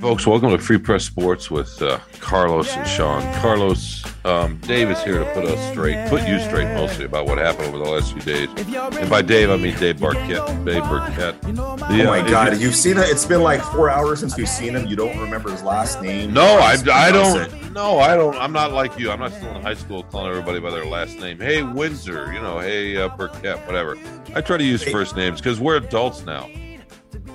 Folks, 0.00 0.26
welcome 0.26 0.50
to 0.50 0.58
Free 0.58 0.78
Press 0.78 1.04
Sports 1.04 1.50
with 1.50 1.80
uh, 1.82 1.98
Carlos 2.20 2.74
and 2.74 2.86
Shawn. 2.88 3.22
Carlos, 3.40 4.02
um, 4.24 4.56
Dave 4.58 4.90
is 4.90 5.02
here 5.02 5.18
to 5.18 5.24
put 5.34 5.44
us 5.44 5.70
straight, 5.70 6.08
put 6.08 6.26
you 6.26 6.40
straight 6.40 6.72
mostly 6.74 7.04
about 7.04 7.26
what 7.26 7.38
happened 7.38 7.68
over 7.68 7.78
the 7.78 7.90
last 7.90 8.12
few 8.12 8.22
days. 8.22 8.48
And 8.96 9.10
by 9.10 9.22
Dave, 9.22 9.50
I 9.50 9.56
mean 9.56 9.76
Dave 9.78 9.96
Barquette. 9.96 10.64
Dave. 10.64 10.82
The, 10.82 12.02
oh 12.02 12.06
my 12.06 12.28
God, 12.28 12.56
you've 12.58 12.74
seen 12.74 12.96
it. 12.96 13.08
It's 13.08 13.26
been 13.26 13.42
like 13.42 13.62
four 13.62 13.90
hours 13.90 14.20
since 14.20 14.36
we've 14.36 14.48
seen 14.48 14.74
him. 14.74 14.86
You 14.86 14.96
don't 14.96 15.18
remember 15.18 15.50
his 15.50 15.62
last 15.62 16.00
name? 16.02 16.32
No, 16.32 16.58
I, 16.58 16.76
I 16.92 17.12
don't. 17.12 17.72
No, 17.72 17.98
I 17.98 18.16
don't. 18.16 18.36
I'm 18.36 18.52
not 18.52 18.72
like 18.72 18.98
you. 18.98 19.10
I'm 19.10 19.20
not 19.20 19.32
still 19.32 19.54
in 19.54 19.62
high 19.62 19.74
school 19.74 20.02
calling 20.04 20.30
everybody 20.30 20.60
by 20.60 20.70
their 20.70 20.86
last 20.86 21.18
name. 21.18 21.38
Hey, 21.38 21.62
Windsor. 21.62 22.32
You 22.32 22.40
know, 22.40 22.58
hey, 22.58 22.96
uh, 22.96 23.08
Birkett, 23.08 23.66
whatever. 23.66 23.96
I 24.34 24.40
try 24.40 24.56
to 24.56 24.64
use 24.64 24.82
hey. 24.82 24.92
first 24.92 25.14
names 25.14 25.40
because 25.40 25.60
we're 25.60 25.76
adults 25.76 26.24
now. 26.24 26.48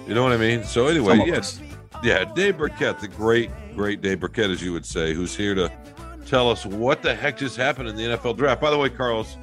You 0.08 0.14
know 0.14 0.24
what 0.24 0.34
I 0.34 0.38
mean? 0.38 0.64
So 0.64 0.88
anyway, 0.88 1.24
yes. 1.26 1.60
Yeah, 2.06 2.24
Dave 2.24 2.60
Birkett, 2.60 3.00
the 3.00 3.08
great, 3.08 3.50
great 3.74 4.00
Dave 4.00 4.20
Birkett, 4.20 4.52
as 4.52 4.62
you 4.62 4.72
would 4.74 4.86
say, 4.86 5.16
who's 5.16 5.36
here 5.36 5.56
to 5.56 5.72
tell 6.28 6.52
us 6.52 6.64
what 6.64 7.02
the 7.02 7.16
heck 7.16 7.36
just 7.36 7.58
happened 7.58 7.90
in 7.90 7.96
the 7.96 8.04
NFL 8.04 8.38
draft. 8.38 8.62
By 8.62 8.70
the 8.70 8.78
way, 8.78 8.92
Carlos, 8.92 9.38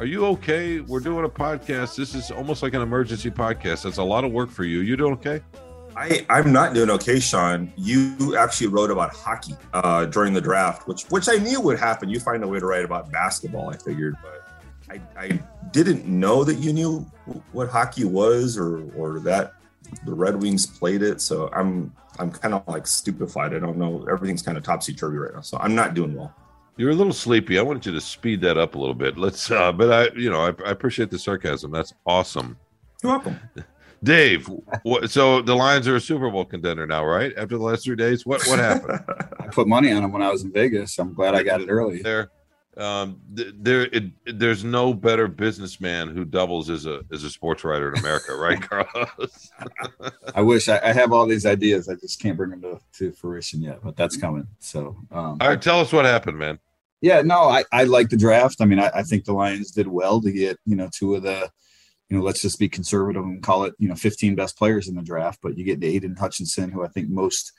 are 0.00 0.04
you 0.04 0.26
okay? 0.26 0.80
We're 0.80 0.98
doing 0.98 1.24
a 1.24 1.28
podcast. 1.28 1.94
This 1.94 2.16
is 2.16 2.32
almost 2.32 2.64
like 2.64 2.74
an 2.74 2.82
emergency 2.82 3.30
podcast. 3.30 3.84
That's 3.84 3.98
a 3.98 4.02
lot 4.02 4.24
of 4.24 4.32
work 4.32 4.50
for 4.50 4.64
you. 4.64 4.80
You 4.80 4.96
doing 4.96 5.12
okay? 5.12 5.40
I, 5.94 6.26
I'm 6.28 6.52
not 6.52 6.74
doing 6.74 6.90
okay, 6.90 7.20
Shawn. 7.20 7.72
You 7.76 8.36
actually 8.36 8.66
wrote 8.66 8.90
about 8.90 9.14
hockey 9.14 9.54
uh, 9.72 10.06
during 10.06 10.32
the 10.32 10.40
draft, 10.40 10.88
which 10.88 11.04
which 11.10 11.28
I 11.28 11.36
knew 11.36 11.60
would 11.60 11.78
happen. 11.78 12.08
You 12.08 12.18
find 12.18 12.42
a 12.42 12.48
way 12.48 12.58
to 12.58 12.66
write 12.66 12.84
about 12.84 13.12
basketball, 13.12 13.70
I 13.70 13.76
figured, 13.76 14.16
but 14.20 14.50
I, 14.90 15.00
I 15.16 15.40
didn't 15.70 16.06
know 16.06 16.42
that 16.42 16.56
you 16.56 16.72
knew 16.72 17.06
what 17.52 17.68
hockey 17.68 18.04
was 18.04 18.58
or 18.58 18.82
or 18.96 19.20
that 19.20 19.54
the 20.04 20.14
Red 20.14 20.40
Wings 20.40 20.66
played 20.66 21.02
it. 21.02 21.20
So 21.20 21.50
I'm 21.52 21.92
I'm 22.18 22.30
kind 22.30 22.54
of 22.54 22.66
like 22.68 22.86
stupefied. 22.86 23.54
I 23.54 23.58
don't 23.58 23.78
know. 23.78 24.06
Everything's 24.10 24.42
kind 24.42 24.58
of 24.58 24.64
topsy 24.64 24.92
turvy 24.92 25.18
right 25.18 25.34
now. 25.34 25.40
So 25.40 25.58
I'm 25.58 25.74
not 25.74 25.94
doing 25.94 26.14
well. 26.14 26.34
You're 26.76 26.90
a 26.90 26.94
little 26.94 27.12
sleepy. 27.12 27.58
I 27.58 27.62
wanted 27.62 27.84
you 27.84 27.92
to 27.92 28.00
speed 28.00 28.40
that 28.42 28.56
up 28.56 28.74
a 28.74 28.78
little 28.78 28.94
bit. 28.94 29.18
Let's, 29.18 29.50
uh, 29.50 29.70
but 29.70 29.92
I, 29.92 30.16
you 30.16 30.30
know, 30.30 30.40
I, 30.40 30.48
I 30.66 30.70
appreciate 30.70 31.10
the 31.10 31.18
sarcasm. 31.18 31.70
That's 31.70 31.92
awesome. 32.06 32.56
You're 33.02 33.12
welcome. 33.12 33.38
Dave, 34.02 34.48
what, 34.82 35.10
so 35.10 35.42
the 35.42 35.54
Lions 35.54 35.86
are 35.86 35.96
a 35.96 36.00
Super 36.00 36.30
Bowl 36.30 36.46
contender 36.46 36.86
now, 36.86 37.04
right? 37.04 37.34
After 37.36 37.58
the 37.58 37.62
last 37.62 37.84
three 37.84 37.96
days, 37.96 38.24
what 38.24 38.46
what 38.46 38.58
happened? 38.58 38.98
I 39.40 39.48
put 39.48 39.68
money 39.68 39.92
on 39.92 40.00
them 40.00 40.12
when 40.12 40.22
I 40.22 40.30
was 40.30 40.42
in 40.42 40.52
Vegas. 40.52 40.98
I'm 40.98 41.12
glad 41.12 41.34
I 41.34 41.42
got 41.42 41.60
it 41.60 41.68
early. 41.68 42.00
There, 42.00 42.30
um, 42.76 43.20
there, 43.28 43.82
it, 43.86 44.04
there's 44.38 44.62
no 44.62 44.94
better 44.94 45.26
businessman 45.26 46.08
who 46.08 46.24
doubles 46.24 46.70
as 46.70 46.86
a 46.86 47.02
as 47.12 47.24
a 47.24 47.30
sports 47.30 47.64
writer 47.64 47.92
in 47.92 47.98
America, 47.98 48.34
right, 48.34 48.60
Carlos? 48.68 49.50
I 50.34 50.40
wish 50.40 50.68
I, 50.68 50.78
I, 50.82 50.92
have 50.92 51.12
all 51.12 51.26
these 51.26 51.46
ideas. 51.46 51.88
I 51.88 51.94
just 51.94 52.20
can't 52.20 52.36
bring 52.36 52.50
them 52.50 52.62
to, 52.62 52.80
to 52.98 53.12
fruition 53.12 53.60
yet, 53.60 53.80
but 53.82 53.96
that's 53.96 54.16
coming. 54.16 54.46
So, 54.60 54.96
um, 55.10 55.38
all 55.40 55.48
right, 55.48 55.60
tell 55.60 55.80
us 55.80 55.92
what 55.92 56.04
happened, 56.04 56.38
man. 56.38 56.60
Yeah, 57.00 57.22
no, 57.22 57.48
I, 57.48 57.64
I 57.72 57.84
like 57.84 58.08
the 58.08 58.16
draft. 58.16 58.60
I 58.60 58.66
mean, 58.66 58.78
I, 58.78 58.90
I 58.94 59.02
think 59.02 59.24
the 59.24 59.32
Lions 59.32 59.72
did 59.72 59.88
well 59.88 60.20
to 60.20 60.30
get 60.30 60.56
you 60.64 60.76
know 60.76 60.88
two 60.92 61.16
of 61.16 61.24
the 61.24 61.50
you 62.08 62.18
know, 62.18 62.24
let's 62.24 62.42
just 62.42 62.58
be 62.58 62.68
conservative 62.68 63.22
and 63.22 63.42
call 63.42 63.64
it, 63.64 63.74
you 63.78 63.88
know, 63.88 63.94
15 63.94 64.34
best 64.34 64.58
players 64.58 64.88
in 64.88 64.96
the 64.96 65.02
draft. 65.02 65.38
But 65.42 65.56
you 65.56 65.64
get 65.64 65.82
Aidan 65.82 66.16
Hutchinson, 66.16 66.70
who 66.70 66.84
I 66.84 66.88
think 66.88 67.08
most 67.08 67.52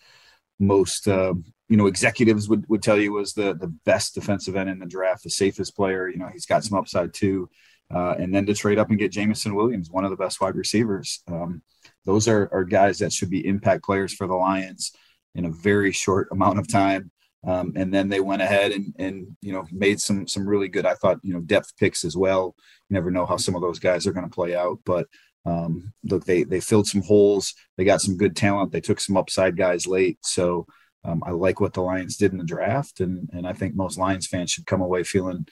most 0.60 1.08
uh, 1.08 1.34
you 1.72 1.78
know 1.78 1.88
executives 1.88 2.50
would, 2.50 2.68
would 2.68 2.84
tell 2.84 3.00
you 3.00 3.14
was 3.14 3.34
the 3.34 3.54
the 3.54 3.74
best 3.86 4.14
defensive 4.14 4.58
end 4.58 4.70
in 4.70 4.78
the 4.78 4.86
draft, 4.86 5.24
the 5.24 5.30
safest 5.30 5.74
player. 5.74 6.10
You 6.10 6.18
know, 6.18 6.28
he's 6.28 6.46
got 6.46 6.66
some 6.66 6.78
upside 6.78 7.14
too. 7.14 7.50
Uh, 7.90 8.16
and 8.20 8.36
then 8.36 8.46
to 8.46 8.54
trade 8.54 8.78
up 8.78 8.90
and 8.90 9.00
get 9.00 9.14
Jameson 9.14 9.56
Williams, 9.56 9.90
one 9.90 10.04
of 10.04 10.12
the 10.12 10.18
best 10.18 10.42
wide 10.42 10.56
receivers. 10.56 11.24
Um, 11.28 11.62
those 12.06 12.28
are, 12.28 12.50
are 12.52 12.66
guys 12.66 13.00
that 13.00 13.14
should 13.14 13.30
be 13.30 13.46
impact 13.46 13.84
players 13.84 14.14
for 14.14 14.28
the 14.28 14.34
Lions 14.34 14.92
in 15.36 15.46
a 15.46 15.52
very 15.52 15.94
short 15.94 16.28
amount 16.32 16.60
of 16.60 16.70
time. 16.70 17.10
Um, 17.46 17.74
and 17.76 17.94
then 17.94 18.10
they 18.10 18.20
went 18.20 18.42
ahead 18.42 18.72
and, 18.74 18.94
and 19.00 19.38
you 19.42 19.54
know 19.54 19.66
made 19.72 20.02
some 20.02 20.28
some 20.28 20.48
really 20.48 20.68
good 20.68 20.86
I 20.86 20.96
thought 20.96 21.20
you 21.24 21.34
know 21.34 21.40
depth 21.40 21.78
picks 21.78 22.04
as 22.04 22.18
well. 22.18 22.54
You 22.90 22.96
never 22.96 23.12
know 23.12 23.26
how 23.26 23.38
some 23.38 23.56
of 23.56 23.62
those 23.62 23.80
guys 23.80 24.06
are 24.06 24.14
going 24.14 24.30
to 24.30 24.36
play 24.36 24.58
out, 24.58 24.80
but 24.86 25.08
um, 25.46 25.94
look 26.04 26.26
they 26.26 26.44
they 26.44 26.60
filled 26.60 26.88
some 26.88 27.02
holes. 27.02 27.54
They 27.78 27.86
got 27.86 28.02
some 28.02 28.18
good 28.18 28.36
talent. 28.36 28.74
They 28.74 28.82
took 28.82 29.00
some 29.00 29.16
upside 29.16 29.56
guys 29.56 29.88
late. 29.88 30.20
So 30.22 30.68
um, 31.04 31.24
I 31.26 31.32
like 31.32 31.60
what 31.60 31.74
the 31.74 31.82
Lions 31.82 32.18
did 32.18 32.32
in 32.32 32.38
the 32.38 32.44
draft, 32.44 33.00
and 33.00 33.30
and 33.34 33.48
I 33.48 33.54
think 33.54 33.76
most 33.76 33.98
Lions 33.98 34.28
fans 34.28 34.52
should 34.52 34.66
come 34.66 34.82
away 34.82 35.04
feeling 35.04 35.48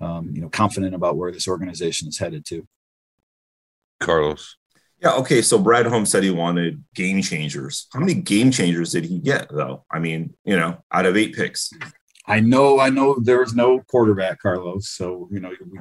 um, 0.00 0.30
you 0.32 0.40
know 0.40 0.48
confident 0.48 0.94
about 0.94 1.16
where 1.16 1.32
this 1.32 1.48
organization 1.48 2.08
is 2.08 2.18
headed 2.18 2.44
to. 2.46 2.66
Carlos. 4.00 4.56
Yeah. 5.02 5.14
Okay. 5.14 5.40
So 5.40 5.58
Brad 5.58 5.86
Holmes 5.86 6.10
said 6.10 6.22
he 6.22 6.30
wanted 6.30 6.82
game 6.94 7.22
changers. 7.22 7.86
How 7.92 8.00
many 8.00 8.14
game 8.14 8.50
changers 8.50 8.92
did 8.92 9.04
he 9.04 9.18
get, 9.18 9.48
though? 9.50 9.84
I 9.90 9.98
mean, 9.98 10.34
you 10.44 10.56
know, 10.56 10.82
out 10.92 11.06
of 11.06 11.16
eight 11.16 11.34
picks. 11.34 11.72
I 12.26 12.40
know, 12.40 12.78
I 12.78 12.90
know 12.90 13.18
there 13.18 13.40
was 13.40 13.54
no 13.54 13.80
quarterback, 13.80 14.40
Carlos. 14.40 14.90
So, 14.90 15.28
you 15.32 15.40
know, 15.40 15.50
we 15.70 15.80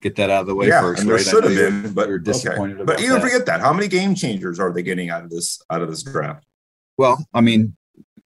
get 0.00 0.16
that 0.16 0.30
out 0.30 0.42
of 0.42 0.46
the 0.46 0.54
way 0.54 0.68
yeah, 0.68 0.80
first. 0.80 1.00
And 1.00 1.08
there 1.08 1.16
right? 1.16 1.26
should 1.26 1.44
have 1.44 1.54
been, 1.54 1.92
but 1.92 2.08
you're 2.08 2.18
disappointed 2.18 2.76
okay. 2.76 2.84
But 2.84 3.00
even 3.00 3.14
that. 3.14 3.22
forget 3.22 3.46
that. 3.46 3.60
How 3.60 3.72
many 3.72 3.88
game 3.88 4.14
changers 4.14 4.60
are 4.60 4.72
they 4.72 4.82
getting 4.82 5.10
out 5.10 5.24
of 5.24 5.30
this 5.30 5.60
out 5.68 5.82
of 5.82 5.90
this 5.90 6.02
draft? 6.02 6.46
Well, 6.96 7.22
I 7.34 7.40
mean, 7.40 7.76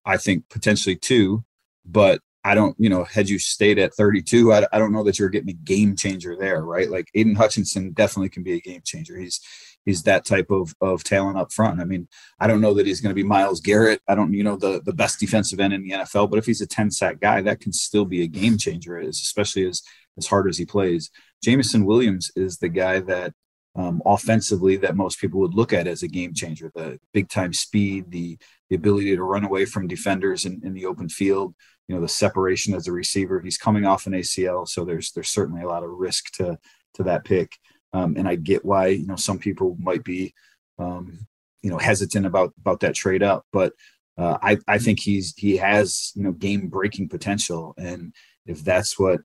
I 0.04 0.16
think 0.16 0.48
potentially 0.48 0.96
two, 0.96 1.44
but 1.84 2.20
I 2.44 2.54
don't, 2.54 2.76
you 2.78 2.90
know, 2.90 3.04
had 3.04 3.28
you 3.28 3.38
stayed 3.38 3.78
at 3.78 3.94
32, 3.94 4.52
I, 4.52 4.66
I 4.70 4.78
don't 4.78 4.92
know 4.92 5.02
that 5.04 5.18
you're 5.18 5.30
getting 5.30 5.48
a 5.48 5.54
game 5.54 5.96
changer 5.96 6.36
there, 6.38 6.62
right? 6.62 6.90
Like 6.90 7.08
Aidan 7.14 7.36
Hutchinson 7.36 7.92
definitely 7.92 8.28
can 8.28 8.42
be 8.42 8.52
a 8.52 8.60
game 8.60 8.82
changer. 8.84 9.18
He's 9.18 9.40
he's 9.86 10.02
that 10.02 10.24
type 10.24 10.50
of 10.50 10.74
of 10.80 11.04
talent 11.04 11.38
up 11.38 11.52
front. 11.52 11.80
I 11.80 11.84
mean, 11.84 12.06
I 12.38 12.46
don't 12.46 12.60
know 12.60 12.74
that 12.74 12.86
he's 12.86 13.00
going 13.00 13.10
to 13.10 13.14
be 13.14 13.26
Myles 13.26 13.60
Garrett. 13.60 14.02
I 14.06 14.14
don't, 14.14 14.34
you 14.34 14.44
know, 14.44 14.56
the 14.56 14.82
the 14.84 14.92
best 14.92 15.20
defensive 15.20 15.58
end 15.58 15.72
in 15.72 15.82
the 15.82 15.92
NFL, 15.92 16.30
but 16.30 16.38
if 16.38 16.44
he's 16.44 16.60
a 16.60 16.66
10 16.66 16.90
sack 16.90 17.18
guy, 17.20 17.40
that 17.42 17.60
can 17.60 17.72
still 17.72 18.04
be 18.04 18.22
a 18.22 18.28
game 18.28 18.58
changer, 18.58 18.98
especially 18.98 19.66
as 19.66 19.82
as 20.18 20.26
hard 20.26 20.46
as 20.48 20.58
he 20.58 20.66
plays. 20.66 21.10
Jameson 21.42 21.86
Williams 21.86 22.30
is 22.36 22.58
the 22.58 22.68
guy 22.68 23.00
that 23.00 23.32
um, 23.76 24.02
offensively 24.06 24.76
that 24.76 24.96
most 24.96 25.20
people 25.20 25.40
would 25.40 25.54
look 25.54 25.72
at 25.72 25.86
as 25.86 26.02
a 26.02 26.08
game 26.08 26.32
changer. 26.34 26.70
The 26.74 26.98
big 27.12 27.28
time 27.28 27.52
speed, 27.52 28.10
the 28.10 28.38
the 28.74 28.78
ability 28.78 29.14
to 29.14 29.22
run 29.22 29.44
away 29.44 29.64
from 29.64 29.86
defenders 29.86 30.44
in, 30.44 30.60
in 30.64 30.74
the 30.74 30.86
open 30.86 31.08
field. 31.08 31.54
You 31.86 31.94
know, 31.94 32.00
the 32.00 32.08
separation 32.08 32.74
as 32.74 32.88
a 32.88 32.92
receiver. 32.92 33.40
He's 33.40 33.58
coming 33.58 33.84
off 33.84 34.06
an 34.06 34.14
ACL, 34.14 34.66
so 34.66 34.84
there's 34.84 35.12
there's 35.12 35.28
certainly 35.28 35.62
a 35.62 35.68
lot 35.68 35.84
of 35.84 35.90
risk 35.90 36.32
to 36.32 36.58
to 36.94 37.02
that 37.04 37.24
pick. 37.24 37.56
Um, 37.92 38.16
and 38.16 38.26
I 38.26 38.34
get 38.34 38.64
why 38.64 38.88
you 38.88 39.06
know 39.06 39.16
some 39.16 39.38
people 39.38 39.76
might 39.78 40.02
be 40.02 40.34
um, 40.78 41.26
you 41.62 41.70
know 41.70 41.78
hesitant 41.78 42.26
about 42.26 42.52
about 42.58 42.80
that 42.80 42.94
trade 42.94 43.22
up, 43.22 43.44
but 43.52 43.74
uh, 44.18 44.38
I 44.42 44.58
I 44.66 44.78
think 44.78 44.98
he's 44.98 45.34
he 45.36 45.58
has 45.58 46.10
you 46.16 46.24
know 46.24 46.32
game 46.32 46.68
breaking 46.68 47.10
potential, 47.10 47.74
and 47.76 48.12
if 48.46 48.64
that's 48.64 48.98
what 48.98 49.20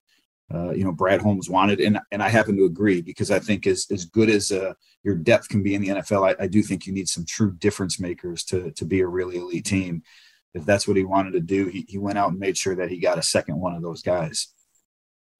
uh, 0.52 0.70
you 0.70 0.84
know 0.84 0.92
Brad 0.92 1.20
Holmes 1.20 1.48
wanted, 1.48 1.80
and 1.80 1.98
and 2.10 2.22
I 2.22 2.28
happen 2.28 2.56
to 2.56 2.64
agree 2.64 3.00
because 3.00 3.30
I 3.30 3.38
think 3.38 3.66
as 3.66 3.86
as 3.90 4.04
good 4.04 4.28
as 4.28 4.50
uh, 4.50 4.74
your 5.02 5.14
depth 5.14 5.48
can 5.48 5.62
be 5.62 5.74
in 5.74 5.82
the 5.82 5.88
NFL, 5.88 6.28
I, 6.28 6.44
I 6.44 6.46
do 6.46 6.62
think 6.62 6.86
you 6.86 6.92
need 6.92 7.08
some 7.08 7.24
true 7.24 7.52
difference 7.52 8.00
makers 8.00 8.44
to 8.44 8.70
to 8.72 8.84
be 8.84 9.00
a 9.00 9.06
really 9.06 9.36
elite 9.36 9.64
team. 9.64 10.02
If 10.54 10.64
that's 10.64 10.88
what 10.88 10.96
he 10.96 11.04
wanted 11.04 11.32
to 11.32 11.40
do, 11.40 11.66
he, 11.66 11.86
he 11.88 11.98
went 11.98 12.18
out 12.18 12.30
and 12.30 12.38
made 12.38 12.58
sure 12.58 12.74
that 12.74 12.90
he 12.90 12.98
got 12.98 13.18
a 13.18 13.22
second 13.22 13.60
one 13.60 13.74
of 13.74 13.82
those 13.82 14.02
guys. 14.02 14.52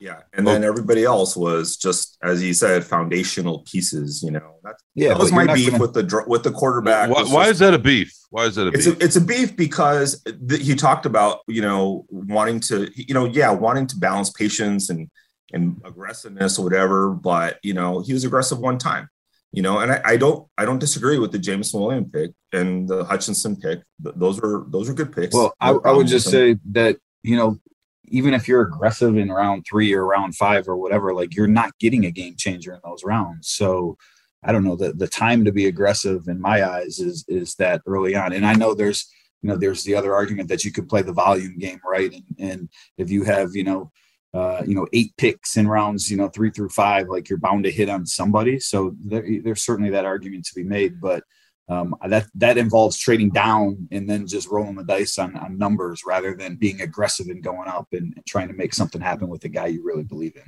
Yeah, 0.00 0.20
and 0.32 0.46
then 0.46 0.64
everybody 0.64 1.04
else 1.04 1.36
was 1.36 1.76
just, 1.76 2.16
as 2.22 2.42
you 2.42 2.54
said, 2.54 2.84
foundational 2.84 3.58
pieces. 3.70 4.22
You 4.22 4.30
know, 4.30 4.54
that's 4.64 4.82
yeah. 4.94 5.08
That 5.08 5.18
was 5.18 5.30
my 5.30 5.52
beef 5.52 5.72
gonna... 5.72 5.82
with 5.82 5.92
the 5.92 6.24
with 6.26 6.42
the 6.42 6.50
quarterback. 6.50 7.10
Why, 7.10 7.22
why 7.24 7.42
just, 7.42 7.50
is 7.50 7.58
that 7.58 7.74
a 7.74 7.78
beef? 7.78 8.16
Why 8.30 8.46
is 8.46 8.54
that 8.54 8.66
a 8.66 8.70
beef? 8.70 8.86
It's 8.86 8.86
a, 8.86 9.04
it's 9.04 9.16
a 9.16 9.20
beef 9.20 9.54
because 9.54 10.22
th- 10.22 10.62
he 10.62 10.74
talked 10.74 11.04
about 11.04 11.40
you 11.48 11.60
know 11.60 12.06
wanting 12.08 12.60
to 12.60 12.90
you 12.94 13.12
know 13.12 13.26
yeah 13.26 13.50
wanting 13.50 13.86
to 13.88 13.96
balance 13.96 14.30
patience 14.30 14.88
and 14.88 15.10
and 15.52 15.78
aggressiveness 15.84 16.58
or 16.58 16.64
whatever, 16.64 17.10
but 17.10 17.58
you 17.62 17.74
know 17.74 18.00
he 18.00 18.14
was 18.14 18.24
aggressive 18.24 18.58
one 18.58 18.78
time. 18.78 19.06
You 19.52 19.60
know, 19.60 19.80
and 19.80 19.92
I, 19.92 20.00
I 20.02 20.16
don't 20.16 20.48
I 20.56 20.64
don't 20.64 20.78
disagree 20.78 21.18
with 21.18 21.30
the 21.30 21.38
Jameson 21.38 21.78
Williams 21.78 22.08
pick 22.10 22.30
and 22.52 22.88
the 22.88 23.04
Hutchinson 23.04 23.56
pick. 23.56 23.80
Those 23.98 24.40
are 24.40 24.64
those 24.68 24.88
are 24.88 24.94
good 24.94 25.14
picks. 25.14 25.34
Well, 25.34 25.54
I, 25.60 25.72
I 25.72 25.92
would 25.92 26.06
just 26.06 26.30
say 26.30 26.56
that 26.70 26.96
you 27.22 27.36
know 27.36 27.58
even 28.10 28.34
if 28.34 28.48
you're 28.48 28.62
aggressive 28.62 29.16
in 29.16 29.30
round 29.30 29.64
three 29.68 29.92
or 29.92 30.04
round 30.04 30.36
five 30.36 30.68
or 30.68 30.76
whatever, 30.76 31.14
like 31.14 31.34
you're 31.34 31.46
not 31.46 31.78
getting 31.78 32.04
a 32.04 32.10
game 32.10 32.34
changer 32.36 32.74
in 32.74 32.80
those 32.84 33.04
rounds. 33.04 33.48
So 33.48 33.96
I 34.42 34.52
don't 34.52 34.64
know 34.64 34.76
the 34.76 34.92
the 34.92 35.08
time 35.08 35.44
to 35.44 35.52
be 35.52 35.66
aggressive 35.66 36.28
in 36.28 36.40
my 36.40 36.64
eyes 36.68 36.98
is 36.98 37.24
is 37.28 37.54
that 37.56 37.82
early 37.86 38.14
on. 38.14 38.32
And 38.32 38.46
I 38.46 38.54
know 38.54 38.74
there's 38.74 39.08
you 39.42 39.48
know 39.48 39.56
there's 39.56 39.84
the 39.84 39.94
other 39.94 40.14
argument 40.14 40.48
that 40.48 40.64
you 40.64 40.72
could 40.72 40.88
play 40.88 41.02
the 41.02 41.12
volume 41.12 41.58
game, 41.58 41.80
right? 41.84 42.12
And 42.12 42.24
and 42.38 42.68
if 42.98 43.10
you 43.10 43.24
have 43.24 43.54
you 43.54 43.64
know 43.64 43.92
uh, 44.34 44.62
you 44.66 44.74
know 44.74 44.86
eight 44.92 45.12
picks 45.16 45.56
in 45.56 45.68
rounds 45.68 46.10
you 46.10 46.16
know 46.16 46.28
three 46.28 46.50
through 46.50 46.70
five, 46.70 47.08
like 47.08 47.28
you're 47.28 47.38
bound 47.38 47.64
to 47.64 47.70
hit 47.70 47.88
on 47.88 48.06
somebody. 48.06 48.58
So 48.58 48.94
there, 49.04 49.24
there's 49.42 49.62
certainly 49.62 49.90
that 49.90 50.04
argument 50.04 50.46
to 50.46 50.54
be 50.54 50.64
made, 50.64 51.00
but 51.00 51.22
um, 51.70 51.94
that 52.08 52.26
that 52.34 52.58
involves 52.58 52.98
trading 52.98 53.30
down 53.30 53.88
and 53.92 54.10
then 54.10 54.26
just 54.26 54.48
rolling 54.48 54.74
the 54.74 54.84
dice 54.84 55.18
on, 55.18 55.36
on 55.36 55.56
numbers 55.56 56.02
rather 56.04 56.34
than 56.34 56.56
being 56.56 56.80
aggressive 56.80 57.28
and 57.28 57.44
going 57.44 57.68
up 57.68 57.86
and, 57.92 58.12
and 58.16 58.26
trying 58.26 58.48
to 58.48 58.54
make 58.54 58.74
something 58.74 59.00
happen 59.00 59.28
with 59.28 59.40
the 59.40 59.48
guy 59.48 59.66
you 59.68 59.84
really 59.84 60.02
believe 60.02 60.34
in. 60.34 60.42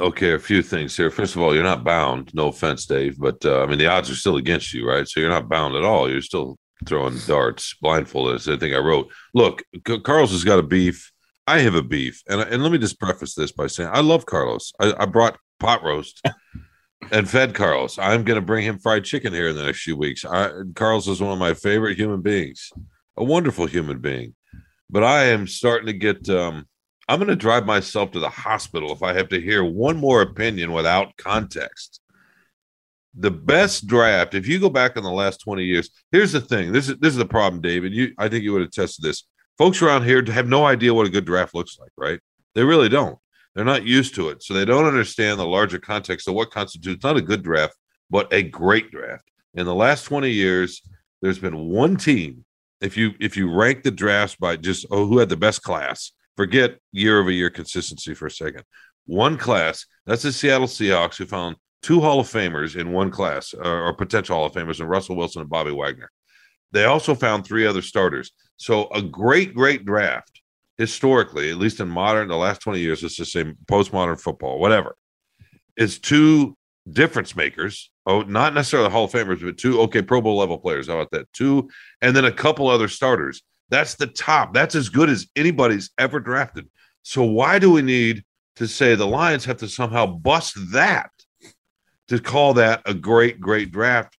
Okay, 0.00 0.34
a 0.34 0.38
few 0.38 0.62
things 0.62 0.96
here. 0.96 1.10
First 1.10 1.34
of 1.34 1.42
all, 1.42 1.52
you're 1.52 1.64
not 1.64 1.82
bound. 1.82 2.32
No 2.32 2.46
offense, 2.46 2.86
Dave, 2.86 3.18
but 3.18 3.44
uh, 3.44 3.62
I 3.62 3.66
mean 3.66 3.78
the 3.78 3.88
odds 3.88 4.08
are 4.08 4.14
still 4.14 4.36
against 4.36 4.72
you, 4.72 4.88
right? 4.88 5.06
So 5.08 5.18
you're 5.18 5.28
not 5.28 5.48
bound 5.48 5.74
at 5.74 5.84
all. 5.84 6.08
You're 6.08 6.22
still 6.22 6.56
throwing 6.86 7.18
darts 7.26 7.74
blindfolded. 7.82 8.34
That's 8.34 8.44
the 8.44 8.56
thing 8.56 8.74
I 8.74 8.78
wrote. 8.78 9.10
Look, 9.34 9.64
Carlos 10.04 10.30
has 10.30 10.44
got 10.44 10.60
a 10.60 10.62
beef. 10.62 11.10
I 11.48 11.58
have 11.60 11.74
a 11.74 11.82
beef, 11.82 12.22
and 12.28 12.40
and 12.40 12.62
let 12.62 12.70
me 12.70 12.78
just 12.78 13.00
preface 13.00 13.34
this 13.34 13.50
by 13.50 13.66
saying 13.66 13.90
I 13.92 14.00
love 14.00 14.26
Carlos. 14.26 14.72
I, 14.78 14.94
I 14.96 15.06
brought 15.06 15.38
pot 15.58 15.82
roast 15.82 16.22
and 17.10 17.28
fed 17.28 17.54
Carlos. 17.54 17.98
I'm 17.98 18.24
going 18.24 18.40
to 18.40 18.44
bring 18.44 18.64
him 18.64 18.78
fried 18.78 19.04
chicken 19.04 19.32
here 19.32 19.48
in 19.48 19.56
the 19.56 19.64
next 19.64 19.82
few 19.82 19.96
weeks. 19.96 20.24
I, 20.24 20.50
Carlos 20.74 21.08
is 21.08 21.20
one 21.20 21.32
of 21.32 21.38
my 21.38 21.54
favorite 21.54 21.96
human 21.96 22.20
beings, 22.20 22.70
a 23.16 23.24
wonderful 23.24 23.66
human 23.66 23.98
being. 23.98 24.34
But 24.90 25.04
I 25.04 25.24
am 25.26 25.46
starting 25.46 25.86
to 25.86 25.92
get. 25.92 26.28
Um, 26.28 26.66
I'm 27.08 27.18
going 27.18 27.28
to 27.28 27.36
drive 27.36 27.64
myself 27.64 28.10
to 28.12 28.20
the 28.20 28.28
hospital 28.28 28.92
if 28.92 29.02
I 29.02 29.14
have 29.14 29.28
to 29.30 29.40
hear 29.40 29.64
one 29.64 29.96
more 29.96 30.20
opinion 30.20 30.72
without 30.72 31.16
context. 31.16 32.00
The 33.14 33.30
best 33.30 33.86
draft, 33.86 34.34
if 34.34 34.46
you 34.46 34.60
go 34.60 34.68
back 34.68 34.96
in 34.96 35.02
the 35.02 35.10
last 35.10 35.38
20 35.40 35.64
years, 35.64 35.90
here's 36.12 36.32
the 36.32 36.40
thing. 36.40 36.72
This 36.72 36.88
is 36.88 36.96
this 36.98 37.12
is 37.12 37.16
the 37.16 37.26
problem, 37.26 37.62
David. 37.62 37.92
You 37.92 38.12
I 38.18 38.28
think 38.28 38.44
you 38.44 38.52
would 38.52 38.62
attest 38.62 38.96
to 38.96 39.02
this. 39.02 39.24
Folks 39.56 39.82
around 39.82 40.04
here 40.04 40.24
have 40.30 40.48
no 40.48 40.64
idea 40.64 40.94
what 40.94 41.06
a 41.06 41.10
good 41.10 41.24
draft 41.24 41.54
looks 41.54 41.78
like, 41.80 41.90
right? 41.96 42.20
They 42.54 42.62
really 42.62 42.88
don't. 42.88 43.18
They're 43.58 43.64
not 43.64 43.84
used 43.84 44.14
to 44.14 44.28
it. 44.28 44.44
So 44.44 44.54
they 44.54 44.64
don't 44.64 44.86
understand 44.86 45.40
the 45.40 45.44
larger 45.44 45.80
context 45.80 46.28
of 46.28 46.34
what 46.34 46.52
constitutes 46.52 47.02
not 47.02 47.16
a 47.16 47.20
good 47.20 47.42
draft, 47.42 47.74
but 48.08 48.32
a 48.32 48.40
great 48.40 48.92
draft. 48.92 49.28
In 49.54 49.66
the 49.66 49.74
last 49.74 50.04
20 50.04 50.30
years, 50.30 50.80
there's 51.22 51.40
been 51.40 51.66
one 51.66 51.96
team. 51.96 52.44
If 52.80 52.96
you 52.96 53.14
if 53.18 53.36
you 53.36 53.52
rank 53.52 53.82
the 53.82 53.90
drafts 53.90 54.36
by 54.36 54.54
just 54.54 54.86
oh 54.92 55.06
who 55.08 55.18
had 55.18 55.28
the 55.28 55.36
best 55.36 55.64
class, 55.64 56.12
forget 56.36 56.78
year 56.92 57.18
over 57.18 57.32
year 57.32 57.50
consistency 57.50 58.14
for 58.14 58.26
a 58.26 58.30
second. 58.30 58.62
One 59.06 59.36
class, 59.36 59.86
that's 60.06 60.22
the 60.22 60.30
Seattle 60.30 60.68
Seahawks 60.68 61.16
who 61.16 61.26
found 61.26 61.56
two 61.82 62.00
Hall 62.00 62.20
of 62.20 62.28
Famers 62.28 62.76
in 62.76 62.92
one 62.92 63.10
class, 63.10 63.54
or, 63.54 63.88
or 63.88 63.92
potential 63.92 64.36
Hall 64.36 64.46
of 64.46 64.52
Famers, 64.52 64.78
and 64.78 64.88
Russell 64.88 65.16
Wilson 65.16 65.40
and 65.40 65.50
Bobby 65.50 65.72
Wagner. 65.72 66.12
They 66.70 66.84
also 66.84 67.12
found 67.12 67.44
three 67.44 67.66
other 67.66 67.82
starters. 67.82 68.30
So 68.56 68.86
a 68.90 69.02
great, 69.02 69.52
great 69.52 69.84
draft 69.84 70.42
historically, 70.78 71.50
at 71.50 71.58
least 71.58 71.80
in 71.80 71.88
modern, 71.88 72.28
the 72.28 72.36
last 72.36 72.62
20 72.62 72.78
years, 72.78 73.02
let's 73.02 73.16
just 73.16 73.32
say 73.32 73.44
postmodern 73.66 74.20
football, 74.20 74.58
whatever, 74.60 74.96
is 75.76 75.98
two 75.98 76.56
difference 76.90 77.36
makers. 77.36 77.90
Oh, 78.06 78.22
not 78.22 78.54
necessarily 78.54 78.88
Hall 78.90 79.04
of 79.04 79.12
Famers, 79.12 79.42
but 79.42 79.58
two, 79.58 79.80
okay, 79.82 80.00
Pro 80.00 80.20
Bowl 80.20 80.38
level 80.38 80.58
players. 80.58 80.86
How 80.86 80.94
about 80.94 81.10
that? 81.10 81.30
Two, 81.32 81.68
and 82.00 82.16
then 82.16 82.24
a 82.24 82.32
couple 82.32 82.68
other 82.68 82.88
starters. 82.88 83.42
That's 83.68 83.96
the 83.96 84.06
top. 84.06 84.54
That's 84.54 84.74
as 84.74 84.88
good 84.88 85.10
as 85.10 85.26
anybody's 85.36 85.90
ever 85.98 86.20
drafted. 86.20 86.68
So 87.02 87.22
why 87.22 87.58
do 87.58 87.70
we 87.70 87.82
need 87.82 88.24
to 88.56 88.66
say 88.66 88.94
the 88.94 89.06
Lions 89.06 89.44
have 89.44 89.58
to 89.58 89.68
somehow 89.68 90.06
bust 90.06 90.56
that 90.72 91.10
to 92.08 92.18
call 92.18 92.54
that 92.54 92.82
a 92.86 92.94
great, 92.94 93.40
great 93.40 93.70
draft 93.70 94.16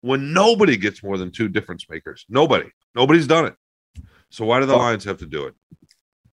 when 0.00 0.32
nobody 0.32 0.76
gets 0.76 1.04
more 1.04 1.18
than 1.18 1.30
two 1.30 1.48
difference 1.48 1.88
makers? 1.88 2.24
Nobody. 2.28 2.68
Nobody's 2.96 3.28
done 3.28 3.46
it. 3.46 3.54
So 4.30 4.44
why 4.44 4.60
do 4.60 4.66
the 4.66 4.76
Lions 4.76 5.04
have 5.04 5.18
to 5.18 5.26
do 5.26 5.44
it? 5.46 5.54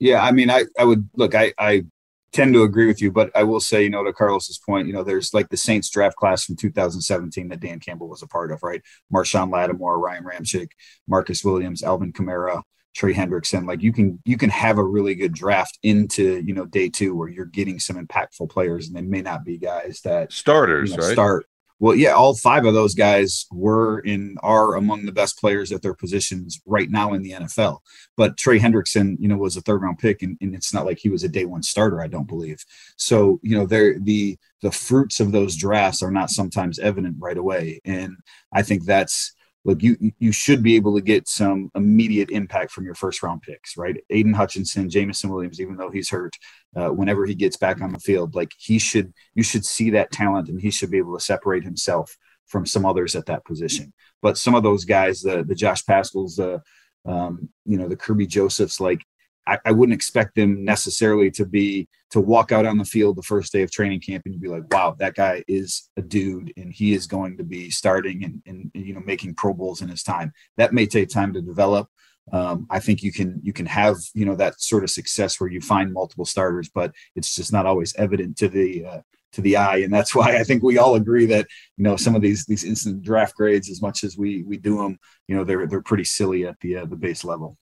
Yeah, 0.03 0.21
I 0.21 0.31
mean, 0.31 0.49
I, 0.49 0.65
I 0.77 0.83
would 0.83 1.07
look, 1.15 1.33
I, 1.33 1.53
I 1.57 1.85
tend 2.33 2.53
to 2.55 2.63
agree 2.63 2.87
with 2.87 3.01
you, 3.01 3.09
but 3.09 3.31
I 3.33 3.43
will 3.43 3.61
say, 3.61 3.83
you 3.83 3.89
know, 3.89 4.03
to 4.03 4.11
Carlos's 4.11 4.57
point, 4.57 4.85
you 4.85 4.91
know, 4.91 5.01
there's 5.01 5.33
like 5.33 5.47
the 5.47 5.55
Saints 5.55 5.89
draft 5.89 6.17
class 6.17 6.43
from 6.43 6.57
2017 6.57 7.47
that 7.47 7.61
Dan 7.61 7.79
Campbell 7.79 8.09
was 8.09 8.21
a 8.21 8.27
part 8.27 8.51
of, 8.51 8.61
right? 8.63 8.81
Marshon 9.13 9.49
Lattimore, 9.49 9.97
Ryan 9.97 10.25
Ramczyk, 10.25 10.71
Marcus 11.07 11.45
Williams, 11.45 11.83
Alvin 11.83 12.11
Kamara, 12.11 12.63
Trey 12.93 13.13
Hendrickson. 13.13 13.65
Like 13.65 13.81
you 13.81 13.93
can 13.93 14.19
you 14.25 14.35
can 14.35 14.49
have 14.49 14.77
a 14.77 14.83
really 14.83 15.15
good 15.15 15.33
draft 15.33 15.79
into 15.83 16.43
you 16.45 16.53
know 16.53 16.65
day 16.65 16.89
two 16.89 17.15
where 17.15 17.29
you're 17.29 17.45
getting 17.45 17.79
some 17.79 17.95
impactful 17.95 18.49
players, 18.49 18.87
and 18.87 18.97
they 18.97 19.01
may 19.01 19.21
not 19.21 19.45
be 19.45 19.57
guys 19.57 20.01
that 20.03 20.33
starters 20.33 20.91
you 20.91 20.97
know, 20.97 21.03
right? 21.03 21.13
start 21.13 21.45
well, 21.83 21.97
yeah, 21.97 22.11
all 22.11 22.33
five 22.33 22.63
of 22.63 22.73
those 22.73 22.95
guys 22.95 23.45
were 23.51 23.99
in 23.99 24.37
are 24.41 24.75
among 24.75 25.05
the 25.05 25.11
best 25.11 25.37
players 25.37 25.69
at 25.73 25.81
their 25.81 25.93
positions 25.93 26.61
right 26.65 26.89
now 26.89 27.11
in 27.11 27.21
the 27.21 27.31
NFL. 27.31 27.79
But 28.15 28.37
Trey 28.37 28.57
Hendrickson, 28.57 29.17
you 29.19 29.27
know, 29.27 29.35
was 29.35 29.57
a 29.57 29.61
third 29.61 29.81
round 29.81 29.99
pick, 29.99 30.21
and, 30.21 30.37
and 30.39 30.55
it's 30.55 30.73
not 30.73 30.85
like 30.85 30.97
he 30.97 31.09
was 31.09 31.25
a 31.25 31.27
day 31.27 31.43
one 31.43 31.61
starter. 31.61 32.01
I 32.01 32.07
don't 32.07 32.25
believe. 32.25 32.63
So, 32.95 33.37
you 33.43 33.57
know, 33.57 33.65
there 33.65 33.99
the 33.99 34.37
the 34.61 34.71
fruits 34.71 35.19
of 35.19 35.33
those 35.33 35.57
drafts 35.57 36.01
are 36.01 36.09
not 36.09 36.29
sometimes 36.29 36.79
evident 36.79 37.17
right 37.19 37.37
away, 37.37 37.81
and 37.83 38.15
I 38.53 38.61
think 38.61 38.85
that's 38.85 39.33
look, 39.65 39.81
you 39.81 39.97
you 40.19 40.31
should 40.31 40.61
be 40.61 40.75
able 40.75 40.95
to 40.95 41.01
get 41.01 41.27
some 41.27 41.71
immediate 41.75 42.29
impact 42.29 42.71
from 42.71 42.85
your 42.85 42.95
first 42.95 43.23
round 43.23 43.41
picks, 43.41 43.77
right? 43.77 43.97
Aidan 44.09 44.33
Hutchinson, 44.33 44.89
Jameson 44.89 45.29
Williams, 45.29 45.61
even 45.61 45.77
though 45.77 45.89
he's 45.89 46.09
hurt, 46.09 46.35
uh, 46.75 46.89
whenever 46.89 47.25
he 47.25 47.35
gets 47.35 47.57
back 47.57 47.81
on 47.81 47.93
the 47.93 47.99
field, 47.99 48.35
like 48.35 48.51
he 48.57 48.79
should, 48.79 49.13
you 49.35 49.43
should 49.43 49.65
see 49.65 49.89
that 49.91 50.11
talent, 50.11 50.49
and 50.49 50.59
he 50.59 50.71
should 50.71 50.91
be 50.91 50.97
able 50.97 51.17
to 51.17 51.23
separate 51.23 51.63
himself 51.63 52.15
from 52.45 52.65
some 52.65 52.85
others 52.85 53.15
at 53.15 53.25
that 53.27 53.45
position. 53.45 53.93
But 54.21 54.37
some 54.37 54.55
of 54.55 54.63
those 54.63 54.85
guys, 54.85 55.21
the 55.21 55.43
the 55.43 55.55
Josh 55.55 55.85
Paschals, 55.85 56.35
the 56.35 56.61
um, 57.05 57.49
you 57.65 57.77
know, 57.77 57.87
the 57.87 57.97
Kerby 57.97 58.27
Josephs, 58.27 58.79
like 58.79 59.01
I, 59.45 59.59
I, 59.65 59.71
wouldn't 59.71 59.95
expect 59.95 60.35
them 60.35 60.63
necessarily 60.63 61.29
to 61.31 61.45
be 61.45 61.87
to 62.11 62.21
walk 62.21 62.51
out 62.51 62.65
on 62.65 62.77
the 62.77 62.85
field 62.85 63.15
the 63.15 63.23
first 63.23 63.51
day 63.51 63.61
of 63.63 63.71
training 63.71 63.99
camp 63.99 64.23
and 64.25 64.39
be 64.39 64.47
like, 64.47 64.71
wow, 64.71 64.95
that 64.99 65.15
guy 65.15 65.43
is 65.47 65.89
a 65.97 66.01
dude 66.01 66.53
and 66.57 66.71
he 66.71 66.93
is 66.93 67.07
going 67.07 67.37
to 67.37 67.43
be 67.43 67.69
starting 67.69 68.23
and, 68.23 68.41
and 68.45 68.71
you 68.73 68.93
know 68.93 69.01
making 69.05 69.35
Pro 69.35 69.53
Bowls 69.53 69.81
in 69.81 69.89
his 69.89 70.03
time. 70.03 70.31
That 70.57 70.73
may 70.73 70.85
take 70.85 71.09
time 71.09 71.33
to 71.33 71.41
develop. 71.41 71.89
Um, 72.31 72.67
I 72.69 72.79
think 72.79 73.03
you 73.03 73.11
can 73.11 73.41
you 73.43 73.51
can 73.51 73.65
have 73.65 73.97
you 74.13 74.25
know 74.25 74.35
that 74.35 74.61
sort 74.61 74.83
of 74.83 74.89
success 74.89 75.39
where 75.39 75.49
you 75.49 75.59
find 75.59 75.91
multiple 75.91 76.25
starters, 76.25 76.69
but 76.69 76.93
it's 77.15 77.35
just 77.35 77.51
not 77.51 77.65
always 77.65 77.95
evident 77.95 78.37
to 78.37 78.47
the 78.47 78.85
uh, 78.85 79.01
to 79.33 79.41
the 79.41 79.57
eye, 79.57 79.77
and 79.77 79.93
that's 79.93 80.15
why 80.15 80.37
I 80.37 80.43
think 80.43 80.63
we 80.63 80.77
all 80.77 80.95
agree 80.95 81.25
that 81.25 81.47
you 81.77 81.83
know 81.83 81.97
some 81.97 82.15
of 82.15 82.21
these 82.21 82.45
these 82.45 82.63
instant 82.63 83.01
draft 83.01 83.35
grades, 83.35 83.69
as 83.69 83.81
much 83.81 84.03
as 84.03 84.17
we 84.17 84.43
we 84.43 84.57
do 84.57 84.77
them, 84.77 84.97
you 85.27 85.35
know 85.35 85.43
they're 85.43 85.67
they're 85.67 85.81
pretty 85.81 86.05
silly 86.05 86.45
at 86.45 86.59
the 86.61 86.77
uh, 86.77 86.85
the 86.85 86.95
base 86.95 87.25
level. 87.25 87.57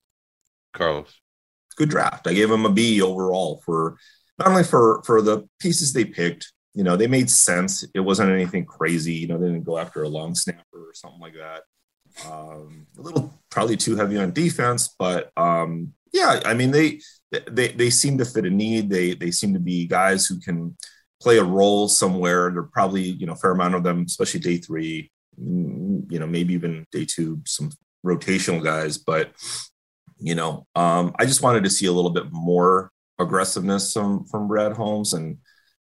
Carlos 0.74 1.20
good 1.76 1.90
draft. 1.90 2.28
I 2.28 2.34
gave 2.34 2.50
them 2.50 2.66
a 2.66 2.72
B 2.72 3.02
overall 3.02 3.62
for 3.66 3.98
not 4.38 4.50
only 4.50 4.64
for 4.64 5.02
for 5.06 5.22
the 5.22 5.48
pieces 5.60 5.94
they 5.94 6.06
picked. 6.06 6.52
You 6.74 6.84
know, 6.86 6.96
they 6.96 7.08
made 7.08 7.30
sense. 7.30 7.84
It 7.94 8.00
wasn't 8.00 8.32
anything 8.32 8.66
crazy. 8.66 9.14
You 9.14 9.28
know, 9.28 9.38
they 9.38 9.48
didn't 9.48 9.66
go 9.66 9.78
after 9.78 10.04
a 10.04 10.10
long 10.10 10.36
snapper 10.36 10.64
or 10.74 10.94
something 10.94 11.20
like 11.20 11.34
that. 11.34 11.64
Um, 12.30 12.88
a 12.98 13.02
little 13.02 13.42
probably 13.50 13.78
too 13.78 13.96
heavy 13.96 14.18
on 14.18 14.32
defense, 14.32 14.94
but 14.98 15.32
um, 15.38 15.94
yeah, 16.14 16.42
I 16.46 16.54
mean 16.54 16.72
they 16.72 17.00
they 17.50 17.70
they 17.70 17.90
seem 17.90 18.18
to 18.18 18.26
fit 18.26 18.46
a 18.46 18.50
need. 18.50 18.90
They 18.90 19.14
they 19.14 19.32
seem 19.32 19.54
to 19.54 19.60
be 19.60 19.88
guys 19.88 20.26
who 20.26 20.40
can 20.40 20.76
play 21.22 21.38
a 21.38 21.44
role 21.44 21.88
somewhere. 21.88 22.50
There 22.50 22.62
are 22.62 22.70
probably 22.74 23.04
you 23.04 23.26
know 23.26 23.36
fair 23.36 23.52
amount 23.52 23.76
of 23.76 23.84
them, 23.84 24.06
especially 24.08 24.40
day 24.40 24.58
three. 24.58 25.12
Mm, 25.42 26.12
you 26.12 26.20
know, 26.20 26.28
maybe 26.28 26.54
even 26.54 26.86
day 26.92 27.06
two, 27.06 27.42
some 27.46 27.72
rotational 28.06 28.64
guys, 28.64 28.98
but 28.98 29.32
you 30.22 30.36
know, 30.36 30.68
um, 30.76 31.14
I 31.18 31.26
just 31.26 31.42
wanted 31.42 31.64
to 31.64 31.70
see 31.70 31.88
a 31.88 31.92
little 31.92 32.12
bit 32.12 32.32
more 32.32 32.92
aggressiveness 33.20 33.94
from 33.94 34.26
from 34.26 34.48
Brad 34.48 34.74
Holmes, 34.74 35.14
and 35.14 35.38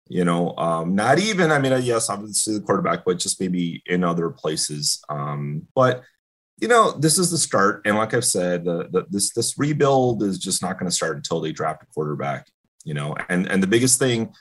you 0.06 0.24
know, 0.24 0.56
um, 0.56 0.94
not 0.94 1.18
even. 1.18 1.50
I 1.50 1.58
mean, 1.58 1.80
yes, 1.82 2.08
obviously 2.08 2.54
the 2.54 2.64
quarterback, 2.64 3.04
but 3.04 3.18
just 3.18 3.40
maybe 3.40 3.82
in 3.86 4.04
other 4.04 4.30
places. 4.30 5.02
Um, 5.08 5.66
but 5.74 6.04
you 6.60 6.68
know, 6.68 6.92
this 6.92 7.18
is 7.18 7.30
the 7.30 7.38
start, 7.38 7.82
and 7.84 7.96
like 7.96 8.14
I've 8.14 8.24
said, 8.24 8.64
the, 8.64 8.88
the, 8.90 9.06
this 9.10 9.32
this 9.32 9.58
rebuild 9.58 10.22
is 10.22 10.38
just 10.38 10.62
not 10.62 10.78
going 10.78 10.88
to 10.88 10.94
start 10.94 11.16
until 11.16 11.40
they 11.40 11.52
draft 11.52 11.82
a 11.82 11.86
quarterback. 11.86 12.46
You 12.84 12.94
know, 12.94 13.16
and 13.28 13.46
and 13.48 13.60
the 13.60 13.66
biggest 13.66 13.98
thing 13.98 14.32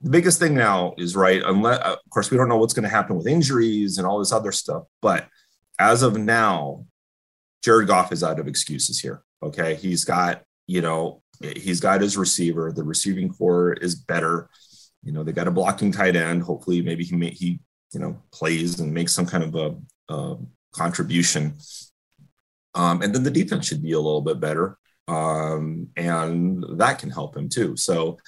the 0.00 0.10
biggest 0.10 0.38
thing 0.38 0.54
now 0.54 0.94
is 0.96 1.14
right 1.14 1.42
unless 1.44 1.78
of 1.80 1.98
course 2.10 2.30
we 2.30 2.36
don't 2.36 2.48
know 2.48 2.56
what's 2.56 2.72
going 2.72 2.84
to 2.84 2.88
happen 2.88 3.16
with 3.16 3.26
injuries 3.26 3.98
and 3.98 4.06
all 4.06 4.18
this 4.18 4.32
other 4.32 4.50
stuff 4.52 4.84
but 5.02 5.28
as 5.78 6.02
of 6.02 6.16
now 6.16 6.84
jared 7.62 7.86
goff 7.86 8.10
is 8.12 8.24
out 8.24 8.40
of 8.40 8.48
excuses 8.48 9.00
here 9.00 9.22
Okay. 9.42 9.74
He's 9.74 10.04
got, 10.04 10.42
you 10.66 10.80
know, 10.80 11.22
he's 11.56 11.80
got 11.80 12.00
his 12.00 12.16
receiver. 12.16 12.72
The 12.72 12.84
receiving 12.84 13.32
corps 13.32 13.72
is 13.72 13.94
better. 13.94 14.48
You 15.02 15.12
know, 15.12 15.24
they 15.24 15.32
got 15.32 15.48
a 15.48 15.50
blocking 15.50 15.92
tight 15.92 16.16
end. 16.16 16.42
Hopefully, 16.42 16.82
maybe 16.82 17.04
he 17.04 17.16
may, 17.16 17.30
he, 17.30 17.60
you 17.92 18.00
know, 18.00 18.22
plays 18.32 18.80
and 18.80 18.92
makes 18.92 19.12
some 19.12 19.26
kind 19.26 19.44
of 19.44 19.54
a, 19.54 20.12
a 20.12 20.36
contribution. 20.72 21.54
Um, 22.74 23.02
and 23.02 23.14
then 23.14 23.22
the 23.22 23.30
defense 23.30 23.66
should 23.66 23.82
be 23.82 23.92
a 23.92 24.00
little 24.00 24.20
bit 24.20 24.40
better. 24.40 24.78
Um, 25.08 25.88
and 25.96 26.64
that 26.78 26.98
can 26.98 27.10
help 27.10 27.36
him 27.36 27.48
too. 27.48 27.76
So 27.76 28.18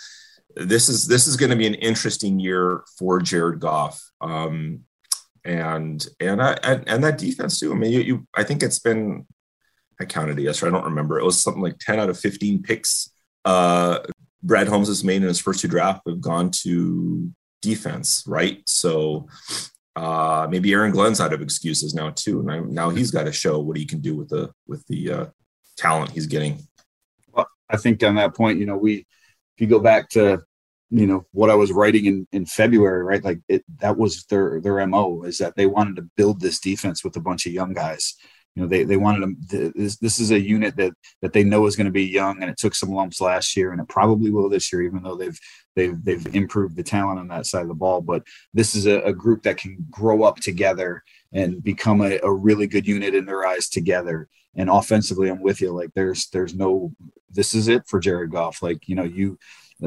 this 0.56 0.88
is 0.88 1.06
this 1.06 1.26
is 1.26 1.36
going 1.36 1.50
to 1.50 1.56
be 1.56 1.66
an 1.66 1.74
interesting 1.74 2.40
year 2.40 2.82
for 2.98 3.20
Jared 3.20 3.60
Goff. 3.60 4.02
Um, 4.20 4.80
and 5.44 6.04
and 6.20 6.42
I, 6.42 6.52
and, 6.62 6.88
and 6.88 7.04
that 7.04 7.18
defense 7.18 7.60
too. 7.60 7.72
I 7.72 7.76
mean, 7.76 7.92
you, 7.92 8.00
you 8.00 8.26
I 8.34 8.42
think 8.42 8.62
it's 8.62 8.78
been 8.78 9.26
I 10.00 10.04
counted 10.04 10.38
it 10.38 10.42
yesterday. 10.42 10.70
I 10.70 10.78
don't 10.78 10.90
remember. 10.90 11.18
It 11.18 11.24
was 11.24 11.40
something 11.40 11.62
like 11.62 11.78
10 11.78 12.00
out 12.00 12.10
of 12.10 12.18
15 12.18 12.62
picks 12.62 13.12
uh, 13.44 13.98
Brad 14.42 14.68
Holmes 14.68 14.88
has 14.88 15.04
made 15.04 15.22
in 15.22 15.28
his 15.28 15.40
first 15.40 15.60
two 15.60 15.68
drafts 15.68 16.02
have 16.06 16.20
gone 16.20 16.50
to 16.62 17.30
defense, 17.60 18.24
right? 18.26 18.60
So 18.66 19.28
uh, 19.94 20.48
maybe 20.50 20.72
Aaron 20.72 20.92
Glenn's 20.92 21.20
out 21.20 21.32
of 21.32 21.42
excuses 21.42 21.94
now 21.94 22.10
too, 22.10 22.46
and 22.46 22.70
now 22.70 22.90
he's 22.90 23.10
got 23.10 23.24
to 23.24 23.32
show 23.32 23.60
what 23.60 23.76
he 23.76 23.84
can 23.84 24.00
do 24.00 24.16
with 24.16 24.28
the 24.28 24.50
with 24.66 24.84
the 24.86 25.12
uh, 25.12 25.26
talent 25.76 26.10
he's 26.10 26.26
getting. 26.26 26.58
Well, 27.32 27.46
I 27.68 27.76
think 27.76 28.02
on 28.02 28.16
that 28.16 28.34
point, 28.34 28.58
you 28.58 28.66
know, 28.66 28.76
we 28.76 29.06
if 29.56 29.60
you 29.60 29.66
go 29.66 29.78
back 29.78 30.08
to 30.10 30.42
you 30.90 31.06
know 31.06 31.24
what 31.32 31.50
I 31.50 31.54
was 31.54 31.70
writing 31.70 32.06
in 32.06 32.26
in 32.32 32.46
February, 32.46 33.04
right? 33.04 33.22
Like 33.22 33.40
it, 33.48 33.64
that 33.78 33.96
was 33.96 34.24
their 34.24 34.60
their 34.60 34.84
mo 34.86 35.22
is 35.22 35.38
that 35.38 35.54
they 35.56 35.66
wanted 35.66 35.96
to 35.96 36.10
build 36.16 36.40
this 36.40 36.58
defense 36.58 37.04
with 37.04 37.16
a 37.16 37.20
bunch 37.20 37.46
of 37.46 37.52
young 37.52 37.74
guys 37.74 38.16
you 38.54 38.62
know 38.62 38.68
they 38.68 38.84
they 38.84 38.96
wanted 38.96 39.22
them. 39.22 39.72
This 39.74 39.96
this 39.96 40.18
is 40.18 40.30
a 40.30 40.40
unit 40.40 40.76
that 40.76 40.92
that 41.22 41.32
they 41.32 41.42
know 41.42 41.66
is 41.66 41.76
going 41.76 41.86
to 41.86 41.92
be 41.92 42.04
young, 42.04 42.42
and 42.42 42.50
it 42.50 42.58
took 42.58 42.74
some 42.74 42.90
lumps 42.90 43.20
last 43.20 43.56
year, 43.56 43.72
and 43.72 43.80
it 43.80 43.88
probably 43.88 44.30
will 44.30 44.48
this 44.48 44.72
year, 44.72 44.82
even 44.82 45.02
though 45.02 45.16
they've 45.16 45.38
they've 45.74 46.04
they've 46.04 46.34
improved 46.34 46.76
the 46.76 46.82
talent 46.82 47.18
on 47.18 47.28
that 47.28 47.46
side 47.46 47.62
of 47.62 47.68
the 47.68 47.74
ball. 47.74 48.02
But 48.02 48.24
this 48.52 48.74
is 48.74 48.86
a, 48.86 49.00
a 49.00 49.12
group 49.12 49.42
that 49.44 49.56
can 49.56 49.86
grow 49.90 50.22
up 50.24 50.36
together 50.36 51.02
and 51.32 51.62
become 51.62 52.02
a, 52.02 52.18
a 52.22 52.32
really 52.32 52.66
good 52.66 52.86
unit 52.86 53.14
in 53.14 53.24
their 53.24 53.46
eyes 53.46 53.68
together. 53.68 54.28
And 54.54 54.68
offensively, 54.68 55.30
I'm 55.30 55.40
with 55.40 55.62
you. 55.62 55.72
Like 55.72 55.90
there's 55.94 56.28
there's 56.28 56.54
no 56.54 56.92
this 57.30 57.54
is 57.54 57.68
it 57.68 57.84
for 57.88 58.00
Jared 58.00 58.32
Goff. 58.32 58.62
Like 58.62 58.86
you 58.86 58.96
know 58.96 59.04
you 59.04 59.38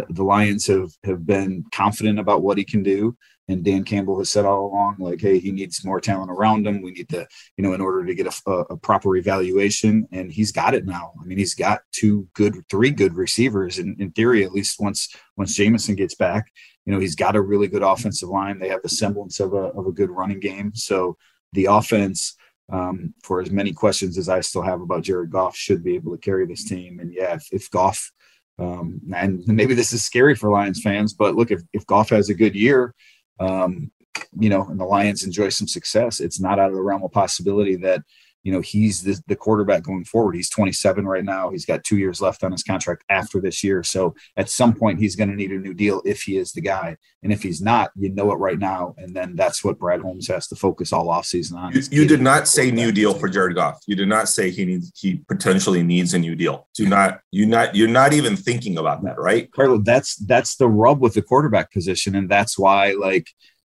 the 0.10 0.24
Lions 0.24 0.68
have 0.68 0.92
have 1.04 1.26
been 1.26 1.66
confident 1.72 2.20
about 2.20 2.42
what 2.42 2.58
he 2.58 2.64
can 2.64 2.82
do. 2.82 3.16
And 3.48 3.64
Dan 3.64 3.84
Campbell 3.84 4.18
has 4.18 4.30
said 4.30 4.46
all 4.46 4.66
along, 4.66 4.96
like, 5.00 5.22
hey, 5.22 5.38
he 5.38 5.52
needs 5.52 5.86
more 5.86 6.02
talent 6.02 6.32
around 6.32 6.66
him. 6.66 6.82
We 6.82 6.92
need 6.92 7.10
to, 7.10 7.28
you 7.58 7.64
know, 7.64 7.74
in 7.74 7.82
order 7.82 8.04
to 8.06 8.16
get 8.16 8.28
a, 8.28 8.52
a 8.52 8.78
proper 8.78 9.16
evaluation. 9.16 10.08
And 10.12 10.32
he's 10.32 10.52
got 10.52 10.74
it 10.74 10.86
now. 10.86 11.14
I 11.22 11.26
mean, 11.26 11.38
he's 11.38 11.54
got 11.54 11.82
two 11.92 12.28
good, 12.34 12.56
three 12.70 12.90
good 12.90 13.14
receivers 13.14 13.78
in, 13.78 13.96
in 14.00 14.12
theory, 14.12 14.44
at 14.44 14.52
least 14.52 14.80
once 14.80 15.10
once 15.38 15.56
Jameson 15.56 15.96
gets 15.96 16.16
back. 16.16 16.52
You 16.86 16.94
know, 16.94 17.00
he's 17.00 17.16
got 17.16 17.36
a 17.36 17.42
really 17.42 17.68
good 17.68 17.84
offensive 17.84 18.30
line. 18.30 18.60
They 18.60 18.70
have 18.70 18.82
the 18.82 18.90
semblance 18.90 19.40
of 19.40 19.54
a 19.54 19.68
of 19.78 19.86
a 19.86 19.92
good 19.92 20.10
running 20.10 20.40
game. 20.40 20.74
So 20.74 21.18
the 21.54 21.66
offense, 21.66 22.36
um, 22.72 23.14
for 23.24 23.42
as 23.42 23.52
many 23.52 23.74
questions 23.74 24.18
as 24.18 24.28
I 24.28 24.42
still 24.42 24.64
have 24.64 24.82
about 24.82 25.04
Jared 25.04 25.30
Goff, 25.30 25.56
should 25.56 25.84
be 25.84 25.96
able 25.96 26.14
to 26.14 26.22
carry 26.22 26.48
this 26.48 26.68
team. 26.68 27.00
And 27.00 27.14
yeah, 27.14 27.36
if, 27.36 27.48
if 27.52 27.70
Goff 27.70 28.12
um, 28.58 29.02
and 29.14 29.46
maybe 29.48 29.74
this 29.74 29.92
is 29.94 30.04
scary 30.04 30.36
for 30.36 30.50
Lions 30.50 30.82
fans, 30.82 31.14
but 31.14 31.36
look, 31.36 31.52
if, 31.52 31.62
if 31.74 31.86
Goff 31.86 32.10
has 32.10 32.30
a 32.30 32.34
good 32.34 32.56
year, 32.56 32.94
um, 33.40 33.92
you 34.40 34.50
know, 34.50 34.64
and 34.64 34.80
the 34.80 34.86
Lions 34.86 35.24
enjoy 35.24 35.50
some 35.50 35.68
success, 35.68 36.20
it's 36.20 36.40
not 36.40 36.60
out 36.60 36.70
of 36.70 36.76
the 36.76 36.82
realm 36.82 37.04
of 37.04 37.12
possibility 37.12 37.76
that 37.78 38.02
you 38.46 38.52
know 38.52 38.62
he's 38.62 39.02
the, 39.02 39.20
the 39.28 39.36
quarterback 39.36 39.82
going 39.82 40.06
forward. 40.06 40.36
He's 40.36 40.52
27 40.52 41.06
right 41.06 41.26
now. 41.26 41.50
He's 41.50 41.66
got 41.66 41.84
two 41.84 41.98
years 41.98 42.22
left 42.22 42.44
on 42.44 42.52
his 42.52 42.62
contract 42.62 43.04
after 43.10 43.42
this 43.42 43.64
year. 43.64 43.82
So 43.82 44.16
at 44.38 44.52
some 44.52 44.74
point 44.76 45.00
he's 45.00 45.16
going 45.16 45.30
to 45.30 45.36
need 45.36 45.52
a 45.52 45.58
new 45.58 45.74
deal 45.74 46.02
if 46.06 46.22
he 46.22 46.38
is 46.38 46.52
the 46.52 46.62
guy. 46.62 46.96
And 47.24 47.34
if 47.34 47.42
he's 47.42 47.60
not 47.60 47.90
you 47.96 48.14
know 48.14 48.32
it 48.32 48.36
right 48.36 48.60
now. 48.60 48.94
And 49.00 49.16
then 49.16 49.36
that's 49.36 49.64
what 49.64 49.80
brad 49.80 50.02
holmes 50.02 50.28
has 50.28 50.48
to 50.50 50.56
focus 50.56 50.94
all 50.94 51.08
offseason 51.08 51.56
on 51.56 51.74
you, 51.74 51.82
you 51.90 52.08
did 52.08 52.22
not 52.22 52.48
say 52.48 52.70
new 52.70 52.92
deal 52.92 53.16
for 53.16 53.28
jared 53.28 53.56
goff. 53.56 53.80
You 53.88 53.96
did 53.96 54.08
not 54.08 54.30
say 54.30 54.52
he 54.52 54.64
needs 54.64 54.92
he 54.96 55.24
potentially 55.28 55.82
needs 55.82 56.14
a 56.14 56.20
new 56.20 56.36
deal. 56.36 56.68
Do 56.76 56.88
not 56.88 57.22
you 57.32 57.48
not 57.48 57.76
you're 57.76 57.88
not 57.88 58.14
even 58.14 58.36
thinking 58.36 58.78
about 58.78 59.04
that 59.06 59.20
right? 59.20 59.52
Carlo 59.52 59.80
that's 59.80 60.18
that's 60.18 60.56
the 60.56 60.70
rub 60.70 61.02
with 61.02 61.16
the 61.16 61.24
quarterback 61.24 61.74
position. 61.74 62.14
And 62.14 62.30
that's 62.30 62.60
why 62.60 62.92
like 62.92 63.28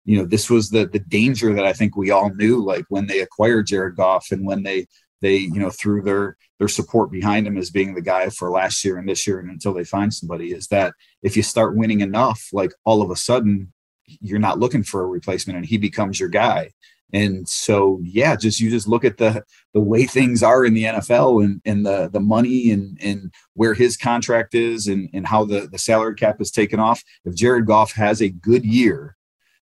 you 0.07 0.17
know, 0.17 0.25
this 0.25 0.49
was 0.49 0.69
the 0.69 0.87
the 0.87 0.99
danger 0.99 1.53
that 1.53 1.65
I 1.65 1.73
think 1.73 1.97
we 1.97 2.11
all 2.11 2.33
knew, 2.33 2.63
like 2.63 2.85
when 2.87 3.07
they 3.07 3.19
acquired 3.19 3.67
Jared 3.67 3.97
Goff 3.97 4.31
and 4.31 4.47
when 4.47 4.63
they 4.63 4.87
they 5.21 5.35
you 5.35 5.59
know 5.59 5.69
threw 5.69 6.01
their 6.01 6.37
their 6.59 6.69
support 6.69 7.11
behind 7.11 7.45
him 7.45 7.57
as 7.57 7.69
being 7.69 7.93
the 7.93 8.01
guy 8.01 8.29
for 8.29 8.49
last 8.49 8.83
year 8.85 8.97
and 8.97 9.07
this 9.07 9.27
year 9.27 9.39
and 9.39 9.49
until 9.49 9.73
they 9.73 9.83
find 9.83 10.13
somebody 10.13 10.53
is 10.53 10.67
that 10.67 10.93
if 11.23 11.35
you 11.35 11.43
start 11.43 11.75
winning 11.75 11.99
enough, 11.99 12.47
like 12.53 12.71
all 12.85 13.01
of 13.01 13.11
a 13.11 13.17
sudden 13.17 13.73
you're 14.05 14.39
not 14.39 14.59
looking 14.59 14.81
for 14.81 15.03
a 15.03 15.07
replacement 15.07 15.57
and 15.57 15.65
he 15.65 15.77
becomes 15.77 16.21
your 16.21 16.29
guy. 16.29 16.71
And 17.11 17.47
so 17.47 17.99
yeah, 18.01 18.37
just 18.37 18.61
you 18.61 18.69
just 18.69 18.87
look 18.87 19.03
at 19.03 19.17
the 19.17 19.43
the 19.73 19.81
way 19.81 20.05
things 20.05 20.41
are 20.41 20.63
in 20.63 20.73
the 20.73 20.85
NFL 20.85 21.43
and 21.43 21.61
and 21.65 21.85
the 21.85 22.09
the 22.09 22.21
money 22.21 22.71
and 22.71 22.97
and 23.01 23.33
where 23.55 23.73
his 23.73 23.97
contract 23.97 24.55
is 24.55 24.87
and 24.87 25.09
and 25.13 25.27
how 25.27 25.43
the 25.43 25.67
the 25.69 25.77
salary 25.77 26.15
cap 26.15 26.39
is 26.39 26.49
taken 26.49 26.79
off. 26.79 27.03
If 27.25 27.35
Jared 27.35 27.65
Goff 27.65 27.91
has 27.91 28.21
a 28.21 28.29
good 28.29 28.63
year 28.63 29.16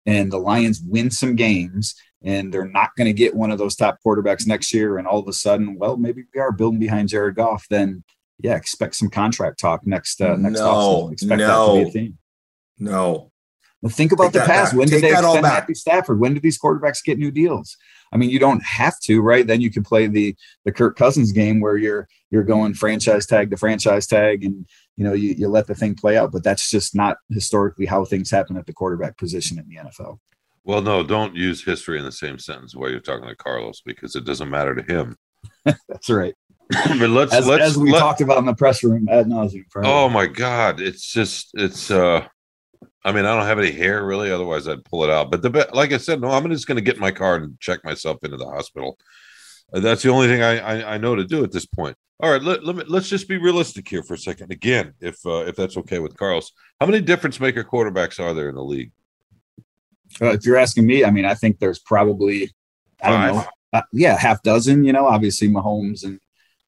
and 0.08 0.32
the 0.32 0.38
Lions 0.38 0.80
win 0.84 1.10
some 1.10 1.36
games 1.36 1.94
and 2.22 2.52
they're 2.52 2.66
not 2.66 2.90
going 2.96 3.06
to 3.06 3.12
get 3.12 3.34
one 3.34 3.50
of 3.50 3.58
those 3.58 3.76
top 3.76 3.98
quarterbacks 4.04 4.46
next 4.46 4.74
year, 4.74 4.98
and 4.98 5.06
all 5.06 5.20
of 5.20 5.28
a 5.28 5.32
sudden, 5.32 5.78
well, 5.78 5.96
maybe 5.96 6.24
we 6.34 6.40
are 6.40 6.50
building 6.50 6.80
behind 6.80 7.08
Jared 7.08 7.36
Goff, 7.36 7.66
then 7.70 8.02
yeah, 8.40 8.56
expect 8.56 8.96
some 8.96 9.10
contract 9.10 9.60
talk 9.60 9.86
next 9.86 10.20
uh, 10.20 10.36
next 10.36 10.58
no, 10.58 10.66
offseason. 10.66 11.12
Expect 11.12 11.38
no, 11.38 11.46
that 11.46 11.78
to 11.78 11.84
be 11.84 11.88
a 11.88 11.92
theme. 11.92 12.18
No. 12.78 13.32
Well, 13.82 13.90
think 13.90 14.12
about 14.12 14.32
take 14.32 14.32
the 14.32 14.40
past. 14.40 14.72
Back. 14.72 14.78
When 14.78 14.88
take 14.88 15.02
did 15.02 15.10
they 15.10 15.12
extend 15.12 15.42
Matthew 15.42 15.74
Stafford? 15.74 16.18
When 16.18 16.34
did 16.34 16.42
these 16.42 16.58
quarterbacks 16.58 17.04
get 17.04 17.18
new 17.18 17.30
deals? 17.30 17.76
I 18.12 18.16
mean, 18.16 18.30
you 18.30 18.38
don't 18.38 18.62
have 18.62 18.98
to, 19.00 19.20
right? 19.20 19.46
Then 19.46 19.60
you 19.60 19.70
can 19.70 19.82
play 19.82 20.06
the 20.06 20.34
the 20.64 20.72
Kirk 20.72 20.96
Cousins 20.96 21.32
game 21.32 21.60
where 21.60 21.76
you're 21.76 22.08
you're 22.30 22.44
going 22.44 22.74
franchise 22.74 23.26
tag 23.26 23.50
to 23.50 23.56
franchise 23.56 24.06
tag, 24.06 24.44
and 24.44 24.66
you 24.96 25.04
know 25.04 25.12
you, 25.12 25.34
you 25.34 25.48
let 25.48 25.66
the 25.66 25.74
thing 25.74 25.94
play 25.94 26.16
out. 26.16 26.32
But 26.32 26.44
that's 26.44 26.70
just 26.70 26.94
not 26.94 27.18
historically 27.30 27.86
how 27.86 28.04
things 28.04 28.30
happen 28.30 28.56
at 28.56 28.66
the 28.66 28.72
quarterback 28.72 29.16
position 29.16 29.58
in 29.58 29.68
the 29.68 29.76
NFL. 29.76 30.18
Well, 30.64 30.82
no, 30.82 31.02
don't 31.02 31.34
use 31.34 31.64
history 31.64 31.98
in 31.98 32.04
the 32.04 32.12
same 32.12 32.38
sentence 32.38 32.76
while 32.76 32.90
you're 32.90 33.00
talking 33.00 33.26
to 33.26 33.34
Carlos 33.34 33.80
because 33.80 34.14
it 34.14 34.24
doesn't 34.24 34.50
matter 34.50 34.74
to 34.74 34.82
him. 34.82 35.16
that's 35.64 36.10
right. 36.10 36.34
but 36.68 37.08
let's 37.08 37.32
as, 37.32 37.46
let's 37.46 37.64
as 37.64 37.78
we 37.78 37.90
let, 37.90 38.00
talked 38.00 38.20
about 38.20 38.36
in 38.36 38.44
the 38.44 38.54
press 38.54 38.84
room 38.84 39.08
ad 39.10 39.26
nauseum. 39.26 39.64
Oh 39.76 40.10
my 40.10 40.26
God, 40.26 40.80
it's 40.80 41.10
just 41.10 41.50
it's 41.54 41.90
uh 41.90 42.26
I 43.04 43.12
mean, 43.12 43.24
I 43.24 43.36
don't 43.36 43.46
have 43.46 43.58
any 43.58 43.72
hair 43.72 44.04
really, 44.04 44.30
otherwise 44.30 44.68
I'd 44.68 44.84
pull 44.84 45.04
it 45.04 45.10
out. 45.10 45.30
But 45.30 45.42
the 45.42 45.68
like 45.72 45.92
I 45.92 45.98
said, 45.98 46.20
no, 46.20 46.30
I'm 46.30 46.48
just 46.50 46.66
going 46.66 46.76
to 46.76 46.82
get 46.82 46.96
in 46.96 47.00
my 47.00 47.10
car 47.10 47.36
and 47.36 47.58
check 47.60 47.84
myself 47.84 48.18
into 48.22 48.36
the 48.36 48.46
hospital. 48.46 48.98
Uh, 49.72 49.80
that's 49.80 50.02
the 50.02 50.10
only 50.10 50.28
thing 50.28 50.42
I, 50.42 50.58
I, 50.58 50.94
I 50.94 50.98
know 50.98 51.14
to 51.14 51.24
do 51.24 51.44
at 51.44 51.52
this 51.52 51.66
point. 51.66 51.96
All 52.20 52.30
right, 52.30 52.42
let, 52.42 52.64
let 52.64 52.74
me, 52.74 52.82
let's 52.88 53.08
just 53.08 53.28
be 53.28 53.38
realistic 53.38 53.88
here 53.88 54.02
for 54.02 54.14
a 54.14 54.18
second. 54.18 54.50
Again, 54.50 54.94
if 55.00 55.24
uh, 55.24 55.44
if 55.46 55.54
that's 55.54 55.76
okay 55.76 56.00
with 56.00 56.16
Carlos, 56.16 56.52
how 56.80 56.86
many 56.86 57.00
difference 57.00 57.38
maker 57.38 57.62
quarterbacks 57.62 58.18
are 58.18 58.34
there 58.34 58.48
in 58.48 58.56
the 58.56 58.64
league? 58.64 58.90
Uh, 60.20 60.32
if 60.32 60.44
you're 60.44 60.56
asking 60.56 60.86
me, 60.86 61.04
I 61.04 61.10
mean, 61.10 61.24
I 61.24 61.34
think 61.34 61.58
there's 61.60 61.78
probably 61.78 62.50
I 63.02 63.10
don't 63.10 63.36
know, 63.36 63.44
uh, 63.72 63.82
yeah, 63.92 64.18
half 64.18 64.42
dozen. 64.42 64.84
You 64.84 64.92
know, 64.92 65.06
obviously 65.06 65.48
Mahomes 65.48 66.04
and 66.04 66.18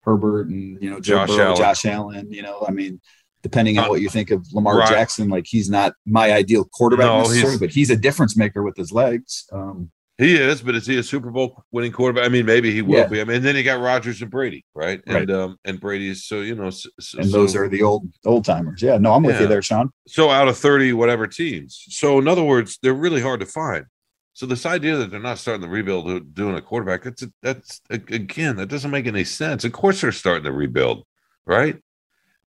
Herbert 0.03 0.49
and 0.49 0.81
you 0.81 0.91
know 0.91 1.01
Joe 1.01 1.27
Josh 1.27 1.29
Burrow, 1.29 1.45
Allen. 1.47 1.57
Josh 1.57 1.85
Allen. 1.87 2.33
You 2.33 2.43
know, 2.43 2.65
I 2.67 2.71
mean, 2.71 3.01
depending 3.43 3.79
on 3.79 3.87
uh, 3.87 3.89
what 3.89 4.01
you 4.01 4.09
think 4.09 4.31
of 4.31 4.47
Lamar 4.53 4.79
right. 4.79 4.89
Jackson. 4.89 5.29
Like 5.29 5.47
he's 5.47 5.71
not 5.71 5.95
my 6.07 6.33
ideal 6.33 6.65
quarterback 6.65 7.07
no, 7.07 7.19
necessarily, 7.21 7.59
but 7.59 7.71
he's 7.71 7.91
a 7.91 7.97
difference 7.97 8.37
maker 8.37 8.63
with 8.63 8.77
his 8.77 8.93
legs. 8.93 9.47
Um, 9.53 9.91
he 10.19 10.37
is, 10.37 10.61
but 10.61 10.75
is 10.75 10.87
he 10.87 10.99
a 10.99 11.03
Super 11.03 11.31
Bowl 11.31 11.65
winning 11.73 11.93
quarterback? 11.93 12.27
I 12.27 12.29
mean, 12.29 12.45
maybe 12.45 12.71
he 12.71 12.83
will 12.83 12.99
yeah. 12.99 13.07
be. 13.07 13.23
I 13.23 13.25
mean, 13.25 13.37
and 13.37 13.45
then 13.45 13.57
he 13.57 13.63
got 13.63 13.81
Rodgers 13.81 14.21
and 14.21 14.31
Brady, 14.31 14.67
right? 14.75 15.01
And 15.07 15.31
right. 15.31 15.31
um 15.31 15.57
and 15.65 15.81
Brady's 15.81 16.25
so 16.25 16.41
you 16.43 16.55
know, 16.55 16.69
so, 16.69 16.91
and 17.19 17.31
those 17.31 17.55
so, 17.55 17.61
are 17.61 17.69
the 17.69 17.83
old 17.83 18.07
old 18.27 18.45
timers. 18.45 18.83
Yeah, 18.83 18.99
no, 18.99 19.15
I'm 19.15 19.23
with 19.23 19.37
yeah. 19.37 19.43
you 19.43 19.49
there, 19.49 19.63
Shawn. 19.63 19.91
So 20.07 20.29
out 20.29 20.49
of 20.49 20.59
thirty 20.59 20.93
whatever 20.93 21.27
teams, 21.27 21.83
so 21.89 22.19
in 22.19 22.29
other 22.29 22.45
words, 22.45 22.79
they're 22.83 22.93
really 22.93 23.23
hard 23.23 23.41
to 23.41 23.47
find. 23.47 23.87
So 24.35 24.47
this 24.47 24.65
idea 24.65 24.97
that 24.97 25.11
they're 25.11 25.21
not 25.21 25.39
starting 25.39 25.61
the 25.61 25.69
rebuild 25.69 26.35
doing 26.35 26.55
a 26.55 26.63
quarterback, 26.63 27.03
that's 27.03 27.25
that's 27.43 27.81
again, 27.91 28.57
that 28.57 28.69
doesn't 28.69 28.91
make 28.91 29.07
any 29.07 29.25
sense. 29.25 29.65
Of 29.65 29.73
course, 29.73 30.01
they're 30.01 30.13
starting 30.13 30.45
to 30.45 30.53
rebuild, 30.53 31.05
right? 31.47 31.77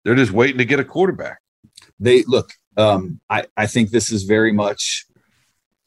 They're 0.04 0.14
just 0.14 0.32
waiting 0.32 0.58
to 0.58 0.64
get 0.64 0.80
a 0.80 0.84
quarterback. 0.84 1.40
They 1.98 2.24
look. 2.24 2.50
Um, 2.76 3.20
I 3.28 3.46
I 3.56 3.66
think 3.66 3.90
this 3.90 4.10
is 4.10 4.24
very 4.24 4.52
much, 4.52 5.06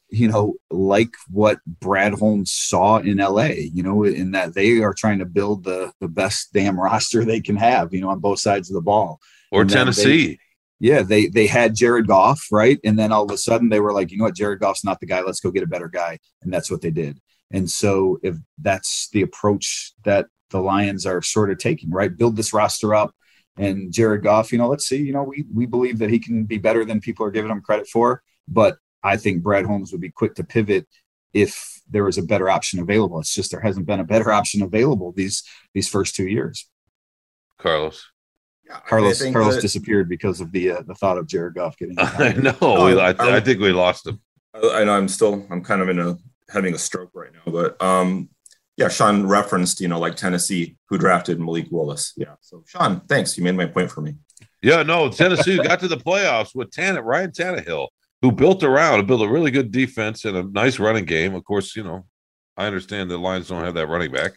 you 0.08 0.28
know, 0.28 0.54
like 0.70 1.10
what 1.30 1.58
Brad 1.66 2.14
Holmes 2.14 2.52
saw 2.52 2.98
in 2.98 3.20
L.A. 3.20 3.70
You 3.72 3.82
know, 3.82 4.04
in 4.04 4.30
that 4.32 4.54
they 4.54 4.80
are 4.80 4.94
trying 4.94 5.18
to 5.18 5.26
build 5.26 5.64
the 5.64 5.92
the 6.00 6.08
best 6.08 6.52
damn 6.52 6.80
roster 6.80 7.24
they 7.24 7.40
can 7.40 7.56
have. 7.56 7.92
You 7.92 8.02
know, 8.02 8.10
on 8.10 8.20
both 8.20 8.38
sides 8.38 8.70
of 8.70 8.74
the 8.74 8.82
ball. 8.82 9.20
Or 9.52 9.62
and 9.62 9.70
Tennessee. 9.70 10.26
They, 10.26 10.38
yeah, 10.78 11.02
they 11.02 11.26
they 11.26 11.46
had 11.46 11.74
Jared 11.74 12.06
Goff, 12.06 12.46
right? 12.52 12.78
And 12.84 12.98
then 12.98 13.12
all 13.12 13.24
of 13.24 13.30
a 13.30 13.38
sudden 13.38 13.68
they 13.68 13.80
were 13.80 13.92
like, 13.92 14.10
you 14.10 14.18
know 14.18 14.24
what, 14.24 14.36
Jared 14.36 14.60
Goff's 14.60 14.84
not 14.84 15.00
the 15.00 15.06
guy. 15.06 15.22
Let's 15.22 15.40
go 15.40 15.50
get 15.50 15.62
a 15.62 15.68
better 15.68 15.88
guy, 15.88 16.18
and 16.42 16.52
that's 16.52 16.70
what 16.70 16.82
they 16.82 16.90
did. 16.90 17.18
And 17.50 17.70
so 17.70 18.18
if 18.22 18.36
that's 18.58 19.08
the 19.10 19.22
approach 19.22 19.92
that 20.04 20.26
the 20.50 20.60
Lions 20.60 21.06
are 21.06 21.22
sort 21.22 21.50
of 21.50 21.58
taking, 21.58 21.90
right? 21.90 22.14
Build 22.14 22.36
this 22.36 22.52
roster 22.52 22.94
up, 22.94 23.14
and 23.56 23.92
Jared 23.92 24.22
Goff, 24.22 24.52
you 24.52 24.58
know, 24.58 24.68
let's 24.68 24.86
see, 24.86 24.98
you 24.98 25.12
know, 25.12 25.22
we 25.22 25.44
we 25.52 25.66
believe 25.66 25.98
that 25.98 26.10
he 26.10 26.18
can 26.18 26.44
be 26.44 26.58
better 26.58 26.84
than 26.84 27.00
people 27.00 27.24
are 27.24 27.30
giving 27.30 27.50
him 27.50 27.60
credit 27.60 27.88
for, 27.88 28.22
but 28.48 28.78
I 29.02 29.16
think 29.16 29.42
Brad 29.42 29.66
Holmes 29.66 29.92
would 29.92 30.00
be 30.00 30.10
quick 30.10 30.34
to 30.34 30.44
pivot 30.44 30.86
if 31.32 31.80
there 31.88 32.04
was 32.04 32.18
a 32.18 32.22
better 32.22 32.50
option 32.50 32.80
available. 32.80 33.20
It's 33.20 33.34
just 33.34 33.50
there 33.50 33.60
hasn't 33.60 33.86
been 33.86 34.00
a 34.00 34.04
better 34.04 34.32
option 34.40 34.62
available 34.62 35.12
these 35.12 35.42
these 35.74 35.88
first 35.88 36.14
two 36.14 36.26
years. 36.26 36.68
Carlos. 37.58 38.04
Yeah, 38.66 38.80
Carlos 38.80 39.22
Carlos 39.32 39.54
that, 39.54 39.60
disappeared 39.60 40.08
because 40.08 40.40
of 40.40 40.50
the 40.50 40.72
uh, 40.72 40.82
the 40.82 40.94
thought 40.94 41.18
of 41.18 41.28
Jared 41.28 41.54
Goff 41.54 41.76
getting. 41.76 41.96
I 41.98 42.32
know. 42.32 42.56
we, 42.60 43.00
I, 43.00 43.10
I, 43.10 43.36
I, 43.36 43.40
think 43.40 43.60
we 43.60 43.70
lost 43.70 44.08
him. 44.08 44.20
I 44.54 44.82
know. 44.82 44.96
I'm 44.96 45.06
still. 45.06 45.46
I'm 45.50 45.62
kind 45.62 45.82
of 45.82 45.88
in 45.88 46.00
a 46.00 46.16
having 46.48 46.74
a 46.74 46.78
stroke 46.78 47.10
right 47.14 47.30
now, 47.32 47.52
but 47.52 47.80
um, 47.80 48.28
yeah, 48.76 48.88
Shawn 48.88 49.26
referenced, 49.26 49.80
you 49.80 49.88
know, 49.88 49.98
like 49.98 50.16
Tennessee, 50.16 50.76
who 50.88 50.98
drafted 50.98 51.40
Malik 51.40 51.68
Willis. 51.70 52.12
Yeah. 52.16 52.34
So, 52.40 52.62
Shawn, 52.66 53.00
thanks. 53.08 53.36
You 53.36 53.44
made 53.44 53.56
my 53.56 53.66
point 53.66 53.90
for 53.90 54.02
me. 54.02 54.14
Yeah, 54.62 54.82
no, 54.82 55.08
Tennessee 55.08 55.56
got 55.62 55.80
to 55.80 55.88
the 55.88 55.96
playoffs 55.96 56.54
with 56.54 56.70
Tanner, 56.70 57.02
Ryan 57.02 57.30
Tannehill, 57.30 57.88
who 58.20 58.32
built 58.32 58.62
around, 58.62 59.06
built 59.06 59.22
a 59.22 59.28
really 59.28 59.50
good 59.50 59.70
defense 59.70 60.24
and 60.24 60.36
a 60.36 60.42
nice 60.42 60.78
running 60.78 61.06
game. 61.06 61.34
Of 61.34 61.44
course, 61.44 61.74
you 61.74 61.84
know, 61.84 62.06
I 62.56 62.66
understand 62.66 63.10
the 63.10 63.18
Lions 63.18 63.48
don't 63.48 63.64
have 63.64 63.74
that 63.74 63.88
running 63.88 64.12
back, 64.12 64.32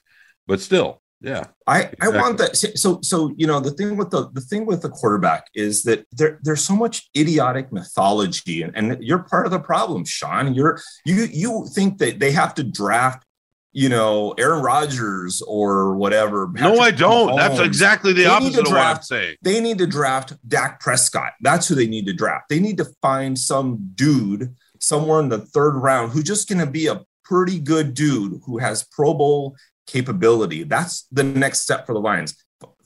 but 0.47 0.61
still, 0.61 1.01
yeah. 1.21 1.47
I, 1.67 1.81
exactly. 1.81 2.07
I 2.07 2.21
want 2.21 2.37
that. 2.37 2.55
So, 2.55 2.99
so, 3.01 3.33
you 3.35 3.45
know, 3.45 3.59
the 3.59 3.71
thing 3.71 3.97
with 3.97 4.09
the, 4.09 4.29
the 4.31 4.41
thing 4.41 4.65
with 4.65 4.81
the 4.81 4.89
quarterback 4.89 5.47
is 5.53 5.83
that 5.83 6.05
there, 6.13 6.39
there's 6.43 6.63
so 6.63 6.75
much 6.75 7.09
idiotic 7.17 7.73
mythology 7.73 8.61
and, 8.61 8.75
and 8.75 9.03
you're 9.03 9.23
part 9.23 9.45
of 9.45 9.51
the 9.51 9.59
problem, 9.59 10.05
Shawn. 10.05 10.53
You're, 10.53 10.79
you, 11.05 11.27
you 11.29 11.67
think 11.73 11.97
that 11.97 12.19
they 12.19 12.31
have 12.31 12.53
to 12.55 12.63
draft 12.63 13.25
you 13.71 13.89
know, 13.89 14.31
Aaron 14.37 14.63
Rodgers 14.63 15.41
or 15.41 15.95
whatever. 15.95 16.47
Patrick 16.47 16.75
no, 16.75 16.81
I 16.81 16.91
don't. 16.91 17.29
Mahomes. 17.29 17.37
That's 17.37 17.59
exactly 17.59 18.13
the 18.13 18.23
they 18.23 18.29
opposite 18.29 18.65
of 18.65 18.71
what 18.71 18.77
I'm 18.77 19.01
saying. 19.01 19.35
They 19.41 19.59
need 19.59 19.77
to 19.77 19.87
draft 19.87 20.33
Dak 20.47 20.79
Prescott. 20.79 21.33
That's 21.41 21.67
who 21.67 21.75
they 21.75 21.87
need 21.87 22.05
to 22.07 22.13
draft. 22.13 22.49
They 22.49 22.59
need 22.59 22.77
to 22.77 22.85
find 23.01 23.37
some 23.37 23.91
dude 23.95 24.55
somewhere 24.79 25.19
in 25.19 25.29
the 25.29 25.39
third 25.39 25.75
round 25.75 26.11
who's 26.11 26.23
just 26.23 26.49
going 26.49 26.59
to 26.59 26.71
be 26.71 26.87
a 26.87 27.01
pretty 27.23 27.59
good 27.59 27.93
dude 27.93 28.41
who 28.45 28.57
has 28.57 28.85
Pro 28.91 29.13
Bowl 29.13 29.55
capability. 29.85 30.63
That's 30.63 31.05
the 31.11 31.23
next 31.23 31.59
step 31.59 31.85
for 31.85 31.93
the 31.93 31.99
Lions. 31.99 32.35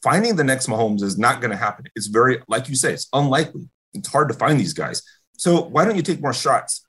Finding 0.02 0.36
the 0.36 0.44
next 0.44 0.68
Mahomes 0.68 1.02
is 1.02 1.18
not 1.18 1.40
going 1.40 1.52
to 1.52 1.58
happen. 1.58 1.86
It's 1.96 2.08
very, 2.08 2.42
like 2.50 2.68
you 2.68 2.76
say, 2.76 2.94
it's 2.94 3.08
unlikely. 3.14 3.70
It's 3.94 4.10
hard 4.10 4.28
to 4.30 4.34
find 4.34 4.60
these 4.60 4.74
guys. 4.74 5.02
So 5.38 5.62
why 5.62 5.86
don't 5.86 5.96
you 5.96 6.02
take 6.02 6.22
more 6.22 6.34
shots 6.34 6.86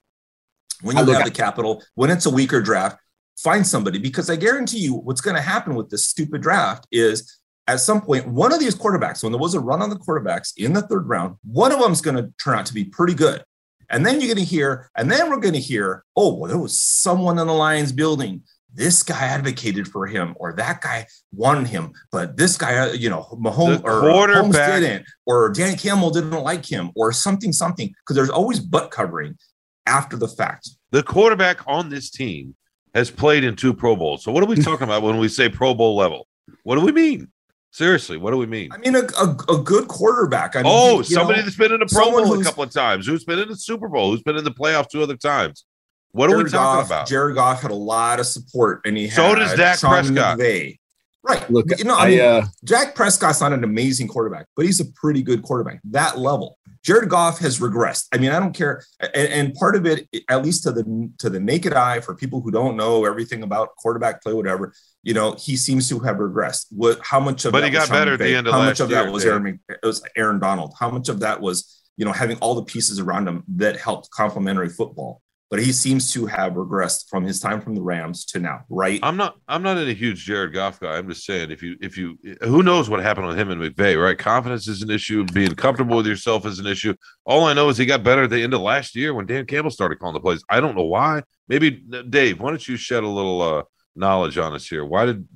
when 0.82 0.96
you 0.96 1.04
have 1.12 1.24
the 1.24 1.30
capital? 1.30 1.82
When 1.94 2.10
it's 2.10 2.26
a 2.26 2.30
weaker 2.30 2.60
draft, 2.60 2.98
find 3.36 3.66
somebody 3.66 3.98
because 3.98 4.30
I 4.30 4.36
guarantee 4.36 4.78
you 4.78 4.94
what's 4.94 5.20
going 5.20 5.36
to 5.36 5.42
happen 5.42 5.74
with 5.74 5.90
this 5.90 6.06
stupid 6.06 6.40
draft 6.42 6.86
is 6.92 7.40
at 7.66 7.80
some 7.80 8.00
point, 8.00 8.28
one 8.28 8.52
of 8.52 8.60
these 8.60 8.74
quarterbacks, 8.74 9.22
when 9.22 9.32
there 9.32 9.40
was 9.40 9.54
a 9.54 9.60
run 9.60 9.82
on 9.82 9.90
the 9.90 9.96
quarterbacks 9.96 10.52
in 10.56 10.74
the 10.74 10.82
third 10.82 11.08
round, 11.08 11.36
one 11.44 11.72
of 11.72 11.80
them 11.80 11.92
is 11.92 12.00
going 12.00 12.16
to 12.16 12.32
turn 12.42 12.58
out 12.58 12.66
to 12.66 12.74
be 12.74 12.84
pretty 12.84 13.14
good. 13.14 13.42
And 13.90 14.04
then 14.04 14.20
you're 14.20 14.34
going 14.34 14.44
to 14.44 14.50
hear, 14.50 14.90
and 14.96 15.10
then 15.10 15.30
we're 15.30 15.40
going 15.40 15.54
to 15.54 15.60
hear, 15.60 16.04
oh, 16.16 16.34
well, 16.34 16.48
there 16.48 16.58
was 16.58 16.78
someone 16.78 17.38
in 17.38 17.46
the 17.46 17.52
Lions 17.52 17.92
building. 17.92 18.42
This 18.72 19.02
guy 19.02 19.22
advocated 19.22 19.86
for 19.86 20.06
him, 20.06 20.34
or 20.36 20.52
that 20.54 20.80
guy 20.80 21.06
wanted 21.32 21.68
him, 21.68 21.92
but 22.10 22.36
this 22.36 22.56
guy, 22.56 22.76
uh, 22.76 22.92
you 22.92 23.08
know, 23.08 23.22
Mahomes 23.40 23.84
or 23.84 24.00
Holmes 24.30 24.56
didn't, 24.56 25.06
or 25.26 25.48
Dan 25.50 25.76
Campbell 25.76 26.10
didn't 26.10 26.32
like 26.32 26.66
him, 26.66 26.90
or 26.96 27.12
something, 27.12 27.52
something. 27.52 27.88
Because 27.88 28.16
there's 28.16 28.30
always 28.30 28.58
butt 28.58 28.90
covering 28.90 29.38
after 29.86 30.16
the 30.16 30.26
fact. 30.26 30.70
The 30.90 31.04
quarterback 31.04 31.60
on 31.68 31.88
this 31.88 32.10
team 32.10 32.56
has 32.94 33.10
played 33.10 33.44
in 33.44 33.56
two 33.56 33.74
Pro 33.74 33.96
Bowls. 33.96 34.22
So 34.22 34.32
what 34.32 34.42
are 34.42 34.46
we 34.46 34.56
talking 34.62 34.84
about 34.84 35.02
when 35.02 35.18
we 35.18 35.28
say 35.28 35.48
Pro 35.48 35.74
Bowl 35.74 35.96
level? 35.96 36.26
What 36.62 36.76
do 36.76 36.82
we 36.82 36.92
mean? 36.92 37.28
Seriously, 37.70 38.16
what 38.16 38.30
do 38.30 38.36
we 38.36 38.46
mean? 38.46 38.70
I 38.70 38.76
mean, 38.78 38.94
a, 38.94 39.00
a, 39.00 39.36
a 39.48 39.58
good 39.60 39.88
quarterback. 39.88 40.54
I 40.54 40.62
mean, 40.62 40.72
oh, 40.72 41.02
somebody 41.02 41.40
know, 41.40 41.44
that's 41.44 41.56
been 41.56 41.72
in 41.72 41.82
a 41.82 41.86
Pro 41.86 42.12
Bowl 42.12 42.40
a 42.40 42.44
couple 42.44 42.62
of 42.62 42.70
times, 42.70 43.04
who's 43.04 43.24
been 43.24 43.40
in 43.40 43.48
the 43.48 43.56
Super 43.56 43.88
Bowl, 43.88 44.12
who's 44.12 44.22
been 44.22 44.36
in 44.36 44.44
the 44.44 44.52
playoffs 44.52 44.90
two 44.90 45.02
other 45.02 45.16
times. 45.16 45.64
What 46.12 46.28
Jared 46.28 46.42
are 46.42 46.44
we 46.44 46.50
talking 46.50 46.80
Goff, 46.80 46.86
about? 46.86 47.08
Jared 47.08 47.34
Goff 47.34 47.62
had 47.62 47.72
a 47.72 47.74
lot 47.74 48.20
of 48.20 48.26
support, 48.26 48.82
and 48.84 48.96
he 48.96 49.10
so 49.10 49.34
does 49.34 49.54
Dak 49.54 49.80
Shawn 49.80 49.90
Prescott. 49.90 50.38
McVay. 50.38 50.78
Right. 51.24 51.50
Look, 51.50 51.66
you 51.76 51.84
know, 51.84 51.96
I, 51.96 52.04
I 52.04 52.08
mean, 52.10 52.20
uh, 52.20 52.46
Dak 52.64 52.94
Prescott's 52.94 53.40
not 53.40 53.52
an 53.52 53.64
amazing 53.64 54.06
quarterback, 54.06 54.46
but 54.54 54.66
he's 54.66 54.78
a 54.78 54.84
pretty 54.92 55.22
good 55.24 55.42
quarterback. 55.42 55.80
That 55.90 56.18
level. 56.18 56.56
Jared 56.84 57.08
Goff 57.08 57.38
has 57.38 57.60
regressed. 57.60 58.08
I 58.12 58.18
mean, 58.18 58.30
I 58.30 58.38
don't 58.38 58.52
care, 58.52 58.84
and, 59.00 59.28
and, 59.28 59.54
part 59.54 59.74
of 59.74 59.86
it, 59.86 60.06
at 60.28 60.44
least 60.44 60.64
to 60.64 60.72
the 60.72 61.10
to 61.18 61.30
the 61.30 61.40
naked 61.40 61.72
eye, 61.72 62.00
for 62.00 62.14
people 62.14 62.42
who 62.42 62.50
don't 62.50 62.76
know 62.76 63.06
everything 63.06 63.42
about 63.42 63.74
quarterback 63.76 64.22
play, 64.22 64.34
whatever, 64.34 64.74
you 65.02 65.14
know, 65.14 65.34
he 65.38 65.56
seems 65.56 65.88
to 65.88 65.98
have 66.00 66.16
regressed. 66.16 66.66
What? 66.70 67.00
How 67.02 67.20
much 67.20 67.46
of 67.46 67.52
but 67.52 67.64
he 67.64 67.70
got 67.70 67.88
better 67.88 68.12
at 68.12 68.18
the 68.18 68.34
end 68.34 68.46
of 68.46 68.52
How 68.52 68.62
much 68.62 68.80
of 68.80 68.90
year, 68.90 69.02
that 69.02 69.10
was 69.12 69.24
Aaron? 69.24 69.58
It 69.68 69.78
was 69.82 70.02
Aaron 70.14 70.38
Donald. 70.38 70.74
How 70.78 70.90
much 70.90 71.08
of 71.08 71.20
that 71.20 71.40
was 71.40 71.82
you 71.96 72.04
know 72.04 72.12
having 72.12 72.36
all 72.38 72.54
the 72.54 72.64
pieces 72.64 73.00
around 73.00 73.26
him 73.26 73.44
that 73.56 73.78
helped 73.78 74.10
complementary 74.10 74.68
football? 74.68 75.22
But 75.50 75.60
he 75.60 75.72
seems 75.72 76.12
to 76.12 76.26
have 76.26 76.54
regressed 76.54 77.08
from 77.08 77.24
his 77.24 77.38
time 77.38 77.60
from 77.60 77.74
the 77.74 77.82
Rams 77.82 78.24
to 78.26 78.38
now, 78.38 78.60
right? 78.68 78.98
I'm 79.02 79.16
not 79.16 79.36
I'm 79.46 79.62
not 79.62 79.78
in 79.78 79.88
a 79.88 79.92
huge 79.92 80.24
Jared 80.24 80.52
Goff 80.52 80.80
guy. 80.80 80.96
I'm 80.96 81.08
just 81.08 81.24
saying 81.24 81.50
if 81.50 81.62
you 81.62 81.76
if 81.80 81.96
you 81.96 82.18
who 82.42 82.62
knows 82.62 82.88
what 82.88 83.02
happened 83.02 83.26
with 83.26 83.38
him 83.38 83.50
and 83.50 83.60
McVay, 83.60 84.02
right? 84.02 84.18
Confidence 84.18 84.66
is 84.68 84.82
an 84.82 84.90
issue, 84.90 85.24
being 85.26 85.54
comfortable 85.54 85.96
with 85.96 86.06
yourself 86.06 86.46
is 86.46 86.58
an 86.58 86.66
issue. 86.66 86.94
All 87.24 87.44
I 87.44 87.52
know 87.52 87.68
is 87.68 87.76
he 87.76 87.86
got 87.86 88.02
better 88.02 88.24
at 88.24 88.30
the 88.30 88.42
end 88.42 88.54
of 88.54 88.60
last 88.60 88.96
year 88.96 89.14
when 89.14 89.26
Dan 89.26 89.46
Campbell 89.46 89.70
started 89.70 89.98
calling 89.98 90.14
the 90.14 90.20
plays. 90.20 90.42
I 90.48 90.60
don't 90.60 90.76
know 90.76 90.84
why. 90.84 91.22
Maybe 91.48 91.70
Dave, 91.70 92.40
why 92.40 92.50
don't 92.50 92.66
you 92.66 92.76
shed 92.76 93.04
a 93.04 93.08
little 93.08 93.42
uh, 93.42 93.62
knowledge 93.94 94.38
on 94.38 94.54
us 94.54 94.66
here? 94.66 94.84
Why 94.84 95.06
did 95.06 95.28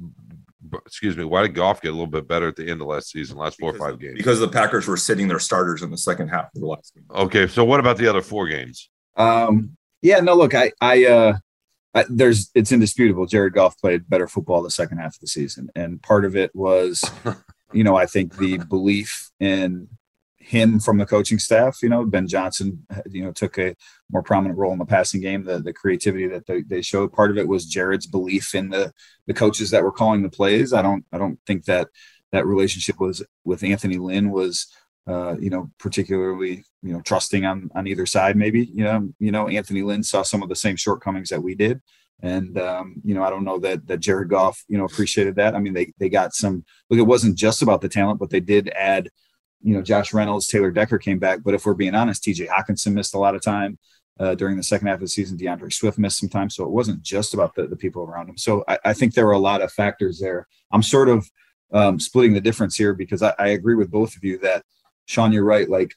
excuse 0.85 1.17
me, 1.17 1.25
why 1.25 1.43
did 1.43 1.55
Goff 1.55 1.81
get 1.81 1.89
a 1.89 1.93
little 1.93 2.07
bit 2.07 2.29
better 2.29 2.49
at 2.49 2.57
the 2.57 2.69
end 2.69 2.81
of 2.81 2.89
last 2.89 3.11
season, 3.11 3.39
last 3.39 3.59
four 3.59 3.73
because, 3.73 3.87
or 3.87 3.91
five 3.91 4.01
games? 4.01 4.17
Because 4.17 4.41
the 4.41 4.49
Packers 4.49 4.87
were 4.87 4.97
sitting 4.97 5.29
their 5.29 5.39
starters 5.39 5.83
in 5.83 5.91
the 5.91 5.99
second 5.99 6.29
half 6.29 6.47
of 6.55 6.61
the 6.61 6.67
last 6.67 6.95
game. 6.95 7.05
Okay, 7.11 7.47
so 7.47 7.65
what 7.65 7.81
about 7.81 7.97
the 7.97 8.09
other 8.09 8.23
four 8.23 8.49
games? 8.49 8.91
Um, 9.17 9.77
yeah, 10.03 10.21
no, 10.21 10.35
look, 10.35 10.55
I, 10.55 10.73
I, 10.81 11.05
uh, 11.05 11.39
I, 11.95 12.05
there's, 12.09 12.51
it's 12.55 12.73
indisputable. 12.73 13.27
Jared 13.27 13.55
Goff 13.55 13.79
played 13.79 14.09
better 14.09 14.29
football 14.29 14.63
the 14.63 14.71
second 14.71 14.99
half 14.99 15.15
of 15.15 15.21
the 15.21 15.27
season, 15.27 15.71
and 15.75 16.03
part 16.03 16.25
of 16.25 16.37
it 16.37 16.55
was, 16.55 17.03
you 17.73 17.85
know, 17.85 17.97
I 17.97 18.07
think 18.07 18.37
the 18.37 18.59
belief 18.59 19.31
in 19.41 19.89
him 20.49 20.81
from 20.81 20.97
the 20.97 21.07
coaching 21.07 21.39
staff. 21.39 21.79
You 21.83 21.91
know, 21.91 22.05
Ben 22.05 22.27
Johnson, 22.27 22.87
you 23.07 23.23
know, 23.23 23.33
took 23.33 23.59
a 23.59 23.77
more 24.11 24.23
prominent 24.23 24.59
role 24.59 24.73
in 24.73 24.79
the 24.79 24.87
passing 24.87 25.21
game. 25.21 25.45
The 25.45 25.59
the 25.59 25.75
creativity 25.75 26.27
that 26.29 26.47
they, 26.47 26.63
they 26.63 26.83
showed. 26.83 27.13
Part 27.13 27.31
of 27.31 27.39
it 27.39 27.47
was 27.47 27.67
Jared's 27.67 28.07
belief 28.07 28.55
in 28.55 28.71
the 28.71 28.93
the 29.27 29.35
coaches 29.35 29.71
that 29.71 29.85
were 29.85 29.93
calling 29.93 30.23
the 30.23 30.31
plays. 30.31 30.73
I 30.73 30.83
don't 30.83 31.05
I 31.13 31.19
don't 31.19 31.39
think 31.47 31.67
that 31.67 31.89
that 32.33 32.47
relationship 32.47 32.99
was 32.99 33.23
with 33.45 33.63
Anthony 33.63 33.99
Lynn 33.99 34.31
was 34.31 34.67
uh, 35.09 35.37
you 35.41 35.49
know, 35.49 35.71
particularly, 35.79 36.63
you 36.83 36.93
know, 36.93 37.01
trusting 37.01 37.47
on 37.47 37.71
on 37.75 37.87
either 37.87 38.05
side. 38.05 38.37
Maybe, 38.37 38.67
you 38.67 38.85
know, 38.85 39.09
you 39.19 39.33
know, 39.33 39.49
Anthony 39.49 39.83
Lynn 39.83 40.03
saw 40.03 40.23
some 40.23 40.43
of 40.43 40.51
the 40.51 40.57
same 40.57 40.77
shortcomings 40.77 41.31
that 41.31 41.43
we 41.43 41.55
did, 41.55 41.81
and 42.23 42.59
um, 42.59 42.97
you 43.03 43.15
know, 43.15 43.23
I 43.23 43.31
don't 43.31 43.45
know 43.45 43.59
that 43.61 43.87
that 43.87 44.01
Jared 44.01 44.29
Goff, 44.29 44.63
you 44.69 44.77
know, 44.77 44.85
appreciated 44.85 45.37
that. 45.37 45.55
I 45.55 45.61
mean, 45.61 45.73
they 45.73 45.93
they 45.99 46.11
got 46.11 46.35
some. 46.35 46.65
Look, 46.91 46.99
it 46.99 47.05
wasn't 47.05 47.39
just 47.39 47.63
about 47.63 47.81
the 47.81 47.89
talent, 47.89 48.21
but 48.21 48.29
they 48.29 48.41
did 48.41 48.69
add, 48.71 49.09
you 49.63 49.75
know, 49.75 49.83
Josh 49.83 50.13
Reynolds, 50.13 50.47
Taylor 50.47 50.71
Decker 50.71 50.99
came 50.99 51.19
back. 51.19 51.43
But 51.43 51.55
if 51.55 51.65
we're 51.65 51.75
being 51.75 51.95
honest, 51.95 52.23
T.J. 52.23 52.47
Hockenson 52.47 52.93
missed 52.93 53.15
a 53.15 53.19
lot 53.19 53.35
of 53.35 53.43
time. 53.43 53.79
Uh, 54.21 54.35
during 54.35 54.57
the 54.57 54.65
second 54.65 54.89
half 54.89 54.97
of 54.97 55.03
the 55.03 55.09
season, 55.09 55.37
D'Andre 55.37 55.71
Swift 55.71 55.97
missed 55.97 56.19
some 56.19 56.29
time, 56.29 56.51
so 56.51 56.65
it 56.65 56.71
wasn't 56.71 57.01
just 57.03 57.35
about 57.35 57.55
the, 57.55 57.69
the 57.69 57.77
people 57.77 58.03
around 58.03 58.29
him. 58.29 58.37
So 58.37 58.65
I, 58.67 58.77
I 58.87 58.93
think 58.93 59.15
there 59.15 59.27
were 59.27 59.31
a 59.31 59.39
lot 59.39 59.63
of 59.63 59.73
factors 59.73 60.19
there. 60.19 60.49
I'm 60.73 60.83
sort 60.83 61.09
of 61.09 61.25
um, 61.73 62.01
splitting 62.01 62.33
the 62.33 62.41
difference 62.41 62.75
here 62.75 62.95
because 62.95 63.23
I, 63.23 63.33
I 63.39 63.49
agree 63.49 63.77
with 63.77 63.93
both 63.93 64.17
of 64.17 64.25
you 64.25 64.39
that 64.39 64.65
Shawn, 65.09 65.33
you're 65.33 65.45
right. 65.45 65.69
Like, 65.69 65.95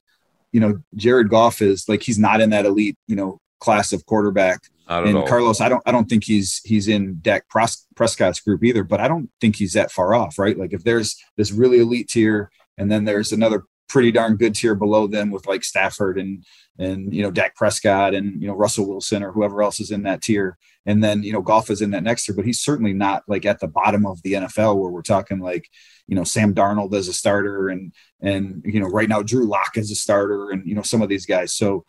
you 0.52 0.60
know, 0.60 0.82
Jared 0.95 1.30
Goff 1.30 1.62
is 1.62 1.88
like 1.88 2.02
he's 2.02 2.17
not 2.17 2.41
in 2.41 2.50
that 2.50 2.65
elite, 2.65 2.97
you 3.08 3.15
know, 3.15 3.39
class 3.60 3.93
of 3.93 4.06
quarterback. 4.06 4.62
And 4.88 5.13
know. 5.13 5.24
Carlos, 5.24 5.62
I 5.62 5.69
don't, 5.69 5.84
I 5.86 5.91
don't 5.91 6.10
think 6.10 6.24
he's 6.24 6.60
he's 6.65 6.88
in 6.88 7.19
Dak 7.21 7.47
Prescott's 7.47 8.39
group 8.41 8.63
either. 8.63 8.84
But 8.84 9.00
I 9.00 9.08
don't 9.08 9.30
think 9.39 9.56
he's 9.56 9.74
that 9.74 9.91
far 9.91 10.13
off, 10.13 10.38
right? 10.39 10.58
Like, 10.58 10.74
if 10.74 10.84
there's 10.84 11.15
this 11.38 11.52
really 11.52 11.80
elite 11.80 12.10
tier, 12.10 12.52
and 12.78 12.91
then 12.91 13.06
there's 13.06 13.32
another 13.32 13.63
pretty 13.91 14.12
darn 14.12 14.38
good 14.38 14.56
tier 14.56 14.73
below 14.73 15.06
them 15.06 15.32
with 15.32 15.45
like 15.45 15.63
Stafford 15.63 16.17
and 16.17 16.45
and 16.80 17.13
you 17.13 17.21
know 17.21 17.30
Dak 17.30 17.56
Prescott 17.56 18.13
and 18.13 18.41
you 18.41 18.47
know 18.47 18.56
Russell 18.56 18.88
Wilson 18.88 19.21
or 19.21 19.32
whoever 19.34 19.62
else 19.62 19.80
is 19.80 19.91
in 19.91 20.04
that 20.04 20.21
tier. 20.21 20.58
And 20.86 21.04
then 21.04 21.23
you 21.23 21.34
know 21.34 21.41
Goff 21.41 21.69
is 21.69 21.82
in 21.82 21.91
that 21.91 22.04
next 22.04 22.25
tier, 22.25 22.36
but 22.36 22.45
he's 22.45 22.62
certainly 22.62 22.93
not 22.93 23.23
like 23.27 23.45
at 23.45 23.60
the 23.60 23.67
bottom 23.67 24.06
of 24.06 24.21
the 24.23 24.34
NFL 24.34 24.77
where 24.77 24.89
we're 24.89 25.01
talking 25.01 25.39
like 25.39 25.67
you 26.08 26.15
know 26.15 26.23
Sam 26.23 26.56
Darnold 26.56 26.93
as 26.93 27.10
a 27.10 27.13
starter 27.13 27.67
and 27.67 27.93
and 28.21 28.62
you 28.65 28.80
know 28.80 28.88
right 28.88 29.10
now 29.10 29.21
Drew 29.21 29.45
Lock 29.45 29.73
as 29.75 29.91
a 29.91 29.95
starter 29.95 30.51
and 30.51 30.65
you 30.65 30.73
know 30.73 30.82
some 30.82 31.01
of 31.01 31.10
these 31.10 31.25
guys. 31.25 31.54
So 31.54 31.86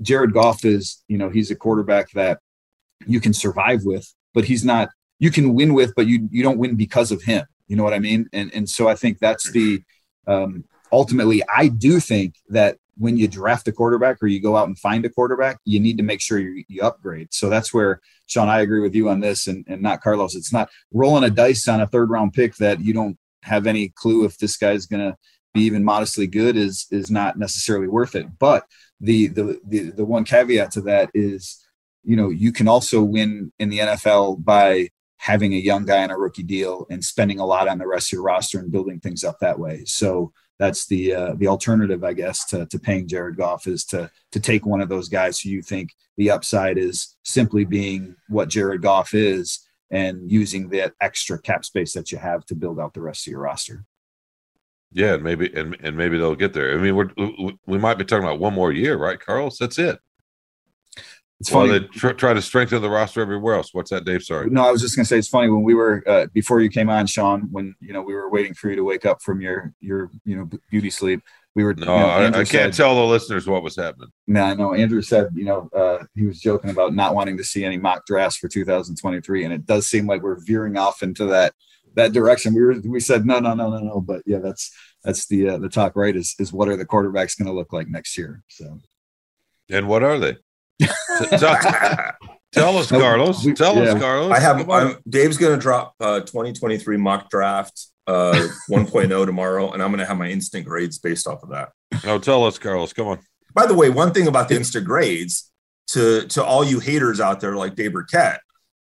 Jared 0.00 0.32
Goff 0.32 0.64
is 0.64 1.02
you 1.08 1.18
know 1.18 1.30
he's 1.30 1.50
a 1.50 1.56
quarterback 1.56 2.12
that 2.12 2.38
you 3.06 3.20
can 3.20 3.34
survive 3.34 3.80
with, 3.84 4.06
but 4.34 4.44
he's 4.44 4.64
not 4.64 4.88
you 5.18 5.32
can 5.32 5.54
win 5.54 5.74
with, 5.74 5.94
but 5.96 6.06
you 6.06 6.28
you 6.30 6.44
don't 6.44 6.58
win 6.58 6.76
because 6.76 7.10
of 7.10 7.22
him. 7.22 7.44
You 7.66 7.76
know 7.76 7.84
what 7.84 7.94
I 7.94 7.98
mean? 7.98 8.28
And 8.32 8.54
and 8.54 8.68
so 8.68 8.88
I 8.88 8.94
think 8.94 9.18
that's 9.18 9.50
the 9.50 9.82
um, 10.26 10.64
ultimately 10.92 11.42
I 11.54 11.68
do 11.68 12.00
think 12.00 12.36
that 12.48 12.78
when 13.00 13.16
you 13.16 13.26
draft 13.26 13.66
a 13.66 13.72
quarterback 13.72 14.22
or 14.22 14.26
you 14.26 14.40
go 14.40 14.56
out 14.56 14.68
and 14.68 14.78
find 14.78 15.06
a 15.06 15.08
quarterback, 15.08 15.58
you 15.64 15.80
need 15.80 15.96
to 15.96 16.02
make 16.02 16.20
sure 16.20 16.38
you, 16.38 16.64
you 16.68 16.82
upgrade. 16.82 17.28
So 17.32 17.48
that's 17.48 17.72
where 17.72 18.00
Shawn, 18.26 18.48
I 18.48 18.60
agree 18.60 18.80
with 18.80 18.94
you 18.94 19.08
on 19.08 19.20
this 19.20 19.46
and, 19.46 19.64
and 19.68 19.80
not 19.80 20.02
Carlos. 20.02 20.34
It's 20.34 20.52
not 20.52 20.68
rolling 20.92 21.24
a 21.24 21.30
dice 21.30 21.66
on 21.66 21.80
a 21.80 21.86
third 21.86 22.10
round 22.10 22.34
pick 22.34 22.56
that 22.56 22.80
you 22.80 22.92
don't 22.92 23.16
have 23.42 23.66
any 23.66 23.88
clue 23.88 24.26
if 24.26 24.36
this 24.36 24.58
guy's 24.58 24.84
going 24.84 25.00
to 25.00 25.16
be 25.54 25.62
even 25.62 25.82
modestly 25.82 26.26
good 26.26 26.56
is, 26.56 26.86
is 26.90 27.10
not 27.10 27.38
necessarily 27.38 27.88
worth 27.88 28.14
it. 28.14 28.26
But 28.38 28.64
the, 29.00 29.28
the, 29.28 29.60
the, 29.66 29.90
the 29.90 30.04
one 30.04 30.24
caveat 30.24 30.70
to 30.72 30.82
that 30.82 31.10
is, 31.14 31.64
you 32.04 32.16
know, 32.16 32.28
you 32.28 32.52
can 32.52 32.68
also 32.68 33.02
win 33.02 33.50
in 33.58 33.70
the 33.70 33.78
NFL 33.78 34.44
by 34.44 34.90
having 35.16 35.54
a 35.54 35.58
young 35.58 35.86
guy 35.86 36.02
on 36.02 36.10
a 36.10 36.18
rookie 36.18 36.42
deal 36.42 36.86
and 36.90 37.02
spending 37.02 37.40
a 37.40 37.46
lot 37.46 37.66
on 37.66 37.78
the 37.78 37.86
rest 37.86 38.08
of 38.08 38.12
your 38.12 38.22
roster 38.22 38.58
and 38.58 38.70
building 38.70 39.00
things 39.00 39.24
up 39.24 39.38
that 39.40 39.58
way. 39.58 39.84
So 39.86 40.32
that's 40.60 40.86
the 40.86 41.14
uh, 41.14 41.34
the 41.38 41.48
alternative, 41.48 42.04
I 42.04 42.12
guess, 42.12 42.44
to, 42.50 42.66
to 42.66 42.78
paying 42.78 43.08
Jared 43.08 43.36
Goff 43.36 43.66
is 43.66 43.82
to 43.86 44.10
to 44.30 44.38
take 44.38 44.66
one 44.66 44.82
of 44.82 44.90
those 44.90 45.08
guys 45.08 45.40
who 45.40 45.48
you 45.48 45.62
think 45.62 45.90
the 46.18 46.30
upside 46.30 46.76
is 46.76 47.16
simply 47.24 47.64
being 47.64 48.14
what 48.28 48.50
Jared 48.50 48.82
Goff 48.82 49.14
is 49.14 49.66
and 49.90 50.30
using 50.30 50.68
that 50.68 50.92
extra 51.00 51.40
cap 51.40 51.64
space 51.64 51.94
that 51.94 52.12
you 52.12 52.18
have 52.18 52.44
to 52.44 52.54
build 52.54 52.78
out 52.78 52.92
the 52.92 53.00
rest 53.00 53.26
of 53.26 53.30
your 53.30 53.40
roster. 53.40 53.86
Yeah, 54.92 55.14
and 55.14 55.24
maybe 55.24 55.50
and 55.54 55.78
and 55.80 55.96
maybe 55.96 56.18
they'll 56.18 56.34
get 56.34 56.52
there. 56.52 56.74
I 56.74 56.76
mean, 56.76 56.94
we're 56.94 57.10
we 57.66 57.78
might 57.78 57.96
be 57.96 58.04
talking 58.04 58.24
about 58.24 58.38
one 58.38 58.52
more 58.52 58.70
year, 58.70 58.98
right, 58.98 59.18
Carlos? 59.18 59.56
That's 59.58 59.78
it. 59.78 59.98
It's 61.40 61.48
funny. 61.48 61.70
Well, 61.70 61.80
they 61.80 61.86
tr- 61.86 62.10
try 62.10 62.34
to 62.34 62.42
strengthen 62.42 62.82
the 62.82 62.90
roster 62.90 63.22
everywhere 63.22 63.54
else. 63.54 63.70
What's 63.72 63.90
that, 63.90 64.04
Dave? 64.04 64.22
Sorry. 64.22 64.50
No, 64.50 64.62
I 64.62 64.70
was 64.70 64.82
just 64.82 64.94
going 64.94 65.04
to 65.04 65.08
say 65.08 65.18
it's 65.18 65.26
funny 65.28 65.48
when 65.48 65.62
we 65.62 65.72
were 65.74 66.02
uh, 66.06 66.26
before 66.34 66.60
you 66.60 66.68
came 66.68 66.90
on, 66.90 67.06
Shawn. 67.06 67.48
When 67.50 67.74
you 67.80 67.94
know 67.94 68.02
we 68.02 68.12
were 68.14 68.28
waiting 68.30 68.52
for 68.52 68.68
you 68.68 68.76
to 68.76 68.84
wake 68.84 69.06
up 69.06 69.22
from 69.22 69.40
your 69.40 69.72
your 69.80 70.10
you 70.26 70.36
know 70.36 70.50
beauty 70.70 70.90
sleep. 70.90 71.22
we 71.54 71.64
were. 71.64 71.72
No, 71.72 71.86
you 71.94 72.00
know, 72.02 72.08
I, 72.08 72.26
I 72.26 72.30
can't 72.32 72.48
said- 72.48 72.74
tell 72.74 72.94
the 72.94 73.06
listeners 73.06 73.46
what 73.46 73.62
was 73.62 73.74
happening. 73.76 74.08
No, 74.26 74.42
I 74.42 74.54
know. 74.54 74.74
Andrew 74.74 75.00
said, 75.00 75.28
you 75.34 75.46
know, 75.46 75.70
uh, 75.74 76.04
he 76.14 76.26
was 76.26 76.40
joking 76.40 76.68
about 76.68 76.94
not 76.94 77.14
wanting 77.14 77.38
to 77.38 77.44
see 77.44 77.64
any 77.64 77.78
mock 77.78 78.04
drafts 78.06 78.36
for 78.36 78.48
2023, 78.48 79.44
and 79.44 79.54
it 79.54 79.64
does 79.64 79.86
seem 79.86 80.06
like 80.06 80.22
we're 80.22 80.44
veering 80.44 80.76
off 80.76 81.02
into 81.02 81.24
that 81.24 81.54
that 81.94 82.12
direction. 82.12 82.54
We 82.54 82.60
were 82.60 82.74
we 82.84 83.00
said 83.00 83.24
no, 83.24 83.38
no, 83.38 83.54
no, 83.54 83.70
no, 83.70 83.78
no, 83.78 84.00
but 84.02 84.20
yeah, 84.26 84.40
that's 84.40 84.70
that's 85.04 85.26
the 85.26 85.48
uh, 85.48 85.56
the 85.58 85.70
talk. 85.70 85.96
Right? 85.96 86.14
Is 86.14 86.34
is 86.38 86.52
what 86.52 86.68
are 86.68 86.76
the 86.76 86.84
quarterbacks 86.84 87.38
going 87.38 87.46
to 87.46 87.54
look 87.54 87.72
like 87.72 87.88
next 87.88 88.18
year? 88.18 88.42
So 88.48 88.78
And 89.70 89.88
what 89.88 90.02
are 90.02 90.18
they? 90.18 90.36
T- 90.80 91.36
tell, 91.36 91.56
tell 92.52 92.78
us, 92.78 92.88
Carlos. 92.90 93.46
Tell 93.54 93.76
yeah. 93.76 93.92
us, 93.92 94.00
Carlos. 94.00 94.32
I 94.32 94.40
have 94.40 94.68
I'm, 94.70 94.96
Dave's 95.08 95.36
going 95.36 95.54
to 95.54 95.60
drop 95.60 95.94
uh, 96.00 96.20
2023 96.20 96.96
mock 96.96 97.30
draft 97.30 97.88
uh, 98.06 98.32
1.0 98.70 99.26
tomorrow, 99.26 99.72
and 99.72 99.82
I'm 99.82 99.90
going 99.90 100.00
to 100.00 100.06
have 100.06 100.18
my 100.18 100.28
instant 100.28 100.66
grades 100.66 100.98
based 100.98 101.26
off 101.26 101.42
of 101.42 101.50
that. 101.50 101.70
Oh, 102.04 102.18
tell 102.18 102.44
us, 102.44 102.58
Carlos. 102.58 102.92
Come 102.92 103.08
on. 103.08 103.18
By 103.54 103.66
the 103.66 103.74
way, 103.74 103.90
one 103.90 104.12
thing 104.12 104.28
about 104.28 104.48
the 104.48 104.56
instant 104.56 104.86
grades 104.86 105.50
to 105.88 106.26
to 106.28 106.44
all 106.44 106.64
you 106.64 106.78
haters 106.78 107.20
out 107.20 107.40
there 107.40 107.56
like 107.56 107.74
Dave 107.74 107.92
Birkett 107.92 108.38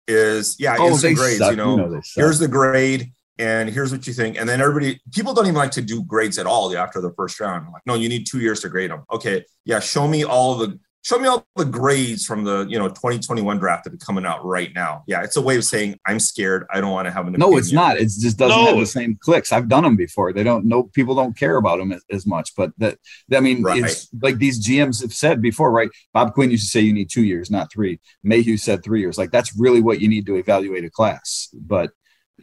is 0.08 0.56
yeah, 0.60 0.78
oh, 0.80 0.90
instant 0.90 1.18
grades. 1.18 1.40
suck. 1.40 1.52
You 1.52 1.58
know, 1.58 1.90
they 1.90 1.98
suck. 1.98 2.04
here's 2.16 2.40
the 2.40 2.48
grade 2.48 3.12
and 3.40 3.70
here's 3.70 3.92
what 3.92 4.06
you 4.06 4.14
think 4.14 4.38
and 4.38 4.48
then 4.48 4.62
everybody 4.62 5.00
people 5.12 5.34
don't 5.34 5.46
even 5.46 5.56
like 5.56 5.72
to 5.72 5.82
do 5.82 6.04
grades 6.04 6.38
at 6.38 6.46
all 6.46 6.76
after 6.78 7.02
the 7.02 7.12
first 7.14 7.40
round 7.40 7.66
I'm 7.66 7.74
like 7.74 7.82
no 7.86 7.96
you 7.96 8.08
need 8.08 8.28
two 8.28 8.40
years 8.40 8.62
to 8.62 8.70
grade 8.70 8.92
them 8.92 9.04
okay 9.12 9.44
yeah 9.66 9.80
show 9.80 10.08
me 10.08 10.24
all 10.24 10.56
the 10.56 10.80
show 11.04 11.20
me 11.20 11.28
all 11.28 11.46
the 11.56 11.66
grades 11.66 12.26
from 12.26 12.44
the 12.44 12.66
you 12.70 12.80
know 12.80 12.88
2021 12.88 13.60
draft 13.60 13.84
that 13.84 13.94
are 13.94 13.98
coming 13.98 14.26
out 14.26 14.44
right 14.46 14.72
now 14.74 15.04
yeah 15.06 15.22
it's 15.22 15.36
a 15.38 15.42
way 15.42 15.56
of 15.58 15.64
saying 15.64 15.96
i'm 16.08 16.20
scared 16.20 16.66
i 16.74 16.82
don't 16.82 16.92
want 16.92 17.06
to 17.06 17.12
have 17.12 17.28
an 17.28 17.34
no, 17.34 17.58
it's 17.58 17.72
not. 17.72 17.98
It 17.98 18.06
just 18.06 18.38
doesn't 18.38 18.58
No. 18.58 18.68
have 18.68 18.78
the 18.80 18.86
same 18.86 19.18
clicks. 19.20 19.52
I've 19.52 19.68
done 19.68 19.84
them 19.84 19.96
before. 19.96 20.32
They 20.34 20.44
don't 20.44 20.66
know. 20.66 20.84
People 20.84 21.16
don't 21.16 21.36
care 21.38 21.58
about 21.58 21.78
them 21.80 21.92
as, 21.92 22.04
as 22.12 22.26
much. 22.26 22.52
But 22.56 22.72
that, 22.78 22.98
I 23.34 23.40
mean, 23.40 23.64
Right. 23.64 23.84
it's 23.84 24.08
like 24.22 24.38
these 24.38 24.66
GMs 24.66 25.02
have 25.02 25.14
said 25.14 25.42
before, 25.42 25.72
right? 25.72 25.90
Bob 26.14 26.34
Quinn 26.34 26.52
used 26.52 26.66
to 26.66 26.70
say 26.70 26.80
you 26.82 26.94
need 26.94 27.10
two 27.10 27.24
years, 27.24 27.52
not 27.52 27.72
three. 27.72 28.00
Mayhew 28.24 28.58
said 28.58 28.84
three 28.84 29.00
years. 29.02 29.18
Like 29.18 29.32
that's 29.32 29.56
really 29.58 29.82
what 29.82 30.00
you 30.00 30.08
need 30.08 30.26
to 30.28 30.36
evaluate 30.36 30.86
a 30.86 30.90
class. 30.90 31.50
But 31.54 31.92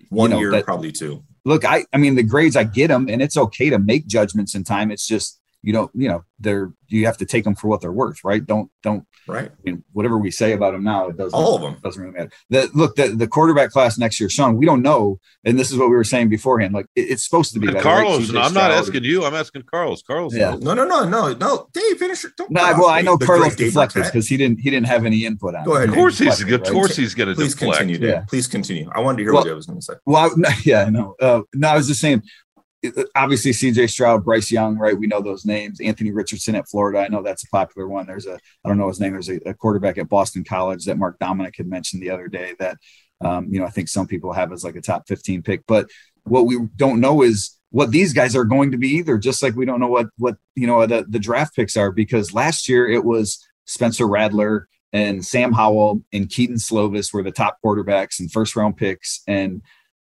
one 0.09 0.31
you 0.31 0.37
know, 0.37 0.41
year 0.41 0.51
that- 0.53 0.65
probably 0.65 0.93
two 0.93 1.25
look, 1.47 1.65
I, 1.65 1.87
I 1.93 1.97
mean, 1.97 2.17
the 2.17 2.23
grades 2.23 2.55
I 2.57 2.65
get 2.65 2.89
them, 2.89 3.09
and 3.09 3.23
it's 3.23 3.37
okay 3.37 3.71
to 3.71 3.79
make 3.79 4.07
judgments 4.07 4.55
in 4.55 4.63
time. 4.63 4.91
It's 4.91 5.07
just 5.07 5.40
you 5.63 5.73
don't, 5.73 5.91
you 5.95 6.09
know, 6.09 6.25
they're 6.39 6.73
you 6.89 7.07
have 7.07 7.19
to 7.19 7.27
take 7.27 7.45
them 7.45 7.55
for 7.55 7.69
what 7.69 7.81
they're 7.83 7.93
worth, 7.93 8.25
right? 8.25 8.45
Don't 8.45 8.71
don't. 8.83 9.05
right 9.29 9.51
I 9.51 9.55
mean, 9.63 9.85
whatever 9.93 10.17
we 10.19 10.31
say 10.31 10.53
about 10.53 10.73
them 10.73 10.83
now, 10.83 11.09
it 11.09 11.17
doesn't 11.19 11.39
all 11.39 11.55
of 11.57 11.61
them 11.63 11.77
doesn't 11.85 12.01
really 12.03 12.15
matter. 12.17 12.31
The, 12.49 12.71
look, 12.75 12.97
the, 12.97 13.09
the 13.09 13.29
quarterback 13.29 13.71
class 13.71 13.99
next 13.99 14.19
year, 14.19 14.29
Shawn, 14.31 14.57
we 14.57 14.65
don't 14.65 14.81
know. 14.83 15.21
And 15.45 15.59
this 15.59 15.71
is 15.71 15.77
what 15.77 15.91
we 15.91 15.97
were 15.97 16.05
saying 16.05 16.31
beforehand. 16.31 16.73
Like 16.73 16.87
it- 16.97 17.11
it's 17.11 17.23
supposed 17.25 17.53
to 17.53 17.61
be 17.61 17.67
better. 17.67 17.81
Carlos, 17.81 18.23
CJ 18.27 18.29
and 18.31 18.39
I'm 18.39 18.55
not 18.55 18.71
Stroud. 18.71 18.73
asking 18.73 19.05
you. 19.05 19.25
I'm 19.25 19.35
asking 19.35 19.63
Carlos. 19.71 20.03
Carlos. 20.03 20.35
Yeah. 20.35 20.57
no 20.61 20.73
no 20.75 20.85
no 20.87 21.07
no 21.09 21.35
no 21.35 21.69
dave 21.75 21.99
finish 21.99 22.25
it 22.25 22.33
don't 22.39 22.51
No, 22.51 22.63
well, 22.79 22.87
I 22.89 23.03
know 23.03 23.19
Carlos 23.19 23.49
great 23.49 23.59
Dave 23.59 23.67
deflected 23.69 24.05
because 24.05 24.27
he 24.27 24.37
didn't 24.39 24.61
he 24.61 24.71
didn't 24.71 24.87
have 24.87 25.05
any 25.05 25.25
input 25.27 25.55
on 25.55 25.65
Go 25.65 25.75
it. 25.75 25.77
ahead, 25.77 25.89
Of 25.91 25.95
course 25.95 26.19
he's. 26.19 26.39
deflected, 26.39 26.69
Of 26.69 26.73
course 26.73 26.97
he's 26.97 27.15
going 27.15 27.29
to 27.29 27.35
please 27.35 27.55
deflect. 27.55 27.79
continue 27.79 27.99
Dave. 27.99 28.09
Yeah. 28.09 28.25
please 28.29 28.47
continue 28.47 28.89
i 28.95 29.01
wanted 29.01 29.19
to 29.19 29.23
hear 29.25 29.33
Well- 29.35 29.43
what 29.43 29.47
dave 29.49 29.57
was 29.57 29.67
going 29.67 29.79
to 29.79 29.85
say 29.85 29.95
Well, 30.07 30.31
no, 30.37 30.49
yeah, 30.65 30.85
I 30.87 30.91
know. 30.91 31.15
Uh, 31.21 31.43
no, 31.55 31.69
I 31.69 31.77
was 31.77 31.87
just 31.87 32.01
saying. 32.01 32.23
Obviously, 33.15 33.53
C.J. 33.53 33.89
Stroud, 33.89 34.25
Bryce 34.25 34.51
Young, 34.51 34.79
right? 34.79 34.99
We 34.99 35.07
know 35.07 35.21
those 35.21 35.45
names. 35.45 35.81
Anthony 35.81 36.13
Richardson 36.13 36.55
at 36.55 36.69
Florida. 36.69 37.01
I 37.01 37.09
know 37.09 37.23
that's 37.23 37.45
a 37.45 37.49
popular 37.49 37.87
one. 37.87 38.07
There's 38.07 38.27
a, 38.27 38.39
I 38.65 38.69
don't 38.69 38.79
know 38.79 38.89
his 38.89 39.01
name. 39.01 39.13
There's 39.13 39.29
a, 39.29 39.37
a 39.47 39.55
quarterback 39.55 39.99
at 39.99 40.09
Boston 40.09 40.45
College 40.45 40.85
that 40.87 40.97
Mark 40.97 41.19
Dominic 41.19 41.57
had 41.57 41.67
mentioned 41.67 42.03
the 42.03 42.11
other 42.11 42.29
day 42.29 42.55
that, 42.59 42.79
um, 43.21 43.49
you 43.51 43.61
know, 43.61 43.67
I 43.67 43.71
think 43.71 43.89
some 43.89 44.07
people 44.07 44.33
have 44.33 44.53
as 44.53 44.65
like 44.65 44.77
a 44.77 44.81
top 44.81 45.07
15 45.09 45.43
pick. 45.43 45.67
But 45.67 45.91
what 46.25 46.47
we 46.47 46.59
don't 46.77 47.01
know 47.01 47.23
is 47.23 47.59
what 47.71 47.91
these 47.91 48.13
guys 48.13 48.35
are 48.35 48.45
going 48.45 48.73
to 48.73 48.79
be 48.79 48.89
either. 48.89 49.19
Just 49.19 49.43
like 49.43 49.55
we 49.55 49.65
don't 49.65 49.81
know 49.81 49.89
what 49.89 50.09
what 50.19 50.37
you 50.55 50.67
know 50.67 50.87
the 50.87 51.05
the 51.09 51.19
draft 51.19 51.55
picks 51.55 51.77
are 51.77 51.93
because 51.93 52.35
last 52.35 52.69
year 52.69 52.89
it 52.89 53.05
was 53.05 53.47
Spencer 53.67 54.07
Rattler 54.07 54.69
and 54.93 55.25
Sam 55.25 55.53
Howell 55.53 56.03
and 56.13 56.29
Kedon 56.29 56.57
Slovis 56.57 57.13
were 57.13 57.23
the 57.23 57.31
top 57.31 57.59
quarterbacks 57.65 58.19
and 58.19 58.31
first 58.31 58.57
round 58.57 58.77
picks 58.77 59.23
and 59.27 59.63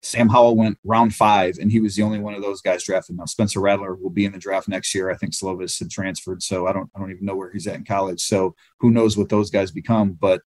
Sam 0.02 0.28
Howell 0.28 0.56
went 0.56 0.78
round 0.84 1.14
five, 1.14 1.58
and 1.58 1.72
he 1.72 1.80
was 1.80 1.96
the 1.96 2.02
only 2.02 2.20
one 2.20 2.34
of 2.34 2.42
those 2.42 2.60
guys 2.60 2.84
drafted. 2.84 3.16
Now 3.16 3.24
Spencer 3.24 3.60
Rattler 3.60 3.94
will 3.94 4.10
be 4.10 4.24
in 4.24 4.32
the 4.32 4.38
draft 4.38 4.68
next 4.68 4.94
year. 4.94 5.10
I 5.10 5.16
think 5.16 5.32
Slovis 5.32 5.78
had 5.78 5.90
transferred, 5.90 6.42
so 6.42 6.66
I 6.66 6.72
don't 6.72 6.88
I 6.94 7.00
don't 7.00 7.10
even 7.10 7.26
know 7.26 7.36
where 7.36 7.50
he's 7.50 7.66
at 7.66 7.76
in 7.76 7.84
college. 7.84 8.20
So 8.20 8.54
who 8.80 8.90
knows 8.90 9.16
what 9.16 9.28
those 9.28 9.50
guys 9.50 9.70
become? 9.70 10.12
But 10.12 10.42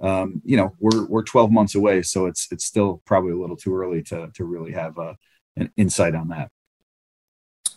um, 0.00 0.40
you 0.44 0.56
know, 0.56 0.74
we're 0.80 1.04
we're 1.06 1.22
12 1.22 1.50
months 1.50 1.74
away, 1.74 2.02
so 2.02 2.26
it's 2.26 2.48
it's 2.50 2.64
still 2.64 3.02
probably 3.04 3.32
a 3.32 3.38
little 3.38 3.56
too 3.56 3.74
early 3.74 4.02
to 4.04 4.30
to 4.34 4.44
really 4.44 4.72
have 4.72 4.96
a, 4.98 5.16
an 5.56 5.70
insight 5.76 6.14
on 6.14 6.28
that. 6.28 6.50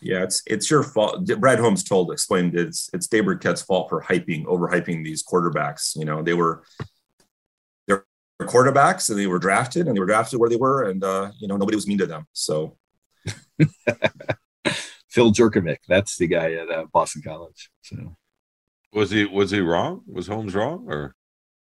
Yeah, 0.02 0.24
it's 0.24 0.44
it's 0.46 0.70
your 0.70 0.84
fault. 0.84 1.26
Brad 1.40 1.60
Holmes 1.60 1.84
told 1.84 2.12
explained 2.12 2.56
it's 2.56 2.90
it's 2.94 3.08
Dave 3.08 3.26
Birkett's 3.26 3.62
fault 3.62 3.90
for 3.90 4.02
hyping, 4.02 4.46
overhyping 4.46 5.04
these 5.04 5.24
quarterbacks. 5.24 5.96
You 5.96 6.06
know, 6.06 6.22
they 6.22 6.34
were 6.34 6.64
quarterbacks 8.46 9.10
and 9.10 9.18
they 9.18 9.28
were 9.28 9.40
drafted 9.40 9.88
and 9.88 9.96
they 9.96 10.00
were 10.00 10.06
drafted 10.06 10.40
where 10.40 10.50
they 10.50 10.56
were, 10.56 10.90
and 10.90 11.04
uh, 11.04 11.32
you 11.40 11.48
know, 11.48 11.58
nobody 11.58 11.76
was 11.76 11.88
mean 11.88 11.98
to 11.98 12.06
them. 12.06 12.28
So 12.34 12.78
Phil 15.10 15.32
Jurkovec, 15.32 15.78
that's 15.88 16.18
the 16.18 16.28
guy 16.28 16.54
at 16.54 16.70
uh, 16.70 16.86
Boston 16.94 17.22
College. 17.24 17.70
So 17.82 18.16
Was 18.94 19.12
he? 19.12 19.26
Was 19.26 19.52
he 19.52 19.60
wrong? 19.60 20.02
Was 20.08 20.28
Holmes 20.28 20.56
wrong? 20.56 20.86
Or 20.88 21.16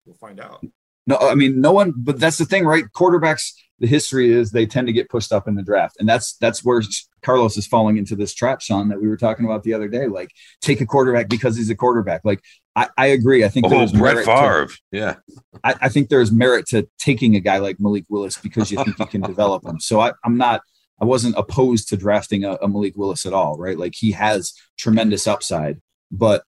we'll 0.05 0.17
find 0.17 0.41
out. 0.41 0.65
No, 1.07 1.17
I 1.17 1.35
mean 1.35 1.61
no 1.61 1.73
one. 1.73 1.93
But 1.97 2.19
that's 2.19 2.39
the 2.39 2.45
thing, 2.45 2.65
right? 2.65 2.85
Quarterbacks. 2.95 3.53
The 3.79 3.87
history 3.87 4.33
is 4.33 4.53
they 4.53 4.65
tend 4.65 4.87
to 4.87 4.93
get 4.95 5.11
pushed 5.11 5.33
up 5.33 5.47
in 5.47 5.55
the 5.55 5.63
draft, 5.63 5.97
and 5.99 6.09
that's 6.09 6.37
that's 6.39 6.65
where 6.65 6.81
Carlos 7.21 7.59
is 7.59 7.67
falling 7.67 7.99
into 7.99 8.17
this 8.17 8.33
trap, 8.33 8.63
Shawn, 8.63 8.89
that 8.89 9.03
we 9.03 9.07
were 9.07 9.19
talking 9.19 9.45
about 9.45 9.65
the 9.65 9.75
other 9.75 9.87
day. 9.87 10.07
Like, 10.07 10.31
take 10.63 10.81
a 10.81 10.87
quarterback 10.87 11.29
because 11.29 11.59
he's 11.59 11.69
a 11.69 11.75
quarterback. 11.75 12.23
Like, 12.25 12.41
I, 12.75 12.89
I 12.97 13.07
agree. 13.09 13.45
I 13.45 13.49
think 13.49 13.67
oh, 13.67 13.69
there's 13.69 13.93
Brett 13.93 14.15
merit 14.15 14.25
to- 14.25 14.31
Favre. 14.31 14.69
yeah. 14.93 15.15
I, 15.63 15.75
I 15.83 15.89
think 15.91 16.09
there's 16.09 16.33
merit 16.33 16.67
to 16.69 16.89
taking 16.99 17.37
a 17.37 17.41
guy 17.41 17.59
like 17.59 17.79
Malik 17.79 18.05
Willis 18.09 18.39
because 18.39 18.71
you 18.71 18.83
think 18.83 18.99
you 18.99 19.07
can 19.07 19.21
develop 19.33 19.67
him. 19.67 19.79
So 19.79 20.01
I, 20.01 20.13
I'm 20.25 20.39
not. 20.39 20.63
I 20.99 21.05
wasn't 21.05 21.37
opposed 21.37 21.89
to 21.89 21.99
drafting 21.99 22.45
a, 22.45 22.53
a 22.63 22.69
Malik 22.69 22.95
Willis 22.97 23.27
at 23.27 23.35
all, 23.35 23.59
right? 23.59 23.79
Like 23.79 23.93
he 23.95 24.13
has 24.13 24.55
tremendous 24.79 25.27
upside, 25.27 25.83
but 26.11 26.45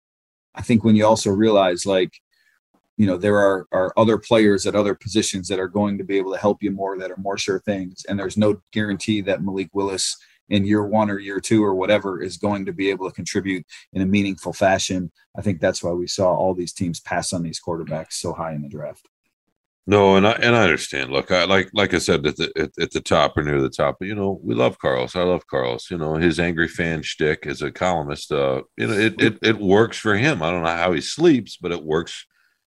I 0.54 0.62
think 0.62 0.82
when 0.82 0.96
you 0.96 1.04
also 1.04 1.30
realize 1.30 1.84
like 1.84 2.12
you 2.98 3.06
know 3.06 3.16
there 3.16 3.38
are 3.38 3.66
are 3.72 3.92
other 3.96 4.18
players 4.18 4.66
at 4.66 4.74
other 4.74 4.94
positions 4.94 5.48
that 5.48 5.60
are 5.60 5.68
going 5.68 5.96
to 5.96 6.04
be 6.04 6.18
able 6.18 6.32
to 6.32 6.38
help 6.38 6.62
you 6.62 6.70
more 6.70 6.98
that 6.98 7.10
are 7.10 7.16
more 7.16 7.38
sure 7.38 7.60
things 7.60 8.04
and 8.08 8.18
there's 8.18 8.36
no 8.36 8.60
guarantee 8.72 9.22
that 9.22 9.42
Malik 9.42 9.70
Willis 9.72 10.16
in 10.50 10.66
year 10.66 10.84
1 10.84 11.10
or 11.10 11.18
year 11.18 11.40
2 11.40 11.62
or 11.62 11.74
whatever 11.74 12.22
is 12.22 12.36
going 12.36 12.64
to 12.66 12.72
be 12.72 12.90
able 12.90 13.08
to 13.08 13.14
contribute 13.14 13.64
in 13.92 14.02
a 14.02 14.06
meaningful 14.06 14.52
fashion 14.52 15.10
i 15.36 15.42
think 15.42 15.60
that's 15.60 15.82
why 15.82 15.92
we 15.92 16.06
saw 16.06 16.34
all 16.34 16.54
these 16.54 16.72
teams 16.72 17.00
pass 17.00 17.32
on 17.32 17.42
these 17.42 17.60
quarterbacks 17.60 18.14
so 18.14 18.32
high 18.32 18.52
in 18.52 18.62
the 18.62 18.68
draft 18.68 19.06
No, 19.90 20.16
and 20.16 20.26
I 20.26 20.32
and 20.32 20.54
I 20.54 20.64
understand. 20.64 21.10
Look, 21.10 21.30
I 21.30 21.44
like 21.44 21.70
like 21.72 21.94
I 21.94 21.98
said 21.98 22.26
at 22.26 22.36
the 22.36 22.52
at, 22.62 22.70
at 22.78 22.90
the 22.90 23.00
top 23.00 23.38
or 23.38 23.42
near 23.42 23.62
the 23.62 23.70
top. 23.70 23.96
You 24.02 24.14
know, 24.14 24.38
we 24.44 24.54
love 24.54 24.78
Carlos. 24.78 25.16
I 25.16 25.22
love 25.22 25.46
Carlos. 25.46 25.90
You 25.90 25.96
know, 25.96 26.16
his 26.16 26.38
angry 26.38 26.68
fan 26.68 27.00
shtick 27.00 27.46
as 27.46 27.62
a 27.62 27.70
columnist. 27.72 28.30
Uh, 28.30 28.64
you 28.76 28.86
know, 28.86 28.92
it 28.92 29.14
it, 29.18 29.38
it 29.40 29.58
works 29.58 29.96
for 29.96 30.14
him. 30.14 30.42
I 30.42 30.50
don't 30.50 30.62
know 30.62 30.76
how 30.84 30.92
he 30.92 31.00
sleeps, 31.00 31.56
but 31.56 31.72
it 31.72 31.82
works. 31.82 32.26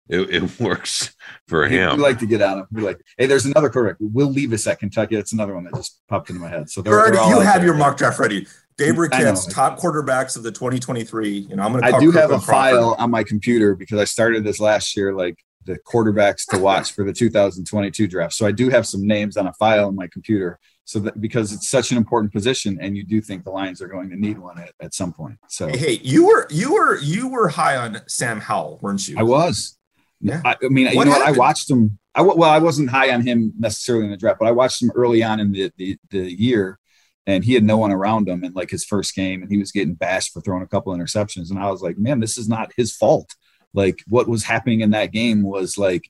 It, 0.10 0.44
it 0.44 0.60
works 0.60 1.16
for 1.48 1.66
him. 1.68 1.98
we 1.98 2.04
like 2.04 2.20
to 2.20 2.26
get 2.26 2.42
out 2.42 2.58
of. 2.58 2.68
we 2.72 2.82
like 2.82 3.00
hey 3.18 3.26
there's 3.26 3.46
another 3.46 3.70
quarterback 3.70 3.98
will 4.02 4.28
leave 4.28 4.50
levis 4.52 4.68
at 4.68 4.80
kentucky 4.80 5.16
that's 5.16 5.32
another 5.34 5.54
one 5.56 5.64
that 5.64 5.74
just 5.76 6.02
popped 6.10 6.30
into 6.30 6.42
my 6.42 6.50
head 6.50 6.70
so 6.70 6.80
You 6.82 6.84
they're, 6.84 7.00
already 7.00 7.18
they're 7.18 7.30
you 7.30 7.40
have 7.40 7.56
there. 7.56 7.66
your 7.68 7.76
mock 7.76 7.98
draft 7.98 8.20
ready. 8.20 8.46
Dave 8.78 8.94
I 8.96 8.98
Birkett's 8.98 9.48
know. 9.48 9.54
top 9.54 9.80
quarterbacks 9.80 10.36
of 10.36 10.42
the 10.42 10.52
2023. 10.52 11.30
You 11.30 11.56
know, 11.56 11.62
I'm 11.64 11.72
going 11.74 11.84
to. 11.84 11.96
I 11.96 12.00
do 12.00 12.10
have 12.12 12.32
a 12.32 12.40
file 12.40 12.96
on 12.98 13.12
my 13.12 13.24
computer 13.24 13.76
because 13.76 14.00
I 14.00 14.04
started 14.06 14.44
this 14.44 14.60
last 14.60 14.98
year, 14.98 15.14
like 15.14 15.38
the 15.66 15.78
quarterbacks 15.86 16.46
to 16.50 16.58
watch 16.58 16.92
for 16.92 17.06
the 17.06 17.14
2022 17.14 18.08
draft. 18.08 18.34
So 18.34 18.48
I 18.48 18.52
do 18.52 18.70
have 18.70 18.88
some 18.88 19.06
names 19.06 19.38
on 19.38 19.46
a 19.46 19.54
file 19.54 19.90
in 19.90 19.96
my 19.96 20.08
computer. 20.08 20.60
So 20.86 20.98
that 21.02 21.22
because 21.22 21.54
it's 21.54 21.70
such 21.70 21.92
an 21.92 21.98
important 21.98 22.34
position, 22.34 22.80
and 22.82 22.98
you 22.98 23.04
do 23.06 23.22
think 23.22 23.44
the 23.44 23.52
Lions 23.52 23.80
are 23.80 23.88
going 23.88 24.10
to 24.10 24.16
need 24.20 24.40
one 24.40 24.60
at, 24.60 24.72
at 24.82 24.94
some 24.96 25.14
point. 25.14 25.38
So 25.50 25.68
Hey, 25.68 25.78
hey, 25.78 26.00
you 26.04 26.26
were 26.26 26.48
you 26.50 26.74
were 26.74 26.98
you 26.98 27.28
were 27.30 27.50
high 27.50 27.78
on 27.78 28.02
Sam 28.08 28.40
Howell, 28.42 28.80
weren't 28.82 29.08
you? 29.08 29.16
I 29.20 29.24
was. 29.24 29.78
Yeah. 30.24 30.42
I, 30.46 30.56
I 30.64 30.70
mean, 30.70 30.86
What 30.86 31.06
you 31.06 31.12
know 31.12 31.20
what? 31.20 31.28
I 31.28 31.32
watched 31.32 31.70
him. 31.70 32.00
I 32.16 32.22
well, 32.22 32.50
I 32.50 32.60
wasn't 32.60 32.90
high 32.90 33.14
on 33.14 33.22
him 33.22 33.54
necessarily 33.60 34.06
in 34.06 34.12
the 34.12 34.18
draft, 34.18 34.40
but 34.40 34.48
I 34.48 34.52
watched 34.52 34.82
him 34.82 34.92
early 34.96 35.22
on 35.22 35.40
in 35.40 35.52
the 35.52 35.72
the, 35.78 35.98
the 36.10 36.42
year, 36.42 36.80
and 37.28 37.44
he 37.44 37.54
had 37.54 37.64
no 37.64 37.78
one 37.78 37.92
around 37.92 38.30
him 38.30 38.44
in 38.44 38.54
like 38.54 38.70
his 38.70 38.86
first 38.86 39.16
game, 39.16 39.42
and 39.42 39.52
he 39.52 39.58
was 39.58 39.74
getting 39.74 39.96
bashed 39.96 40.32
for 40.32 40.40
throwing 40.40 40.64
a 40.64 40.68
couple 40.68 40.96
interceptions, 40.96 41.50
and 41.50 41.60
I 41.60 41.70
was 41.70 41.82
like, 41.82 41.98
man, 41.98 42.22
this 42.22 42.38
is 42.38 42.48
not 42.48 42.72
his 42.78 42.96
fault. 42.96 43.36
Like 43.74 44.00
what 44.08 44.30
was 44.30 44.46
happening 44.46 44.80
in 44.80 44.92
that 44.92 45.12
game 45.12 45.44
was 45.44 45.78
like 45.78 46.10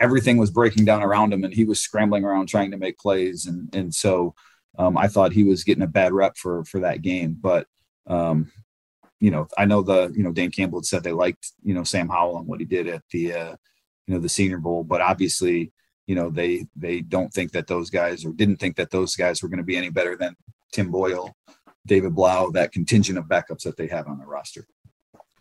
everything 0.00 0.38
was 0.38 0.50
breaking 0.50 0.84
down 0.84 1.02
around 1.02 1.32
him, 1.32 1.44
and 1.44 1.54
he 1.54 1.64
was 1.64 1.78
scrambling 1.78 2.24
around 2.24 2.48
trying 2.48 2.72
to 2.72 2.78
make 2.78 2.98
plays, 2.98 3.46
and 3.46 3.72
and 3.74 3.94
so 3.94 4.34
um, 4.76 4.98
I 4.98 5.06
thought 5.06 5.32
he 5.32 5.44
was 5.44 5.62
getting 5.62 5.84
a 5.84 5.86
bad 5.88 6.12
rep 6.12 6.36
for 6.36 6.64
for 6.64 6.80
that 6.80 7.02
game, 7.02 7.36
but. 7.40 7.66
Um, 8.08 8.50
you 9.22 9.30
know, 9.30 9.46
I 9.56 9.66
know 9.66 9.82
the, 9.82 10.12
you 10.16 10.24
know, 10.24 10.32
Dan 10.32 10.50
Campbell 10.50 10.80
had 10.80 10.86
said 10.86 11.04
they 11.04 11.12
liked, 11.12 11.52
you 11.62 11.74
know, 11.74 11.84
Sam 11.84 12.08
Howell 12.08 12.38
and 12.38 12.46
what 12.48 12.58
he 12.58 12.66
did 12.66 12.88
at 12.88 13.02
the, 13.12 13.32
uh, 13.32 13.56
you 14.08 14.14
know, 14.14 14.18
the 14.18 14.28
Senior 14.28 14.58
Bowl, 14.58 14.82
but 14.82 15.00
obviously, 15.00 15.70
you 16.08 16.16
know, 16.16 16.28
they 16.28 16.66
they 16.74 17.02
don't 17.02 17.32
think 17.32 17.52
that 17.52 17.68
those 17.68 17.88
guys 17.88 18.24
or 18.24 18.32
didn't 18.32 18.56
think 18.56 18.74
that 18.76 18.90
those 18.90 19.14
guys 19.14 19.40
were 19.40 19.48
going 19.48 19.58
to 19.58 19.64
be 19.64 19.76
any 19.76 19.90
better 19.90 20.16
than 20.16 20.34
Tim 20.72 20.90
Boyle 20.90 21.36
David 21.86 22.16
Blough, 22.16 22.50
that 22.54 22.72
contingent 22.72 23.16
of 23.16 23.26
backups 23.26 23.62
that 23.62 23.76
they 23.76 23.86
have 23.86 24.08
on 24.08 24.18
the 24.18 24.26
roster. 24.26 24.66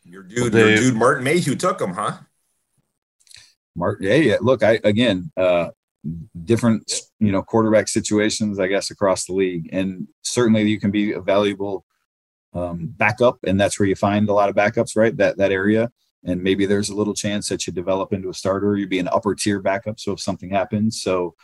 Your 0.04 0.22
dude, 0.22 0.54
your 0.54 0.76
dude, 0.76 0.96
Martin 0.96 1.24
Mayhew 1.24 1.56
took 1.56 1.82
him, 1.82 1.94
huh? 1.94 2.20
Martin, 3.76 4.08
yeah, 4.08 4.16
yeah. 4.16 4.38
Look, 4.42 4.62
I 4.62 4.80
again, 4.84 5.32
uh, 5.36 5.70
different 6.44 7.02
you 7.20 7.32
know 7.32 7.42
quarterback 7.42 7.88
situations, 7.88 8.60
I 8.60 8.68
guess, 8.68 8.92
across 8.92 9.26
the 9.26 9.34
league, 9.34 9.70
and 9.72 10.08
certainly 10.22 10.70
you 10.70 10.80
can 10.80 10.92
be 10.92 11.14
a 11.14 11.20
valuable 11.20 11.84
um, 12.54 12.94
backup, 12.98 13.40
and 13.46 13.60
that's 13.60 13.80
where 13.80 13.88
you 13.88 13.96
find 13.96 14.30
a 14.30 14.34
lot 14.34 14.50
of 14.50 14.56
backups, 14.56 14.96
right? 14.96 15.16
That 15.18 15.38
that 15.38 15.52
area, 15.52 15.92
and 16.24 16.42
maybe 16.44 16.66
there's 16.66 16.90
a 16.90 16.96
little 16.96 17.14
chance 17.14 17.50
that 17.50 17.66
you 17.66 17.74
develop 17.74 18.14
into 18.14 18.30
a 18.30 18.34
starter. 18.34 18.76
You'd 18.76 18.90
be 18.90 19.00
an 19.00 19.08
upper 19.08 19.36
tier 19.36 19.62
backup, 19.62 20.00
so 20.00 20.14
if 20.14 20.20
something 20.20 20.50
happens, 20.50 21.02
so 21.02 21.36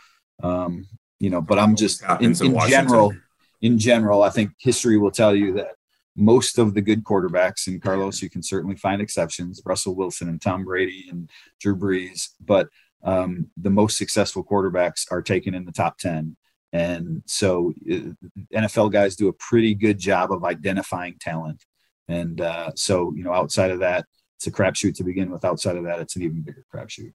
um, 0.42 0.86
you 1.18 1.30
know. 1.30 1.40
But 1.40 1.58
I'm 1.58 1.76
just 1.76 2.02
in, 2.20 2.34
in, 2.40 2.54
in 2.54 2.68
general, 2.68 3.14
in 3.60 3.78
general, 3.78 4.22
I 4.22 4.30
think 4.30 4.52
history 4.58 4.98
will 4.98 5.10
tell 5.10 5.34
you 5.34 5.54
that 5.54 5.72
most 6.18 6.58
of 6.58 6.74
the 6.74 6.82
good 6.82 7.04
quarterbacks, 7.04 7.68
and 7.68 7.80
Carlos, 7.80 8.20
you 8.20 8.28
can 8.28 8.42
certainly 8.42 8.76
find 8.76 9.00
exceptions, 9.00 9.62
Russell 9.64 9.94
Wilson 9.94 10.28
and 10.28 10.42
Tom 10.42 10.64
Brady 10.64 11.06
and 11.08 11.30
Drew 11.60 11.76
Brees, 11.76 12.30
but 12.44 12.68
um, 13.04 13.48
the 13.56 13.70
most 13.70 13.96
successful 13.96 14.44
quarterbacks 14.44 15.06
are 15.10 15.22
taken 15.22 15.54
in 15.54 15.64
the 15.64 15.72
top 15.72 15.98
10. 15.98 16.36
And 16.72 17.22
so 17.26 17.72
uh, 17.90 18.12
NFL 18.54 18.92
guys 18.92 19.16
do 19.16 19.28
a 19.28 19.32
pretty 19.32 19.74
good 19.74 19.98
job 19.98 20.32
of 20.32 20.44
identifying 20.44 21.16
talent. 21.18 21.64
And 22.08 22.40
uh, 22.40 22.72
so, 22.74 23.12
you 23.16 23.22
know, 23.22 23.32
outside 23.32 23.70
of 23.70 23.80
that, 23.80 24.04
it's 24.36 24.46
a 24.46 24.52
crapshoot 24.52 24.96
to 24.96 25.04
begin 25.04 25.30
with. 25.30 25.44
Outside 25.44 25.76
of 25.76 25.84
that, 25.84 26.00
it's 26.00 26.16
an 26.16 26.22
even 26.22 26.42
bigger 26.42 26.64
crapshoot. 26.72 27.12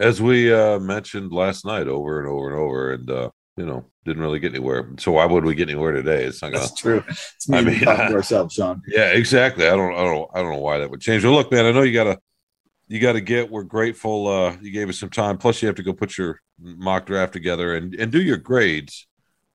As 0.00 0.22
we 0.22 0.52
uh, 0.52 0.78
mentioned 0.78 1.32
last 1.32 1.64
night 1.64 1.88
over 1.88 2.20
and 2.20 2.28
over 2.28 2.48
and 2.48 2.58
over, 2.58 2.92
and 2.92 3.10
uh, 3.10 3.30
you 3.58 3.66
know, 3.66 3.84
didn't 4.04 4.22
really 4.22 4.38
get 4.38 4.52
anywhere. 4.52 4.88
So 4.98 5.12
why 5.12 5.26
would 5.26 5.44
we 5.44 5.54
get 5.54 5.68
anywhere 5.68 5.92
today? 5.92 6.24
It's 6.24 6.40
not 6.40 6.52
gonna. 6.52 6.60
That's 6.64 6.80
true. 6.80 7.04
It's 7.08 7.50
I 7.52 7.60
mean, 7.60 7.80
talking 7.80 8.06
to 8.10 8.14
ourselves, 8.14 8.54
Shawn. 8.54 8.80
Yeah, 8.86 9.10
exactly. 9.10 9.66
I 9.66 9.70
don't, 9.76 9.92
I 9.94 10.04
don't, 10.04 10.30
I 10.32 10.40
don't 10.40 10.52
know 10.52 10.60
why 10.60 10.78
that 10.78 10.90
would 10.90 11.00
change. 11.00 11.24
Well, 11.24 11.34
look, 11.34 11.50
man, 11.50 11.66
I 11.66 11.72
know 11.72 11.82
you 11.82 11.92
gotta, 11.92 12.18
you 12.88 13.00
gotta 13.00 13.20
get. 13.20 13.50
We're 13.50 13.62
grateful. 13.62 14.26
Uh, 14.26 14.56
you 14.60 14.70
gave 14.70 14.88
us 14.88 14.98
some 14.98 15.10
time. 15.10 15.38
Plus, 15.38 15.62
you 15.62 15.68
have 15.68 15.76
to 15.76 15.82
go 15.82 15.92
put 15.92 16.18
your 16.18 16.40
mock 16.60 17.06
draft 17.06 17.32
together 17.32 17.76
and 17.76 17.94
and 17.94 18.10
do 18.10 18.20
your 18.20 18.38
grades. 18.38 19.06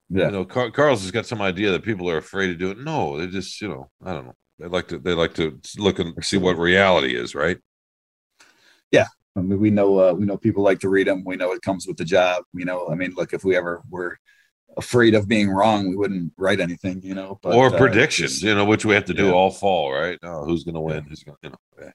Yeah. 0.09 0.25
You 0.25 0.31
know, 0.31 0.45
Car- 0.45 0.69
Carl's 0.69 1.01
has 1.01 1.11
got 1.11 1.25
some 1.25 1.41
idea 1.41 1.71
that 1.71 1.83
people 1.83 2.09
are 2.09 2.17
afraid 2.17 2.47
to 2.47 2.55
do 2.55 2.69
it. 2.69 2.77
No, 2.77 3.17
they 3.17 3.25
just, 3.25 3.59
you 3.61 3.67
know, 3.67 3.89
I 4.03 4.13
don't 4.13 4.25
know. 4.25 4.35
They 4.59 4.67
like 4.67 4.87
to, 4.89 4.99
they 4.99 5.13
like 5.13 5.33
to 5.35 5.59
look 5.77 5.97
and 5.97 6.23
see 6.23 6.37
what 6.37 6.57
reality 6.57 7.15
is, 7.15 7.33
right? 7.33 7.57
Yeah, 8.91 9.07
I 9.35 9.41
mean, 9.41 9.59
we 9.59 9.71
know 9.71 9.99
uh, 9.99 10.13
we 10.13 10.25
know 10.25 10.37
people 10.37 10.63
like 10.63 10.79
to 10.81 10.89
read 10.89 11.07
them. 11.07 11.23
We 11.25 11.35
know 11.35 11.51
it 11.53 11.63
comes 11.63 11.87
with 11.87 11.97
the 11.97 12.05
job. 12.05 12.43
You 12.53 12.65
know, 12.65 12.87
I 12.89 12.95
mean, 12.95 13.13
look, 13.15 13.33
if 13.33 13.43
we 13.43 13.55
ever 13.55 13.81
were 13.89 14.19
afraid 14.77 15.15
of 15.15 15.27
being 15.27 15.49
wrong, 15.49 15.89
we 15.89 15.95
wouldn't 15.95 16.31
write 16.37 16.59
anything. 16.59 17.01
You 17.01 17.15
know, 17.15 17.39
but, 17.41 17.55
or 17.55 17.73
uh, 17.73 17.77
predictions. 17.77 18.33
Just, 18.33 18.43
you 18.43 18.53
know, 18.53 18.65
which 18.65 18.85
we 18.85 18.93
have 18.93 19.05
to 19.05 19.13
do 19.15 19.27
yeah. 19.27 19.31
all 19.31 19.49
fall, 19.49 19.91
right? 19.91 20.19
Oh, 20.21 20.45
who's 20.45 20.63
going 20.63 20.75
to 20.75 20.81
win? 20.81 21.05
Who's 21.05 21.23
going? 21.23 21.37
to, 21.41 21.49
You 21.49 21.85
know, 21.85 21.91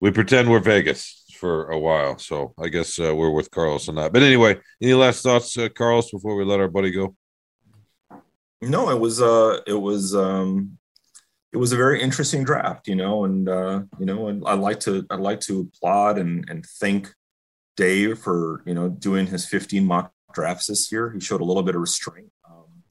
we 0.00 0.10
pretend 0.10 0.50
we're 0.50 0.60
Vegas 0.60 1.24
for 1.34 1.70
a 1.70 1.78
while. 1.78 2.18
So 2.18 2.54
I 2.58 2.68
guess 2.68 2.98
uh, 2.98 3.14
we're 3.14 3.30
with 3.30 3.50
Carlos 3.50 3.88
on 3.88 3.96
that. 3.96 4.12
But 4.12 4.22
anyway, 4.22 4.58
any 4.80 4.94
last 4.94 5.22
thoughts, 5.22 5.56
uh, 5.58 5.68
Carlos, 5.68 6.10
before 6.10 6.36
we 6.36 6.44
let 6.44 6.60
our 6.60 6.68
buddy 6.68 6.90
go? 6.90 7.16
No, 8.62 8.90
it 8.90 8.98
was 8.98 9.20
uh, 9.20 9.60
it 9.66 9.74
was 9.74 10.14
um, 10.14 10.78
it 11.52 11.58
was 11.58 11.72
a 11.72 11.76
very 11.76 12.00
interesting 12.00 12.44
draft, 12.44 12.88
you 12.88 12.96
know, 12.96 13.24
and 13.24 13.48
uh, 13.48 13.82
you 13.98 14.06
know, 14.06 14.28
and 14.28 14.42
I 14.46 14.54
like 14.54 14.80
to 14.80 15.06
I 15.10 15.16
like 15.16 15.40
to 15.40 15.70
applaud 15.74 16.18
and 16.18 16.48
and 16.48 16.64
thank 16.80 17.12
Dave 17.76 18.18
for 18.18 18.62
you 18.64 18.74
know 18.74 18.88
doing 18.88 19.26
his 19.26 19.46
15 19.46 19.84
mock 19.84 20.12
drafts 20.32 20.66
this 20.66 20.90
year. 20.90 21.12
He 21.12 21.20
showed 21.20 21.40
a 21.40 21.44
little 21.44 21.62
bit 21.62 21.74
of 21.74 21.80
restraint, 21.80 22.30
um, 22.48 22.82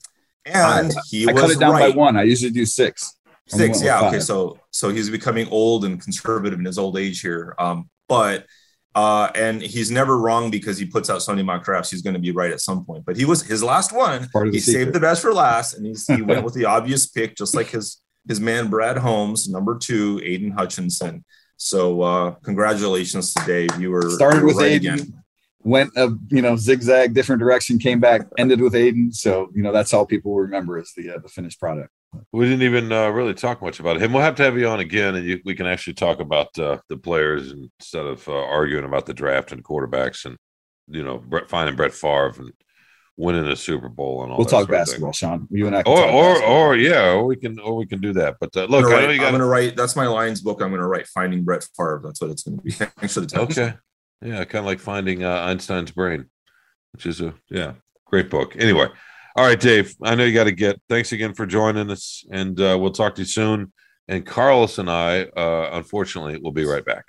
and 0.46 0.92
I, 0.92 1.02
he 1.10 1.28
I 1.28 1.34
was 1.34 1.42
cut 1.42 1.52
it 1.52 1.60
down 1.60 1.74
right. 1.74 1.94
by 1.94 1.98
one. 1.98 2.18
I 2.18 2.24
usually 2.24 2.52
do 2.52 2.66
six. 2.66 3.18
Six, 3.48 3.84
yeah, 3.84 4.08
okay. 4.08 4.20
So 4.20 4.60
so 4.72 4.90
he's 4.90 5.10
becoming 5.10 5.48
old 5.50 5.86
and 5.86 6.02
conservative 6.02 6.60
in 6.60 6.66
his 6.66 6.78
old 6.78 6.98
age 6.98 7.22
here, 7.22 7.56
um, 7.60 7.90
but. 8.08 8.46
Uh, 8.96 9.32
and 9.34 9.60
he's 9.60 9.90
never 9.90 10.20
wrong 10.20 10.52
because 10.52 10.78
he 10.78 10.86
puts 10.86 11.10
out 11.10 11.20
so 11.20 11.32
many 11.32 11.42
mock 11.42 11.64
drafts. 11.64 11.90
He's 11.90 12.04
going 12.04 12.14
to 12.14 12.20
be 12.20 12.30
right 12.30 12.52
at 12.52 12.62
some 12.62 12.86
point. 12.86 13.04
But 13.06 13.18
he 13.18 13.26
was 13.26 13.42
his 13.42 13.64
last 13.64 13.92
one. 13.92 14.30
He 14.52 14.60
saved 14.60 14.94
the 14.94 15.00
best 15.00 15.24
for 15.24 15.34
last, 15.34 15.74
and 15.74 15.84
he's, 15.84 16.06
he 16.06 16.22
went 16.22 16.44
with 16.44 16.54
the 16.54 16.66
obvious 16.66 17.08
pick, 17.08 17.36
just 17.36 17.56
like 17.56 17.70
his 17.70 18.04
his 18.28 18.40
man 18.40 18.70
Brad 18.70 18.98
Holmes, 18.98 19.50
number 19.50 19.80
two, 19.80 20.22
Aidan 20.24 20.52
Hutchinson. 20.52 21.26
So 21.58 22.02
uh, 22.04 22.32
congratulations 22.44 23.34
to 23.34 23.44
Dave. 23.48 23.80
You 23.80 23.90
were 23.90 24.12
started 24.12 24.38
you 24.38 24.42
were 24.44 24.48
with 24.50 24.58
right 24.58 24.74
Aidan, 24.74 24.94
again. 24.94 25.24
went 25.64 25.92
a 25.96 26.16
you 26.30 26.44
know 26.44 26.56
zigzag 26.56 27.16
different 27.16 27.40
direction, 27.40 27.80
came 27.80 28.00
back, 28.00 28.22
ended 28.38 28.62
with 28.62 28.76
Aidan. 28.76 29.12
So 29.12 29.50
you 29.56 29.64
know 29.64 29.72
that's 29.72 29.92
all 29.92 30.06
people 30.06 30.36
remember 30.36 30.78
is 30.78 30.94
the 30.96 31.16
uh, 31.16 31.18
the 31.18 31.30
finished 31.30 31.60
product. 31.60 31.90
We 32.32 32.46
didn't 32.46 32.64
even 32.64 32.92
uh, 32.92 33.10
really 33.10 33.34
talk 33.34 33.62
much 33.62 33.80
about 33.80 34.02
him. 34.02 34.14
We'll 34.14 34.24
have 34.24 34.36
to 34.36 34.44
have 34.44 34.58
you 34.58 34.68
on 34.68 34.80
again, 34.80 35.16
and 35.16 35.26
you, 35.26 35.40
we 35.46 35.56
can 35.56 35.66
actually 35.66 35.94
talk 35.94 36.20
about 36.20 36.58
uh, 36.60 36.78
the 36.90 36.98
players 36.98 37.52
instead 37.52 38.06
of 38.06 38.28
uh, 38.28 38.34
arguing 38.34 38.86
about 38.86 39.06
the 39.06 39.14
draft 39.14 39.52
and 39.52 39.64
quarterbacks, 39.64 40.26
and 40.26 40.38
you 40.88 41.04
know, 41.04 41.18
Brett, 41.18 41.50
finding 41.50 41.76
Brett 41.76 41.94
Favre 41.94 42.34
and 42.38 42.52
winning 43.18 43.48
a 43.48 43.56
Super 43.56 43.90
Bowl 43.90 44.24
and 44.24 44.32
all. 44.32 44.38
We'll 44.38 44.46
talk 44.46 44.70
basketball, 44.70 45.12
Shawn. 45.12 45.48
You 45.52 45.68
and 45.68 45.76
I, 45.76 45.82
or 45.86 46.04
or, 46.04 46.44
or 46.44 46.76
yeah, 46.76 47.12
or 47.12 47.26
we 47.26 47.36
can 47.36 47.60
or 47.60 47.76
we 47.76 47.86
can 47.86 48.02
do 48.02 48.14
that. 48.14 48.38
But 48.40 48.56
uh, 48.56 48.66
look, 48.66 48.86
I'm 48.86 48.92
gonna, 48.92 48.96
write, 48.96 49.10
I 49.10 49.18
know 49.18 49.26
I'm 49.26 49.32
gonna 49.32 49.46
write. 49.46 49.76
That's 49.76 49.96
my 49.96 50.08
Lions 50.08 50.42
book. 50.42 50.62
I'm 50.62 50.72
gonna 50.72 50.88
write 50.88 51.08
Finding 51.08 51.44
Brett 51.44 51.68
Favre. 51.76 52.02
That's 52.04 52.22
what 52.22 52.32
it's 52.32 52.44
gonna 52.44 52.62
be. 52.62 52.72
Thanks 52.72 53.14
for 53.14 53.22
the 53.22 53.28
time. 53.28 53.42
Okay. 53.42 53.74
Yeah, 54.22 54.44
kind 54.46 54.62
of 54.62 54.66
like 54.66 54.80
finding 54.80 55.24
uh, 55.24 55.40
Einstein's 55.42 55.92
brain, 55.92 56.26
which 56.94 57.06
is 57.06 57.22
a 57.22 57.34
yeah 57.50 57.74
great 58.06 58.30
book. 58.30 58.56
Anyway, 58.58 58.88
all 59.36 59.46
right, 59.46 59.60
Dave. 59.60 59.96
I 60.04 60.16
know 60.16 60.26
you 60.26 60.34
got 60.34 60.44
to 60.46 60.52
get. 60.52 60.80
Thanks 60.90 61.12
again 61.12 61.34
for 61.34 61.46
joining 61.46 61.90
us, 61.90 62.24
and 62.32 62.60
uh, 62.60 62.78
we'll 62.80 62.92
talk 62.92 63.16
to 63.16 63.22
you 63.22 63.28
soon. 63.28 63.72
And 64.08 64.26
Carlos 64.26 64.78
and 64.78 64.90
I, 64.90 65.24
uh, 65.24 65.70
unfortunately, 65.74 66.38
will 66.38 66.52
be 66.52 66.66
right 66.66 66.86
back. 66.86 67.06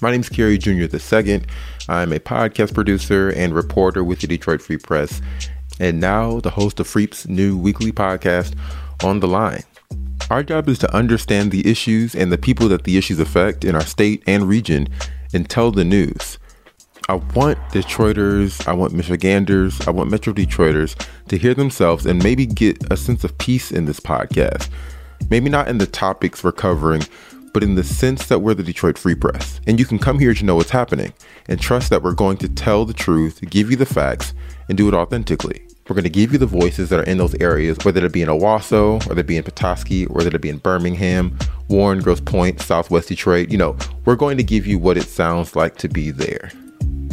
My 0.00 0.10
name 0.10 0.20
is 0.20 0.28
Kerry 0.28 0.58
Jr. 0.58 0.70
II. 0.84 1.42
I'm 1.88 2.12
a 2.12 2.18
podcast 2.18 2.74
producer 2.74 3.30
and 3.30 3.54
reporter 3.54 4.04
with 4.04 4.20
the 4.20 4.26
Detroit 4.26 4.60
Free 4.60 4.78
Press, 4.78 5.20
and 5.80 6.00
now 6.00 6.40
the 6.40 6.50
host 6.50 6.78
of 6.80 6.86
Freep's 6.86 7.26
new 7.26 7.56
weekly 7.56 7.92
podcast, 7.92 8.54
On 9.02 9.20
the 9.20 9.28
Line. 9.28 9.62
Our 10.30 10.42
job 10.42 10.68
is 10.68 10.78
to 10.80 10.94
understand 10.94 11.50
the 11.50 11.68
issues 11.68 12.14
and 12.14 12.30
the 12.30 12.38
people 12.38 12.68
that 12.68 12.84
the 12.84 12.96
issues 12.96 13.18
affect 13.18 13.64
in 13.64 13.74
our 13.74 13.84
state 13.84 14.22
and 14.26 14.48
region 14.48 14.88
and 15.34 15.48
tell 15.48 15.70
the 15.70 15.84
news. 15.84 16.38
I 17.08 17.14
want 17.14 17.58
Detroiters, 17.70 18.66
I 18.68 18.72
want 18.72 18.92
Michiganders, 18.92 19.80
I 19.88 19.90
want 19.90 20.10
Metro 20.10 20.32
Detroiters 20.32 20.94
to 21.28 21.36
hear 21.36 21.52
themselves 21.52 22.06
and 22.06 22.22
maybe 22.22 22.46
get 22.46 22.78
a 22.92 22.96
sense 22.96 23.24
of 23.24 23.36
peace 23.38 23.72
in 23.72 23.86
this 23.86 23.98
podcast. 23.98 24.68
Maybe 25.28 25.50
not 25.50 25.68
in 25.68 25.78
the 25.78 25.86
topics 25.86 26.44
we're 26.44 26.52
covering, 26.52 27.02
but 27.52 27.64
in 27.64 27.74
the 27.74 27.82
sense 27.82 28.28
that 28.28 28.38
we're 28.38 28.54
the 28.54 28.62
Detroit 28.62 28.96
Free 28.96 29.16
Press. 29.16 29.60
And 29.66 29.80
you 29.80 29.84
can 29.84 29.98
come 29.98 30.18
here 30.20 30.32
to 30.32 30.44
know 30.44 30.54
what's 30.54 30.70
happening 30.70 31.12
and 31.48 31.60
trust 31.60 31.90
that 31.90 32.02
we're 32.02 32.14
going 32.14 32.36
to 32.38 32.48
tell 32.48 32.84
the 32.84 32.94
truth, 32.94 33.40
give 33.50 33.70
you 33.70 33.76
the 33.76 33.86
facts, 33.86 34.32
and 34.68 34.78
do 34.78 34.88
it 34.88 34.94
authentically. 34.94 35.66
We're 35.88 35.94
going 35.94 36.04
to 36.04 36.10
give 36.10 36.32
you 36.32 36.38
the 36.38 36.46
voices 36.46 36.88
that 36.90 37.00
are 37.00 37.04
in 37.04 37.18
those 37.18 37.34
areas, 37.34 37.78
whether 37.82 38.04
it 38.06 38.12
be 38.12 38.22
in 38.22 38.28
Owosso, 38.28 39.04
or 39.10 39.14
they 39.14 39.22
be 39.22 39.36
in 39.36 39.42
Petoskey, 39.42 40.06
or 40.06 40.14
whether 40.14 40.34
it 40.34 40.40
be 40.40 40.48
in 40.48 40.58
Birmingham, 40.58 41.36
Warren, 41.68 42.00
Grosse 42.00 42.20
Pointe, 42.20 42.60
Southwest 42.60 43.08
Detroit. 43.08 43.50
You 43.50 43.58
know, 43.58 43.76
we're 44.04 44.16
going 44.16 44.36
to 44.36 44.44
give 44.44 44.66
you 44.66 44.78
what 44.78 44.96
it 44.96 45.02
sounds 45.02 45.56
like 45.56 45.76
to 45.78 45.88
be 45.88 46.12
there. 46.12 46.52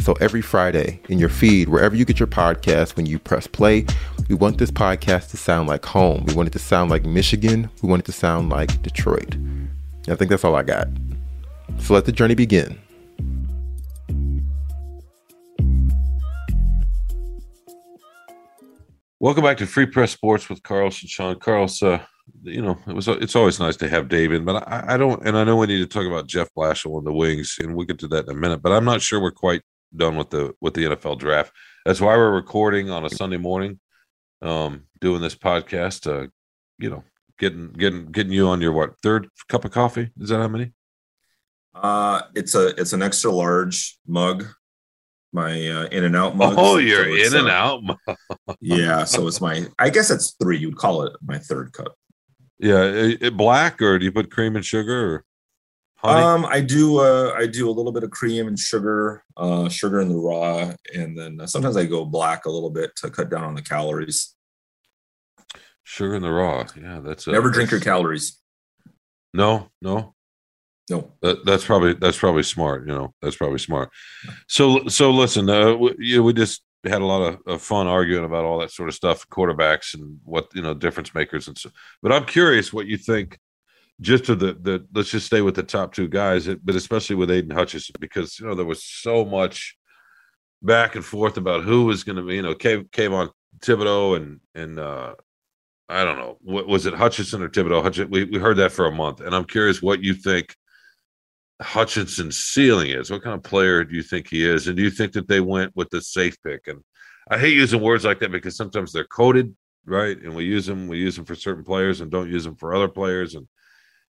So 0.00 0.14
every 0.14 0.40
Friday 0.40 1.00
in 1.08 1.18
your 1.18 1.28
feed, 1.28 1.68
wherever 1.68 1.94
you 1.94 2.04
get 2.04 2.18
your 2.18 2.26
podcast, 2.26 2.96
when 2.96 3.06
you 3.06 3.18
press 3.18 3.46
play, 3.46 3.84
we 4.28 4.34
want 4.34 4.58
this 4.58 4.70
podcast 4.70 5.30
to 5.30 5.36
sound 5.36 5.68
like 5.68 5.84
home. 5.84 6.24
We 6.26 6.34
want 6.34 6.48
it 6.48 6.52
to 6.52 6.58
sound 6.58 6.90
like 6.90 7.04
Michigan. 7.04 7.68
We 7.82 7.88
want 7.88 8.00
it 8.00 8.06
to 8.06 8.12
sound 8.12 8.48
like 8.48 8.80
Detroit. 8.82 9.36
I 10.08 10.14
think 10.14 10.30
that's 10.30 10.44
all 10.44 10.56
I 10.56 10.62
got. 10.62 10.88
So 11.78 11.94
let 11.94 12.06
the 12.06 12.12
journey 12.12 12.34
begin. 12.34 12.78
Welcome 19.18 19.44
back 19.44 19.58
to 19.58 19.66
Free 19.66 19.84
Press 19.84 20.12
Sports 20.12 20.48
with 20.48 20.62
Carlos 20.62 21.02
and 21.02 21.10
Shawn. 21.10 21.38
Carlos, 21.38 21.82
uh, 21.82 22.00
you 22.42 22.62
know, 22.62 22.78
it 22.86 22.94
was 22.94 23.08
it's 23.08 23.36
always 23.36 23.60
nice 23.60 23.76
to 23.78 23.88
have 23.88 24.08
David, 24.08 24.44
but 24.44 24.66
I, 24.68 24.94
I, 24.94 24.96
don't, 24.96 25.26
and 25.26 25.36
I 25.36 25.44
know 25.44 25.56
we 25.56 25.66
need 25.66 25.78
to 25.78 25.86
talk 25.86 26.06
about 26.06 26.26
Jeff 26.26 26.48
Blashill 26.56 26.98
and 26.98 27.06
the 27.06 27.12
Wings, 27.12 27.56
and 27.60 27.74
we'll 27.74 27.86
get 27.86 27.98
to 28.00 28.08
that 28.08 28.26
in 28.26 28.30
a 28.36 28.38
minute. 28.38 28.62
But 28.62 28.72
I'm 28.72 28.84
not 28.84 29.02
sure 29.02 29.20
we're 29.20 29.30
quite 29.30 29.62
done 29.94 30.16
with 30.16 30.30
the 30.30 30.54
with 30.60 30.74
the 30.74 30.84
NFL 30.84 31.18
draft. 31.18 31.52
That's 31.84 32.00
why 32.00 32.16
we're 32.16 32.30
recording 32.30 32.90
on 32.90 33.04
a 33.04 33.10
Sunday 33.10 33.36
morning, 33.36 33.80
um, 34.42 34.84
doing 35.00 35.20
this 35.20 35.34
podcast. 35.34 36.06
Uh, 36.06 36.28
you 36.78 36.90
know, 36.90 37.04
getting 37.38 37.72
getting 37.72 38.06
getting 38.06 38.32
you 38.32 38.48
on 38.48 38.60
your 38.60 38.72
what 38.72 38.94
third 39.02 39.28
cup 39.48 39.64
of 39.64 39.70
coffee? 39.70 40.10
Is 40.20 40.28
that 40.30 40.38
how 40.38 40.48
many? 40.48 40.72
Uh, 41.74 42.22
it's 42.34 42.54
a 42.54 42.68
it's 42.80 42.92
an 42.92 43.02
extra 43.02 43.30
large 43.30 43.98
mug. 44.06 44.46
My 45.32 45.50
uh, 45.68 45.84
in 45.86 46.04
and 46.04 46.16
out 46.16 46.36
mug. 46.36 46.54
Oh, 46.56 46.78
you're 46.78 47.04
so 47.04 47.36
in 47.36 47.40
and 47.40 47.48
uh, 47.48 47.52
out. 47.52 48.16
yeah, 48.60 49.04
so 49.04 49.26
it's 49.28 49.40
my. 49.40 49.66
I 49.78 49.90
guess 49.90 50.10
it's 50.10 50.34
three. 50.40 50.58
You'd 50.58 50.76
call 50.76 51.04
it 51.04 51.12
my 51.22 51.38
third 51.38 51.72
cup. 51.72 51.94
Yeah, 52.60 52.84
it, 52.84 53.22
it 53.22 53.36
black 53.36 53.80
or 53.80 53.98
do 53.98 54.04
you 54.04 54.12
put 54.12 54.30
cream 54.30 54.54
and 54.54 54.64
sugar 54.64 55.14
or? 55.14 55.24
Honey? 55.96 56.22
Um, 56.22 56.46
I 56.46 56.60
do. 56.60 56.98
Uh, 56.98 57.34
I 57.36 57.46
do 57.46 57.68
a 57.68 57.72
little 57.72 57.92
bit 57.92 58.04
of 58.04 58.10
cream 58.10 58.48
and 58.48 58.58
sugar, 58.58 59.22
uh, 59.36 59.68
sugar 59.68 60.00
in 60.00 60.08
the 60.08 60.16
raw, 60.16 60.72
and 60.94 61.16
then 61.16 61.40
uh, 61.42 61.46
sometimes 61.46 61.76
I 61.76 61.84
go 61.84 62.06
black 62.06 62.46
a 62.46 62.50
little 62.50 62.70
bit 62.70 62.96
to 62.96 63.10
cut 63.10 63.28
down 63.28 63.44
on 63.44 63.54
the 63.54 63.60
calories. 63.60 64.34
Sugar 65.84 66.14
in 66.14 66.22
the 66.22 66.30
raw. 66.30 66.66
Yeah, 66.80 67.00
that's 67.00 67.26
a, 67.26 67.32
Never 67.32 67.50
drink 67.50 67.70
your 67.70 67.80
calories. 67.80 68.38
No, 69.34 69.68
no. 69.82 70.14
No. 70.88 71.12
That, 71.22 71.44
that's 71.44 71.64
probably 71.64 71.94
that's 71.94 72.18
probably 72.18 72.42
smart. 72.44 72.86
You 72.86 72.94
know, 72.94 73.14
that's 73.20 73.36
probably 73.36 73.58
smart. 73.58 73.90
So 74.48 74.88
so 74.88 75.10
listen, 75.10 75.50
uh, 75.50 75.74
we, 75.74 75.94
you 75.98 76.16
know, 76.16 76.22
we 76.22 76.32
just 76.32 76.62
had 76.84 77.02
a 77.02 77.06
lot 77.06 77.22
of, 77.22 77.38
of 77.46 77.62
fun 77.62 77.86
arguing 77.86 78.24
about 78.24 78.44
all 78.44 78.58
that 78.60 78.70
sort 78.70 78.88
of 78.88 78.94
stuff, 78.94 79.28
quarterbacks 79.28 79.94
and 79.94 80.18
what 80.24 80.48
you 80.54 80.62
know 80.62 80.74
difference 80.74 81.14
makers 81.14 81.48
and 81.48 81.58
so. 81.58 81.70
But 82.02 82.12
I'm 82.12 82.24
curious 82.24 82.72
what 82.72 82.86
you 82.86 82.96
think. 82.96 83.38
Just 84.00 84.24
to 84.24 84.34
the 84.34 84.54
the 84.54 84.86
let's 84.94 85.10
just 85.10 85.26
stay 85.26 85.42
with 85.42 85.54
the 85.54 85.62
top 85.62 85.92
two 85.92 86.08
guys, 86.08 86.48
but 86.48 86.74
especially 86.74 87.16
with 87.16 87.30
Aidan 87.30 87.50
Hutchinson 87.50 87.96
because 88.00 88.38
you 88.38 88.46
know 88.46 88.54
there 88.54 88.64
was 88.64 88.82
so 88.82 89.26
much 89.26 89.76
back 90.62 90.94
and 90.94 91.04
forth 91.04 91.36
about 91.36 91.64
who 91.64 91.84
was 91.84 92.02
going 92.02 92.16
to 92.16 92.22
be. 92.22 92.36
You 92.36 92.42
know, 92.42 92.54
Kay, 92.54 92.78
Kayvon 92.78 93.30
Thibodeaux 93.58 94.16
and 94.16 94.40
and 94.54 94.78
uh, 94.78 95.16
I 95.90 96.04
don't 96.04 96.18
know, 96.18 96.38
what 96.40 96.68
was 96.68 96.86
it 96.86 96.94
Hutchinson 96.94 97.42
or 97.42 97.48
Thibodeaux? 97.48 97.82
Hutchinson, 97.82 98.10
we, 98.10 98.24
we 98.24 98.38
heard 98.38 98.56
that 98.58 98.72
for 98.72 98.86
a 98.86 98.92
month, 98.92 99.20
and 99.20 99.34
I'm 99.34 99.44
curious 99.44 99.82
what 99.82 100.02
you 100.02 100.14
think 100.14 100.56
Hutchinson's 101.60 102.38
ceiling 102.38 102.90
is. 102.90 103.10
What 103.10 103.22
kind 103.22 103.34
of 103.34 103.42
player 103.42 103.84
do 103.84 103.94
you 103.94 104.02
think 104.02 104.28
he 104.28 104.48
is? 104.48 104.66
And 104.66 104.76
do 104.76 104.82
you 104.82 104.90
think 104.90 105.12
that 105.12 105.28
they 105.28 105.40
went 105.40 105.74
with 105.76 105.90
the 105.90 106.00
safe 106.00 106.36
pick? 106.42 106.66
And 106.68 106.82
I 107.30 107.38
hate 107.38 107.54
using 107.54 107.80
words 107.80 108.04
like 108.04 108.18
that 108.20 108.32
because 108.32 108.56
sometimes 108.56 108.92
they're 108.92 109.04
coded, 109.04 109.54
right? 109.84 110.16
And 110.20 110.34
we 110.34 110.44
use 110.44 110.66
them, 110.66 110.88
we 110.88 110.98
use 110.98 111.16
them 111.16 111.24
for 111.24 111.34
certain 111.34 111.64
players 111.64 112.00
and 112.00 112.10
don't 112.10 112.30
use 112.30 112.44
them 112.44 112.56
for 112.56 112.74
other 112.74 112.88
players. 112.88 113.34
And 113.34 113.46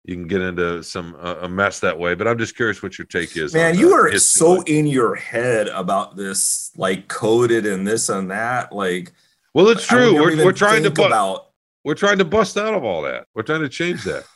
you 0.04 0.14
can 0.14 0.26
get 0.26 0.40
into 0.40 0.82
some 0.82 1.16
uh, 1.20 1.36
a 1.42 1.48
mess 1.48 1.80
that 1.80 1.98
way. 1.98 2.14
But 2.14 2.28
I'm 2.28 2.38
just 2.38 2.56
curious 2.56 2.82
what 2.82 2.98
your 2.98 3.06
take 3.06 3.36
is. 3.36 3.52
Man, 3.52 3.74
on, 3.74 3.78
you 3.78 3.92
are 3.92 4.10
so 4.18 4.62
ceiling. 4.62 4.66
in 4.66 4.86
your 4.86 5.14
head 5.14 5.68
about 5.68 6.16
this, 6.16 6.70
like 6.76 7.08
coded 7.08 7.66
and 7.66 7.86
this 7.86 8.08
and 8.08 8.30
that. 8.30 8.72
Like, 8.72 9.12
well. 9.54 9.68
It's 9.68 9.86
true. 9.86 10.14
We're, 10.14 10.44
we're 10.44 10.52
trying 10.52 10.82
to 10.84 10.90
bu- 10.90 11.04
about. 11.04 11.48
we're 11.84 11.94
trying 11.94 12.18
to 12.18 12.24
bust 12.24 12.56
out 12.56 12.74
of 12.74 12.84
all 12.84 13.02
that. 13.02 13.26
We're 13.34 13.42
trying 13.42 13.62
to 13.62 13.68
change 13.68 14.04
that. 14.04 14.24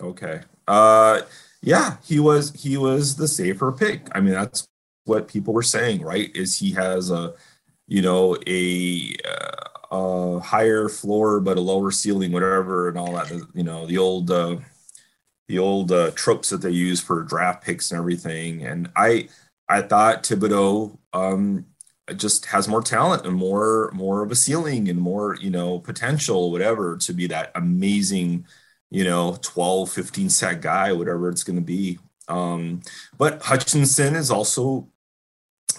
Okay. 0.00 0.42
Uh, 0.68 1.22
yeah, 1.62 1.96
he 2.04 2.20
was 2.20 2.52
he 2.52 2.76
was 2.76 3.16
the 3.16 3.28
safer 3.28 3.72
pick. 3.72 4.08
I 4.12 4.20
mean, 4.20 4.34
that's 4.34 4.66
what 5.04 5.28
people 5.28 5.54
were 5.54 5.62
saying, 5.62 6.02
right? 6.02 6.34
Is 6.36 6.58
he 6.58 6.72
has 6.72 7.10
a, 7.10 7.34
you 7.86 8.02
know, 8.02 8.36
a, 8.46 9.16
uh, 9.24 9.68
a 9.90 10.40
higher 10.40 10.88
floor 10.88 11.40
but 11.40 11.56
a 11.56 11.60
lower 11.60 11.90
ceiling, 11.90 12.32
whatever, 12.32 12.88
and 12.88 12.98
all 12.98 13.12
that. 13.12 13.30
You 13.54 13.64
know, 13.64 13.86
the 13.86 13.98
old 13.98 14.30
uh, 14.30 14.56
the 15.48 15.58
old 15.58 15.92
uh, 15.92 16.10
tropes 16.14 16.50
that 16.50 16.58
they 16.62 16.70
use 16.70 17.00
for 17.00 17.22
draft 17.22 17.64
picks 17.64 17.90
and 17.90 17.98
everything. 17.98 18.64
And 18.64 18.90
I 18.96 19.28
I 19.68 19.82
thought 19.82 20.22
Thibodeaux 20.24 20.96
um, 21.12 21.66
just 22.16 22.46
has 22.46 22.68
more 22.68 22.82
talent 22.82 23.26
and 23.26 23.34
more 23.36 23.90
more 23.92 24.22
of 24.22 24.30
a 24.30 24.36
ceiling 24.36 24.88
and 24.88 25.00
more 25.00 25.36
you 25.40 25.50
know 25.50 25.80
potential, 25.80 26.50
whatever, 26.52 26.96
to 26.98 27.12
be 27.12 27.26
that 27.28 27.50
amazing 27.54 28.46
you 28.90 29.04
know 29.04 29.36
12 29.42 29.90
15 29.90 30.28
sack 30.28 30.60
guy 30.60 30.92
whatever 30.92 31.28
it's 31.28 31.44
going 31.44 31.56
to 31.56 31.62
be 31.62 31.98
um 32.28 32.80
but 33.16 33.42
hutchinson 33.42 34.14
is 34.14 34.30
also 34.30 34.88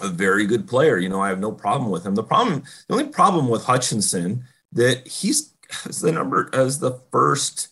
a 0.00 0.08
very 0.08 0.46
good 0.46 0.66
player 0.66 0.98
you 0.98 1.08
know 1.08 1.20
i 1.20 1.28
have 1.28 1.40
no 1.40 1.52
problem 1.52 1.90
with 1.90 2.04
him 2.04 2.14
the 2.14 2.22
problem 2.22 2.62
the 2.88 2.94
only 2.94 3.06
problem 3.06 3.48
with 3.48 3.64
hutchinson 3.64 4.44
that 4.72 5.06
he's 5.06 5.54
as 5.88 6.00
the 6.00 6.12
number 6.12 6.50
as 6.52 6.78
the 6.78 6.92
first 7.10 7.68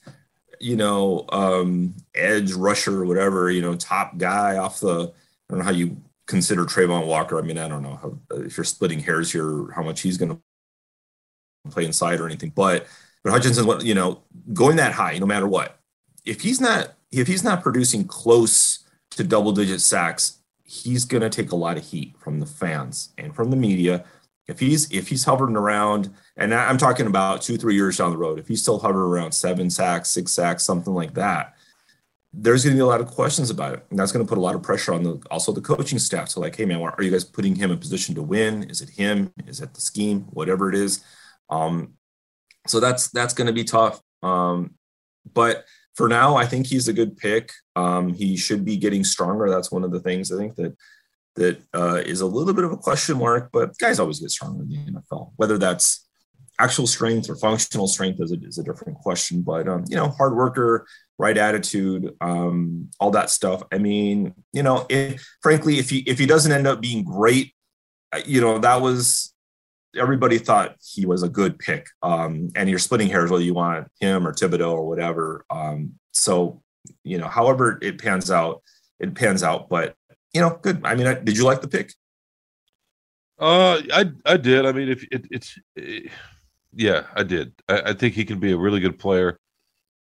you 0.60 0.76
know 0.76 1.24
um 1.30 1.94
edge 2.14 2.52
rusher 2.52 3.04
whatever 3.04 3.50
you 3.50 3.62
know 3.62 3.74
top 3.76 4.16
guy 4.18 4.56
off 4.56 4.80
the 4.80 5.04
i 5.04 5.12
don't 5.48 5.58
know 5.58 5.64
how 5.64 5.70
you 5.70 5.96
consider 6.28 6.64
Travon 6.64 7.06
Walker. 7.06 7.38
I 7.38 7.42
mean, 7.42 7.58
I 7.58 7.66
don't 7.66 7.82
know 7.82 7.98
how, 8.00 8.18
if 8.36 8.56
you're 8.56 8.64
splitting 8.64 9.00
hairs 9.00 9.32
here, 9.32 9.72
how 9.72 9.82
much 9.82 10.02
he's 10.02 10.18
going 10.18 10.36
to 10.36 11.70
play 11.70 11.84
inside 11.84 12.20
or 12.20 12.26
anything, 12.26 12.52
but 12.54 12.86
but 13.28 13.34
Hutchinson's 13.34 13.66
what 13.66 13.84
you 13.84 13.94
know, 13.94 14.22
going 14.54 14.76
that 14.76 14.92
high, 14.92 15.18
no 15.18 15.26
matter 15.26 15.46
what. 15.46 15.78
If 16.24 16.40
he's 16.40 16.62
not 16.62 16.94
if 17.12 17.26
he's 17.26 17.44
not 17.44 17.62
producing 17.62 18.06
close 18.06 18.78
to 19.10 19.22
double 19.22 19.52
digit 19.52 19.82
sacks, 19.82 20.38
he's 20.64 21.04
going 21.04 21.20
to 21.20 21.28
take 21.28 21.52
a 21.52 21.56
lot 21.56 21.76
of 21.76 21.84
heat 21.84 22.16
from 22.18 22.40
the 22.40 22.46
fans 22.46 23.10
and 23.18 23.34
from 23.34 23.50
the 23.50 23.56
media. 23.56 24.04
If 24.46 24.60
he's 24.60 24.90
if 24.90 25.08
he's 25.08 25.24
hovering 25.24 25.56
around, 25.56 26.08
and 26.38 26.54
I'm 26.54 26.78
talking 26.78 27.06
about 27.06 27.42
two 27.42 27.58
three 27.58 27.74
years 27.74 27.98
down 27.98 28.12
the 28.12 28.16
road, 28.16 28.38
if 28.38 28.48
he's 28.48 28.62
still 28.62 28.78
hovering 28.78 29.10
around 29.10 29.32
seven 29.32 29.68
sacks, 29.68 30.08
six 30.08 30.32
sacks, 30.32 30.64
something 30.64 30.94
like 30.94 31.12
that, 31.12 31.54
there's 32.32 32.64
going 32.64 32.74
to 32.74 32.78
be 32.78 32.82
a 32.82 32.86
lot 32.86 33.02
of 33.02 33.08
questions 33.08 33.50
about 33.50 33.74
it, 33.74 33.84
and 33.90 33.98
that's 33.98 34.10
going 34.10 34.24
to 34.24 34.28
put 34.28 34.38
a 34.38 34.40
lot 34.40 34.54
of 34.54 34.62
pressure 34.62 34.94
on 34.94 35.02
the 35.02 35.20
also 35.30 35.52
the 35.52 35.60
coaching 35.60 35.98
staff. 35.98 36.30
So 36.30 36.40
like, 36.40 36.56
hey 36.56 36.64
man, 36.64 36.80
are 36.80 37.02
you 37.02 37.10
guys 37.10 37.24
putting 37.24 37.56
him 37.56 37.70
in 37.70 37.78
position 37.78 38.14
to 38.14 38.22
win? 38.22 38.62
Is 38.70 38.80
it 38.80 38.88
him? 38.88 39.34
Is 39.46 39.60
it 39.60 39.74
the 39.74 39.82
scheme? 39.82 40.20
Whatever 40.30 40.70
it 40.70 40.74
is. 40.74 41.04
Um, 41.50 41.97
so 42.68 42.80
that's 42.80 43.10
that's 43.10 43.34
going 43.34 43.46
to 43.46 43.52
be 43.52 43.64
tough. 43.64 44.00
Um, 44.22 44.74
but 45.32 45.64
for 45.94 46.08
now, 46.08 46.36
I 46.36 46.46
think 46.46 46.66
he's 46.66 46.88
a 46.88 46.92
good 46.92 47.16
pick. 47.16 47.50
Um, 47.74 48.14
he 48.14 48.36
should 48.36 48.64
be 48.64 48.76
getting 48.76 49.04
stronger. 49.04 49.50
That's 49.50 49.72
one 49.72 49.84
of 49.84 49.90
the 49.90 50.00
things 50.00 50.32
I 50.32 50.36
think 50.36 50.56
that 50.56 50.76
that 51.36 51.60
uh, 51.74 52.02
is 52.04 52.20
a 52.20 52.26
little 52.26 52.54
bit 52.54 52.64
of 52.64 52.72
a 52.72 52.76
question 52.76 53.18
mark. 53.18 53.50
But 53.52 53.76
guys 53.78 53.98
always 53.98 54.20
get 54.20 54.30
stronger 54.30 54.62
in 54.62 54.68
the 54.68 55.00
NFL. 55.00 55.32
Whether 55.36 55.58
that's 55.58 56.06
actual 56.60 56.86
strength 56.86 57.30
or 57.30 57.36
functional 57.36 57.86
strength 57.86 58.20
is 58.20 58.32
a, 58.32 58.36
is 58.42 58.58
a 58.58 58.64
different 58.64 58.98
question. 58.98 59.42
But 59.42 59.68
um, 59.68 59.84
you 59.88 59.96
know, 59.96 60.08
hard 60.08 60.36
worker, 60.36 60.86
right 61.18 61.36
attitude, 61.36 62.14
um, 62.20 62.90
all 63.00 63.10
that 63.12 63.30
stuff. 63.30 63.62
I 63.72 63.78
mean, 63.78 64.34
you 64.52 64.62
know, 64.62 64.86
frankly, 65.42 65.78
if 65.78 65.90
he 65.90 65.98
if 66.00 66.18
he 66.18 66.26
doesn't 66.26 66.52
end 66.52 66.66
up 66.66 66.80
being 66.80 67.04
great, 67.04 67.54
uh, 68.12 68.20
you 68.26 68.40
know, 68.40 68.58
that 68.58 68.80
was 68.80 69.34
everybody 69.98 70.38
thought 70.38 70.76
he 70.82 71.06
was 71.06 71.22
a 71.22 71.28
good 71.28 71.58
pick. 71.58 71.86
Um, 72.02 72.50
and 72.54 72.68
you're 72.68 72.78
splitting 72.78 73.08
hairs 73.08 73.30
whether 73.30 73.44
you 73.44 73.54
want 73.54 73.88
him 74.00 74.26
or 74.26 74.32
Thibodeaux 74.32 74.72
or 74.72 74.86
whatever. 74.86 75.44
Um, 75.50 75.94
so, 76.12 76.62
you 77.04 77.18
know, 77.18 77.28
however 77.28 77.78
it 77.82 78.00
pans 78.00 78.30
out, 78.30 78.62
it 79.00 79.14
pans 79.14 79.42
out. 79.42 79.68
But, 79.68 79.94
you 80.32 80.40
know, 80.40 80.58
good. 80.62 80.80
I 80.84 80.94
mean, 80.94 81.06
I, 81.06 81.14
did 81.14 81.36
you 81.36 81.44
like 81.44 81.60
the 81.60 81.68
pick? 81.68 81.92
Uh, 83.38 83.80
I 83.92 84.10
I 84.24 84.36
did. 84.36 84.66
I 84.66 84.72
mean, 84.72 84.88
if 84.88 85.04
it, 85.12 85.26
it's, 85.30 85.58
eh, 85.78 86.08
yeah, 86.72 87.04
I 87.14 87.22
did. 87.22 87.52
I, 87.68 87.80
I 87.90 87.92
think 87.92 88.14
he 88.14 88.24
can 88.24 88.40
be 88.40 88.52
a 88.52 88.58
really 88.58 88.80
good 88.80 88.98
player. 88.98 89.38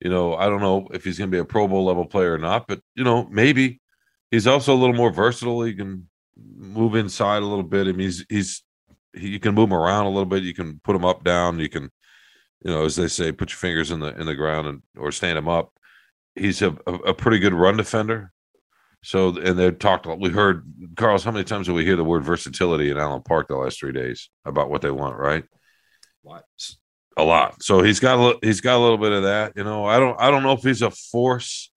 You 0.01 0.10
know, 0.10 0.36
I 0.36 0.47
don't 0.47 0.62
know 0.62 0.88
if 0.93 1.04
he's 1.04 1.17
going 1.17 1.30
to 1.30 1.36
be 1.36 1.39
a 1.39 1.45
Pro 1.45 1.67
Bowl 1.67 1.86
level 1.86 2.06
player 2.06 2.34
or 2.34 2.38
not, 2.38 2.67
but 2.67 2.82
you 2.95 3.04
know, 3.04 3.27
maybe 3.32 3.80
he's 4.32 4.47
also 4.47 4.73
a 4.73 4.80
little 4.80 4.95
more 4.95 5.12
versatile. 5.12 5.63
He 5.63 5.73
can 5.73 6.10
move 6.36 6.95
inside 6.95 7.43
a 7.43 7.45
little 7.45 7.63
bit. 7.63 7.88
I 7.88 7.91
mean, 7.91 7.99
he's 7.99 8.25
he's 8.27 8.63
he, 8.63 8.63
you 9.13 9.39
can 9.39 9.56
move 9.56 9.69
them 9.69 9.78
around 9.78 10.06
a 10.06 10.10
little 10.10 10.26
bit. 10.26 10.43
You 10.43 10.54
can 10.54 10.80
put 10.84 10.93
them 10.93 11.06
up, 11.06 11.24
down. 11.24 11.60
You 11.60 11.69
can, 11.69 11.89
you 12.63 12.71
know, 12.71 12.86
as 12.86 12.95
they 12.95 13.08
say, 13.08 13.32
put 13.32 13.52
your 13.52 13.58
fingers 13.58 13.91
in 13.91 14.00
the 14.00 14.17
in 14.19 14.26
the 14.26 14.36
ground 14.36 14.67
and 14.67 14.82
or 14.97 15.12
stand 15.12 15.38
him 15.38 15.50
up. 15.50 15.71
He's 16.36 16.62
a, 16.62 16.76
a, 16.88 16.93
a 16.93 17.13
pretty 17.13 17.39
good 17.39 17.54
run 17.54 17.78
defender. 17.78 18.32
So, 19.04 19.36
and 19.38 19.58
they 19.58 19.71
talked. 19.71 20.06
We 20.06 20.30
heard 20.30 20.63
Carlos. 20.95 21.24
How 21.24 21.32
many 21.32 21.43
times 21.43 21.65
did 21.67 21.74
we 21.74 21.86
hear 21.86 21.95
the 21.95 22.04
word 22.04 22.24
versatility 22.24 22.91
in 22.91 22.97
Allen 22.97 23.24
Park 23.24 23.47
the 23.47 23.56
last 23.56 23.80
three 23.80 23.91
days 23.91 24.30
about 24.45 24.69
what 24.69 24.82
they 24.82 24.91
want? 24.91 25.17
Right, 25.17 25.43
What? 26.21 26.45
a 27.17 27.24
lot. 27.24 27.62
So 27.63 27.82
he's 27.82 28.00
got 28.00 28.19
a 28.19 28.38
he's 28.45 28.62
got 28.62 28.78
a 28.78 28.82
little 28.82 28.97
bit 29.00 29.12
of 29.12 29.24
that. 29.24 29.54
You 29.56 29.63
know, 29.63 29.86
I 29.86 30.00
don't 30.00 30.19
I 30.21 30.30
don't 30.30 30.43
know 30.43 30.54
if 30.54 30.62
he's 30.62 30.84
a 30.84 30.91
force. 30.91 31.71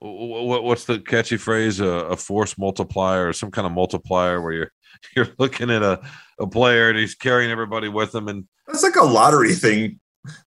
What 0.00 0.64
what's 0.64 0.84
the 0.84 0.98
catchy 1.00 1.36
phrase? 1.36 1.80
A, 1.80 1.86
a 1.86 2.16
force 2.16 2.58
multiplier 2.58 3.28
or 3.28 3.32
some 3.32 3.50
kind 3.50 3.66
of 3.66 3.72
multiplier 3.72 4.40
where 4.42 4.52
you're 4.52 4.72
you're 5.16 5.28
looking 5.38 5.70
at 5.70 5.82
a 5.82 6.00
a 6.40 6.46
player 6.46 6.88
and 6.88 6.98
he's 6.98 7.14
carrying 7.14 7.50
everybody 7.50 7.88
with 7.88 8.14
him 8.14 8.28
and 8.28 8.46
That's 8.66 8.82
like 8.82 8.96
a 8.96 9.04
lottery 9.04 9.54
thing, 9.54 10.00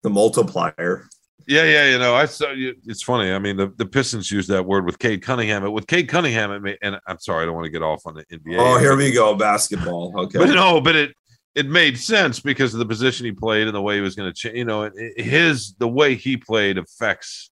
the 0.03 0.09
multiplier. 0.09 1.07
Yeah, 1.47 1.63
yeah, 1.63 1.89
you 1.89 1.97
know, 1.97 2.13
I 2.13 2.25
saw 2.25 2.51
you. 2.51 2.75
It's 2.85 3.01
funny. 3.01 3.31
I 3.31 3.39
mean, 3.39 3.57
the, 3.57 3.73
the 3.75 3.85
Pistons 3.87 4.29
use 4.29 4.45
that 4.47 4.63
word 4.67 4.85
with 4.85 4.99
Cade 4.99 5.23
Cunningham. 5.23 5.63
But 5.63 5.71
with 5.71 5.87
Cade 5.87 6.07
Cunningham, 6.07 6.51
it 6.51 6.59
may, 6.61 6.77
and 6.83 6.99
I'm 7.07 7.17
sorry, 7.19 7.41
I 7.41 7.45
don't 7.47 7.55
want 7.55 7.65
to 7.65 7.71
get 7.71 7.81
off 7.81 8.03
on 8.05 8.13
the 8.13 8.23
NBA. 8.25 8.57
Oh, 8.59 8.77
here 8.77 8.95
we 8.95 9.11
go. 9.11 9.33
Basketball. 9.35 10.13
Okay. 10.15 10.37
But 10.37 10.49
no, 10.49 10.79
but 10.79 10.95
it 10.95 11.11
it 11.55 11.65
made 11.65 11.97
sense 11.97 12.39
because 12.39 12.73
of 12.75 12.79
the 12.79 12.85
position 12.85 13.25
he 13.25 13.31
played 13.31 13.65
and 13.65 13.75
the 13.75 13.81
way 13.81 13.95
he 13.95 14.01
was 14.01 14.13
going 14.15 14.31
to 14.31 14.33
change. 14.33 14.57
You 14.57 14.65
know, 14.65 14.83
it- 14.83 14.93
it- 14.95 15.23
his 15.25 15.73
the 15.79 15.87
way 15.87 16.13
he 16.13 16.37
played 16.37 16.77
affects 16.77 17.49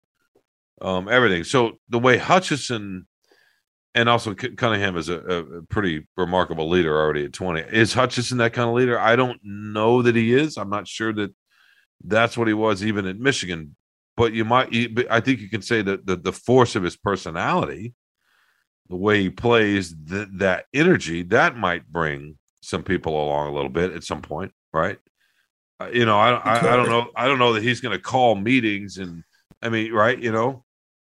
um 0.82 1.08
everything. 1.08 1.44
So 1.44 1.78
the 1.88 1.98
way 1.98 2.18
Hutchinson 2.18 3.06
and 3.96 4.10
also 4.10 4.34
Cunningham 4.34 4.98
is 4.98 5.08
a, 5.08 5.18
a 5.18 5.62
pretty 5.62 6.06
remarkable 6.18 6.68
leader 6.68 6.94
already 6.94 7.24
at 7.24 7.32
20. 7.32 7.62
Is 7.62 7.94
Hutchinson 7.94 8.36
that 8.38 8.52
kind 8.52 8.68
of 8.68 8.74
leader? 8.74 9.00
I 9.00 9.16
don't 9.16 9.40
know 9.42 10.02
that 10.02 10.14
he 10.14 10.34
is. 10.34 10.58
I'm 10.58 10.68
not 10.68 10.86
sure 10.86 11.14
that 11.14 11.34
that's 12.04 12.36
what 12.36 12.46
he 12.46 12.52
was 12.52 12.84
even 12.84 13.06
at 13.06 13.18
Michigan. 13.18 13.74
But 14.14 14.34
you 14.34 14.44
might, 14.44 14.68
I 15.10 15.20
think 15.20 15.40
you 15.40 15.48
can 15.48 15.62
say 15.62 15.80
that 15.80 16.04
the, 16.04 16.16
the 16.16 16.32
force 16.32 16.76
of 16.76 16.82
his 16.82 16.94
personality, 16.94 17.94
the 18.90 18.96
way 18.96 19.22
he 19.22 19.30
plays, 19.30 19.94
th- 20.08 20.28
that 20.34 20.66
energy, 20.74 21.22
that 21.24 21.56
might 21.56 21.86
bring 21.86 22.36
some 22.60 22.82
people 22.82 23.14
along 23.14 23.48
a 23.48 23.54
little 23.54 23.70
bit 23.70 23.92
at 23.92 24.04
some 24.04 24.20
point, 24.20 24.52
right? 24.74 24.98
Uh, 25.80 25.88
you 25.90 26.04
know, 26.04 26.18
I, 26.18 26.32
I, 26.32 26.72
I 26.72 26.76
don't 26.76 26.90
know, 26.90 27.10
I 27.16 27.26
don't 27.26 27.38
know 27.38 27.54
that 27.54 27.62
he's 27.62 27.80
going 27.80 27.96
to 27.96 28.02
call 28.02 28.34
meetings 28.34 28.98
and, 28.98 29.24
I 29.62 29.70
mean, 29.70 29.90
right? 29.90 30.18
You 30.18 30.32
know, 30.32 30.65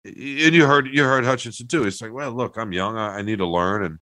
and 0.04 0.54
you 0.54 0.66
heard 0.66 0.88
you 0.92 1.02
heard 1.04 1.24
Hutchinson 1.24 1.66
too. 1.68 1.84
It's 1.84 2.00
like, 2.00 2.12
well, 2.12 2.30
look, 2.32 2.56
I'm 2.56 2.72
young, 2.72 2.96
I, 2.96 3.18
I 3.18 3.22
need 3.22 3.38
to 3.38 3.46
learn, 3.46 3.84
and 3.84 3.98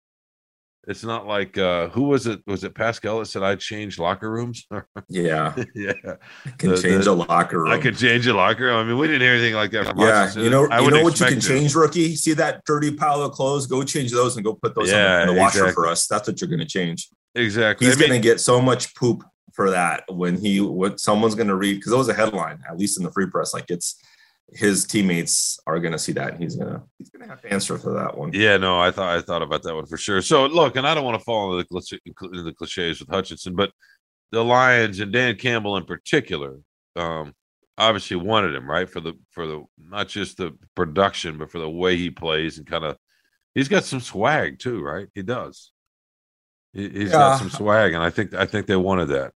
It's 0.86 1.04
not 1.04 1.26
like 1.26 1.58
uh 1.58 1.88
who 1.88 2.04
was 2.04 2.26
it? 2.26 2.40
Was 2.46 2.64
it 2.64 2.74
Pascal 2.74 3.18
that 3.18 3.26
said 3.26 3.42
I 3.42 3.56
changed 3.56 3.98
locker 3.98 4.30
rooms? 4.30 4.66
Yeah, 5.10 5.54
yeah, 5.74 5.92
I 6.46 6.50
can 6.58 6.70
The- 6.70 6.82
change 6.82 7.04
the- 7.04 7.12
a 7.12 7.14
locker 7.14 7.60
room. 7.62 7.72
I 7.72 7.78
could 7.78 7.96
change 7.96 8.26
a 8.26 8.32
locker 8.34 8.64
room. 8.66 8.76
I 8.76 8.84
mean, 8.84 8.96
we 8.98 9.06
didn't 9.06 9.22
hear 9.22 9.32
anything 9.34 9.54
like 9.54 9.70
that 9.72 9.86
from 9.86 9.98
yeah, 9.98 10.12
Hutchinson. 10.20 10.42
you 10.44 10.50
know, 10.50 10.68
I 10.70 10.80
you 10.80 10.90
know 10.90 11.02
what 11.02 11.18
you 11.20 11.26
can 11.26 11.38
it. 11.38 11.42
change, 11.42 11.74
rookie. 11.74 12.14
See 12.16 12.32
that 12.34 12.62
dirty 12.64 12.92
pile 12.92 13.22
of 13.22 13.32
clothes? 13.32 13.66
Go 13.66 13.82
change 13.84 14.12
those 14.12 14.36
and 14.36 14.44
go 14.44 14.54
put 14.54 14.74
those 14.74 14.90
Yeah, 14.90 15.22
in 15.22 15.28
the 15.28 15.34
washer 15.34 15.58
exactly. 15.66 15.74
for 15.74 15.86
us. 15.88 16.06
That's 16.06 16.26
what 16.28 16.40
you're 16.40 16.48
going 16.48 16.60
to 16.60 16.66
change. 16.66 17.08
Exactly. 17.34 17.86
He's 17.86 17.96
I 17.96 18.00
mean, 18.00 18.08
going 18.10 18.22
to 18.22 18.28
get 18.28 18.40
so 18.40 18.60
much 18.60 18.94
poop 18.94 19.24
for 19.52 19.70
that 19.70 20.04
when 20.08 20.36
he 20.40 20.60
what 20.60 21.00
someone's 21.00 21.34
going 21.34 21.48
to 21.48 21.56
read 21.56 21.74
because 21.74 21.92
it 21.92 21.96
was 21.96 22.08
a 22.08 22.14
headline 22.14 22.60
at 22.68 22.78
least 22.78 22.96
in 22.98 23.04
the 23.04 23.10
free 23.12 23.26
press. 23.26 23.52
Like 23.52 23.66
it's 23.68 24.00
his 24.52 24.86
teammates 24.86 25.60
are 25.66 25.78
going 25.78 25.92
to 25.92 25.98
see 25.98 26.12
that 26.12 26.32
and 26.32 26.42
he's 26.42 26.56
going 26.56 26.72
to 26.72 26.82
he's 26.96 27.10
going 27.10 27.22
to 27.22 27.28
have 27.28 27.42
to 27.42 27.52
answer 27.52 27.76
for 27.76 27.92
that 27.94 28.16
one. 28.16 28.30
Yeah, 28.32 28.56
no, 28.56 28.80
I 28.80 28.90
thought 28.90 29.16
I 29.16 29.20
thought 29.20 29.42
about 29.42 29.62
that 29.64 29.74
one 29.74 29.86
for 29.86 29.96
sure. 29.96 30.22
So 30.22 30.46
look, 30.46 30.76
and 30.76 30.86
I 30.86 30.94
don't 30.94 31.04
want 31.04 31.18
to 31.18 31.24
fall 31.24 31.58
into 31.58 31.66
the, 31.70 31.98
into 32.22 32.42
the 32.42 32.52
cliches 32.52 33.00
with 33.00 33.10
Hutchinson, 33.10 33.54
but 33.54 33.72
the 34.30 34.44
Lions 34.44 35.00
and 35.00 35.12
Dan 35.12 35.36
Campbell 35.36 35.76
in 35.76 35.84
particular, 35.84 36.58
um, 36.96 37.34
obviously 37.76 38.16
wanted 38.16 38.54
him 38.54 38.68
right 38.68 38.88
for 38.88 39.00
the 39.00 39.14
for 39.30 39.46
the 39.46 39.64
not 39.78 40.08
just 40.08 40.38
the 40.38 40.56
production, 40.74 41.38
but 41.38 41.50
for 41.50 41.58
the 41.58 41.70
way 41.70 41.96
he 41.96 42.10
plays 42.10 42.58
and 42.58 42.66
kind 42.66 42.84
of 42.84 42.96
he's 43.54 43.68
got 43.68 43.84
some 43.84 44.00
swag 44.00 44.58
too, 44.58 44.82
right? 44.82 45.08
He 45.14 45.22
does. 45.22 45.72
He, 46.72 46.88
he's 46.88 47.12
got 47.12 47.38
some 47.38 47.50
swag, 47.50 47.92
and 47.94 48.02
I 48.02 48.10
think 48.10 48.34
I 48.34 48.46
think 48.46 48.66
they 48.66 48.76
wanted 48.76 49.06
that. 49.06 49.32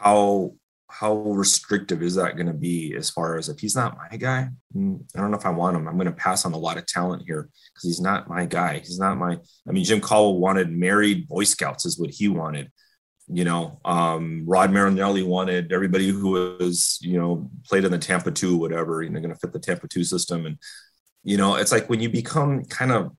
How 0.00 0.54
how 0.90 1.14
restrictive 1.14 2.02
is 2.02 2.16
that 2.16 2.36
going 2.36 2.46
to 2.46 2.52
be 2.52 2.94
as 2.96 3.10
far 3.10 3.38
as 3.38 3.48
if 3.48 3.60
he's 3.60 3.76
not 3.76 3.96
my 3.96 4.16
guy? 4.16 4.48
mm, 4.74 5.00
I 5.14 5.20
don't 5.20 5.30
know 5.30 5.36
if 5.36 5.46
I 5.46 5.50
want 5.50 5.76
him. 5.76 5.88
I'm 5.88 5.94
going 5.94 6.06
to 6.06 6.12
pass 6.12 6.44
on 6.44 6.52
a 6.52 6.58
lot 6.58 6.78
of 6.78 6.86
talent 6.86 7.22
here 7.26 7.48
because 7.72 7.84
he's 7.84 8.00
not 8.00 8.28
my 8.28 8.46
guy. 8.46 8.78
He's 8.78 8.98
not 8.98 9.18
my. 9.18 9.38
I 9.68 9.72
mean, 9.72 9.84
Jim 9.84 10.00
Caldwell 10.00 10.38
wanted 10.38 10.70
married 10.70 11.28
Boy 11.28 11.44
Scouts 11.44 11.86
is 11.86 11.98
what 11.98 12.10
he 12.10 12.28
wanted. 12.28 12.70
You 13.32 13.44
know, 13.44 13.80
um, 13.84 14.44
Rod 14.46 14.72
Marinelli 14.72 15.22
wanted 15.22 15.72
everybody 15.72 16.08
who 16.08 16.56
was 16.58 16.98
you 17.00 17.18
know 17.18 17.50
played 17.64 17.84
in 17.84 17.92
the 17.92 17.98
Tampa 17.98 18.30
two, 18.30 18.56
whatever. 18.56 19.02
You 19.02 19.10
know, 19.10 19.20
going 19.20 19.32
to 19.32 19.38
fit 19.38 19.52
the 19.52 19.60
Tampa 19.60 19.86
two 19.86 20.04
system, 20.04 20.46
and 20.46 20.58
you 21.22 21.36
know, 21.36 21.54
it's 21.54 21.72
like 21.72 21.88
when 21.88 22.00
you 22.00 22.08
become 22.08 22.64
kind 22.64 22.90
of 22.90 23.12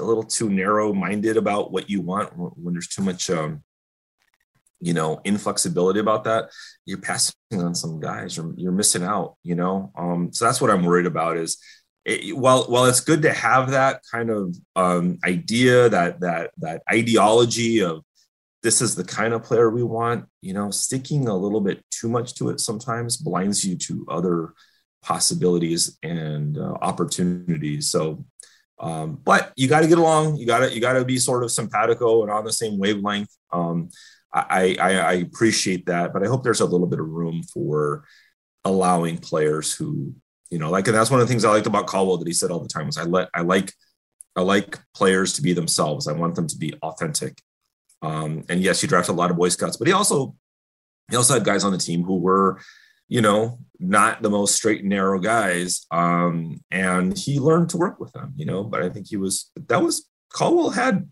a 0.00 0.02
little 0.02 0.24
too 0.24 0.50
narrow 0.50 0.92
minded 0.92 1.36
about 1.36 1.70
what 1.70 1.88
you 1.88 2.00
want 2.00 2.36
when 2.36 2.50
when 2.56 2.74
there's 2.74 2.88
too 2.88 3.02
much. 3.02 3.30
Um, 3.30 3.62
you 4.84 4.94
know 4.94 5.20
inflexibility 5.24 6.00
about 6.00 6.24
that 6.24 6.50
you're 6.84 7.00
passing 7.00 7.34
on 7.52 7.74
some 7.74 8.00
guys 8.00 8.36
you're, 8.36 8.52
you're 8.56 8.72
missing 8.72 9.02
out 9.02 9.36
you 9.42 9.54
know? 9.54 9.92
Um 9.96 10.32
so 10.32 10.44
that's 10.44 10.60
what 10.60 10.70
i'm 10.70 10.84
worried 10.84 11.06
about 11.06 11.36
is 11.36 11.58
it, 12.04 12.36
while 12.36 12.64
while 12.64 12.84
it's 12.84 13.00
good 13.00 13.22
to 13.22 13.32
have 13.32 13.70
that 13.70 14.02
kind 14.10 14.30
of 14.30 14.54
um 14.76 15.18
idea 15.24 15.88
that 15.88 16.20
that 16.20 16.50
that 16.58 16.82
ideology 16.92 17.82
of 17.82 18.02
this 18.62 18.80
is 18.80 18.94
the 18.94 19.04
kind 19.04 19.34
of 19.34 19.42
player 19.42 19.70
we 19.70 19.82
want 19.82 20.26
you 20.42 20.54
know 20.54 20.70
sticking 20.70 21.28
a 21.28 21.36
little 21.36 21.60
bit 21.60 21.84
too 21.90 22.08
much 22.08 22.34
to 22.34 22.50
it 22.50 22.60
sometimes 22.60 23.16
blinds 23.16 23.64
you 23.64 23.76
to 23.76 24.06
other 24.08 24.54
possibilities 25.04 25.98
and 26.02 26.58
uh, 26.58 26.74
opportunities. 26.80 27.90
So 27.90 28.24
um, 28.80 29.20
but 29.24 29.52
you 29.54 29.68
got 29.68 29.80
to 29.80 29.86
get 29.86 29.98
along 29.98 30.36
you 30.36 30.46
got 30.46 30.60
to 30.60 30.74
you 30.74 30.80
got 30.80 30.94
to 30.94 31.04
be 31.04 31.18
sort 31.18 31.44
of 31.44 31.52
simpatico 31.52 32.22
and 32.22 32.30
on 32.30 32.44
the 32.44 32.52
same 32.52 32.78
wavelength. 32.78 33.30
Um, 33.52 33.90
I, 34.34 34.76
I, 34.80 34.90
I 34.98 35.12
appreciate 35.12 35.86
that, 35.86 36.12
but 36.12 36.24
I 36.24 36.26
hope 36.26 36.42
there's 36.42 36.60
a 36.60 36.66
little 36.66 36.88
bit 36.88 36.98
of 36.98 37.08
room 37.08 37.42
for 37.44 38.04
allowing 38.64 39.18
players 39.18 39.72
who, 39.72 40.14
you 40.50 40.58
know, 40.58 40.70
like, 40.70 40.88
and 40.88 40.96
that's 40.96 41.10
one 41.10 41.20
of 41.20 41.26
the 41.26 41.32
things 41.32 41.44
I 41.44 41.50
liked 41.50 41.68
about 41.68 41.86
Caldwell 41.86 42.18
that 42.18 42.26
he 42.26 42.32
said 42.32 42.50
all 42.50 42.60
the 42.60 42.68
time 42.68 42.86
was 42.86 42.98
I 42.98 43.04
let, 43.04 43.28
I 43.32 43.42
like, 43.42 43.72
I 44.34 44.42
like 44.42 44.80
players 44.96 45.34
to 45.34 45.42
be 45.42 45.52
themselves. 45.52 46.08
I 46.08 46.12
want 46.12 46.34
them 46.34 46.48
to 46.48 46.58
be 46.58 46.74
authentic. 46.82 47.40
Um, 48.02 48.44
and 48.48 48.60
yes, 48.60 48.80
he 48.80 48.88
drafted 48.88 49.14
a 49.14 49.18
lot 49.18 49.30
of 49.30 49.36
Boy 49.36 49.50
Scouts, 49.50 49.76
but 49.76 49.86
he 49.86 49.92
also, 49.92 50.34
he 51.10 51.16
also 51.16 51.34
had 51.34 51.44
guys 51.44 51.62
on 51.62 51.72
the 51.72 51.78
team 51.78 52.02
who 52.02 52.18
were, 52.18 52.60
you 53.06 53.20
know, 53.20 53.60
not 53.78 54.22
the 54.22 54.30
most 54.30 54.56
straight 54.56 54.80
and 54.80 54.88
narrow 54.88 55.20
guys. 55.20 55.86
Um, 55.92 56.60
and 56.70 57.16
he 57.16 57.38
learned 57.38 57.68
to 57.70 57.76
work 57.76 58.00
with 58.00 58.12
them, 58.12 58.32
you 58.36 58.46
know, 58.46 58.64
but 58.64 58.82
I 58.82 58.88
think 58.88 59.06
he 59.08 59.16
was, 59.16 59.52
that 59.68 59.82
was, 59.82 60.08
Caldwell 60.32 60.70
had, 60.70 61.08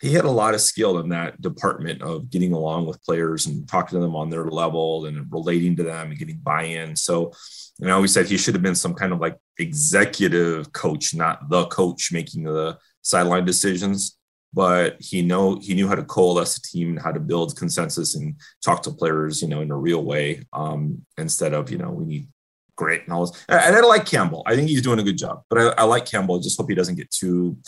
he 0.00 0.14
had 0.14 0.24
a 0.24 0.30
lot 0.30 0.54
of 0.54 0.60
skill 0.60 0.98
in 0.98 1.10
that 1.10 1.40
department 1.40 2.00
of 2.00 2.30
getting 2.30 2.52
along 2.52 2.86
with 2.86 3.02
players 3.02 3.46
and 3.46 3.68
talking 3.68 3.98
to 3.98 4.00
them 4.00 4.16
on 4.16 4.30
their 4.30 4.44
level 4.46 5.04
and 5.04 5.30
relating 5.30 5.76
to 5.76 5.82
them 5.82 6.10
and 6.10 6.18
getting 6.18 6.38
buy-in. 6.38 6.96
So, 6.96 7.32
and 7.80 7.90
I 7.90 7.94
always 7.94 8.12
said 8.12 8.26
he 8.26 8.38
should 8.38 8.54
have 8.54 8.62
been 8.62 8.74
some 8.74 8.94
kind 8.94 9.12
of 9.12 9.20
like 9.20 9.36
executive 9.58 10.72
coach, 10.72 11.14
not 11.14 11.50
the 11.50 11.66
coach 11.66 12.10
making 12.12 12.44
the 12.44 12.78
sideline 13.02 13.44
decisions. 13.44 14.16
But 14.52 14.96
he 14.98 15.22
know 15.22 15.60
he 15.60 15.74
knew 15.74 15.86
how 15.86 15.94
to 15.94 16.02
coalesce 16.02 16.56
a 16.56 16.62
team 16.62 16.88
and 16.88 17.00
how 17.00 17.12
to 17.12 17.20
build 17.20 17.56
consensus 17.56 18.16
and 18.16 18.34
talk 18.64 18.82
to 18.82 18.90
players, 18.90 19.42
you 19.42 19.48
know, 19.48 19.60
in 19.60 19.70
a 19.70 19.76
real 19.76 20.02
way 20.02 20.44
um, 20.52 21.06
instead 21.18 21.54
of 21.54 21.70
you 21.70 21.78
know 21.78 21.90
we 21.90 22.04
need 22.04 22.28
grit 22.74 23.04
and 23.04 23.12
all 23.12 23.26
this. 23.26 23.44
And 23.48 23.76
I 23.76 23.80
like 23.80 24.06
Campbell. 24.06 24.42
I 24.46 24.56
think 24.56 24.68
he's 24.68 24.82
doing 24.82 24.98
a 24.98 25.04
good 25.04 25.18
job. 25.18 25.42
But 25.48 25.58
I, 25.58 25.82
I 25.82 25.84
like 25.84 26.04
Campbell. 26.04 26.36
I 26.36 26.42
just 26.42 26.58
hope 26.58 26.68
he 26.68 26.74
doesn't 26.74 26.96
get 26.96 27.12
too 27.12 27.58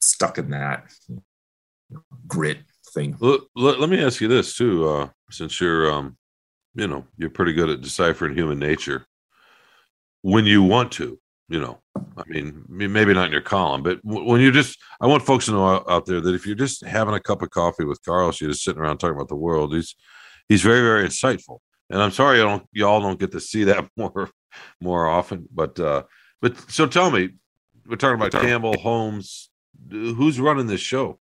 stuck 0.00 0.38
in 0.38 0.50
that 0.50 0.90
grit 2.26 2.58
thing. 2.92 3.16
Let, 3.20 3.40
let, 3.54 3.80
let 3.80 3.90
me 3.90 4.02
ask 4.02 4.20
you 4.20 4.28
this 4.28 4.56
too, 4.56 4.88
uh, 4.88 5.08
since 5.30 5.60
you're, 5.60 5.90
um, 5.90 6.16
you 6.74 6.86
know, 6.86 7.06
you're 7.16 7.30
pretty 7.30 7.52
good 7.52 7.70
at 7.70 7.80
deciphering 7.80 8.34
human 8.34 8.58
nature. 8.58 9.06
When 10.22 10.46
you 10.46 10.62
want 10.62 10.92
to, 10.92 11.18
you 11.48 11.60
know, 11.60 11.80
I 12.16 12.22
mean, 12.26 12.64
maybe 12.68 13.12
not 13.12 13.26
in 13.26 13.32
your 13.32 13.40
column, 13.40 13.82
but 13.82 13.98
when 14.04 14.40
you 14.40 14.52
just, 14.52 14.78
I 15.00 15.06
want 15.06 15.24
folks 15.24 15.46
to 15.46 15.52
know 15.52 15.66
out, 15.66 15.84
out 15.88 16.06
there 16.06 16.20
that 16.20 16.34
if 16.34 16.46
you're 16.46 16.54
just 16.54 16.84
having 16.84 17.14
a 17.14 17.20
cup 17.20 17.42
of 17.42 17.50
coffee 17.50 17.84
with 17.84 18.02
Carlos, 18.04 18.40
you're 18.40 18.50
just 18.50 18.64
sitting 18.64 18.80
around 18.80 18.98
talking 18.98 19.16
about 19.16 19.28
the 19.28 19.36
world. 19.36 19.74
He's, 19.74 19.94
he's 20.48 20.62
very, 20.62 20.80
very 20.80 21.06
insightful. 21.06 21.58
And 21.90 22.00
I'm 22.00 22.10
sorry, 22.10 22.40
I 22.40 22.44
don't, 22.44 22.66
y'all 22.72 23.00
don't 23.00 23.18
get 23.18 23.32
to 23.32 23.40
see 23.40 23.64
that 23.64 23.86
more, 23.96 24.30
more 24.80 25.06
often. 25.06 25.48
But, 25.52 25.78
uh, 25.78 26.04
but 26.40 26.56
so 26.70 26.86
tell 26.86 27.10
me, 27.10 27.30
we're 27.86 27.96
talking 27.96 28.20
about 28.20 28.32
Campbell, 28.40 28.78
Holmes. 28.78 29.50
Who's 29.90 30.40
running 30.40 30.66
this 30.66 30.80
show? 30.80 31.18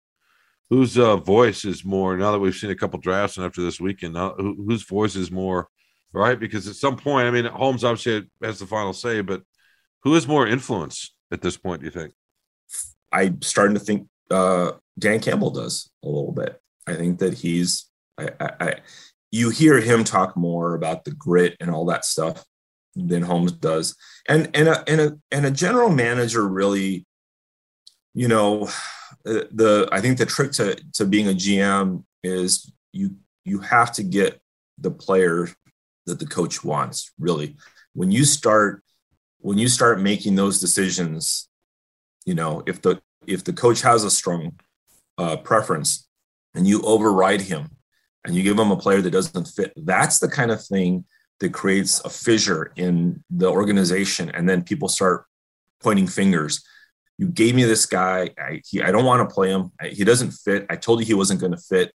whose 0.70 0.98
uh, 0.98 1.16
voice 1.16 1.64
is 1.64 1.86
more 1.86 2.18
now 2.18 2.34
that 2.34 2.40
we've 2.40 2.54
seen 2.54 2.72
a 2.72 2.76
couple 2.76 3.00
drafts 3.00 3.38
and 3.38 3.46
after 3.46 3.62
this 3.62 3.80
weekend 3.80 4.14
now, 4.14 4.34
who, 4.34 4.54
whose 4.68 4.84
voice 4.84 5.16
is 5.16 5.32
more 5.32 5.70
right 6.12 6.42
because 6.42 6.68
at 6.68 6.76
some 6.76 6.98
point 6.98 7.26
i 7.26 7.32
mean 7.32 7.46
holmes 7.46 7.86
obviously 7.86 8.28
has 8.44 8.60
the 8.60 8.66
final 8.66 8.92
say 8.92 9.22
but 9.22 9.42
who 10.04 10.14
has 10.14 10.28
more 10.28 10.46
influence 10.46 11.14
at 11.32 11.42
this 11.42 11.56
point 11.56 11.80
do 11.80 11.86
you 11.86 11.92
think 11.92 12.14
I'm 13.12 13.42
starting 13.42 13.76
to 13.76 13.80
think 13.80 14.08
uh, 14.30 14.74
Dan 14.98 15.20
Campbell 15.20 15.52
does 15.52 15.90
a 16.04 16.08
little 16.08 16.32
bit. 16.32 16.60
I 16.86 16.96
think 16.96 17.20
that 17.20 17.34
he's, 17.34 17.90
I, 18.18 18.30
I, 18.40 18.52
I, 18.60 18.74
you 19.32 19.50
hear 19.50 19.80
him 19.80 20.04
talk 20.04 20.36
more 20.36 20.74
about 20.76 21.06
the 21.06 21.12
grit 21.12 21.56
and 21.60 21.70
all 21.70 21.86
that 21.86 22.06
stuff 22.06 22.44
than 22.96 23.22
Holmes 23.22 23.52
does, 23.52 23.96
and 24.28 24.50
and 24.54 24.68
a 24.68 24.90
and 24.90 25.02
a 25.02 25.18
and 25.32 25.46
a 25.46 25.52
general 25.52 25.90
manager 25.90 26.48
really, 26.48 27.06
you 28.14 28.28
know, 28.28 28.68
uh, 29.26 29.44
the 29.52 29.90
I 29.92 30.02
think 30.02 30.18
the 30.18 30.26
trick 30.26 30.52
to 30.54 30.76
to 30.94 31.06
being 31.06 31.28
a 31.28 31.34
GM 31.34 32.04
is 32.24 32.72
you 32.92 33.16
you 33.46 33.60
have 33.60 33.92
to 33.94 34.04
get 34.04 34.42
the 34.78 34.92
player 34.92 35.50
that 36.06 36.20
the 36.20 36.26
coach 36.26 36.64
wants. 36.64 37.12
Really, 37.20 37.58
when 37.94 38.12
you 38.12 38.26
start 38.26 38.84
when 39.40 39.58
you 39.58 39.68
start 39.68 40.02
making 40.02 40.36
those 40.36 40.60
decisions 40.60 41.48
you 42.26 42.36
know 42.36 42.62
if 42.68 42.82
the 42.82 43.02
if 43.26 43.44
the 43.44 43.54
coach 43.54 43.82
has 43.82 44.04
a 44.04 44.12
strong 44.12 44.54
uh, 45.18 45.38
preference 45.38 46.08
and 46.54 46.68
you 46.68 46.82
override 46.84 47.42
him 47.42 47.70
and 48.24 48.36
you 48.36 48.44
give 48.44 48.60
him 48.60 48.72
a 48.72 48.78
player 48.78 49.02
that 49.02 49.12
doesn't 49.12 49.48
fit 49.48 49.74
that's 49.78 50.20
the 50.20 50.28
kind 50.28 50.52
of 50.52 50.64
thing 50.64 51.06
that 51.40 51.54
creates 51.54 52.00
a 52.02 52.10
fissure 52.10 52.72
in 52.76 53.24
the 53.30 53.50
organization 53.50 54.30
and 54.30 54.48
then 54.48 54.62
people 54.62 54.90
start 54.90 55.26
pointing 55.82 56.08
fingers 56.08 56.64
you 57.18 57.28
gave 57.28 57.56
me 57.56 57.64
this 57.64 57.86
guy. 57.86 58.30
I, 58.38 58.62
he, 58.66 58.82
I 58.82 58.92
don't 58.92 59.06
want 59.06 59.28
to 59.28 59.34
play 59.34 59.50
him. 59.50 59.72
I, 59.80 59.88
he 59.88 60.04
doesn't 60.04 60.32
fit. 60.32 60.66
I 60.70 60.76
told 60.76 61.00
you 61.00 61.06
he 61.06 61.14
wasn't 61.14 61.40
going 61.40 61.52
to 61.52 61.58
fit. 61.58 61.92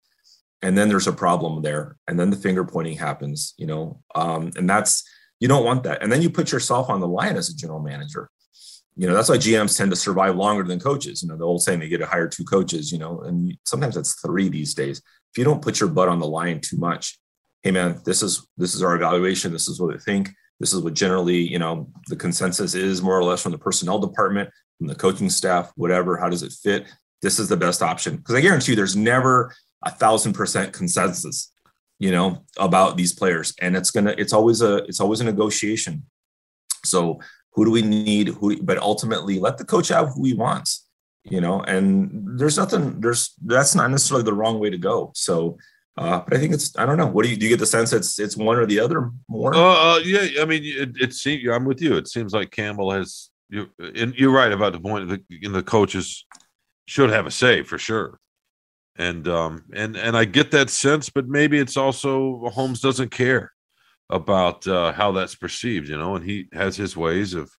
And 0.62 0.78
then 0.78 0.90
there's 0.90 1.08
a 1.08 1.14
problem 1.14 1.62
there. 1.62 1.98
And 2.08 2.20
then 2.20 2.30
the 2.30 2.38
finger 2.38 2.64
pointing 2.64 2.98
happens 2.98 3.54
you 3.58 3.66
know? 3.66 4.02
Um, 4.16 4.52
and 4.56 4.70
that's 4.70 5.04
you 5.40 5.48
don't 5.48 5.66
want 5.66 5.84
that. 5.84 6.04
And 6.04 6.12
then 6.12 6.22
you 6.22 6.30
put 6.30 6.52
yourself 6.52 6.90
on 6.90 7.00
the 7.00 7.08
line 7.08 7.36
as 7.36 7.50
a 7.50 7.56
general 7.56 7.80
manager. 7.80 8.30
You 8.98 9.08
know 9.08 9.16
that's 9.16 9.30
why 9.30 9.38
gms 9.38 9.78
tend 9.78 9.90
to 9.92 9.96
survive 9.96 10.36
longer 10.36 10.64
than 10.64 10.80
coaches. 10.80 11.24
You 11.24 11.30
know 11.30 11.38
the 11.38 11.46
old 11.46 11.64
saying 11.64 11.80
they 11.80 11.88
get 11.88 12.00
to 12.00 12.06
hire 12.06 12.28
two 12.28 12.44
coaches 12.44 12.92
you 12.92 13.00
know? 13.00 13.22
And 13.22 13.58
sometimes 13.66 13.96
that's 13.96 14.20
three 14.22 14.50
these 14.50 14.74
days. 14.74 15.02
If 15.32 15.38
you 15.38 15.44
don't 15.44 15.62
put 15.62 15.80
your 15.80 15.90
butt 15.90 16.10
on 16.10 16.20
the 16.20 16.28
line 16.28 16.60
too 16.60 16.78
much 16.78 17.18
hey 17.64 17.72
man 17.72 18.02
this 18.06 18.24
is 18.24 18.48
this 18.58 18.76
is 18.76 18.84
our 18.84 18.96
evaluation. 18.96 19.52
This 19.52 19.68
is 19.68 19.80
what 19.80 19.96
i 19.96 19.98
think. 19.98 20.30
This 20.60 20.74
is 20.74 20.82
what 20.82 20.94
generally 20.94 21.38
you 21.38 21.58
know 21.58 21.90
the 22.08 22.16
consensus 22.16 22.76
is 22.76 23.02
more 23.02 23.18
or 23.18 23.24
less 23.24 23.42
from 23.42 23.52
the 23.52 23.58
personnel 23.58 23.98
department 23.98 24.50
from 24.82 24.88
the 24.88 24.96
coaching 24.96 25.30
staff 25.30 25.72
whatever 25.76 26.18
how 26.18 26.28
does 26.28 26.44
it 26.44 26.52
fit 26.52 26.92
this 27.22 27.38
is 27.38 27.48
the 27.48 27.58
best 27.58 27.82
option 27.82 28.18
because 28.18 28.36
i 28.36 28.42
guarantee 28.42 28.72
you 28.72 28.76
there's 28.76 28.96
never 28.96 29.54
a 29.86 29.92
thousand 29.92 30.34
percent 30.34 30.74
consensus 30.74 31.54
you 32.00 32.12
know 32.12 32.44
about 32.58 32.98
these 32.98 33.14
players 33.14 33.54
and 33.62 33.78
it's 33.78 33.92
gonna 33.92 34.16
it's 34.18 34.34
always 34.34 34.62
a 34.62 34.78
it's 34.86 35.00
always 35.00 35.22
a 35.22 35.24
negotiation 35.24 36.04
so 36.84 37.20
who 37.54 37.66
do 37.66 37.70
we 37.70 37.84
need 37.84 38.30
who 38.30 38.60
but 38.64 38.80
ultimately 38.80 39.40
let 39.40 39.58
the 39.60 39.66
coach 39.66 39.90
have 39.90 40.10
who 40.16 40.26
he 40.26 40.34
wants 40.34 40.88
you 41.24 41.40
know, 41.40 41.62
and 41.62 42.40
there's 42.40 42.58
nothing, 42.58 43.00
there's, 43.00 43.34
that's 43.46 43.76
not 43.76 43.92
necessarily 43.92 44.24
the 44.24 44.34
wrong 44.34 44.60
way 44.60 44.70
to 44.70 44.78
go. 44.78 45.12
So, 45.14 45.58
uh, 45.98 46.22
but 46.22 46.36
I 46.36 46.40
think 46.40 46.54
it's, 46.54 46.76
I 46.78 46.86
don't 46.86 46.98
know. 46.98 47.06
What 47.06 47.24
do 47.24 47.30
you, 47.30 47.38
do 47.38 47.46
you 47.46 47.50
get 47.50 47.60
the 47.60 47.66
sense 47.66 47.94
it's, 47.94 48.18
it's 48.18 48.36
one 48.36 48.58
or 48.58 48.66
the 48.66 48.80
other 48.80 49.12
more? 49.28 49.54
Uh, 49.54 49.96
uh 49.96 50.00
yeah. 50.04 50.42
I 50.42 50.46
mean, 50.46 50.64
it, 50.64 51.00
it 51.00 51.14
seems, 51.14 51.48
I'm 51.48 51.66
with 51.66 51.82
you. 51.82 51.96
It 51.96 52.08
seems 52.08 52.34
like 52.34 52.50
Campbell 52.50 52.92
has, 52.92 53.30
you 53.52 53.70
and 53.80 54.16
you're 54.16 54.32
right 54.32 54.52
about 54.52 54.74
the 54.74 54.80
point 54.80 55.10
the, 55.10 55.48
the 55.48 55.64
coaches 55.64 56.26
should 56.86 57.12
have 57.12 57.28
a 57.28 57.32
say 57.32 57.64
for 57.64 57.78
sure. 57.78 58.20
And, 58.98 59.28
um, 59.28 59.64
and, 59.74 59.96
and 59.96 60.18
I 60.18 60.26
get 60.26 60.52
that 60.52 60.70
sense, 60.70 61.10
but 61.10 61.28
maybe 61.28 61.58
it's 61.58 61.78
also 61.78 62.50
Holmes 62.50 62.82
doesn't 62.82 63.10
care 63.10 63.52
about 64.10 64.68
uh, 64.68 64.92
how 64.92 65.14
that's 65.14 65.36
perceived, 65.36 65.88
you 65.88 65.98
know, 65.98 66.16
and 66.16 66.26
he 66.26 66.48
has 66.54 66.76
his 66.76 66.98
ways 66.98 67.34
of 67.34 67.50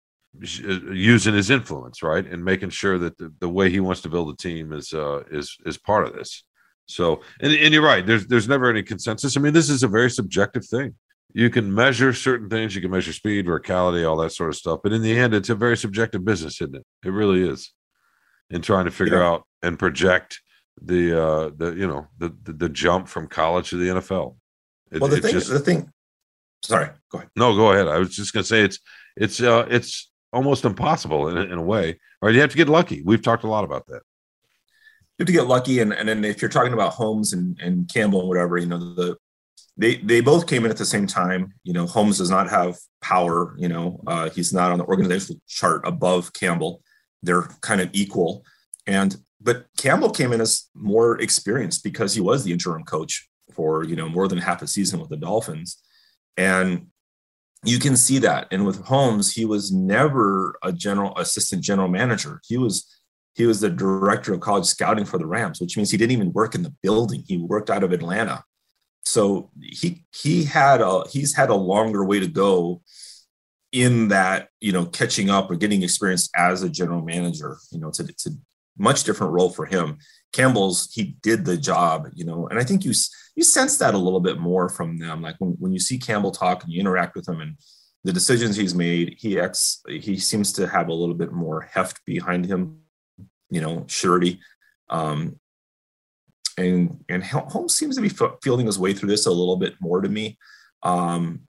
uh, 0.43 0.93
using 0.93 1.35
his 1.35 1.51
influence, 1.51 2.03
right, 2.03 2.27
and 2.27 2.45
making 2.45 2.71
sure 2.71 2.99
that 2.99 3.17
the, 3.17 3.33
the 3.41 3.49
way 3.49 3.71
he 3.71 3.81
wants 3.81 4.03
to 4.03 4.11
build 4.11 4.29
a 4.29 4.37
team 4.37 4.73
is 4.73 4.93
uh, 4.93 5.23
is 5.31 5.57
is 5.65 5.79
part 5.79 6.07
of 6.07 6.13
this. 6.13 6.45
So, 6.87 7.23
and, 7.41 7.53
and 7.53 7.73
you're 7.73 7.83
right. 7.83 8.05
There's 8.07 8.27
there's 8.27 8.49
never 8.49 8.69
any 8.69 8.83
consensus. 8.83 9.37
I 9.37 9.41
mean, 9.41 9.55
this 9.55 9.71
is 9.71 9.83
a 9.83 9.89
very 9.89 10.11
subjective 10.11 10.67
thing. 10.67 10.95
You 11.35 11.51
can 11.51 11.75
measure 11.75 12.13
certain 12.13 12.49
things. 12.49 12.75
You 12.75 12.83
can 12.83 12.91
measure 12.91 13.13
speed, 13.13 13.47
verticality, 13.47 14.09
all 14.09 14.17
that 14.19 14.33
sort 14.33 14.51
of 14.51 14.57
stuff. 14.57 14.81
But 14.83 14.93
in 14.93 15.03
the 15.03 15.19
end, 15.19 15.35
it's 15.35 15.49
a 15.49 15.55
very 15.55 15.77
subjective 15.77 16.25
business, 16.25 16.61
isn't 16.61 16.77
it? 16.77 16.85
It 17.05 17.11
really 17.11 17.49
is. 17.49 17.73
In 18.51 18.61
trying 18.61 18.85
to 18.85 18.91
figure 18.91 19.19
yeah. 19.19 19.29
out 19.29 19.47
and 19.63 19.79
project 19.79 20.41
the 20.81 21.23
uh 21.23 21.51
the 21.57 21.73
you 21.73 21.87
know 21.87 22.07
the, 22.19 22.35
the, 22.43 22.53
the 22.53 22.69
jump 22.69 23.09
from 23.09 23.29
college 23.29 23.71
to 23.71 23.77
the 23.77 24.01
NFL. 24.01 24.37
It, 24.91 25.01
well, 25.01 25.09
the 25.09 25.21
thing 25.21 25.33
just, 25.33 25.49
the 25.49 25.59
thing 25.59 25.91
Sorry, 26.65 26.89
go 27.11 27.19
ahead. 27.19 27.31
No, 27.37 27.57
go 27.57 27.73
ahead. 27.73 27.89
I 27.89 27.99
was 27.99 28.15
just 28.15 28.33
going 28.33 28.45
to 28.45 28.49
say 28.49 28.63
it's 28.63 28.79
it's 29.17 29.43
uh, 29.43 29.67
it's 29.69 30.11
almost 30.33 30.65
impossible 30.65 31.29
in, 31.29 31.37
in 31.37 31.59
a 31.59 31.63
way, 31.63 31.99
right? 32.21 32.35
You 32.35 32.41
have 32.41 32.51
to 32.51 32.57
get 32.57 32.69
lucky. 32.69 33.03
We've 33.03 33.23
talked 33.23 33.45
a 33.45 33.49
lot 33.49 33.65
about 33.65 33.87
that. 33.89 34.03
You 35.19 35.25
have 35.25 35.27
to 35.27 35.33
get 35.33 35.47
lucky, 35.47 35.81
and 35.81 35.93
and 35.93 36.09
then 36.09 36.25
if 36.25 36.41
you're 36.41 36.49
talking 36.49 36.73
about 36.73 36.93
Holmes 36.93 37.33
and, 37.33 37.59
and 37.61 37.89
Campbell 37.93 38.21
and 38.21 38.29
whatever, 38.29 38.59
you 38.59 38.67
know 38.67 38.79
the 38.79 39.17
they 39.77 39.97
they 39.97 40.21
both 40.21 40.47
came 40.47 40.65
in 40.65 40.71
at 40.71 40.77
the 40.77 40.85
same 40.85 41.07
time. 41.07 41.55
You 41.65 41.73
know, 41.73 41.87
Holmes 41.87 42.19
does 42.19 42.31
not 42.31 42.51
have 42.51 42.77
power. 43.01 43.55
You 43.59 43.69
know, 43.69 44.01
uh, 44.07 44.31
he's 44.31 44.53
not 44.53 44.71
on 44.71 44.79
the 44.79 44.85
organizational 44.85 45.41
chart 45.49 45.83
above 45.85 46.33
Campbell. 46.33 46.83
They're 47.23 47.49
kind 47.61 47.81
of 47.81 47.91
equal, 47.93 48.45
and 48.87 49.17
but 49.41 49.67
Campbell 49.77 50.11
came 50.11 50.33
in 50.33 50.41
as 50.41 50.69
more 50.75 51.21
experienced 51.21 51.85
because 51.85 52.15
he 52.15 52.21
was 52.21 52.45
the 52.45 52.53
interim 52.53 52.85
coach 52.85 53.29
for 53.55 53.85
you 53.85 53.97
know 53.97 54.09
more 54.09 54.29
than 54.29 54.39
half 54.39 54.63
a 54.63 54.67
season 54.67 55.01
with 55.01 55.11
the 55.11 55.17
Dolphins 55.17 55.83
and 56.37 56.87
you 57.65 57.79
can 57.79 57.97
see 57.97 58.19
that. 58.19 58.49
And 58.51 58.67
with 58.67 58.85
Holmes, 58.85 59.33
he 59.33 59.45
was 59.45 59.73
never 59.73 60.57
a 60.63 60.73
general 60.73 61.17
assistant 61.17 61.63
general 61.63 61.89
manager. 61.89 62.41
He 62.47 62.57
was 62.57 62.89
he 63.35 63.47
was 63.47 63.61
the 63.61 63.71
director 63.71 64.35
of 64.35 64.41
college 64.41 64.67
scouting 64.67 65.07
for 65.07 65.17
the 65.17 65.27
Rams, 65.27 65.61
which 65.61 65.77
means 65.77 65.91
he 65.91 65.97
didn't 65.97 66.13
even 66.13 66.33
work 66.33 66.55
in 66.55 66.63
the 66.63 66.75
building. 66.83 67.25
He 67.27 67.39
worked 67.39 67.71
out 67.71 67.83
of 67.83 67.93
Atlanta. 67.93 68.45
So 69.05 69.51
he 69.61 70.05
he 70.15 70.45
had 70.45 70.81
a 70.81 71.03
he's 71.09 71.35
had 71.35 71.51
a 71.51 71.55
longer 71.55 72.05
way 72.05 72.21
to 72.21 72.29
go 72.29 72.83
in 73.73 74.09
that 74.09 74.49
you 74.61 74.73
know 74.73 74.87
catching 74.87 75.31
up 75.31 75.51
or 75.51 75.57
getting 75.57 75.83
experience 75.83 76.29
as 76.37 76.63
a 76.63 76.69
general 76.69 77.03
manager. 77.03 77.59
You 77.71 77.81
know, 77.81 77.89
it's 77.89 78.01
a 78.01 78.05
it's 78.05 78.27
a 78.27 78.31
much 78.79 79.05
different 79.05 79.33
role 79.33 79.51
for 79.51 79.67
him. 79.67 79.99
Campbell's 80.33 80.93
he 80.93 81.17
did 81.23 81.45
the 81.45 81.57
job, 81.57 82.09
you 82.15 82.25
know, 82.25 82.47
and 82.49 82.59
I 82.59 82.65
think 82.65 82.85
you 82.85 82.93
you 83.35 83.45
sense 83.45 83.79
that 83.79 83.95
a 83.95 83.99
little 83.99 84.21
bit 84.21 84.39
more 84.39 84.69
from 84.69 84.99
them. 84.99 85.23
Like 85.23 85.37
when, 85.39 85.57
when 85.59 85.73
you 85.73 85.79
see 85.79 85.99
Campbell 85.99 86.33
talk 86.33 86.63
and 86.63 86.73
you 86.73 86.81
interact 86.81 87.15
with 87.17 87.29
him 87.29 87.41
and 87.41 87.57
the 88.05 88.13
decisions 88.13 88.57
he's 88.57 88.75
made, 88.75 89.17
he 89.19 89.39
ex 89.39 89.83
he 89.89 90.17
seems 90.19 90.53
to 90.55 90.67
have 90.67 90.89
a 90.89 90.95
little 90.95 91.15
bit 91.15 91.33
more 91.33 91.63
heft 91.63 92.05
behind 92.05 92.47
him, 92.47 92.79
you 93.51 93.61
know, 93.61 93.85
surety. 93.89 94.41
Um, 94.91 95.39
and 96.59 97.05
and 97.09 97.25
Holmes 97.25 97.75
seems 97.75 97.97
to 97.97 98.03
be 98.03 98.11
feeling 98.43 98.67
his 98.67 98.79
way 98.79 98.93
through 98.93 99.09
this 99.09 99.27
a 99.27 99.31
little 99.31 99.57
bit 99.57 99.75
more 99.81 100.01
to 100.01 100.09
me. 100.09 100.39
Um, 100.83 101.43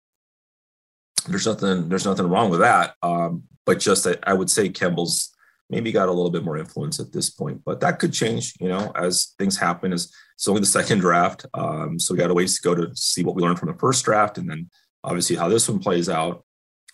there's 1.28 1.48
nothing 1.48 1.90
there's 1.90 2.06
nothing 2.06 2.28
wrong 2.28 2.50
with 2.50 2.60
that, 2.60 2.96
um, 3.02 3.44
but 3.66 3.80
just 3.80 4.08
I, 4.08 4.16
I 4.24 4.34
would 4.34 4.50
say 4.50 4.70
Campbell's 4.70 5.30
maybe 5.70 5.92
got 5.92 6.10
a 6.10 6.12
little 6.12 6.30
bit 6.30 6.44
more 6.44 6.58
influence 6.58 7.00
at 7.00 7.12
this 7.12 7.30
point, 7.30 7.62
but 7.66 7.80
that 7.80 7.98
could 7.98 8.14
change, 8.14 8.54
you 8.60 8.68
know, 8.68 8.92
as 8.96 9.34
things 9.40 9.58
happen. 9.58 9.94
As 9.94 10.12
it's 10.36 10.48
only 10.48 10.60
the 10.60 10.68
second 10.68 11.00
draft, 11.00 11.46
um, 11.54 12.00
so 12.00 12.14
we 12.14 12.20
got 12.20 12.32
a 12.32 12.34
ways 12.34 12.56
to 12.58 12.62
go 12.62 12.76
to 12.76 12.96
see 12.96 13.24
what 13.24 13.36
we 13.36 13.42
learned 13.42 13.60
from 13.60 13.72
the 13.72 13.80
first 13.80 14.04
draft, 14.06 14.38
and 14.38 14.50
then 14.50 14.70
obviously 15.04 15.36
how 15.36 15.50
this 15.50 15.68
one 15.70 15.80
plays 15.80 16.10
out. 16.10 16.44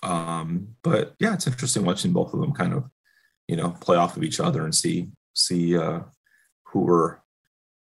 Um, 0.03 0.75
but 0.81 1.15
yeah, 1.19 1.33
it's 1.33 1.47
interesting 1.47 1.83
watching 1.83 2.13
both 2.13 2.33
of 2.33 2.39
them 2.39 2.53
kind 2.53 2.73
of, 2.73 2.85
you 3.47 3.55
know, 3.55 3.71
play 3.71 3.97
off 3.97 4.15
of 4.15 4.23
each 4.23 4.39
other 4.39 4.63
and 4.63 4.73
see 4.73 5.09
see 5.33 5.77
uh, 5.77 6.01
who 6.65 6.87
are 6.89 7.18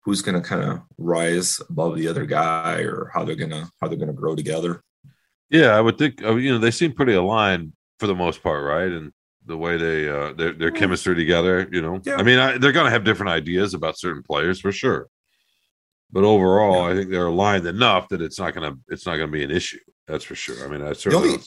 who's 0.04 0.22
going 0.22 0.40
to 0.40 0.46
kind 0.46 0.62
of 0.62 0.80
rise 0.98 1.60
above 1.68 1.96
the 1.96 2.08
other 2.08 2.26
guy 2.26 2.80
or 2.80 3.10
how 3.12 3.24
they're 3.24 3.36
gonna 3.36 3.70
how 3.80 3.88
they're 3.88 3.98
gonna 3.98 4.12
grow 4.12 4.34
together. 4.34 4.82
Yeah, 5.50 5.70
I 5.76 5.80
would 5.80 5.98
think 5.98 6.22
uh, 6.24 6.36
you 6.36 6.52
know 6.52 6.58
they 6.58 6.70
seem 6.70 6.92
pretty 6.92 7.14
aligned 7.14 7.72
for 7.98 8.06
the 8.06 8.14
most 8.14 8.42
part, 8.42 8.64
right? 8.64 8.90
And 8.90 9.12
the 9.46 9.56
way 9.56 9.76
they 9.76 10.08
uh 10.08 10.32
their 10.34 10.52
their 10.52 10.70
chemistry 10.70 11.14
together 11.14 11.68
you 11.72 11.80
know 11.80 12.00
yeah. 12.04 12.16
i 12.16 12.22
mean 12.22 12.38
I, 12.38 12.58
they're 12.58 12.72
gonna 12.72 12.90
have 12.90 13.04
different 13.04 13.30
ideas 13.30 13.74
about 13.74 13.98
certain 13.98 14.22
players 14.22 14.60
for 14.60 14.70
sure 14.70 15.08
but 16.10 16.24
overall 16.24 16.86
yeah. 16.86 16.92
i 16.92 16.94
think 16.94 17.10
they're 17.10 17.26
aligned 17.26 17.66
enough 17.66 18.08
that 18.08 18.20
it's 18.20 18.38
not 18.38 18.54
gonna 18.54 18.76
it's 18.88 19.06
not 19.06 19.16
gonna 19.16 19.32
be 19.32 19.42
an 19.42 19.50
issue 19.50 19.78
that's 20.06 20.24
for 20.24 20.34
sure 20.34 20.64
i 20.64 20.68
mean 20.68 20.82
i 20.82 20.92
certainly 20.92 21.38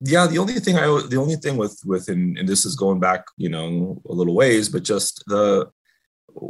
yeah 0.00 0.26
the 0.26 0.38
only 0.38 0.54
thing 0.54 0.76
i 0.76 0.86
the 1.08 1.16
only 1.16 1.36
thing 1.36 1.56
with 1.56 1.78
with 1.84 2.08
and, 2.08 2.36
and 2.36 2.48
this 2.48 2.64
is 2.64 2.74
going 2.74 2.98
back 2.98 3.24
you 3.36 3.48
know 3.48 4.00
a 4.08 4.12
little 4.12 4.34
ways 4.34 4.68
but 4.68 4.82
just 4.82 5.22
the 5.26 5.70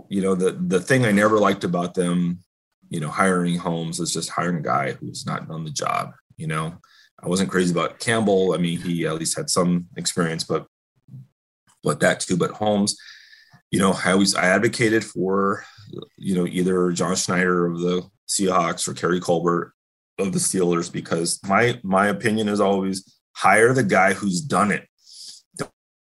you 0.09 0.21
know 0.23 0.35
the 0.35 0.53
the 0.53 0.81
thing 0.81 1.05
i 1.05 1.13
never 1.13 1.39
liked 1.39 1.65
about 1.65 1.95
them 1.95 2.43
you 2.89 3.01
know 3.01 3.09
hiring 3.09 3.57
Holmes 3.57 4.01
is 4.01 4.13
just 4.13 4.31
hiring 4.31 4.57
a 4.57 4.63
guy 4.63 4.93
who's 4.93 5.27
not 5.27 5.49
done 5.49 5.65
the 5.65 5.71
job 5.71 6.13
you 6.37 6.47
know 6.47 6.75
I 7.23 7.29
wasn't 7.29 7.51
crazy 7.51 7.73
about 7.73 7.99
Campbell. 7.99 8.55
I 8.55 8.59
mean, 8.59 8.81
he 8.81 9.07
at 9.07 9.15
least 9.15 9.37
had 9.37 9.51
some 9.51 9.87
experience, 9.97 10.45
but 10.45 10.67
but 11.83 12.01
that 12.01 12.21
too. 12.21 12.37
But 12.37 12.53
Holmes, 12.53 12.97
you 13.71 13.79
know, 13.79 13.95
I 14.05 14.13
always 14.13 14.35
I 14.35 14.47
advocated 14.47 15.05
for 15.05 15.65
you 16.17 16.35
know 16.35 16.47
either 16.47 16.93
John 16.93 17.17
Schneider 17.17 17.67
of 17.67 17.81
the 17.81 18.09
Seahawks 18.29 18.89
or 18.89 18.95
Kevin 18.95 19.21
Colbert 19.21 19.75
of 20.19 20.33
the 20.33 20.39
Steelers 20.39 20.91
because 20.91 21.41
my 21.47 21.79
my 21.83 22.09
opinion 22.09 22.49
is 22.49 22.61
always 22.61 23.19
hire 23.37 23.75
the 23.75 23.83
guy 23.85 24.15
who's 24.15 24.41
done 24.41 24.71
it. 24.71 24.87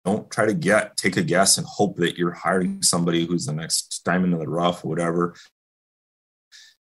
Don't, 0.05 0.30
try 0.30 0.46
to 0.46 0.55
get 0.55 0.96
take 0.96 1.16
a 1.16 1.22
guess 1.22 1.59
and 1.59 1.66
hope 1.66 1.96
that 1.96 2.16
you're 2.16 2.32
hiring 2.32 2.82
somebody 2.82 3.26
who's 3.26 3.46
the 3.46 3.53
next 3.53 4.03
diamond 4.05 4.32
in 4.32 4.38
the 4.38 4.48
rough, 4.48 4.84
whatever. 4.84 5.34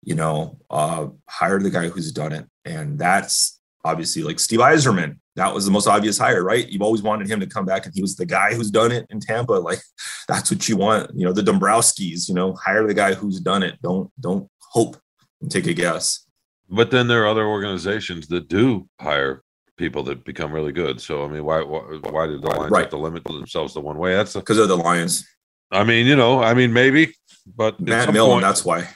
You 0.02 0.14
know, 0.14 0.58
uh, 0.70 1.08
hire 1.28 1.58
the 1.58 1.70
guy 1.70 1.88
who's 1.88 2.12
done 2.12 2.32
it, 2.32 2.46
and 2.64 2.98
that's 2.98 3.60
obviously 3.84 4.22
like 4.22 4.38
Steve 4.38 4.60
Yzerman. 4.60 5.18
That 5.36 5.52
was 5.52 5.64
the 5.64 5.70
most 5.70 5.86
obvious 5.86 6.18
hire, 6.18 6.42
right? 6.42 6.68
You've 6.68 6.82
always 6.82 7.02
wanted 7.02 7.28
him 7.28 7.40
to 7.40 7.46
come 7.46 7.64
back, 7.64 7.86
and 7.86 7.94
he 7.94 8.02
was 8.02 8.16
the 8.16 8.26
guy 8.26 8.54
who's 8.54 8.70
done 8.70 8.92
it 8.92 9.06
in 9.10 9.20
Tampa. 9.20 9.52
Like 9.60 9.80
that's 10.28 10.50
what 10.50 10.68
you 10.68 10.76
want. 10.76 11.10
You 11.14 11.24
know, 11.24 11.32
the 11.32 11.42
Dombrowskis. 11.42 12.28
You 12.28 12.34
know, 12.34 12.54
hire 12.54 12.86
the 12.86 12.94
guy 12.94 13.14
who's 13.14 13.40
done 13.40 13.62
it. 13.62 13.80
Don't 13.82 14.10
don't 14.20 14.48
hope 14.60 14.96
and 15.40 15.50
take 15.50 15.66
a 15.66 15.74
guess. 15.74 16.26
But 16.68 16.90
then 16.90 17.06
there 17.06 17.22
are 17.22 17.28
other 17.28 17.46
organizations 17.46 18.26
that 18.28 18.48
do 18.48 18.88
hire 19.00 19.42
people 19.76 20.02
that 20.04 20.24
become 20.24 20.52
really 20.52 20.72
good. 20.72 21.00
So 21.00 21.24
I 21.24 21.28
mean, 21.28 21.44
why 21.44 21.62
why, 21.62 21.80
why 22.10 22.26
did 22.26 22.42
the 22.42 22.48
Lions 22.48 22.70
right. 22.70 22.82
have 22.82 22.90
to 22.90 22.96
limit 22.96 23.24
themselves 23.24 23.74
to 23.74 23.80
one 23.80 23.98
way? 23.98 24.14
That's 24.14 24.34
because 24.34 24.58
of 24.58 24.68
the 24.68 24.76
Lions. 24.76 25.26
I 25.70 25.84
mean, 25.84 26.06
you 26.06 26.16
know, 26.16 26.42
I 26.42 26.54
mean, 26.54 26.72
maybe, 26.72 27.14
but 27.46 27.80
Matt 27.80 28.12
Millen. 28.12 28.32
Point, 28.32 28.42
that's 28.42 28.64
why. 28.64 28.88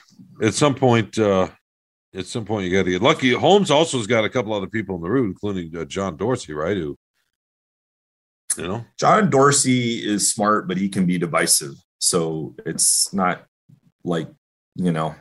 At 0.43 0.55
some 0.55 0.75
point, 0.75 1.19
uh, 1.19 1.49
at 2.15 2.27
some 2.27 2.45
point 2.45 2.67
you 2.67 2.77
got 2.77 2.85
to 2.85 2.91
get 2.91 3.03
lucky. 3.03 3.33
Holmes 3.33 3.71
also 3.71 3.99
has 3.99 4.07
got 4.07 4.25
a 4.25 4.31
couple 4.31 4.53
other 4.53 4.67
people 4.67 4.97
in 4.97 5.03
the 5.03 5.11
room, 5.11 5.27
including 5.27 5.77
uh, 5.77 5.85
John 5.85 6.17
Dorsey, 6.17 6.53
right? 6.53 6.77
Who, 6.77 6.97
you 8.57 8.69
know, 8.69 8.85
John 8.99 9.31
Dorsey 9.31 10.05
is 10.07 10.33
smart, 10.33 10.69
but 10.69 10.77
he 10.77 10.89
can 10.89 11.07
be 11.07 11.19
divisive. 11.19 11.75
So 11.99 12.55
it's 12.65 13.13
not 13.13 13.45
like 14.05 14.29
you 14.77 14.93
know, 14.93 15.15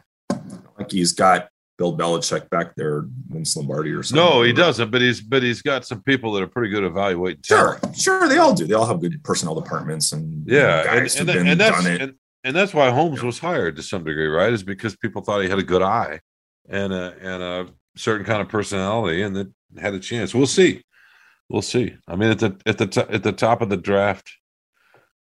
like 0.78 0.92
he's 0.92 1.12
got 1.14 1.50
Bill 1.80 1.98
Belichick 1.98 2.50
back 2.50 2.76
there, 2.76 3.06
Vince 3.30 3.56
Lombardi 3.56 3.92
or 3.92 4.04
something. 4.04 4.24
No, 4.24 4.42
he 4.42 4.52
doesn't. 4.52 4.92
But 4.92 5.00
he's 5.00 5.22
but 5.22 5.42
he's 5.42 5.62
got 5.62 5.86
some 5.86 6.04
people 6.04 6.34
that 6.34 6.44
are 6.44 6.48
pretty 6.48 6.70
good 6.70 6.84
evaluating. 6.84 7.42
Sure, 7.46 7.80
talent. 7.80 7.98
sure, 7.98 8.28
they 8.28 8.38
all 8.38 8.54
do. 8.54 8.68
They 8.68 8.74
all 8.74 8.86
have 8.86 9.00
good 9.00 9.24
personnel 9.24 9.56
departments 9.56 10.12
and 10.12 10.46
yeah, 10.46 10.84
guys 10.84 11.16
and, 11.16 11.30
and, 11.30 11.48
and 11.48 11.60
that's 11.60 11.86
and, 11.86 12.16
and, 12.44 12.56
that's 12.56 12.74
why 12.74 12.90
Holmes 12.90 13.22
yeah. 13.22 13.28
was 13.28 13.40
hired 13.40 13.78
to 13.78 13.82
some 13.82 14.04
degree, 14.04 14.28
right? 14.28 14.52
Is 14.52 14.62
because 14.62 14.98
people 14.98 15.22
thought 15.22 15.40
he 15.40 15.48
had 15.48 15.58
a 15.58 15.64
good 15.64 15.82
eye 15.82 16.20
and 16.68 16.92
a 16.92 17.16
and 17.22 17.42
a 17.42 17.68
certain 17.96 18.26
kind 18.26 18.42
of 18.42 18.50
personality, 18.50 19.22
and 19.22 19.34
that 19.38 19.48
had 19.80 19.94
a 19.94 20.00
chance. 20.00 20.36
We'll 20.36 20.48
see. 20.48 20.84
We'll 21.48 21.62
see. 21.62 21.96
I 22.10 22.18
mean, 22.18 22.32
at 22.32 22.40
the 22.40 22.60
at 22.66 22.78
the 22.78 22.88
t- 22.88 23.02
at 23.10 23.24
the 23.24 23.32
top 23.32 23.62
of 23.62 23.70
the 23.70 23.78
draft. 23.78 24.30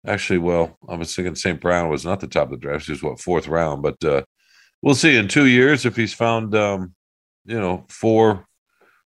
Actually, 0.07 0.39
well, 0.39 0.79
I 0.89 0.95
was 0.95 1.15
thinking 1.15 1.35
St. 1.35 1.61
Brown 1.61 1.87
was 1.87 2.03
not 2.03 2.19
the 2.19 2.27
top 2.27 2.45
of 2.45 2.49
the 2.49 2.57
draft. 2.57 2.87
He 2.87 2.91
was 2.91 3.03
what 3.03 3.19
fourth 3.19 3.47
round, 3.47 3.83
but 3.83 4.03
uh, 4.03 4.23
we'll 4.81 4.95
see 4.95 5.17
in 5.17 5.27
two 5.27 5.45
years 5.45 5.85
if 5.85 5.95
he's 5.95 6.13
found, 6.13 6.55
um, 6.55 6.93
you 7.45 7.59
know, 7.59 7.85
four 7.89 8.45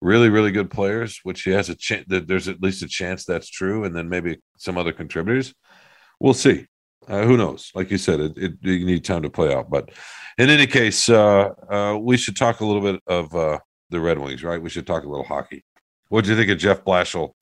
really 0.00 0.30
really 0.30 0.50
good 0.50 0.70
players, 0.70 1.20
which 1.24 1.42
he 1.42 1.50
has 1.50 1.68
a 1.68 1.74
chance. 1.74 2.04
That 2.08 2.26
there's 2.26 2.48
at 2.48 2.62
least 2.62 2.82
a 2.82 2.88
chance 2.88 3.24
that's 3.24 3.48
true, 3.48 3.84
and 3.84 3.94
then 3.94 4.08
maybe 4.08 4.38
some 4.56 4.78
other 4.78 4.92
contributors. 4.92 5.54
We'll 6.18 6.34
see. 6.34 6.66
Uh, 7.08 7.24
who 7.24 7.36
knows? 7.36 7.70
Like 7.74 7.90
you 7.90 7.98
said, 7.98 8.20
it, 8.20 8.38
it, 8.38 8.52
you 8.60 8.84
need 8.84 9.04
time 9.04 9.22
to 9.22 9.30
play 9.30 9.52
out. 9.52 9.70
But 9.70 9.90
in 10.38 10.50
any 10.50 10.66
case, 10.66 11.08
uh, 11.08 11.50
uh, 11.68 11.98
we 12.00 12.16
should 12.16 12.36
talk 12.36 12.60
a 12.60 12.66
little 12.66 12.82
bit 12.82 13.02
of 13.06 13.34
uh, 13.34 13.58
the 13.88 14.00
Red 14.00 14.18
Wings, 14.18 14.44
right? 14.44 14.62
We 14.62 14.70
should 14.70 14.86
talk 14.86 15.04
a 15.04 15.08
little 15.08 15.24
hockey. 15.24 15.64
What 16.08 16.24
do 16.24 16.30
you 16.30 16.36
think 16.36 16.50
of 16.50 16.58
Jeff 16.58 16.84
Blashill's 16.84 17.34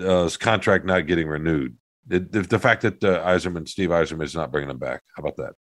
uh, 0.00 0.30
contract 0.38 0.86
not 0.86 1.06
getting 1.06 1.26
renewed? 1.26 1.76
The, 2.06 2.20
the, 2.20 2.58
fact 2.58 2.82
that 2.82 3.02
uh, 3.02 3.26
Yzerman, 3.26 3.68
Steve 3.68 3.90
Yzerman, 3.90 4.22
is 4.22 4.36
not 4.36 4.52
bringing 4.52 4.70
him 4.70 4.78
back. 4.78 5.02
How 5.16 5.22
about 5.22 5.36
that? 5.38 5.54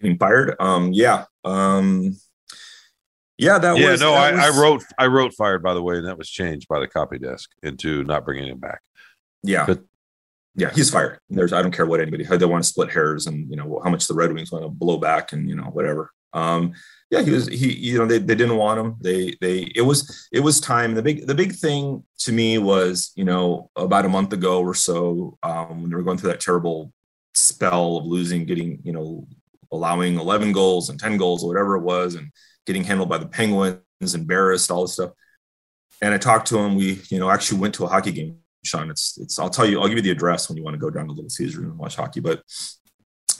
Getting 0.00 0.18
fired? 0.18 0.56
Um, 0.60 0.92
yeah. 0.92 1.24
Um, 1.44 2.16
yeah, 3.38 3.58
that 3.58 3.78
yeah, 3.78 3.90
was. 3.90 4.00
Yeah, 4.00 4.06
no, 4.06 4.14
I, 4.14 4.32
was- 4.32 4.40
I 4.40 4.60
wrote 4.60 4.84
I 4.98 5.06
wrote 5.06 5.34
fired 5.34 5.62
by 5.62 5.74
the 5.74 5.82
way, 5.82 5.96
and 5.96 6.06
that 6.06 6.18
was 6.18 6.28
changed 6.28 6.68
by 6.68 6.80
the 6.80 6.88
copy 6.88 7.18
desk 7.18 7.50
into 7.62 8.04
not 8.04 8.24
bringing 8.24 8.48
him 8.48 8.58
back. 8.58 8.80
Yeah. 9.42 9.66
But- 9.66 9.84
yeah, 10.56 10.70
he's 10.74 10.90
fired. 10.90 11.20
There's 11.30 11.52
I 11.52 11.62
don't 11.62 11.70
care 11.70 11.86
what 11.86 12.00
anybody 12.00 12.24
how 12.24 12.36
they 12.36 12.44
want 12.44 12.64
to 12.64 12.68
split 12.68 12.90
hairs 12.90 13.26
and 13.28 13.48
you 13.48 13.56
know 13.56 13.80
how 13.84 13.88
much 13.88 14.08
the 14.08 14.14
Red 14.14 14.32
Wings 14.32 14.50
want 14.50 14.64
to 14.64 14.68
blow 14.68 14.98
back 14.98 15.32
and 15.32 15.48
you 15.48 15.54
know 15.54 15.62
whatever. 15.64 16.10
Um 16.32 16.74
yeah, 17.08 17.22
he 17.22 17.30
was 17.30 17.46
he 17.46 17.72
you 17.72 17.98
know 17.98 18.04
they, 18.04 18.18
they 18.18 18.34
didn't 18.34 18.56
want 18.56 18.80
him. 18.80 18.96
They 19.00 19.36
they 19.40 19.72
it 19.76 19.82
was 19.82 20.28
it 20.32 20.40
was 20.40 20.60
time. 20.60 20.94
The 20.94 21.02
big 21.02 21.26
the 21.26 21.36
big 21.36 21.52
thing 21.52 22.02
to 22.18 22.32
me 22.32 22.58
was, 22.58 23.12
you 23.14 23.24
know, 23.24 23.70
about 23.76 24.06
a 24.06 24.08
month 24.08 24.32
ago 24.32 24.60
or 24.60 24.74
so, 24.74 25.38
um, 25.44 25.82
when 25.82 25.90
they 25.90 25.96
were 25.96 26.02
going 26.02 26.18
through 26.18 26.30
that 26.30 26.40
terrible 26.40 26.92
spell 27.34 27.98
of 27.98 28.06
losing, 28.06 28.44
getting, 28.44 28.80
you 28.82 28.92
know, 28.92 29.28
allowing 29.72 30.18
11 30.18 30.52
goals 30.52 30.88
and 30.88 30.98
10 30.98 31.16
goals 31.16 31.44
or 31.44 31.48
whatever 31.48 31.76
it 31.76 31.82
was, 31.82 32.14
and 32.14 32.30
getting 32.66 32.84
handled 32.84 33.08
by 33.08 33.18
the 33.18 33.26
Penguins, 33.26 34.14
embarrassed, 34.14 34.70
all 34.70 34.82
this 34.82 34.94
stuff. 34.94 35.12
And 36.02 36.14
I 36.14 36.18
talked 36.18 36.48
to 36.48 36.58
him. 36.58 36.76
We, 36.76 37.00
you 37.10 37.18
know, 37.18 37.30
actually 37.30 37.60
went 37.60 37.74
to 37.74 37.84
a 37.84 37.88
hockey 37.88 38.12
game 38.12 38.38
Sean. 38.64 38.90
It's 38.90 39.18
it's. 39.18 39.38
I'll 39.38 39.50
tell 39.50 39.66
you. 39.66 39.80
I'll 39.80 39.88
give 39.88 39.96
you 39.96 40.02
the 40.02 40.10
address 40.10 40.48
when 40.48 40.56
you 40.56 40.64
want 40.64 40.74
to 40.74 40.80
go 40.80 40.90
down 40.90 41.06
to 41.06 41.12
Little 41.12 41.30
Caesar 41.30 41.62
and 41.62 41.78
watch 41.78 41.96
hockey. 41.96 42.20
But 42.20 42.42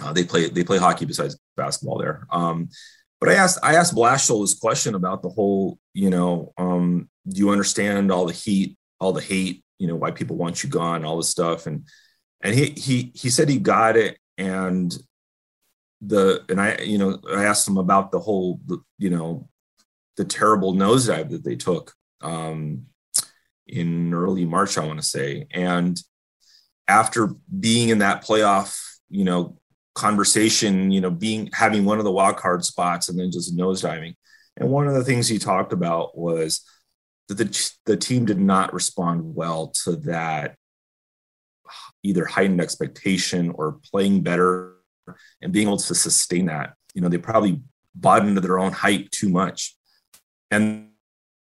uh, 0.03 0.13
they 0.13 0.25
play 0.25 0.49
they 0.49 0.65
play 0.65 0.79
hockey 0.79 1.05
besides 1.05 1.39
basketball 1.57 1.99
there. 1.99 2.27
Um, 2.31 2.69
but 3.21 3.29
I 3.29 3.35
asked 3.35 3.59
I 3.63 3.75
asked 3.75 3.95
Blashill 3.95 4.43
this 4.43 4.55
question 4.55 4.95
about 4.95 5.23
the 5.23 5.29
whole. 5.29 5.79
You 5.95 6.11
know, 6.11 6.53
um, 6.57 7.09
do 7.29 7.39
you 7.39 7.51
understand 7.51 8.11
all 8.11 8.27
the 8.27 8.33
heat, 8.33 8.77
all 8.99 9.13
the 9.13 9.21
hate? 9.21 9.63
You 9.79 9.89
know, 9.89 9.97
why 9.97 10.11
people 10.11 10.37
want 10.37 10.63
you 10.63 10.71
gone, 10.71 11.05
all 11.05 11.17
this 11.17 11.29
stuff, 11.29 11.67
and 11.67 11.87
and 12.41 12.55
he 12.55 12.71
he 12.71 13.13
he 13.15 13.31
said 13.31 13.49
he 13.49 13.59
got 13.59 13.97
it, 13.97 14.19
and 14.39 14.97
the 16.01 16.45
and 16.49 16.61
I 16.61 16.79
you 16.79 16.99
know 16.99 17.19
I 17.31 17.45
asked 17.45 17.67
them 17.67 17.79
about 17.79 18.11
the 18.11 18.21
whole 18.21 18.61
you 18.99 19.11
know 19.11 19.49
the 20.17 20.25
terrible 20.25 20.75
nosedive 20.75 21.31
that 21.31 21.45
they 21.45 21.57
took. 21.57 21.95
Um, 22.21 22.87
in 23.67 24.13
early 24.13 24.45
March, 24.45 24.77
I 24.77 24.85
want 24.85 25.01
to 25.01 25.07
say. 25.07 25.47
And 25.53 26.01
after 26.89 27.31
being 27.59 27.89
in 27.89 27.99
that 27.99 28.25
playoff, 28.25 28.79
you 29.09 29.25
know, 29.25 29.59
conversation, 29.95 30.91
you 30.91 31.01
know, 31.01 31.11
being 31.11 31.51
having 31.53 31.85
one 31.85 31.99
of 31.99 32.05
the 32.05 32.13
wild 32.13 32.37
card 32.37 32.65
spots 32.65 33.09
and 33.09 33.19
then 33.19 33.31
just 33.31 33.57
nosediving. 33.57 34.15
And 34.57 34.71
one 34.71 34.87
of 34.87 34.95
the 34.95 35.05
things 35.05 35.29
he 35.29 35.39
talked 35.39 35.73
about 35.73 36.17
was 36.19 36.63
that 37.29 37.37
the, 37.37 37.73
the 37.87 37.97
team 37.97 38.25
did 38.25 38.41
not 38.41 38.75
respond 38.75 39.35
well 39.35 39.69
to 39.85 39.97
that 39.97 40.57
either 42.03 42.25
heightened 42.25 42.61
expectation 42.61 43.53
or 43.55 43.79
playing 43.91 44.23
better 44.23 44.75
and 45.41 45.53
being 45.53 45.67
able 45.67 45.79
to 45.79 45.95
sustain 45.95 46.47
that. 46.47 46.75
You 46.95 47.03
know, 47.03 47.09
they 47.09 47.19
probably 47.19 47.61
bought 47.95 48.27
into 48.27 48.41
their 48.41 48.59
own 48.59 48.73
hype 48.73 49.11
too 49.11 49.29
much. 49.29 49.77
And 50.51 50.89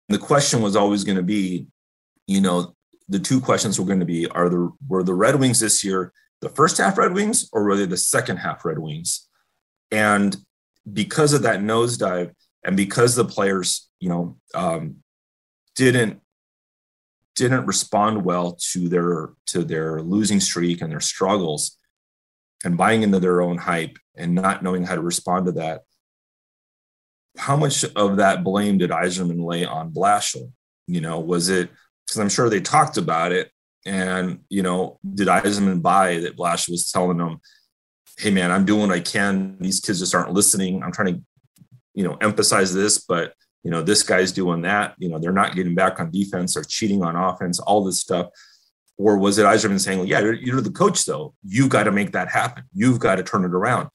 the 0.09 0.19
question 0.19 0.63
was 0.63 0.77
always 0.77 1.05
going 1.05 1.17
to 1.17 1.23
be, 1.23 1.67
you 2.27 2.41
know, 2.41 2.75
the 3.09 3.19
two 3.19 3.41
questions 3.41 3.79
were 3.79 3.87
going 3.87 4.01
to 4.01 4.07
be: 4.07 4.27
Are 4.29 4.49
the 4.49 4.71
were 4.87 5.03
the 5.03 5.15
Red 5.15 5.37
Wings 5.37 5.61
this 5.61 5.83
year 5.83 6.13
the 6.41 6.49
first 6.49 6.79
half 6.79 6.99
Red 6.99 7.13
Wings, 7.13 7.49
or 7.53 7.65
were 7.65 7.77
they 7.77 7.87
the 7.87 7.97
second 7.97 8.39
half 8.39 8.65
Red 8.65 8.79
Wings? 8.79 9.29
And 9.91 10.37
because 10.91 11.33
of 11.33 11.43
that 11.43 11.61
nosedive, 11.61 12.33
and 12.65 12.77
because 12.77 13.15
the 13.15 13.25
players, 13.25 13.89
you 14.01 14.09
know, 14.09 14.37
um, 14.55 14.97
didn't 15.75 16.21
didn't 17.37 17.65
respond 17.67 18.25
well 18.25 18.59
to 18.73 18.89
their 18.89 19.31
to 19.47 19.65
their 19.65 20.03
losing 20.03 20.41
streak 20.41 20.83
and 20.83 20.91
their 20.91 21.01
struggles, 21.01 21.79
and 22.65 22.77
buying 22.77 23.03
into 23.03 23.21
their 23.21 23.43
own 23.43 23.59
hype 23.59 23.99
and 24.17 24.35
not 24.35 24.63
knowing 24.63 24.85
how 24.85 24.95
to 24.95 25.03
respond 25.03 25.47
to 25.47 25.53
that, 25.53 25.83
how 27.39 27.57
much 27.57 27.85
of 27.85 28.17
that 28.17 28.45
blame 28.45 28.79
did 28.79 28.91
Yzerman 28.91 29.45
lay 29.45 29.65
on 29.65 29.93
Blashill? 29.93 30.53
You 30.87 31.01
know, 31.01 31.21
was 31.21 31.49
it 31.49 31.71
because 32.11 32.21
I'm 32.21 32.29
sure 32.29 32.51
they 32.51 32.61
talked 32.61 32.97
about 32.97 33.31
it. 33.31 33.53
And, 33.87 34.41
you 34.49 34.63
know, 34.63 34.99
did 35.15 35.29
Yzerman 35.29 35.81
buy 35.81 36.19
that 36.19 36.37
Blash 36.37 36.69
was 36.69 36.91
telling 36.91 37.19
them, 37.19 37.41
hey, 38.19 38.33
man, 38.33 38.51
I'm 38.51 38.65
doing 38.65 38.89
what 38.89 38.97
I 38.97 39.01
can. 39.01 39.57
These 39.61 39.79
kids 39.79 40.01
just 40.01 40.15
aren't 40.15 40.33
listening. 40.33 40.83
I'm 40.83 40.91
trying 40.91 41.15
to, 41.15 41.23
you 41.95 42.03
know, 42.03 42.17
emphasize 42.21 42.75
this, 42.75 42.99
but, 42.99 43.33
you 43.63 43.71
know, 43.71 43.81
this 43.81 44.03
guy's 44.03 44.33
doing 44.33 44.63
that. 44.63 44.95
You 44.99 45.09
know, 45.09 45.21
they're 45.21 45.33
not 45.33 45.55
getting 45.55 45.77
back 45.77 46.01
on 46.01 46.11
defense 46.11 46.57
or 46.57 46.65
cheating 46.65 47.05
on 47.05 47.15
offense, 47.15 47.61
all 47.61 47.85
this 47.85 48.01
stuff. 48.01 48.27
Or 49.01 49.17
was 49.17 49.39
it 49.39 49.47
Yzerman 49.47 49.81
saying, 49.81 49.99
well, 49.99 50.09
yeah, 50.09 50.21
you're, 50.21 50.35
you're 50.35 50.61
the 50.61 50.71
coach, 50.71 51.07
though. 51.07 51.35
You've 51.43 51.71
got 51.71 51.85
to 51.85 51.93
make 51.93 52.13
that 52.13 52.29
happen. 52.29 52.65
You've 52.75 53.01
got 53.01 53.17
to 53.17 53.23
turn 53.23 53.45
it 53.45 53.55
around. 53.55 53.89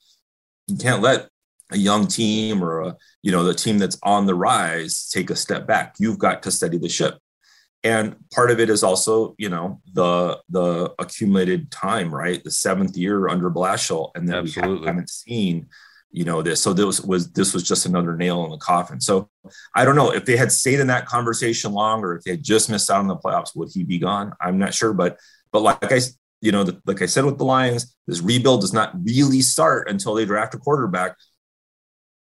You 0.66 0.76
can't 0.76 1.00
let 1.00 1.28
a 1.70 1.78
young 1.78 2.08
team 2.08 2.62
or 2.62 2.80
a, 2.80 2.96
you 3.22 3.30
know, 3.30 3.44
the 3.44 3.54
team 3.54 3.78
that's 3.78 3.98
on 4.02 4.26
the 4.26 4.34
rise 4.34 5.08
take 5.08 5.30
a 5.30 5.36
step 5.36 5.66
back. 5.66 5.94
You've 6.00 6.18
got 6.18 6.42
to 6.42 6.50
steady 6.50 6.78
the 6.78 6.88
ship 6.88 7.18
and 7.84 8.16
part 8.34 8.50
of 8.50 8.58
it 8.58 8.68
is 8.68 8.82
also 8.82 9.34
you 9.38 9.48
know 9.48 9.80
the 9.92 10.40
the 10.48 10.92
accumulated 10.98 11.70
time 11.70 12.12
right 12.12 12.42
the 12.42 12.50
seventh 12.50 12.96
year 12.96 13.28
under 13.28 13.50
Blashill 13.50 14.10
and 14.14 14.28
then 14.28 14.38
Absolutely. 14.38 14.80
we 14.80 14.86
haven't 14.86 15.10
seen 15.10 15.68
you 16.10 16.24
know 16.24 16.42
this 16.42 16.62
so 16.62 16.72
this 16.72 17.00
was 17.00 17.32
this 17.32 17.52
was 17.52 17.62
just 17.62 17.86
another 17.86 18.16
nail 18.16 18.44
in 18.44 18.50
the 18.50 18.58
coffin. 18.58 19.00
So 19.00 19.28
i 19.74 19.84
don't 19.84 19.96
know 19.96 20.12
if 20.12 20.24
they 20.24 20.36
had 20.36 20.52
stayed 20.52 20.80
in 20.80 20.86
that 20.88 21.06
conversation 21.06 21.72
longer 21.72 22.14
if 22.14 22.24
they 22.24 22.32
had 22.32 22.42
just 22.42 22.70
missed 22.70 22.90
out 22.90 23.00
on 23.00 23.08
the 23.08 23.16
playoffs 23.16 23.54
would 23.56 23.70
he 23.72 23.84
be 23.84 23.98
gone? 23.98 24.32
I'm 24.40 24.58
not 24.58 24.74
sure 24.74 24.92
but 24.92 25.18
but 25.52 25.62
like 25.62 25.92
i 25.92 26.00
you 26.40 26.52
know 26.52 26.64
the, 26.64 26.80
like 26.86 27.02
i 27.02 27.06
said 27.06 27.24
with 27.24 27.38
the 27.38 27.44
lions 27.44 27.96
this 28.06 28.20
rebuild 28.20 28.60
does 28.60 28.72
not 28.72 28.92
really 29.04 29.40
start 29.40 29.88
until 29.90 30.14
they 30.14 30.24
draft 30.24 30.54
a 30.54 30.58
quarterback. 30.58 31.16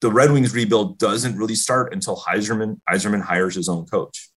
The 0.01 0.11
red 0.11 0.31
wings 0.31 0.53
rebuild 0.53 0.97
doesn't 0.97 1.37
really 1.37 1.55
start 1.55 1.93
until 1.93 2.17
Yzerman 2.17 2.79
Yzerman 2.89 3.21
hires 3.21 3.55
his 3.55 3.69
own 3.69 3.85
coach 3.85 4.30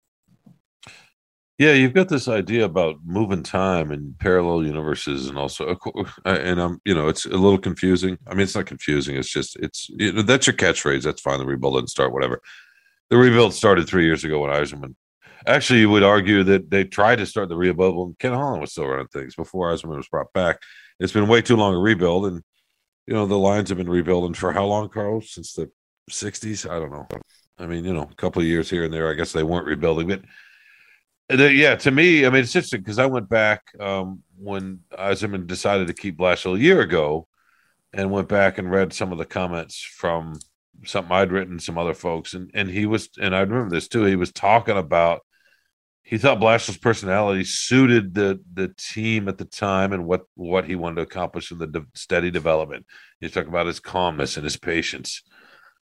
Yeah, 1.58 1.72
you've 1.74 1.92
got 1.92 2.08
this 2.08 2.28
idea 2.28 2.64
about 2.64 2.96
moving 3.04 3.42
time 3.42 3.90
and 3.90 4.18
parallel 4.18 4.64
universes, 4.64 5.28
and 5.28 5.38
also, 5.38 5.76
and 6.24 6.60
I'm, 6.60 6.80
you 6.84 6.94
know, 6.94 7.08
it's 7.08 7.26
a 7.26 7.30
little 7.30 7.58
confusing. 7.58 8.18
I 8.26 8.30
mean, 8.30 8.40
it's 8.40 8.54
not 8.54 8.66
confusing. 8.66 9.16
It's 9.16 9.28
just, 9.28 9.56
it's 9.56 9.88
you 9.90 10.12
know, 10.12 10.22
that's 10.22 10.46
your 10.46 10.56
catchphrase. 10.56 11.02
That's 11.02 11.20
fine. 11.20 11.38
The 11.38 11.46
rebuild 11.46 11.74
didn't 11.74 11.90
start. 11.90 12.12
Whatever. 12.12 12.40
The 13.10 13.16
rebuild 13.16 13.52
started 13.54 13.86
three 13.86 14.06
years 14.06 14.24
ago 14.24 14.40
when 14.40 14.50
Yzerman. 14.50 14.94
Actually, 15.46 15.80
you 15.80 15.90
would 15.90 16.02
argue 16.02 16.42
that 16.44 16.70
they 16.70 16.84
tried 16.84 17.16
to 17.16 17.26
start 17.26 17.48
the 17.48 17.56
rebuild 17.56 17.96
when 17.96 18.16
Ken 18.18 18.32
Holland 18.32 18.60
was 18.60 18.72
still 18.72 18.86
running 18.86 19.08
things 19.08 19.34
before 19.34 19.72
Yzerman 19.72 19.96
was 19.96 20.08
brought 20.08 20.32
back. 20.32 20.58
It's 20.98 21.12
been 21.12 21.28
way 21.28 21.42
too 21.42 21.56
long 21.56 21.74
a 21.74 21.78
rebuild, 21.78 22.26
and 22.26 22.42
you 23.06 23.14
know 23.14 23.26
the 23.26 23.38
lines 23.38 23.68
have 23.68 23.78
been 23.78 23.90
rebuilding 23.90 24.34
for 24.34 24.52
how 24.52 24.64
long, 24.64 24.88
Carl? 24.88 25.20
Since 25.20 25.52
the 25.52 25.70
'60s? 26.10 26.68
I 26.68 26.78
don't 26.78 26.92
know. 26.92 27.06
I 27.58 27.66
mean, 27.66 27.84
you 27.84 27.92
know, 27.92 28.08
a 28.10 28.14
couple 28.14 28.40
of 28.40 28.48
years 28.48 28.70
here 28.70 28.84
and 28.84 28.92
there. 28.94 29.10
I 29.10 29.14
guess 29.14 29.32
they 29.32 29.42
weren't 29.42 29.66
rebuilding, 29.66 30.08
but 30.08 30.22
uh, 31.30 31.44
yeah, 31.44 31.76
to 31.76 31.90
me, 31.90 32.26
I 32.26 32.30
mean, 32.30 32.42
it's 32.42 32.54
interesting 32.54 32.80
because 32.80 32.98
I 32.98 33.06
went 33.06 33.28
back 33.28 33.62
um, 33.80 34.22
when 34.36 34.80
Yzerman 34.92 35.46
decided 35.46 35.86
to 35.86 35.94
keep 35.94 36.18
Blashill 36.18 36.56
a 36.56 36.60
year 36.60 36.80
ago, 36.80 37.26
and 37.92 38.10
went 38.10 38.28
back 38.28 38.58
and 38.58 38.70
read 38.70 38.92
some 38.92 39.12
of 39.12 39.18
the 39.18 39.24
comments 39.24 39.80
from 39.80 40.38
something 40.84 41.12
I'd 41.12 41.32
written, 41.32 41.58
some 41.58 41.78
other 41.78 41.94
folks, 41.94 42.34
and 42.34 42.50
and 42.54 42.68
he 42.68 42.86
was, 42.86 43.08
and 43.20 43.34
I 43.34 43.40
remember 43.40 43.74
this 43.74 43.88
too. 43.88 44.04
He 44.04 44.16
was 44.16 44.32
talking 44.32 44.76
about 44.76 45.20
he 46.02 46.18
thought 46.18 46.40
Blashill's 46.40 46.78
personality 46.78 47.44
suited 47.44 48.14
the 48.14 48.40
the 48.52 48.68
team 48.76 49.28
at 49.28 49.38
the 49.38 49.44
time 49.44 49.92
and 49.92 50.06
what 50.06 50.22
what 50.34 50.64
he 50.64 50.74
wanted 50.74 50.96
to 50.96 51.02
accomplish 51.02 51.50
in 51.50 51.58
the 51.58 51.66
de- 51.66 51.86
steady 51.94 52.30
development. 52.30 52.86
He's 53.20 53.32
talking 53.32 53.48
about 53.48 53.66
his 53.66 53.80
calmness 53.80 54.36
and 54.36 54.44
his 54.44 54.56
patience, 54.56 55.22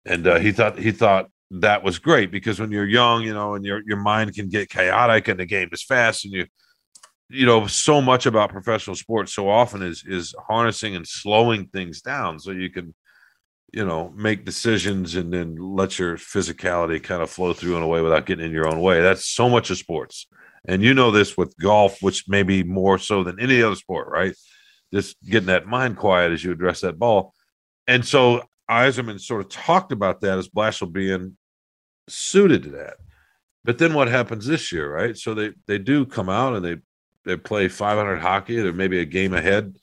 and 0.05 0.27
uh, 0.27 0.39
he 0.39 0.53
thought 0.53 0.79
he 0.79 0.93
thought 0.93 1.31
that 1.51 1.83
was 1.83 1.99
great 1.99 2.31
because 2.31 2.59
when 2.59 2.73
you're 2.73 2.87
young, 2.87 3.23
you 3.23 3.35
know, 3.35 3.55
and 3.55 3.65
your 3.65 3.83
your 3.87 3.99
mind 3.99 4.35
can 4.35 4.49
get 4.49 4.69
chaotic 4.69 5.29
and 5.29 5.39
the 5.39 5.47
game 5.47 5.69
is 5.73 5.83
fast 5.83 6.25
and 6.25 6.35
you 6.35 6.47
you 7.29 7.47
know 7.47 7.67
so 7.67 8.01
much 8.01 8.27
about 8.27 8.51
professional 8.51 8.95
sports 8.95 9.33
so 9.35 9.49
often 9.49 9.83
is 9.83 10.05
is 10.07 10.35
harnessing 10.47 10.95
and 10.95 11.07
slowing 11.07 11.67
things 11.67 12.01
down 12.01 12.39
so 12.39 12.53
you 12.53 12.71
can 12.71 12.95
you 13.73 13.85
know 13.85 14.13
make 14.17 14.45
decisions 14.45 15.17
and 15.17 15.33
then 15.33 15.57
let 15.57 15.99
your 15.99 16.17
physicality 16.17 17.03
kind 17.03 17.23
of 17.23 17.31
flow 17.31 17.53
through 17.53 17.77
in 17.77 17.83
a 17.83 17.87
way 17.87 18.01
without 18.01 18.27
getting 18.27 18.47
in 18.47 18.53
your 18.53 18.69
own 18.69 18.81
way. 18.81 19.01
That's 19.01 19.27
so 19.27 19.49
much 19.49 19.71
of 19.71 19.79
sports. 19.79 20.27
And 20.69 20.83
you 20.83 20.95
know 20.95 21.11
this 21.11 21.37
with 21.37 21.57
golf 21.59 22.03
which 22.03 22.25
maybe 22.29 22.63
more 22.63 22.99
so 22.99 23.23
than 23.25 23.41
any 23.41 23.63
other 23.63 23.77
sport 23.77 24.09
right? 24.09 24.35
Just 24.95 25.17
getting 25.25 25.49
that 25.49 25.67
mind 25.67 25.97
quiet 25.97 26.33
as 26.33 26.45
you 26.45 26.53
address 26.53 26.81
that 26.83 26.99
ball. 26.99 27.35
And 27.89 28.05
so 28.05 28.43
Yzerman 28.71 29.21
sort 29.21 29.41
of 29.43 29.49
talked 29.49 29.93
about 29.93 30.21
that 30.21 30.39
as 30.39 30.49
Blashill 30.49 30.93
being 30.93 31.37
suited 32.09 32.65
to 32.65 32.71
that. 32.71 32.97
But 33.65 33.79
then 33.79 33.95
what 33.95 34.09
happens 34.09 34.47
this 34.47 34.73
year, 34.73 34.93
right? 34.93 35.17
So 35.17 35.35
they 35.35 35.53
they 35.67 35.79
do 35.79 36.07
come 36.07 36.29
out 36.29 36.55
and 36.55 36.65
they 36.65 36.77
they 37.25 37.37
play 37.37 37.69
500 37.69 38.19
hockey. 38.19 38.57
They're 38.57 38.73
maybe 38.73 39.01
a 39.01 39.05
game 39.05 39.35
ahead 39.35 39.75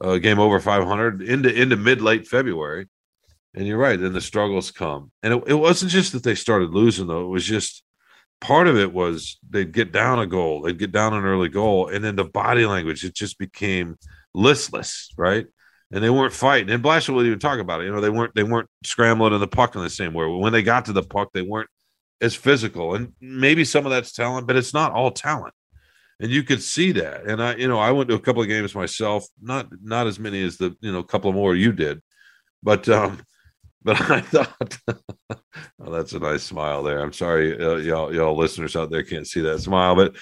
a 0.00 0.18
game 0.18 0.38
over 0.38 0.60
500 0.60 1.22
into 1.22 1.52
into 1.52 1.76
mid 1.76 2.00
late 2.00 2.26
February. 2.26 2.88
And 3.54 3.66
you're 3.66 3.78
right. 3.78 3.98
Then 3.98 4.12
the 4.12 4.20
struggles 4.20 4.70
come, 4.70 5.10
and 5.22 5.32
it, 5.34 5.44
it 5.46 5.54
wasn't 5.54 5.90
just 5.90 6.12
that 6.12 6.22
they 6.22 6.34
started 6.34 6.70
losing 6.70 7.06
though. 7.06 7.24
It 7.24 7.28
was 7.28 7.44
just 7.44 7.82
part 8.38 8.66
of 8.66 8.76
it 8.76 8.92
was 8.92 9.38
they'd 9.48 9.72
get 9.72 9.92
down 9.92 10.18
a 10.18 10.26
goal, 10.26 10.60
they'd 10.62 10.78
get 10.78 10.92
down 10.92 11.14
an 11.14 11.24
early 11.24 11.48
goal, 11.48 11.88
and 11.88 12.04
then 12.04 12.16
the 12.16 12.24
body 12.24 12.66
language 12.66 13.02
it 13.02 13.14
just 13.14 13.38
became 13.38 13.96
listless, 14.34 15.10
right? 15.16 15.46
And 15.92 16.02
they 16.02 16.10
weren't 16.10 16.32
fighting. 16.32 16.70
And 16.70 16.82
Blashill 16.82 17.14
would 17.14 17.26
even 17.26 17.38
talk 17.38 17.60
about 17.60 17.80
it. 17.80 17.84
You 17.84 17.92
know, 17.92 18.00
they 18.00 18.10
weren't 18.10 18.34
they 18.34 18.42
weren't 18.42 18.68
scrambling 18.84 19.32
in 19.32 19.40
the 19.40 19.46
puck 19.46 19.76
in 19.76 19.82
the 19.82 19.90
same 19.90 20.12
way. 20.12 20.26
When 20.26 20.52
they 20.52 20.62
got 20.62 20.86
to 20.86 20.92
the 20.92 21.02
puck, 21.02 21.30
they 21.32 21.42
weren't 21.42 21.70
as 22.20 22.34
physical. 22.34 22.94
And 22.94 23.12
maybe 23.20 23.64
some 23.64 23.86
of 23.86 23.92
that's 23.92 24.12
talent, 24.12 24.46
but 24.46 24.56
it's 24.56 24.74
not 24.74 24.92
all 24.92 25.10
talent. 25.10 25.54
And 26.18 26.30
you 26.30 26.42
could 26.42 26.62
see 26.62 26.92
that. 26.92 27.26
And 27.26 27.42
I, 27.42 27.54
you 27.56 27.68
know, 27.68 27.78
I 27.78 27.92
went 27.92 28.08
to 28.08 28.16
a 28.16 28.20
couple 28.20 28.42
of 28.42 28.48
games 28.48 28.74
myself, 28.74 29.26
not 29.40 29.68
not 29.82 30.06
as 30.06 30.18
many 30.18 30.42
as 30.42 30.56
the, 30.56 30.74
you 30.80 30.90
know, 30.90 30.98
a 30.98 31.04
couple 31.04 31.32
more 31.32 31.54
you 31.54 31.72
did. 31.72 32.02
But 32.62 32.88
um 32.88 33.20
but 33.86 34.00
I 34.10 34.20
thought, 34.20 34.78
oh, 35.30 35.92
that's 35.92 36.12
a 36.12 36.18
nice 36.18 36.42
smile 36.42 36.82
there. 36.82 37.00
I'm 37.00 37.12
sorry, 37.12 37.56
uh, 37.56 37.76
y'all, 37.76 38.12
y'all 38.12 38.36
listeners 38.36 38.74
out 38.74 38.90
there 38.90 39.04
can't 39.04 39.28
see 39.28 39.42
that 39.42 39.60
smile, 39.60 39.94
but 39.94 40.16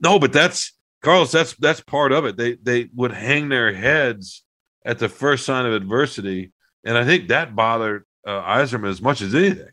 no, 0.00 0.18
but 0.18 0.32
that's 0.32 0.72
Carlos. 1.02 1.30
That's 1.30 1.54
that's 1.56 1.82
part 1.82 2.12
of 2.12 2.24
it. 2.24 2.38
They 2.38 2.54
they 2.54 2.88
would 2.94 3.12
hang 3.12 3.50
their 3.50 3.74
heads 3.74 4.44
at 4.84 4.98
the 4.98 5.08
first 5.08 5.46
sign 5.46 5.66
of 5.66 5.72
adversity, 5.72 6.52
and 6.84 6.96
I 6.96 7.04
think 7.04 7.28
that 7.28 7.54
bothered 7.54 8.04
uh, 8.26 8.42
Yzerman 8.42 8.88
as 8.88 9.02
much 9.02 9.20
as 9.20 9.34
anything. 9.34 9.68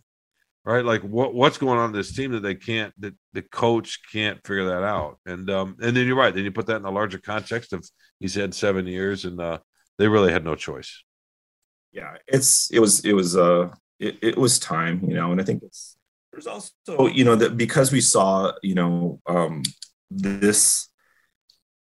Right, 0.66 0.86
like 0.86 1.02
what 1.02 1.34
what's 1.34 1.58
going 1.58 1.80
on 1.80 1.92
in 1.92 1.96
this 1.96 2.14
team 2.14 2.32
that 2.34 2.42
they 2.42 2.54
can't 2.54 2.94
that 3.00 3.16
the 3.34 3.42
coach 3.42 4.02
can't 4.12 4.46
figure 4.46 4.66
that 4.66 4.84
out, 4.84 5.18
and 5.26 5.50
um 5.50 5.78
and 5.82 5.96
then 5.96 6.06
you're 6.06 6.16
right. 6.16 6.36
Then 6.36 6.44
you 6.44 6.52
put 6.52 6.68
that 6.68 6.76
in 6.76 6.84
the 6.84 6.92
larger 6.92 7.18
context 7.18 7.74
of 7.74 7.90
he's 8.20 8.36
had 8.36 8.54
seven 8.54 8.86
years, 8.86 9.26
and 9.26 9.42
uh, 9.42 9.60
they 9.98 10.08
really 10.08 10.32
had 10.32 10.44
no 10.44 10.56
choice 10.56 11.04
yeah, 11.92 12.16
it's 12.28 12.70
it 12.72 12.80
was 12.80 13.04
it 13.06 13.14
was 13.14 13.36
uh 13.36 13.70
it, 14.00 14.18
it 14.22 14.38
was 14.38 14.60
time, 14.60 15.04
you 15.08 15.16
know, 15.16 15.32
and 15.32 15.42
I 15.42 15.44
think 15.44 15.64
it's 15.64 15.98
there's 16.32 16.48
also 16.48 16.72
you 17.08 17.24
know 17.24 17.36
that 17.36 17.58
because 17.58 17.92
we 17.92 18.02
saw 18.02 18.52
you 18.62 18.76
know 18.76 19.20
um 19.28 19.64
this 20.12 20.90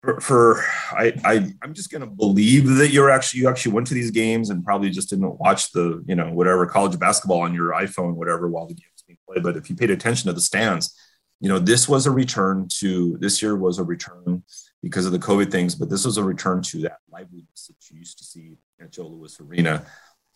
for, 0.02 0.20
for 0.20 0.64
I, 0.92 1.12
I 1.24 1.52
I'm 1.62 1.74
just 1.74 1.90
gonna 1.90 2.06
believe 2.06 2.76
that 2.76 2.90
you're 2.90 3.10
actually 3.10 3.40
you 3.40 3.48
actually 3.48 3.72
went 3.72 3.86
to 3.88 3.94
these 3.94 4.10
games 4.10 4.50
and 4.50 4.64
probably 4.64 4.90
just 4.90 5.10
didn't 5.10 5.38
watch 5.38 5.72
the 5.72 6.04
you 6.06 6.14
know 6.14 6.32
whatever 6.32 6.66
college 6.66 6.98
basketball 6.98 7.40
on 7.40 7.54
your 7.54 7.72
iPhone 7.72 8.14
whatever 8.14 8.48
while 8.48 8.66
the 8.66 8.74
game 8.74 8.88
was 8.94 9.02
being 9.02 9.18
played. 9.26 9.42
But 9.42 9.56
if 9.56 9.68
you 9.68 9.76
paid 9.76 9.90
attention 9.90 10.28
to 10.28 10.32
the 10.32 10.40
stands, 10.40 10.96
you 11.40 11.48
know 11.48 11.58
this 11.58 11.88
was 11.88 12.06
a 12.06 12.10
return 12.10 12.68
to 12.78 13.16
this 13.18 13.42
year 13.42 13.56
was 13.56 13.78
a 13.78 13.84
return 13.84 14.44
because 14.82 15.06
of 15.06 15.12
the 15.12 15.18
COVID 15.18 15.50
things, 15.50 15.74
but 15.74 15.90
this 15.90 16.04
was 16.04 16.16
a 16.18 16.24
return 16.24 16.62
to 16.62 16.82
that 16.82 16.98
liveliness 17.10 17.66
that 17.66 17.90
you 17.90 17.98
used 17.98 18.18
to 18.18 18.24
see 18.24 18.56
at 18.80 18.92
Joe 18.92 19.08
Louis 19.08 19.40
Arena. 19.40 19.84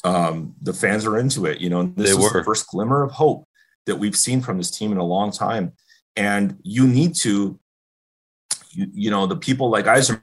Um, 0.05 0.55
the 0.61 0.73
fans 0.73 1.07
are 1.07 1.19
into 1.19 1.47
it. 1.47 1.61
You 1.61 1.71
know, 1.71 1.85
this 1.85 2.11
they 2.11 2.15
was 2.15 2.33
were. 2.33 2.41
the 2.41 2.45
first 2.45 2.67
glimmer 2.67 3.03
of 3.03 3.13
hope 3.13 3.47
that 3.87 3.97
we've 3.97 4.17
seen 4.17 4.41
from 4.41 4.59
this 4.59 4.71
team 4.71 4.93
in 4.93 4.99
a 4.99 5.05
long 5.05 5.31
time. 5.31 5.73
And 6.17 6.59
you 6.63 6.87
need 6.87 7.15
to, 7.17 7.59
you, 8.73 8.87
you 8.93 9.11
know, 9.11 9.27
the 9.27 9.37
people 9.37 9.71
like 9.71 9.87
Yzerman 9.87 10.23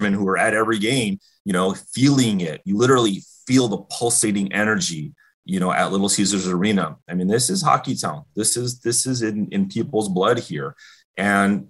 who 0.00 0.28
are 0.28 0.38
at 0.38 0.54
every 0.54 0.78
game, 0.78 1.18
you 1.44 1.52
know, 1.52 1.74
feeling 1.74 2.40
it. 2.40 2.60
You 2.64 2.76
literally 2.76 3.22
feel 3.46 3.68
the 3.68 3.78
pulsating 3.78 4.52
energy, 4.52 5.14
you 5.44 5.60
know, 5.60 5.72
at 5.72 5.92
Little 5.92 6.08
Caesars 6.08 6.48
Arena. 6.48 6.96
I 7.08 7.14
mean, 7.14 7.28
this 7.28 7.50
is 7.50 7.62
hockey 7.62 7.94
town. 7.94 8.24
This 8.34 8.56
is 8.56 8.80
this 8.80 9.06
is 9.06 9.22
in 9.22 9.48
in 9.50 9.68
people's 9.68 10.08
blood 10.08 10.38
here, 10.38 10.74
and 11.16 11.68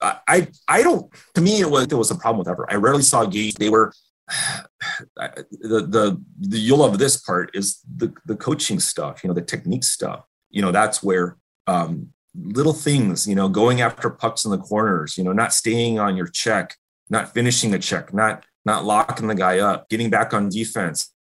I 0.00 0.48
I 0.66 0.82
don't. 0.82 1.12
To 1.34 1.40
me, 1.40 1.60
it 1.60 1.70
was 1.70 1.88
there 1.88 1.98
was 1.98 2.10
a 2.10 2.16
problem 2.16 2.38
with 2.38 2.48
ever. 2.48 2.66
I 2.70 2.76
rarely 2.76 3.02
saw 3.02 3.24
games. 3.26 3.54
They 3.54 3.68
were 3.68 3.92
the 5.16 5.46
the 5.60 6.20
the 6.40 6.58
you'll 6.58 6.78
love 6.78 6.98
this 6.98 7.18
part 7.18 7.50
is 7.54 7.80
the 7.96 8.12
the 8.26 8.36
coaching 8.36 8.80
stuff. 8.80 9.22
You 9.22 9.28
know, 9.28 9.34
the 9.34 9.42
technique 9.42 9.84
stuff. 9.84 10.24
You 10.48 10.62
know, 10.62 10.72
that's 10.72 11.02
where 11.02 11.36
um, 11.66 12.12
little 12.34 12.72
things. 12.72 13.26
You 13.26 13.34
know, 13.34 13.48
going 13.48 13.80
after 13.80 14.10
pucks 14.10 14.44
in 14.44 14.50
the 14.50 14.58
corners. 14.58 15.16
You 15.16 15.24
know, 15.24 15.32
not 15.32 15.52
staying 15.52 15.98
on 15.98 16.16
your 16.16 16.28
check, 16.28 16.76
not 17.08 17.32
finishing 17.34 17.74
a 17.74 17.78
check, 17.78 18.12
not 18.12 18.44
not 18.64 18.84
locking 18.84 19.28
the 19.28 19.34
guy 19.34 19.58
up, 19.58 19.88
getting 19.88 20.10
back 20.10 20.34
on 20.34 20.48
defense, 20.48 21.12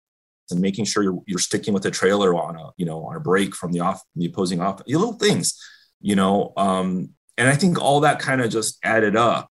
and 0.49 0.59
making 0.59 0.85
sure 0.85 1.03
you're 1.03 1.21
you're 1.25 1.39
sticking 1.39 1.73
with 1.73 1.83
the 1.83 1.91
trailer 1.91 2.35
on 2.35 2.55
a 2.55 2.71
you 2.77 2.85
know 2.85 3.05
on 3.05 3.15
a 3.15 3.19
break 3.19 3.55
from 3.55 3.71
the 3.71 3.79
off 3.79 4.01
the 4.15 4.25
opposing 4.25 4.61
off. 4.61 4.81
Little 4.87 5.13
things. 5.13 5.59
You 6.01 6.15
know, 6.15 6.53
um, 6.55 7.09
and 7.39 7.47
I 7.47 7.55
think 7.55 7.81
all 7.81 8.01
that 8.01 8.19
kind 8.19 8.41
of 8.41 8.51
just 8.51 8.77
added 8.83 9.15
up. 9.15 9.49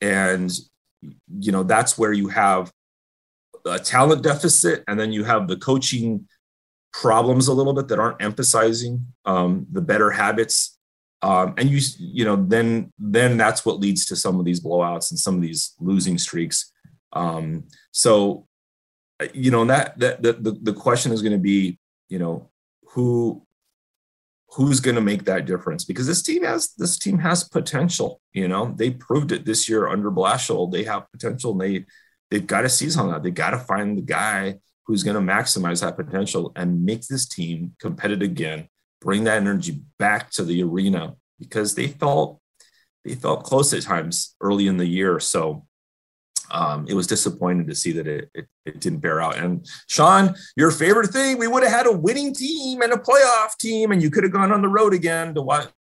And, 0.00 0.50
you 1.36 1.50
know, 1.50 1.64
that's 1.64 1.98
where 1.98 2.12
you 2.12 2.28
have 2.28 2.72
a 3.66 3.78
talent 3.78 4.22
deficit 4.22 4.84
and 4.86 4.98
then 4.98 5.12
you 5.12 5.24
have 5.24 5.48
the 5.48 5.56
coaching 5.56 6.28
problems 6.92 7.48
a 7.48 7.52
little 7.52 7.72
bit 7.74 7.88
that 7.88 7.98
aren't 7.98 8.22
emphasizing 8.22 9.04
um, 9.24 9.66
the 9.72 9.80
better 9.80 10.12
habits. 10.12 10.78
Um, 11.24 11.54
and 11.56 11.70
you, 11.70 11.80
you 11.98 12.26
know, 12.26 12.36
then, 12.36 12.92
then 12.98 13.38
that's 13.38 13.64
what 13.64 13.80
leads 13.80 14.04
to 14.06 14.16
some 14.16 14.38
of 14.38 14.44
these 14.44 14.60
blowouts 14.60 15.10
and 15.10 15.18
some 15.18 15.36
of 15.36 15.40
these 15.40 15.74
losing 15.80 16.18
streaks. 16.18 16.70
Um, 17.14 17.64
so, 17.92 18.46
you 19.32 19.50
know, 19.50 19.64
that, 19.64 19.98
that, 20.00 20.22
the, 20.22 20.58
the 20.60 20.74
question 20.74 21.12
is 21.12 21.22
going 21.22 21.32
to 21.32 21.38
be, 21.38 21.78
you 22.10 22.18
know, 22.18 22.50
who, 22.88 23.42
who's 24.50 24.80
going 24.80 24.96
to 24.96 25.00
make 25.00 25.24
that 25.24 25.46
difference? 25.46 25.86
Because 25.86 26.06
this 26.06 26.22
team 26.22 26.44
has 26.44 26.74
this 26.76 26.98
team 26.98 27.18
has 27.18 27.42
potential 27.42 28.20
you 28.34 28.46
know? 28.46 28.74
They 28.76 28.90
proved 28.90 29.32
it 29.32 29.46
this 29.46 29.66
year 29.66 29.88
under 29.88 30.10
Blashill. 30.10 30.70
They 30.70 30.84
have 30.84 31.10
potential 31.10 31.52
and 31.52 31.60
they 31.60 31.86
they've 32.30 32.46
got 32.46 32.62
to 32.62 32.68
seize 32.68 32.98
on 32.98 33.10
that. 33.10 33.22
They've 33.22 33.32
got 33.32 33.50
to 33.50 33.58
find 33.58 33.96
the 33.96 34.02
guy 34.02 34.56
who's 34.86 35.02
going 35.02 35.16
to 35.16 35.32
maximize 35.32 35.80
that 35.80 35.96
potential 35.96 36.52
and 36.54 36.84
make 36.84 37.06
this 37.06 37.26
team 37.26 37.74
competitive 37.80 38.30
again 38.30 38.68
bring 39.04 39.24
that 39.24 39.36
energy 39.36 39.82
back 39.98 40.30
to 40.30 40.42
the 40.42 40.62
arena 40.62 41.14
because 41.38 41.74
they 41.74 41.86
felt 41.86 42.40
they 43.04 43.14
felt 43.14 43.44
close 43.44 43.72
at 43.74 43.82
times 43.82 44.34
early 44.40 44.66
in 44.66 44.78
the 44.78 44.86
year 44.86 45.20
so 45.20 45.66
um, 46.50 46.86
it 46.88 46.94
was 46.94 47.06
disappointing 47.06 47.66
to 47.66 47.74
see 47.74 47.92
that 47.92 48.06
it, 48.06 48.30
it, 48.34 48.46
it 48.66 48.80
didn't 48.80 49.00
bear 49.00 49.20
out. 49.20 49.38
And 49.38 49.66
Sean, 49.88 50.34
your 50.56 50.70
favorite 50.70 51.08
thing, 51.08 51.38
we 51.38 51.48
would 51.48 51.62
have 51.62 51.72
had 51.72 51.86
a 51.86 51.92
winning 51.92 52.34
team 52.34 52.82
and 52.82 52.92
a 52.92 52.96
playoff 52.96 53.56
team, 53.58 53.92
and 53.92 54.02
you 54.02 54.10
could 54.10 54.24
have 54.24 54.32
gone 54.32 54.52
on 54.52 54.62
the 54.62 54.68
road 54.68 54.94
again 54.94 55.34
to 55.34 55.42
what 55.42 55.72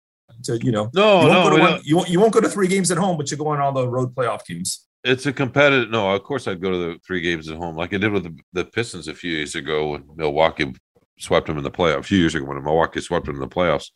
to 0.44 0.58
you 0.64 0.72
know. 0.72 0.90
No, 0.94 1.22
you 1.22 1.28
no, 1.28 1.58
one, 1.58 1.80
you 1.84 1.96
won't 1.96 2.08
you 2.08 2.20
won't 2.20 2.32
go 2.32 2.40
to 2.40 2.48
three 2.48 2.68
games 2.68 2.90
at 2.90 2.98
home, 2.98 3.16
but 3.16 3.30
you 3.30 3.36
go 3.36 3.48
on 3.48 3.60
all 3.60 3.72
the 3.72 3.88
road 3.88 4.14
playoff 4.14 4.44
teams. 4.44 4.86
It's 5.04 5.26
a 5.26 5.32
competitive. 5.32 5.90
No, 5.90 6.14
of 6.14 6.22
course 6.22 6.46
I'd 6.46 6.60
go 6.60 6.70
to 6.70 6.78
the 6.78 6.98
three 7.04 7.20
games 7.20 7.50
at 7.50 7.56
home, 7.56 7.76
like 7.76 7.92
I 7.92 7.98
did 7.98 8.12
with 8.12 8.24
the, 8.24 8.38
the 8.52 8.64
Pistons 8.64 9.08
a 9.08 9.14
few 9.14 9.32
years 9.32 9.54
ago 9.54 9.90
when 9.90 10.04
Milwaukee 10.14 10.72
swept 11.18 11.46
them 11.46 11.58
in 11.58 11.64
the 11.64 11.70
playoffs. 11.70 12.00
A 12.00 12.02
few 12.04 12.18
years 12.18 12.34
ago 12.34 12.44
when 12.44 12.62
Milwaukee 12.62 13.00
swept 13.00 13.26
them 13.26 13.36
in 13.36 13.40
the 13.40 13.48
playoffs. 13.48 13.90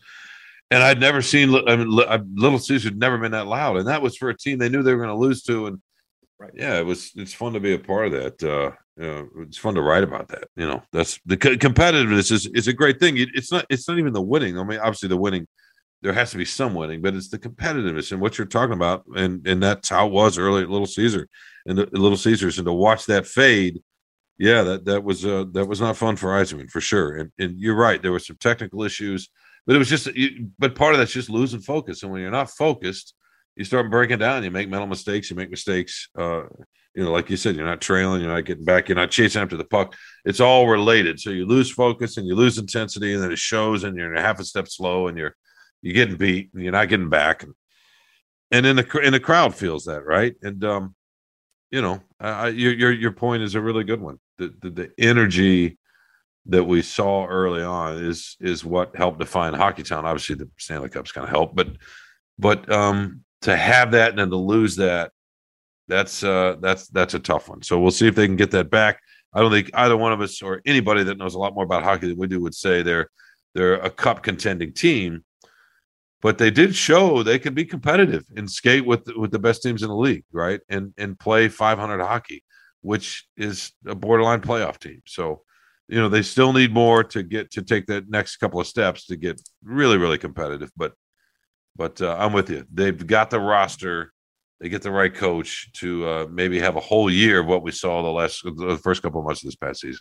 And 0.70 0.82
I'd 0.82 1.00
never 1.00 1.22
seen. 1.22 1.54
I 1.68 1.76
mean, 1.76 1.88
Little 1.88 2.58
Caesars 2.58 2.84
had 2.84 2.98
never 2.98 3.18
been 3.18 3.32
that 3.32 3.46
loud, 3.46 3.76
and 3.76 3.86
that 3.86 4.02
was 4.02 4.16
for 4.16 4.30
a 4.30 4.36
team 4.36 4.58
they 4.58 4.68
knew 4.68 4.82
they 4.82 4.94
were 4.94 5.04
going 5.04 5.16
to 5.16 5.20
lose 5.20 5.42
to, 5.44 5.66
and 5.68 5.80
Right. 6.38 6.50
Yeah, 6.54 6.78
it 6.78 6.84
was. 6.84 7.12
It's 7.16 7.32
fun 7.32 7.54
to 7.54 7.60
be 7.60 7.72
a 7.72 7.78
part 7.78 8.06
of 8.06 8.12
that. 8.12 8.42
Uh, 8.42 8.72
you 9.00 9.06
know, 9.06 9.28
it's 9.40 9.56
fun 9.56 9.74
to 9.74 9.80
write 9.80 10.04
about 10.04 10.28
that. 10.28 10.48
You 10.54 10.66
know, 10.66 10.82
that's 10.92 11.18
the 11.24 11.36
competitiveness 11.36 12.30
is 12.30 12.46
is 12.48 12.68
a 12.68 12.74
great 12.74 13.00
thing. 13.00 13.14
It's 13.16 13.50
not. 13.50 13.64
It's 13.70 13.88
not 13.88 13.98
even 13.98 14.12
the 14.12 14.20
winning. 14.20 14.58
I 14.58 14.64
mean, 14.64 14.78
obviously 14.78 15.08
the 15.08 15.16
winning. 15.16 15.46
There 16.02 16.12
has 16.12 16.30
to 16.32 16.36
be 16.36 16.44
some 16.44 16.74
winning, 16.74 17.00
but 17.00 17.14
it's 17.14 17.30
the 17.30 17.38
competitiveness 17.38 18.12
and 18.12 18.20
what 18.20 18.36
you're 18.36 18.46
talking 18.46 18.74
about, 18.74 19.04
and 19.16 19.46
and 19.46 19.62
that's 19.62 19.88
how 19.88 20.06
it 20.06 20.12
was 20.12 20.36
early 20.36 20.62
at 20.62 20.68
Little 20.68 20.86
Caesar 20.86 21.26
and 21.64 21.78
the 21.78 21.88
Little 21.92 22.18
Caesars, 22.18 22.58
and 22.58 22.66
to 22.66 22.72
watch 22.72 23.06
that 23.06 23.26
fade. 23.26 23.82
Yeah, 24.38 24.62
that 24.62 24.84
that 24.84 25.04
was 25.04 25.24
uh, 25.24 25.44
that 25.52 25.66
was 25.66 25.80
not 25.80 25.96
fun 25.96 26.16
for 26.16 26.28
Yzerman 26.28 26.70
for 26.70 26.80
sure. 26.80 27.16
And 27.16 27.32
and 27.38 27.58
you're 27.58 27.76
right, 27.76 28.02
there 28.02 28.12
were 28.12 28.18
some 28.18 28.36
technical 28.38 28.82
issues, 28.82 29.28
but 29.66 29.76
it 29.76 29.78
was 29.78 29.88
just. 29.88 30.08
But 30.58 30.74
part 30.74 30.94
of 30.94 30.98
that's 30.98 31.12
just 31.12 31.30
losing 31.30 31.60
focus, 31.60 32.02
and 32.02 32.12
when 32.12 32.20
you're 32.20 32.30
not 32.30 32.50
focused 32.50 33.14
you 33.56 33.64
start 33.64 33.90
breaking 33.90 34.18
down. 34.18 34.44
You 34.44 34.50
make 34.50 34.68
mental 34.68 34.86
mistakes. 34.86 35.30
You 35.30 35.36
make 35.36 35.50
mistakes. 35.50 36.08
Uh, 36.16 36.42
you 36.94 37.04
know, 37.04 37.10
like 37.10 37.28
you 37.30 37.36
said, 37.36 37.56
you're 37.56 37.66
not 37.66 37.80
trailing. 37.80 38.20
You're 38.22 38.32
not 38.32 38.44
getting 38.44 38.64
back. 38.64 38.88
You're 38.88 38.96
not 38.96 39.10
chasing 39.10 39.42
after 39.42 39.56
the 39.56 39.64
puck. 39.64 39.96
It's 40.24 40.40
all 40.40 40.68
related. 40.68 41.18
So 41.20 41.30
you 41.30 41.46
lose 41.46 41.70
focus 41.70 42.16
and 42.16 42.26
you 42.26 42.34
lose 42.34 42.58
intensity, 42.58 43.14
and 43.14 43.22
then 43.22 43.32
it 43.32 43.38
shows. 43.38 43.84
And 43.84 43.96
you're 43.96 44.14
half 44.14 44.40
a 44.40 44.44
step 44.44 44.68
slow, 44.68 45.08
and 45.08 45.18
you're 45.18 45.34
you're 45.82 45.94
getting 45.94 46.16
beat, 46.16 46.50
and 46.54 46.62
you're 46.62 46.72
not 46.72 46.88
getting 46.88 47.08
back. 47.08 47.42
And 47.42 47.54
and 48.50 48.64
then 48.64 48.76
the 48.76 49.00
and 49.02 49.14
the 49.14 49.20
crowd 49.20 49.54
feels 49.54 49.86
that, 49.86 50.04
right? 50.04 50.34
And 50.42 50.62
um, 50.64 50.94
you 51.70 51.80
know, 51.80 52.00
your 52.20 52.72
your 52.72 52.92
your 52.92 53.12
point 53.12 53.42
is 53.42 53.54
a 53.54 53.60
really 53.60 53.84
good 53.84 54.00
one. 54.00 54.18
The, 54.38 54.54
the 54.60 54.70
the 54.70 54.90
energy 54.98 55.78
that 56.46 56.64
we 56.64 56.82
saw 56.82 57.26
early 57.26 57.62
on 57.62 57.96
is 57.96 58.36
is 58.40 58.64
what 58.64 58.94
helped 58.96 59.18
define 59.18 59.54
Hockey 59.54 59.82
Town. 59.82 60.04
Obviously, 60.06 60.36
the 60.36 60.48
Stanley 60.58 60.88
Cup's 60.88 61.12
kind 61.12 61.24
of 61.24 61.30
helped, 61.30 61.56
but 61.56 61.68
but 62.38 62.70
um 62.70 63.22
to 63.42 63.56
have 63.56 63.92
that 63.92 64.10
and 64.10 64.18
then 64.18 64.30
to 64.30 64.36
lose 64.36 64.76
that, 64.76 65.12
that's 65.88 66.22
uh, 66.24 66.56
that's 66.60 66.88
that's 66.88 67.14
a 67.14 67.18
tough 67.18 67.48
one. 67.48 67.62
So 67.62 67.78
we'll 67.80 67.90
see 67.90 68.06
if 68.08 68.14
they 68.14 68.26
can 68.26 68.36
get 68.36 68.50
that 68.52 68.70
back. 68.70 69.00
I 69.34 69.40
don't 69.40 69.50
think 69.50 69.70
either 69.74 69.96
one 69.96 70.12
of 70.12 70.20
us 70.20 70.42
or 70.42 70.62
anybody 70.66 71.02
that 71.04 71.18
knows 71.18 71.34
a 71.34 71.38
lot 71.38 71.54
more 71.54 71.64
about 71.64 71.82
hockey 71.82 72.08
than 72.08 72.16
we 72.18 72.26
do 72.26 72.40
would 72.40 72.54
say 72.54 72.82
they're 72.82 73.08
they're 73.54 73.74
a 73.74 73.90
cup 73.90 74.22
contending 74.22 74.72
team. 74.72 75.24
but 76.22 76.38
they 76.38 76.50
did 76.50 76.74
show 76.74 77.22
they 77.22 77.38
can 77.38 77.54
be 77.54 77.64
competitive 77.64 78.24
and 78.36 78.50
skate 78.50 78.84
with 78.86 79.06
with 79.16 79.30
the 79.30 79.38
best 79.38 79.62
teams 79.62 79.82
in 79.82 79.88
the 79.88 79.96
league, 79.96 80.24
right? 80.32 80.60
And 80.68 80.94
and 80.98 81.18
play 81.18 81.48
500 81.48 82.00
hockey, 82.00 82.42
which 82.82 83.26
is 83.36 83.72
a 83.86 83.94
borderline 83.94 84.40
playoff 84.40 84.78
team. 84.78 85.02
So, 85.06 85.42
you 85.88 85.98
know, 85.98 86.08
they 86.08 86.22
still 86.22 86.52
need 86.52 86.72
more 86.72 87.04
to 87.04 87.22
get 87.22 87.50
to 87.52 87.62
take 87.62 87.86
that 87.86 88.08
next 88.08 88.36
couple 88.36 88.60
of 88.60 88.66
steps 88.66 89.06
to 89.06 89.16
get 89.16 89.40
really 89.62 89.98
really 89.98 90.18
competitive. 90.18 90.70
But 90.76 90.92
but 91.76 92.00
uh, 92.00 92.16
I'm 92.18 92.32
with 92.32 92.50
you. 92.50 92.64
They've 92.72 93.06
got 93.06 93.30
the 93.30 93.40
roster. 93.40 94.12
They 94.60 94.70
get 94.70 94.82
the 94.82 94.90
right 94.90 95.14
coach 95.14 95.70
to 95.74 96.08
uh, 96.08 96.26
maybe 96.30 96.58
have 96.60 96.76
a 96.76 96.80
whole 96.80 97.10
year 97.10 97.40
of 97.40 97.46
what 97.46 97.62
we 97.62 97.72
saw 97.72 98.02
the 98.02 98.08
last 98.08 98.42
the 98.42 98.80
first 98.82 99.02
couple 99.02 99.20
of 99.20 99.26
months 99.26 99.42
of 99.42 99.48
this 99.48 99.56
past 99.56 99.80
season. 99.82 100.00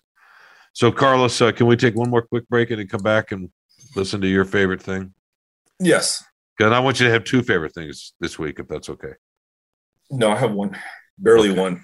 So, 0.73 0.91
Carlos, 0.91 1.39
uh, 1.41 1.51
can 1.51 1.67
we 1.67 1.75
take 1.75 1.95
one 1.95 2.09
more 2.09 2.21
quick 2.21 2.47
break 2.49 2.69
and 2.69 2.79
then 2.79 2.87
come 2.87 3.01
back 3.01 3.31
and 3.31 3.49
listen 3.95 4.21
to 4.21 4.27
your 4.27 4.45
favorite 4.45 4.81
thing? 4.81 5.13
Yes. 5.79 6.23
And 6.59 6.73
I 6.73 6.79
want 6.79 6.99
you 6.99 7.05
to 7.07 7.11
have 7.11 7.23
two 7.23 7.43
favorite 7.43 7.73
things 7.73 8.13
this 8.19 8.39
week, 8.39 8.59
if 8.59 8.67
that's 8.67 8.89
okay. 8.89 9.13
No, 10.09 10.31
I 10.31 10.35
have 10.37 10.51
one, 10.53 10.77
barely 11.17 11.49
Okay. 11.49 11.59
one. 11.59 11.83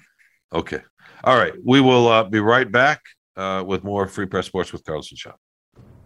Okay. 0.52 0.80
All 1.24 1.36
right. 1.36 1.52
We 1.64 1.80
will 1.80 2.08
uh, 2.08 2.24
be 2.24 2.40
right 2.40 2.70
back 2.70 3.00
uh, 3.36 3.64
with 3.66 3.84
more 3.84 4.06
Free 4.06 4.26
Press 4.26 4.46
Sports 4.46 4.72
with 4.72 4.84
Carlos 4.84 5.10
and 5.10 5.18
Sean. 5.18 5.34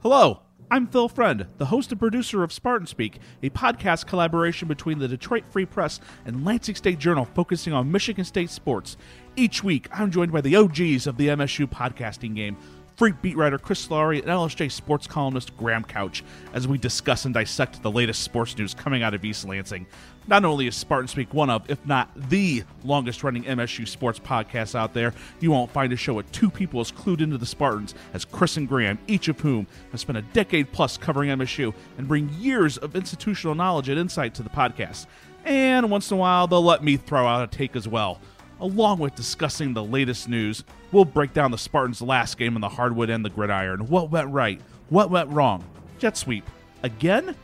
Hello, 0.03 0.43
I'm 0.71 0.87
Phil 0.89 1.09
Friend, 1.09 1.47
the 1.59 1.67
host 1.67 1.91
and 1.91 1.99
producer 1.99 2.43
of 2.43 2.53
Spartan 2.53 2.87
Speak, 2.87 3.19
a 3.43 3.51
podcast 3.51 4.07
collaboration 4.07 4.69
between 4.69 4.99
the 4.99 5.09
Detroit 5.09 5.45
Free 5.49 5.67
Press 5.67 6.01
and 6.25 6.45
Lansing 6.45 6.75
State 6.75 6.99
Journal 6.99 7.25
focusing 7.25 7.73
on 7.73 7.91
Michigan 7.91 8.25
State 8.25 8.51
sports. 8.51 8.97
Each 9.37 9.63
week, 9.63 9.89
I'm 9.93 10.11
joined 10.11 10.33
by 10.33 10.41
the 10.41 10.57
OGs 10.57 11.07
of 11.07 11.17
the 11.17 11.29
MSU 11.29 11.67
podcasting 11.67 12.35
game, 12.35 12.57
Freak 12.97 13.21
beat 13.21 13.37
writer 13.37 13.59
Chris 13.59 13.91
Laurie 13.91 14.21
and 14.21 14.29
LSJ 14.29 14.73
sports 14.73 15.07
columnist 15.07 15.55
Graham 15.59 15.85
Couch, 15.85 16.25
as 16.55 16.67
we 16.67 16.79
discuss 16.79 17.27
and 17.27 17.35
dissect 17.35 17.83
the 17.83 17.91
latest 17.91 18.23
sports 18.23 18.57
news 18.57 18.73
coming 18.73 19.03
out 19.03 19.13
of 19.13 19.23
East 19.23 19.47
Lansing. 19.47 19.87
Not 20.29 20.47
only 20.47 20.67
is 20.67 20.75
Spartan 20.77 21.07
Speak 21.07 21.35
one 21.35 21.51
of, 21.51 21.71
if 21.71 21.85
not 21.85 22.09
the 22.31 22.65
longest 22.85 23.23
running 23.23 23.45
MSU 23.45 23.87
sports 23.87 24.19
podcast 24.19 24.75
out 24.75 24.95
there, 24.95 25.13
you 25.41 25.51
won't 25.51 25.71
find 25.71 25.93
a 25.93 25.97
show 25.97 26.15
with 26.15 26.33
two 26.33 26.49
people 26.49 26.81
as 26.81 26.91
clued 26.91 27.21
into 27.21 27.37
the 27.37 27.45
Spartans 27.45 27.95
as 28.15 28.25
Chris 28.25 28.57
and 28.57 28.67
Graham, 28.67 28.99
each 29.09 29.29
of 29.29 29.41
whom 29.41 29.67
has 29.93 30.01
spent 30.01 30.17
a 30.17 30.23
decade 30.23 30.73
plus 30.73 30.97
covering 30.97 31.29
MSU 31.29 31.75
and 31.99 32.09
bring 32.09 32.31
years 32.39 32.79
of 32.79 32.97
institutional 32.97 33.55
knowledge 33.55 33.91
and 33.91 34.01
insight 34.01 34.33
to 34.37 34.43
the 34.43 34.49
podcast. 34.49 35.05
And 35.45 35.91
once 35.91 36.11
in 36.11 36.17
a 36.17 36.21
while, 36.21 36.47
they'll 36.47 36.63
let 36.63 36.83
me 36.83 36.97
throw 36.97 37.27
out 37.27 37.45
a 37.45 37.57
take 37.57 37.77
as 37.77 37.87
well. 37.87 38.23
Along 38.59 38.99
with 38.99 39.15
discussing 39.15 39.75
the 39.75 39.85
latest 39.85 40.31
news, 40.31 40.65
we'll 40.93 41.05
break 41.05 41.33
down 41.33 41.51
the 41.51 41.59
Spartans' 41.59 42.03
last 42.03 42.39
game 42.39 42.55
on 42.55 42.61
the 42.61 42.69
hardwood 42.69 43.11
and 43.11 43.25
the 43.25 43.31
gridiron. 43.31 43.89
What 43.89 44.11
went 44.11 44.31
right? 44.31 44.61
What 44.89 45.11
went 45.11 45.31
wrong? 45.31 45.65
Jet 45.99 46.17
sweep. 46.17 46.49
Again? 46.83 47.35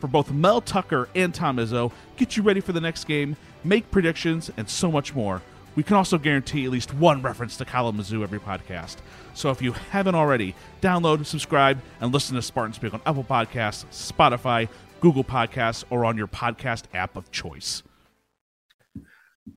For 0.00 0.08
both 0.08 0.30
Mel 0.30 0.60
Tucker 0.60 1.08
and 1.14 1.34
Tom 1.34 1.56
Izzo, 1.56 1.92
get 2.16 2.36
you 2.36 2.42
ready 2.42 2.60
for 2.60 2.72
the 2.72 2.80
next 2.80 3.04
game, 3.04 3.36
make 3.62 3.90
predictions, 3.90 4.50
and 4.56 4.68
so 4.68 4.90
much 4.90 5.14
more. 5.14 5.40
We 5.76 5.82
can 5.82 5.96
also 5.96 6.18
guarantee 6.18 6.64
at 6.66 6.70
least 6.70 6.94
one 6.94 7.22
reference 7.22 7.56
to 7.56 7.64
Kalamazoo 7.64 8.22
every 8.22 8.38
podcast. 8.38 8.96
So 9.34 9.50
if 9.50 9.60
you 9.60 9.72
haven't 9.72 10.14
already, 10.14 10.54
download, 10.80 11.24
subscribe, 11.26 11.80
and 12.00 12.12
listen 12.12 12.36
to 12.36 12.42
Spartan 12.42 12.74
Speak 12.74 12.94
on 12.94 13.00
Apple 13.06 13.24
Podcasts, 13.24 13.84
Spotify, 13.90 14.68
Google 15.00 15.24
Podcasts, 15.24 15.84
or 15.90 16.04
on 16.04 16.16
your 16.16 16.28
podcast 16.28 16.84
app 16.94 17.16
of 17.16 17.30
choice. 17.32 17.82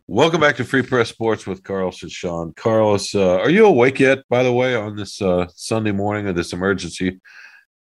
Welcome 0.08 0.42
back 0.42 0.58
to 0.58 0.66
Free 0.66 0.82
Press 0.82 1.08
Sports 1.08 1.48
with 1.48 1.64
Carlos 1.64 2.04
and 2.04 2.12
Sean. 2.12 2.52
Carlos, 2.58 3.16
uh, 3.16 3.40
are 3.40 3.50
you 3.50 3.66
awake 3.66 4.02
yet, 4.02 4.20
by 4.30 4.44
the 4.44 4.52
way, 4.52 4.76
on 4.76 4.98
this 4.98 5.22
uh, 5.22 5.48
Sunday 5.56 5.94
morning 5.94 6.28
of 6.28 6.36
this 6.36 6.52
emergency 6.52 7.22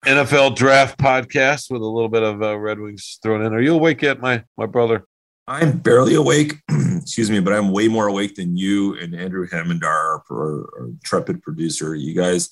NFL 0.06 0.54
draft 0.54 0.96
podcast 0.96 1.72
with 1.72 1.82
a 1.82 1.86
little 1.86 2.08
bit 2.08 2.22
of 2.22 2.40
uh, 2.40 2.56
Red 2.56 2.78
Wings 2.78 3.18
thrown 3.20 3.44
in? 3.44 3.52
Are 3.52 3.60
you 3.60 3.74
awake 3.74 4.02
yet, 4.02 4.20
my 4.20 4.44
my 4.56 4.66
brother? 4.66 5.06
I'm 5.48 5.78
barely 5.78 6.14
awake, 6.14 6.54
excuse 6.68 7.30
me, 7.30 7.40
but 7.40 7.52
I'm 7.52 7.72
way 7.72 7.88
more 7.88 8.06
awake 8.06 8.36
than 8.36 8.56
you 8.56 8.96
and 9.00 9.12
Andrew 9.12 9.48
Hammond, 9.50 9.82
our, 9.82 10.22
our, 10.30 10.70
our 10.78 10.86
intrepid 10.90 11.42
producer. 11.42 11.96
You 11.96 12.14
guys, 12.14 12.48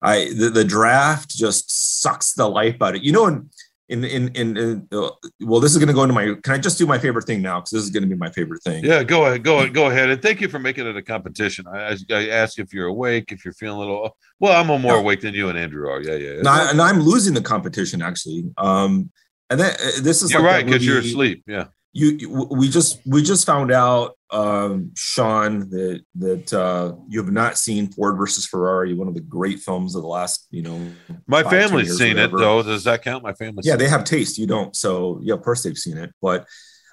I 0.00 0.32
the, 0.34 0.48
the 0.48 0.64
draft 0.64 1.28
just 1.28 2.00
sucks 2.00 2.32
the 2.32 2.48
life 2.48 2.80
out 2.80 2.94
of 2.94 3.02
it. 3.02 3.02
You 3.02 3.12
know, 3.12 3.26
in 3.26 3.50
in 3.88 4.04
in, 4.04 4.28
in, 4.34 4.56
in 4.56 4.88
uh, 4.92 5.10
well, 5.40 5.60
this 5.60 5.72
is 5.72 5.78
going 5.78 5.88
to 5.88 5.94
go 5.94 6.02
into 6.02 6.14
my. 6.14 6.34
Can 6.42 6.54
I 6.54 6.58
just 6.58 6.78
do 6.78 6.86
my 6.86 6.98
favorite 6.98 7.24
thing 7.24 7.40
now? 7.40 7.60
Because 7.60 7.70
this 7.70 7.82
is 7.84 7.90
going 7.90 8.02
to 8.02 8.08
be 8.08 8.16
my 8.16 8.30
favorite 8.30 8.62
thing. 8.62 8.84
Yeah, 8.84 9.04
go 9.04 9.26
ahead, 9.26 9.44
go 9.44 9.58
ahead, 9.58 9.74
go 9.74 9.86
ahead, 9.86 10.10
and 10.10 10.20
thank 10.20 10.40
you 10.40 10.48
for 10.48 10.58
making 10.58 10.86
it 10.86 10.96
a 10.96 11.02
competition. 11.02 11.66
I, 11.68 11.96
I, 12.10 12.28
ask 12.28 12.58
if 12.58 12.72
you're 12.74 12.86
awake, 12.88 13.30
if 13.30 13.44
you're 13.44 13.54
feeling 13.54 13.76
a 13.76 13.80
little. 13.80 14.16
Well, 14.40 14.58
I'm 14.60 14.66
more 14.66 14.92
No. 14.92 14.98
awake 14.98 15.20
than 15.20 15.34
you 15.34 15.48
and 15.48 15.58
Andrew 15.58 15.88
are. 15.88 16.02
Yeah, 16.02 16.16
yeah. 16.16 16.42
No, 16.42 16.50
I- 16.50 16.70
and 16.70 16.82
I'm 16.82 17.00
losing 17.00 17.34
the 17.34 17.42
competition 17.42 18.02
actually. 18.02 18.44
Um, 18.58 19.10
and 19.50 19.60
then 19.60 19.72
uh, 19.74 20.00
this 20.02 20.22
is 20.22 20.32
you're 20.32 20.42
like 20.42 20.50
right 20.50 20.66
because 20.66 20.84
you're 20.84 20.98
asleep. 20.98 21.44
Yeah. 21.46 21.66
You, 21.98 22.46
we 22.50 22.68
just 22.68 23.00
we 23.06 23.22
just 23.22 23.46
found 23.46 23.72
out 23.72 24.16
um 24.30 24.90
sean 24.96 25.60
that 25.70 26.00
that 26.16 26.52
uh 26.52 26.92
you 27.08 27.22
have 27.22 27.32
not 27.32 27.56
seen 27.56 27.90
ford 27.92 28.18
versus 28.18 28.44
ferrari 28.44 28.92
one 28.92 29.08
of 29.08 29.14
the 29.14 29.20
great 29.20 29.60
films 29.60 29.94
of 29.94 30.02
the 30.02 30.08
last 30.08 30.46
you 30.50 30.62
know 30.62 30.78
My 31.26 31.42
five, 31.42 31.52
family's 31.52 31.96
seen 31.96 32.18
it 32.18 32.32
though. 32.36 32.62
Does 32.62 32.84
that 32.84 33.02
count? 33.02 33.22
My 33.22 33.32
family 33.32 33.62
yeah 33.64 33.76
they 33.76 33.88
have 33.88 34.04
taste 34.04 34.36
you 34.36 34.46
don't 34.46 34.74
so 34.74 35.20
yeah 35.22 35.34
of 35.34 35.42
course 35.42 35.62
they've 35.62 35.78
seen 35.78 35.96
it 35.96 36.10
but 36.20 36.44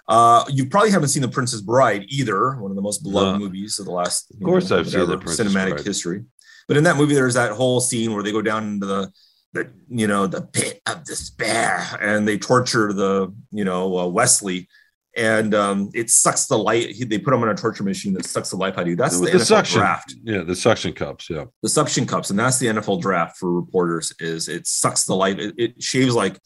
uh 0.07 0.45
you 0.49 0.67
probably 0.67 0.91
haven't 0.91 1.09
seen 1.09 1.21
the 1.23 1.27
princess 1.37 1.61
bride 1.61 2.05
either 2.07 2.55
one 2.61 2.71
of 2.71 2.75
the 2.75 2.81
most 2.89 3.03
beloved 3.03 3.39
No. 3.39 3.45
movies 3.45 3.79
of 3.79 3.85
the 3.85 3.91
last 3.91 4.31
Of 4.31 4.39
course 4.43 4.69
know, 4.69 4.77
I've 4.79 4.89
seen 4.89 5.07
The 5.09 5.17
Princess 5.17 5.47
cinematic 5.53 5.69
Bride. 5.77 5.85
history 5.85 6.23
but 6.67 6.77
in 6.77 6.83
that 6.85 6.97
movie 6.97 7.15
there's 7.15 7.33
that 7.33 7.51
whole 7.53 7.81
scene 7.81 8.13
where 8.13 8.23
they 8.23 8.31
go 8.31 8.41
down 8.43 8.63
into 8.73 8.85
the 8.85 9.11
the 9.53 9.71
you 9.89 10.07
know 10.07 10.27
the 10.27 10.41
pit 10.41 10.81
of 10.87 11.03
despair 11.03 11.83
and 11.99 12.27
they 12.27 12.37
torture 12.37 12.93
the 12.93 13.33
you 13.51 13.65
know 13.65 13.97
uh, 13.97 14.07
wesley 14.07 14.67
and 15.15 15.53
um, 15.53 15.89
it 15.93 16.09
sucks 16.09 16.47
the 16.47 16.57
light. 16.57 16.89
He, 16.89 17.03
they 17.03 17.19
put 17.19 17.33
him 17.33 17.43
on 17.43 17.49
a 17.49 17.55
torture 17.55 17.83
machine 17.83 18.13
that 18.13 18.25
sucks 18.25 18.49
the 18.49 18.57
life 18.57 18.77
out 18.77 18.83
of 18.83 18.87
you. 18.87 18.95
That's 18.95 19.19
the, 19.19 19.27
the 19.27 19.31
NFL 19.37 19.45
suction 19.45 19.79
draft, 19.79 20.15
Yeah, 20.23 20.43
the 20.43 20.55
suction 20.55 20.93
cups. 20.93 21.29
Yeah. 21.29 21.45
the 21.61 21.69
suction 21.69 22.05
cups, 22.05 22.29
and 22.29 22.39
that's 22.39 22.57
the 22.57 22.67
NFL 22.67 23.01
draft 23.01 23.37
for 23.37 23.51
reporters. 23.51 24.13
Is 24.19 24.49
it 24.49 24.65
sucks 24.65 25.05
the 25.05 25.15
life? 25.15 25.37
It, 25.37 25.55
it 25.57 25.83
shaves 25.83 26.15
like 26.15 26.39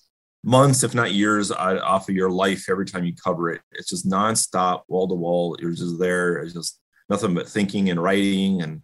months, 0.43 0.83
if 0.83 0.93
not 0.93 1.13
years, 1.13 1.51
off 1.51 2.09
of 2.09 2.15
your 2.15 2.29
life 2.29 2.65
every 2.69 2.85
time 2.85 3.05
you 3.05 3.13
cover 3.15 3.51
it. 3.51 3.61
It's 3.71 3.89
just 3.89 4.07
nonstop, 4.07 4.81
wall 4.89 5.07
to 5.07 5.15
wall. 5.15 5.57
You're 5.59 5.71
just 5.71 5.97
there. 5.99 6.37
It's 6.37 6.53
just 6.53 6.79
nothing 7.09 7.33
but 7.33 7.47
thinking 7.47 7.89
and 7.89 8.01
writing 8.01 8.61
and 8.61 8.81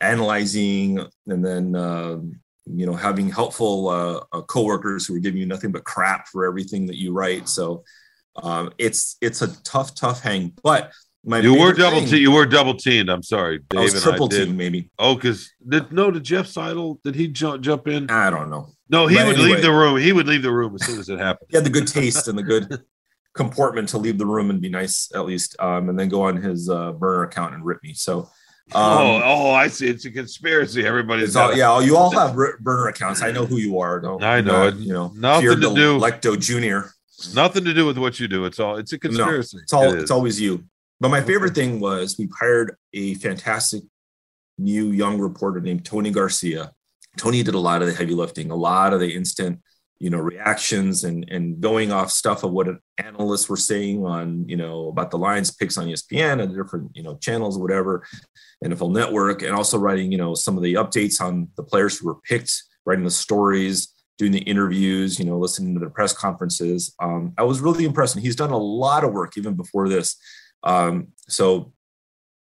analyzing, 0.00 1.04
and 1.26 1.44
then 1.44 1.74
um, 1.74 2.40
you 2.66 2.86
know 2.86 2.94
having 2.94 3.28
helpful 3.28 3.88
uh, 3.88 4.20
uh, 4.32 4.42
coworkers 4.42 5.06
who 5.06 5.16
are 5.16 5.20
giving 5.20 5.40
you 5.40 5.46
nothing 5.46 5.72
but 5.72 5.84
crap 5.84 6.28
for 6.28 6.44
everything 6.44 6.86
that 6.86 6.96
you 6.96 7.12
write. 7.12 7.48
So 7.48 7.82
um, 8.42 8.72
it's 8.78 9.16
it's 9.20 9.42
a 9.42 9.48
tough, 9.62 9.94
tough 9.94 10.22
hang. 10.22 10.52
But 10.62 10.92
my 11.24 11.40
You 11.40 11.58
were 11.58 11.72
double 11.72 12.00
thing- 12.00 12.08
te- 12.08 12.18
you 12.20 12.30
were 12.30 12.46
double 12.46 12.74
teamed. 12.74 13.08
I'm 13.08 13.22
sorry, 13.22 13.60
I 13.74 13.80
was 13.80 14.02
triple 14.02 14.26
I 14.26 14.36
did. 14.36 14.54
maybe. 14.56 14.90
Oh, 14.98 15.14
because 15.14 15.50
no? 15.90 16.10
Did 16.10 16.24
Jeff 16.24 16.46
Seidel? 16.46 17.00
Did 17.04 17.14
he 17.14 17.28
jump 17.28 17.62
jump 17.62 17.88
in? 17.88 18.10
I 18.10 18.30
don't 18.30 18.50
know. 18.50 18.68
No, 18.88 19.06
he 19.08 19.16
But 19.16 19.26
would 19.26 19.36
anyway. 19.36 19.52
leave 19.54 19.62
the 19.62 19.72
room. 19.72 19.96
He 19.98 20.12
would 20.12 20.28
leave 20.28 20.42
the 20.42 20.52
room 20.52 20.74
as 20.76 20.86
soon 20.86 21.00
as 21.00 21.08
it 21.08 21.18
happened. 21.18 21.48
He 21.50 21.56
had 21.56 21.64
the 21.66 21.70
good 21.70 21.88
taste 21.88 22.28
and 22.28 22.38
the 22.38 22.42
good 22.44 22.80
comportment 23.34 23.88
to 23.90 23.98
leave 23.98 24.18
the 24.18 24.26
room 24.26 24.50
and 24.50 24.60
be 24.60 24.68
nice 24.68 25.10
at 25.14 25.26
least, 25.26 25.56
um, 25.60 25.88
and 25.88 25.98
then 25.98 26.08
go 26.08 26.22
on 26.22 26.36
his 26.36 26.70
uh, 26.70 26.92
burner 26.92 27.24
account 27.24 27.54
and 27.54 27.64
rip 27.64 27.82
me. 27.82 27.92
So, 27.94 28.20
um, 28.20 28.82
oh, 28.82 29.20
oh, 29.24 29.50
I 29.50 29.68
see. 29.68 29.88
It's 29.88 30.04
a 30.04 30.10
conspiracy. 30.10 30.86
Everybody's 30.86 31.34
all, 31.36 31.54
yeah, 31.56 31.78
you 31.80 31.96
all 31.96 32.10
have 32.18 32.34
burner 32.34 32.86
accounts. 32.88 33.22
I 33.22 33.30
know 33.32 33.44
who 33.44 33.56
you 33.56 33.78
are. 33.80 34.00
Don't 34.00 34.22
I 34.22 34.40
know 34.40 34.64
not, 34.64 34.74
it. 34.74 34.74
You 34.76 34.92
know, 34.92 35.12
Nothing 35.16 35.50
to 35.50 35.56
do- 35.74 35.98
Lecto 35.98 36.38
Junior. 36.40 36.92
Nothing 37.34 37.64
to 37.64 37.74
do 37.74 37.86
with 37.86 37.98
what 37.98 38.20
you 38.20 38.28
do. 38.28 38.44
It's 38.44 38.60
all. 38.60 38.76
It's 38.76 38.92
a 38.92 38.98
conspiracy. 38.98 39.58
It's 39.62 39.72
all. 39.72 39.92
It 39.92 40.00
it's 40.00 40.10
always 40.10 40.40
you. 40.40 40.64
But 41.00 41.10
my 41.10 41.20
favorite 41.20 41.54
thing 41.54 41.80
was 41.80 42.16
we 42.18 42.28
hired 42.38 42.76
a 42.94 43.14
fantastic 43.14 43.82
new 44.58 44.90
young 44.92 45.18
reporter 45.18 45.60
named 45.60 45.84
Tony 45.84 46.10
Garcia. 46.10 46.72
Tony 47.16 47.42
did 47.42 47.54
a 47.54 47.58
lot 47.58 47.82
of 47.82 47.88
the 47.88 47.94
heavy 47.94 48.14
lifting, 48.14 48.50
a 48.50 48.56
lot 48.56 48.92
of 48.92 49.00
the 49.00 49.14
instant, 49.14 49.60
you 49.98 50.10
know, 50.10 50.18
reactions 50.18 51.04
and 51.04 51.28
and 51.30 51.60
going 51.60 51.92
off 51.92 52.10
stuff 52.10 52.44
of 52.44 52.52
what 52.52 52.68
analysts 52.98 53.48
were 53.48 53.56
saying 53.56 54.04
on, 54.04 54.48
you 54.48 54.56
know, 54.56 54.88
about 54.88 55.10
the 55.10 55.18
Lions 55.18 55.50
picks 55.50 55.78
on 55.78 55.86
ESPN 55.86 56.40
and 56.42 56.52
the 56.52 56.62
different, 56.62 56.90
you 56.94 57.02
know, 57.02 57.16
channels, 57.16 57.58
whatever, 57.58 58.06
NFL 58.64 58.92
Network, 58.92 59.42
and 59.42 59.52
also 59.52 59.78
writing, 59.78 60.12
you 60.12 60.18
know, 60.18 60.34
some 60.34 60.56
of 60.56 60.62
the 60.62 60.74
updates 60.74 61.20
on 61.20 61.48
the 61.56 61.62
players 61.62 61.98
who 61.98 62.06
were 62.06 62.20
picked, 62.28 62.62
writing 62.84 63.04
the 63.04 63.10
stories, 63.10 63.94
doing 64.18 64.32
the 64.32 64.40
interviews, 64.40 65.18
you 65.18 65.24
know, 65.24 65.38
listening 65.38 65.74
to 65.74 65.80
the 65.80 65.90
press 65.90 66.12
conferences. 66.12 66.94
Um, 67.00 67.34
I 67.36 67.42
was 67.42 67.60
really 67.60 67.84
impressed, 67.84 68.14
and 68.14 68.24
he's 68.24 68.36
done 68.36 68.50
a 68.50 68.58
lot 68.58 69.04
of 69.04 69.12
work 69.12 69.36
even 69.36 69.54
before 69.54 69.88
this. 69.88 70.16
Um, 70.62 71.08
so 71.28 71.72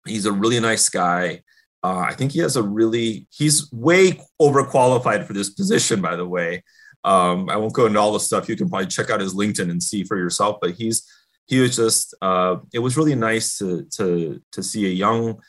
he's 0.07 0.27
a 0.27 0.33
really 0.33 0.61
nice 0.61 0.89
guy. 0.89 1.43
Uh, 1.83 2.05
I 2.09 2.15
think 2.15 2.33
he 2.33 2.39
has 2.41 2.57
a 2.57 2.63
really 2.63 3.27
he's 3.31 3.71
way 3.73 4.21
overqualified 4.41 5.27
for 5.27 5.33
this 5.33 5.51
position, 5.51 6.01
by 6.01 6.17
the 6.17 6.27
way. 6.27 6.63
Um, 7.05 7.51
I 7.51 7.57
won't 7.57 7.73
go 7.73 7.87
into 7.87 7.99
all 7.99 8.13
the 8.13 8.21
stuff. 8.21 8.49
You 8.49 8.57
can 8.57 8.69
probably 8.69 8.87
check 8.87 9.11
out 9.11 9.21
his 9.21 9.35
LinkedIn 9.35 9.71
and 9.71 9.83
see 9.83 10.05
for 10.05 10.17
yourself. 10.17 10.59
But 10.61 10.73
he's 10.73 11.05
he 11.47 11.61
was 11.61 11.75
just 11.75 12.15
uh, 12.23 12.57
it 12.73 12.79
was 12.79 12.97
really 12.97 13.15
nice 13.15 13.59
to 13.59 13.85
to 13.97 14.41
to 14.53 14.63
see 14.63 14.87
a 14.87 14.91
young 14.91 15.41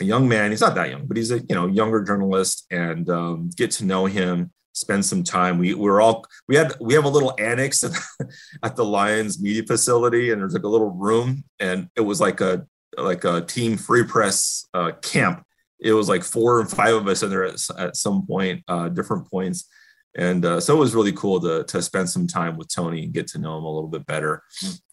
a 0.00 0.04
young 0.04 0.28
man. 0.28 0.50
He's 0.50 0.62
not 0.62 0.74
that 0.76 0.90
young, 0.90 1.06
but 1.06 1.16
he's 1.16 1.30
a 1.30 1.40
you 1.40 1.54
know 1.54 1.66
younger 1.66 2.02
journalist 2.02 2.66
and 2.70 3.08
um, 3.10 3.50
get 3.56 3.70
to 3.72 3.84
know 3.84 4.06
him. 4.06 4.52
Spend 4.76 5.04
some 5.04 5.24
time. 5.24 5.58
We, 5.58 5.74
we 5.74 5.88
were 5.88 6.00
all 6.00 6.24
we 6.48 6.54
had 6.54 6.74
we 6.80 6.94
have 6.94 7.04
a 7.04 7.08
little 7.08 7.34
annex 7.38 7.82
at, 7.82 7.92
at 8.62 8.76
the 8.76 8.84
Lions 8.84 9.40
media 9.42 9.62
facility, 9.64 10.30
and 10.30 10.40
there's 10.40 10.52
like 10.52 10.62
a 10.62 10.68
little 10.68 10.90
room, 10.90 11.44
and 11.58 11.88
it 11.96 12.02
was 12.02 12.20
like 12.20 12.40
a 12.40 12.66
like 12.96 13.24
a 13.24 13.40
team 13.40 13.76
free 13.76 14.04
press 14.04 14.66
uh, 14.74 14.92
camp. 15.02 15.44
It 15.80 15.92
was 15.92 16.08
like 16.08 16.22
four 16.22 16.60
and 16.60 16.70
five 16.70 16.94
of 16.94 17.08
us 17.08 17.22
in 17.22 17.30
there 17.30 17.44
at, 17.44 17.58
at 17.78 17.96
some 17.96 18.26
point, 18.26 18.62
uh, 18.68 18.88
different 18.88 19.30
points, 19.30 19.68
and 20.14 20.44
uh, 20.44 20.60
so 20.60 20.76
it 20.76 20.80
was 20.80 20.94
really 20.94 21.12
cool 21.12 21.40
to 21.40 21.64
to 21.64 21.82
spend 21.82 22.08
some 22.10 22.26
time 22.26 22.56
with 22.56 22.72
Tony 22.72 23.04
and 23.04 23.12
get 23.12 23.26
to 23.28 23.38
know 23.38 23.56
him 23.58 23.64
a 23.64 23.74
little 23.74 23.90
bit 23.90 24.06
better. 24.06 24.42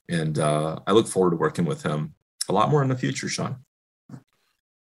And 0.10 0.40
uh, 0.40 0.80
I 0.88 0.92
look 0.92 1.08
forward 1.08 1.32
to 1.32 1.38
working 1.38 1.66
with 1.66 1.84
him 1.84 2.14
a 2.50 2.54
lot 2.54 2.70
more 2.70 2.82
in 2.82 2.90
the 2.90 2.98
future, 2.98 3.30
Sean. 3.30 3.58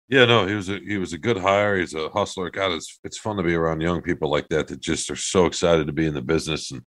Yeah, 0.09 0.25
no, 0.25 0.47
he 0.47 0.55
was 0.55 0.69
a 0.69 0.79
he 0.79 0.99
was 0.99 1.13
a 1.13 1.19
good 1.19 1.37
hire. 1.37 1.77
He's 1.79 1.95
a 1.95 2.09
hustler. 2.11 2.49
God, 2.51 2.73
it's 2.73 2.99
it's 3.03 3.19
fun 3.19 3.37
to 3.37 3.43
be 3.43 3.55
around 3.55 3.81
young 3.81 4.03
people 4.03 4.31
like 4.31 4.49
that 4.51 4.69
that 4.69 4.81
just 4.81 5.11
are 5.11 5.17
so 5.17 5.47
excited 5.47 5.87
to 5.89 5.93
be 5.93 6.07
in 6.07 6.15
the 6.15 6.23
business 6.23 6.71
and 6.71 6.83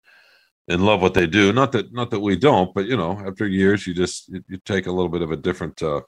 and 0.68 0.86
love 0.86 1.02
what 1.02 1.14
they 1.16 1.26
do. 1.26 1.52
Not 1.52 1.72
that 1.72 1.92
not 1.94 2.12
that 2.12 2.20
we 2.20 2.36
don't, 2.36 2.74
but 2.76 2.86
you 2.86 2.96
know, 2.96 3.20
after 3.26 3.48
years, 3.48 3.88
you 3.88 3.96
just 3.96 4.30
you, 4.30 4.44
you 4.48 4.58
take 4.66 4.86
a 4.86 4.92
little 4.92 5.10
bit 5.10 5.24
of 5.24 5.32
a 5.32 5.36
different 5.36 5.82
uh, 5.82 6.02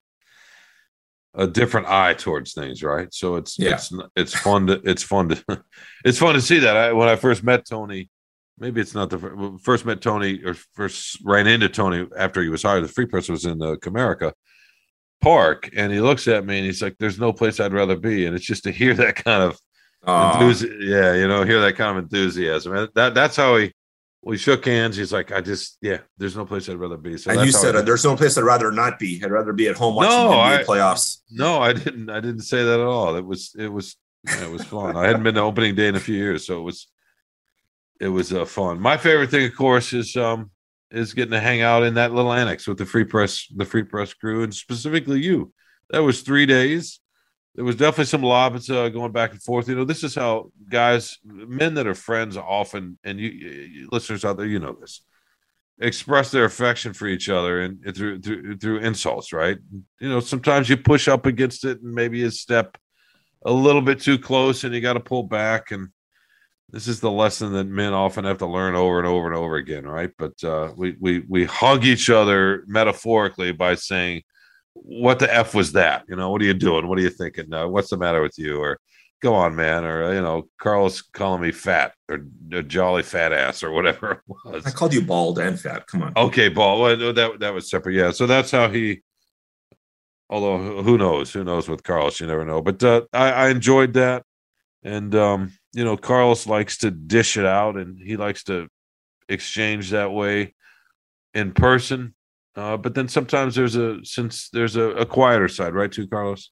a 1.34 1.48
different 1.48 1.88
eye 1.88 2.14
towards 2.14 2.54
things, 2.54 2.84
right? 2.84 3.12
So 3.12 3.38
it's 3.38 3.58
yeah. 3.58 3.74
it's 3.74 3.92
it's 4.16 4.34
fun 4.36 4.68
to 4.68 4.82
it's 4.84 5.04
fun 5.04 5.30
to 5.30 5.44
it's 6.06 6.20
fun 6.20 6.36
to 6.36 6.42
see 6.42 6.60
that. 6.60 6.78
I, 6.78 6.94
when 6.94 7.10
I 7.10 7.16
first 7.16 7.44
met 7.44 7.66
Tony, 7.68 8.10
maybe 8.60 8.82
it's 8.82 8.94
not 8.94 9.10
the 9.10 9.58
first 9.64 9.84
met 9.84 10.02
Tony 10.02 10.44
or 10.46 10.54
first 10.74 11.18
ran 11.24 11.48
into 11.48 11.70
Tony 11.70 12.08
after 12.16 12.44
he 12.44 12.50
was 12.50 12.62
hired. 12.62 12.84
The 12.84 12.88
Free 12.88 13.08
Press 13.08 13.30
was 13.30 13.46
in 13.46 13.58
the 13.58 13.78
Comerica 13.78 14.34
park 15.22 15.70
and 15.76 15.92
he 15.92 16.00
looks 16.00 16.28
at 16.28 16.46
me 16.46 16.58
and 16.58 16.66
he's 16.66 16.82
like 16.82 16.98
there's 16.98 17.20
no 17.20 17.34
place 17.34 17.60
i'd 17.60 17.74
rather 17.74 17.98
be. 17.98 18.26
And 18.26 18.36
it's 18.36 18.46
just 18.46 18.64
to 18.64 18.72
hear 18.72 18.94
that 18.96 19.16
kind 19.16 19.44
of 19.44 19.60
enthusi- 20.06 20.78
yeah 20.82 21.14
you 21.14 21.28
know 21.28 21.44
hear 21.44 21.62
that 21.62 21.76
kind 21.76 21.98
of 21.98 22.04
enthusiasm. 22.04 22.76
And 22.76 22.90
that 22.96 23.14
that's 23.14 23.36
how 23.36 23.58
he 23.58 23.74
we 24.22 24.38
shook 24.38 24.66
hands. 24.66 24.98
He's 24.98 25.14
like 25.14 25.32
i 25.32 25.42
just 25.42 25.78
yeah 25.82 26.00
there's 26.18 26.36
no 26.36 26.46
place 26.46 26.70
i'd 26.70 26.78
rather 26.78 26.98
be. 26.98 27.18
So 27.18 27.32
and 27.32 27.46
you 27.46 27.52
said 27.52 27.76
I, 27.76 27.82
there's 27.82 28.04
no 28.04 28.16
place 28.16 28.38
i'd 28.38 28.44
rather 28.44 28.72
not 28.72 29.00
be. 29.00 29.22
I'd 29.24 29.32
rather 29.32 29.54
be 29.54 29.68
at 29.68 29.76
home 29.76 29.96
watching 29.96 30.12
no, 30.12 30.40
I, 30.40 30.64
playoffs. 30.64 31.20
No 31.32 31.60
i 31.60 31.74
didn't 31.74 32.10
i 32.10 32.20
didn't 32.20 32.42
say 32.42 32.64
that 32.64 32.80
at 32.80 32.86
all. 32.86 33.16
It 33.16 33.26
was 33.26 33.56
it 33.58 33.68
was 33.70 33.96
it 34.26 34.50
was 34.50 34.64
fun. 34.64 34.98
I 34.98 35.08
hadn't 35.08 35.24
been 35.24 35.36
to 35.36 35.42
opening 35.42 35.76
day 35.76 35.88
in 35.88 35.96
a 35.96 36.00
few 36.00 36.16
years 36.16 36.46
so 36.46 36.60
it 36.60 36.64
was 36.64 36.88
it 38.00 38.08
was 38.08 38.32
uh, 38.32 38.46
fun. 38.46 38.80
My 38.80 38.96
favorite 38.96 39.30
thing 39.30 39.46
of 39.46 39.56
course 39.56 39.92
is 39.94 40.16
um 40.16 40.52
is 40.92 41.14
getting 41.14 41.32
to 41.32 41.40
hang 41.40 41.62
out 41.62 41.84
in 41.84 41.96
that 41.96 42.14
little 42.14 42.34
annex 42.34 42.68
with 42.68 42.78
the 42.78 42.86
free 42.86 43.04
press, 43.04 43.46
the 43.56 43.66
free 43.66 43.84
press 43.84 44.14
crew, 44.14 44.44
and 44.44 44.54
specifically 44.54 45.20
you. 45.20 45.54
That 45.90 46.04
was 46.04 46.22
three 46.22 46.46
days. 46.46 47.00
There 47.56 47.66
was 47.66 47.76
definitely 47.76 48.06
some 48.06 48.24
lobs 48.24 48.70
uh, 48.70 48.90
going 48.90 49.12
back 49.12 49.32
and 49.32 49.42
forth. 49.42 49.68
You 49.68 49.76
know, 49.76 49.86
this 49.86 50.04
is 50.04 50.16
how 50.16 50.52
guys, 50.70 51.18
men 51.24 51.74
that 51.76 51.88
are 51.88 51.96
friends, 51.96 52.38
often, 52.38 52.98
and 53.04 53.20
you, 53.20 53.30
you 53.30 53.90
listeners 53.92 54.24
out 54.24 54.38
there, 54.38 54.46
you 54.46 54.60
know 54.60 54.78
this, 54.80 55.02
express 55.80 56.32
their 56.32 56.46
affection 56.46 56.94
for 56.94 57.08
each 57.08 57.28
other 57.28 57.62
and, 57.62 57.96
through, 57.96 58.22
through 58.22 58.58
through 58.58 58.80
insults. 58.80 59.34
Right? 59.34 59.58
You 60.00 60.10
know, 60.10 60.20
sometimes 60.20 60.70
you 60.70 60.78
push 60.78 61.08
up 61.08 61.26
against 61.26 61.66
it, 61.66 61.82
and 61.82 61.94
maybe 61.94 62.24
a 62.24 62.32
step 62.32 62.78
a 63.46 63.52
little 63.52 63.82
bit 63.82 64.00
too 64.00 64.20
close, 64.20 64.64
and 64.64 64.74
you 64.74 64.82
got 64.82 64.94
to 64.94 65.00
pull 65.00 65.24
back 65.24 65.72
and 65.72 65.90
this 66.72 66.88
is 66.88 67.00
the 67.00 67.12
lesson 67.12 67.54
that 67.54 67.66
men 67.66 67.94
often 67.94 68.26
have 68.26 68.38
to 68.40 68.46
learn 68.46 68.76
over 68.76 69.00
and 69.00 69.08
over 69.08 69.28
and 69.28 69.36
over 69.36 69.56
again, 69.56 69.86
right? 69.86 70.12
But 70.18 70.44
uh, 70.44 70.72
we 70.76 70.96
we 71.00 71.20
we 71.28 71.46
hug 71.46 71.86
each 71.86 72.10
other 72.10 72.64
metaphorically 72.68 73.52
by 73.52 73.76
saying, 73.76 74.24
"What 74.74 75.20
the 75.20 75.34
f 75.34 75.56
was 75.56 75.72
that?" 75.74 76.04
You 76.08 76.16
know, 76.16 76.30
what 76.32 76.42
are 76.42 76.46
you 76.46 76.54
doing? 76.54 76.88
What 76.88 77.00
are 77.00 77.02
you 77.02 77.10
thinking? 77.10 77.54
Uh, 77.54 77.68
what's 77.68 77.90
the 77.90 77.98
matter 77.98 78.22
with 78.22 78.38
you? 78.38 78.60
Or 78.60 78.80
go 79.22 79.34
on, 79.34 79.56
man. 79.56 79.84
Or 79.84 80.14
you 80.14 80.22
know, 80.22 80.48
Carlos 80.60 81.02
calling 81.02 81.42
me 81.42 81.52
fat 81.52 81.94
or 82.08 82.26
a 82.52 82.62
jolly 82.62 83.04
fat 83.04 83.34
ass 83.34 83.64
or 83.64 83.72
whatever 83.72 84.12
it 84.12 84.20
was. 84.46 84.66
I 84.66 84.72
called 84.72 84.94
you 84.94 85.02
bald 85.02 85.40
and 85.40 85.60
fat. 85.60 85.88
Come 85.88 86.04
on. 86.04 86.14
Okay, 86.16 86.50
bald. 86.50 86.82
Well, 86.82 87.14
that 87.14 87.40
that 87.40 87.54
was 87.54 87.70
separate. 87.70 87.96
Yeah. 87.96 88.12
So 88.12 88.28
that's 88.28 88.52
how 88.52 88.70
he. 88.70 89.02
Although 90.32 90.84
who 90.84 91.00
knows? 91.00 91.34
Who 91.34 91.44
knows 91.44 91.68
with 91.68 91.82
Carlos? 91.82 92.20
You 92.20 92.28
never 92.28 92.46
know. 92.46 92.62
But 92.62 92.84
uh, 92.84 93.02
I, 93.12 93.32
I 93.32 93.50
enjoyed 93.50 93.94
that, 93.94 94.24
and 94.84 95.16
um, 95.16 95.54
you 95.74 95.84
know, 95.84 95.98
Carlos 95.98 96.48
likes 96.48 96.78
to 96.80 96.92
dish 96.92 97.38
it 97.38 97.46
out 97.46 97.78
and 97.78 98.00
he 98.00 98.18
likes 98.18 98.44
to 98.46 98.68
exchange 99.28 99.92
that 99.92 100.12
way 100.12 100.56
in 101.34 101.52
person. 101.52 102.16
Uh, 102.56 102.78
but 102.78 102.96
then 102.96 103.08
sometimes 103.08 103.56
there's 103.56 103.76
a 103.76 104.04
since 104.04 104.50
there's 104.50 104.76
a, 104.76 104.90
a, 104.90 105.06
quieter 105.06 105.48
side, 105.48 105.74
right? 105.74 105.92
Too, 105.92 106.08
Carlos. 106.08 106.52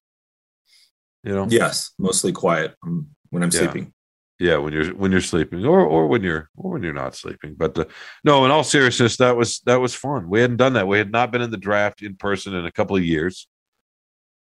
You 1.24 1.34
know. 1.34 1.48
Yes, 1.50 1.92
mostly 1.98 2.32
quiet 2.32 2.76
when 2.82 3.44
I'm 3.44 3.50
yeah. 3.52 3.60
sleeping. 3.60 3.94
Yeah, 4.40 4.58
when 4.58 4.72
you're 4.72 4.94
when 4.94 5.12
you're 5.12 5.20
sleeping, 5.20 5.66
or 5.66 5.82
or 5.82 6.06
when 6.06 6.22
you're 6.22 6.50
or 6.56 6.74
when 6.74 6.84
you're 6.84 6.94
not 6.94 7.16
sleeping. 7.16 7.56
But 7.56 7.74
the, 7.74 7.88
no, 8.24 8.46
in 8.46 8.52
all 8.52 8.64
seriousness, 8.64 9.18
that 9.18 9.36
was 9.36 9.60
that 9.66 9.82
was 9.82 9.96
fun. 9.96 10.30
We 10.30 10.40
hadn't 10.40 10.58
done 10.58 10.74
that. 10.74 10.88
We 10.88 11.00
had 11.00 11.12
not 11.12 11.32
been 11.32 11.42
in 11.42 11.50
the 11.50 11.58
draft 11.58 12.04
in 12.04 12.16
person 12.16 12.54
in 12.54 12.66
a 12.66 12.72
couple 12.72 12.96
of 12.96 13.04
years, 13.04 13.48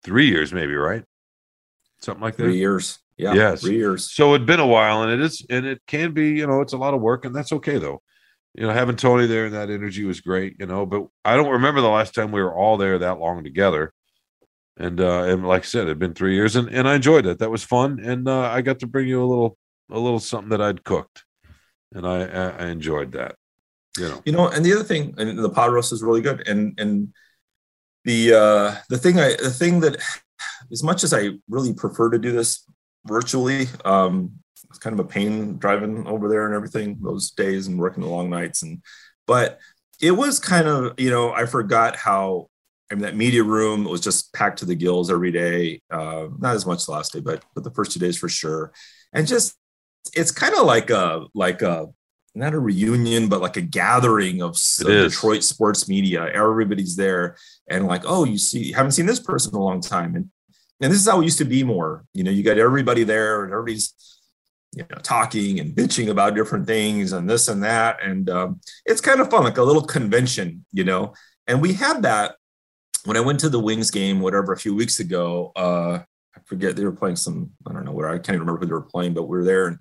three 0.04 0.28
years 0.28 0.54
maybe, 0.54 0.76
right? 0.76 1.04
Something 2.00 2.22
like 2.22 2.38
that. 2.38 2.44
Three 2.44 2.60
years. 2.60 3.00
Yeah. 3.18 3.34
Yes. 3.34 3.62
Three 3.62 3.78
years. 3.78 4.12
So 4.12 4.34
it'd 4.34 4.48
been 4.48 4.60
a 4.60 4.66
while 4.66 5.04
and 5.04 5.12
it 5.12 5.22
is, 5.22 5.46
and 5.50 5.66
it 5.66 5.82
can 5.86 6.14
be, 6.14 6.30
you 6.30 6.48
know, 6.48 6.62
it's 6.62 6.74
a 6.74 6.78
lot 6.78 6.94
of 6.94 7.02
work 7.02 7.26
and 7.26 7.36
that's 7.36 7.52
okay 7.54 7.78
though. 7.78 8.02
You 8.56 8.68
know, 8.68 8.74
having 8.74 8.96
Tony 8.96 9.28
there 9.28 9.46
and 9.46 9.54
that 9.54 9.70
energy 9.70 10.04
was 10.04 10.22
great, 10.22 10.56
you 10.60 10.66
know, 10.66 10.86
but 10.86 11.08
I 11.24 11.36
don't 11.36 11.52
remember 11.52 11.82
the 11.82 11.90
last 11.90 12.16
time 12.16 12.32
we 12.32 12.42
were 12.42 12.56
all 12.56 12.78
there 12.78 12.98
that 13.00 13.20
long 13.20 13.44
together. 13.44 13.94
And, 14.78 15.00
uh, 15.00 15.24
and 15.24 15.48
like 15.48 15.64
I 15.64 15.66
said, 15.66 15.84
it'd 15.84 16.00
been 16.00 16.16
three 16.16 16.34
years 16.36 16.56
and, 16.56 16.68
and 16.70 16.88
I 16.88 16.96
enjoyed 16.96 17.26
it. 17.26 17.40
That 17.40 17.52
was 17.52 17.64
fun. 17.64 18.00
And, 18.00 18.28
uh, 18.28 18.50
I 18.50 18.62
got 18.62 18.80
to 18.80 18.88
bring 18.88 19.08
you 19.08 19.24
a 19.24 19.26
little, 19.26 19.58
a 19.92 20.00
little 20.00 20.20
something 20.20 20.50
that 20.50 20.62
I'd 20.62 20.84
cooked 20.84 21.24
and 21.94 22.08
I, 22.08 22.24
I 22.24 22.68
enjoyed 22.68 23.12
that, 23.12 23.36
you 23.98 24.10
know, 24.10 24.22
you 24.26 24.32
know, 24.32 24.48
and 24.48 24.66
the 24.66 24.74
other 24.74 24.84
thing, 24.84 25.14
and 25.18 25.38
the 25.38 25.50
pod 25.50 25.72
roast 25.72 25.94
is 25.94 26.02
really 26.02 26.22
good. 26.22 26.48
And, 26.48 26.78
and 26.80 27.14
the, 28.06 28.34
uh, 28.34 28.76
the 28.90 28.98
thing 28.98 29.20
I, 29.20 29.36
the 29.36 29.52
thing 29.52 29.82
that, 29.82 30.02
as 30.72 30.84
much 30.84 31.04
as 31.04 31.14
I 31.14 31.30
really 31.50 31.74
prefer 31.74 32.10
to 32.10 32.18
do 32.18 32.32
this 32.32 32.66
virtually. 33.06 33.68
Um, 33.86 34.34
it's 34.70 34.80
kind 34.80 34.98
of 34.98 35.06
a 35.06 35.10
pain 35.10 35.58
driving 35.58 36.08
over 36.08 36.30
there 36.30 36.46
and 36.46 36.56
everything 36.56 36.98
those 37.02 37.32
days 37.32 37.68
and 37.68 37.80
working 37.80 38.04
the 38.04 38.10
long 38.10 38.30
nights. 38.30 38.64
And 38.64 38.82
but 39.28 39.60
it 40.02 40.12
was 40.12 40.40
kind 40.40 40.68
of 40.68 41.00
you 41.00 41.10
know 41.10 41.32
I 41.34 41.46
forgot 41.46 41.96
how 41.96 42.48
I 42.92 42.96
mean 42.96 43.04
that 43.04 43.16
media 43.16 43.44
room 43.44 43.84
was 43.84 44.02
just 44.02 44.34
packed 44.34 44.60
to 44.60 44.66
the 44.66 44.76
gills 44.76 45.12
every 45.12 45.32
day. 45.32 45.82
Uh, 45.90 46.28
not 46.40 46.56
as 46.56 46.66
much 46.66 46.86
the 46.86 46.92
last 46.92 47.14
day, 47.14 47.20
but 47.20 47.44
but 47.54 47.64
the 47.64 47.72
first 47.72 47.92
two 47.92 48.00
days 48.00 48.18
for 48.18 48.30
sure. 48.30 48.72
And 49.14 49.28
just 49.28 49.56
it's 50.16 50.32
kind 50.32 50.56
of 50.56 50.66
like 50.66 50.90
a 50.90 51.26
like 51.34 51.62
a 51.62 51.88
not 52.34 52.54
a 52.54 52.60
reunion, 52.60 53.28
but 53.28 53.42
like 53.42 53.58
a 53.58 53.62
gathering 53.62 54.42
of, 54.42 54.52
of 54.52 54.88
Detroit 54.88 55.44
sports 55.44 55.90
media. 55.90 56.30
Everybody's 56.34 56.96
there, 56.96 57.36
and 57.68 57.88
like, 57.88 58.04
oh, 58.06 58.24
you 58.24 58.38
see, 58.38 58.68
you 58.68 58.74
haven't 58.74 58.94
seen 58.94 59.06
this 59.06 59.20
person 59.20 59.54
in 59.54 59.60
a 59.60 59.64
long 59.64 59.82
time, 59.82 60.16
and 60.16 60.30
and 60.82 60.92
this 60.92 61.00
is 61.00 61.08
how 61.08 61.22
it 61.22 61.26
used 61.26 61.38
to 61.38 61.46
be 61.46 61.64
more. 61.64 62.06
You 62.14 62.24
know, 62.24 62.32
you 62.32 62.44
got 62.44 62.58
everybody 62.58 63.04
there 63.04 63.44
and 63.44 63.54
everybody's 63.54 63.94
you 64.74 64.86
know 64.90 64.98
talking 65.04 65.60
and 65.60 65.76
bitching 65.76 66.10
about 66.10 66.34
different 66.34 66.66
things 66.66 67.12
and 67.12 67.30
this 67.30 67.48
and 67.48 67.64
that, 67.64 68.04
and 68.04 68.30
um, 68.30 68.60
it's 68.86 69.02
kind 69.02 69.22
of 69.22 69.30
fun, 69.30 69.44
like 69.44 69.58
a 69.58 69.64
little 69.64 69.84
convention, 69.84 70.66
you 70.72 70.84
know. 70.84 71.14
And 71.48 71.62
we 71.62 71.74
had 71.74 72.02
that 72.04 72.36
when 73.06 73.18
I 73.18 73.22
went 73.22 73.40
to 73.42 73.50
the 73.50 73.60
Wings 73.60 73.92
game, 73.92 74.20
whatever, 74.20 74.54
a 74.54 74.58
few 74.58 74.76
weeks 74.76 75.00
ago. 75.00 75.52
Uh, 75.56 76.00
I 76.34 76.40
forget 76.46 76.76
they 76.76 76.86
were 76.86 76.94
playing 76.94 77.18
some. 77.18 77.52
I 77.68 77.74
don't 77.74 77.86
know 77.86 77.92
where. 77.92 78.10
I 78.10 78.14
can't 78.14 78.30
even 78.30 78.42
remember 78.42 78.62
who 78.62 78.66
they 78.68 78.74
were 78.74 78.82
playing, 78.82 79.14
but 79.14 79.24
we 79.24 79.38
were 79.38 79.46
there 79.46 79.68
and. 79.68 79.78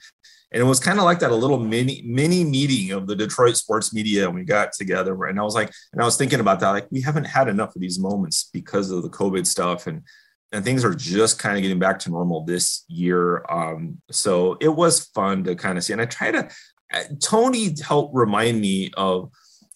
And 0.52 0.60
it 0.60 0.66
was 0.66 0.80
kind 0.80 0.98
of 0.98 1.04
like 1.04 1.20
that, 1.20 1.30
a 1.30 1.36
little 1.36 1.60
mini 1.60 2.02
mini 2.04 2.42
meeting 2.42 2.90
of 2.90 3.06
the 3.06 3.14
Detroit 3.14 3.56
sports 3.56 3.94
media. 3.94 4.26
And 4.26 4.34
we 4.34 4.42
got 4.42 4.72
together, 4.72 5.26
and 5.26 5.38
I 5.38 5.44
was 5.44 5.54
like, 5.54 5.70
and 5.92 6.02
I 6.02 6.04
was 6.04 6.16
thinking 6.16 6.40
about 6.40 6.58
that, 6.58 6.70
like 6.70 6.88
we 6.90 7.02
haven't 7.02 7.26
had 7.26 7.46
enough 7.46 7.76
of 7.76 7.80
these 7.80 8.00
moments 8.00 8.50
because 8.52 8.90
of 8.90 9.04
the 9.04 9.10
COVID 9.10 9.46
stuff, 9.46 9.86
and 9.86 10.02
and 10.52 10.64
things 10.64 10.84
are 10.84 10.94
just 10.94 11.38
kind 11.38 11.56
of 11.56 11.62
getting 11.62 11.78
back 11.78 11.98
to 12.00 12.10
normal 12.10 12.44
this 12.44 12.84
year. 12.88 13.44
Um, 13.48 14.00
so 14.10 14.56
it 14.60 14.68
was 14.68 15.06
fun 15.06 15.44
to 15.44 15.54
kind 15.54 15.78
of 15.78 15.84
see. 15.84 15.92
And 15.92 16.02
I 16.02 16.06
try 16.06 16.32
to, 16.32 16.48
uh, 16.92 17.02
Tony 17.22 17.74
helped 17.86 18.14
remind 18.14 18.60
me 18.60 18.90
of 18.96 19.30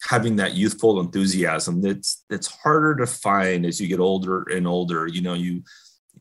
having 0.08 0.36
that 0.36 0.54
youthful 0.54 1.00
enthusiasm 1.00 1.80
that's 1.80 2.24
that's 2.28 2.46
harder 2.46 2.94
to 2.96 3.06
find 3.06 3.64
as 3.64 3.80
you 3.80 3.86
get 3.86 4.00
older 4.00 4.42
and 4.42 4.66
older. 4.66 5.06
You 5.06 5.22
know, 5.22 5.34
you 5.34 5.62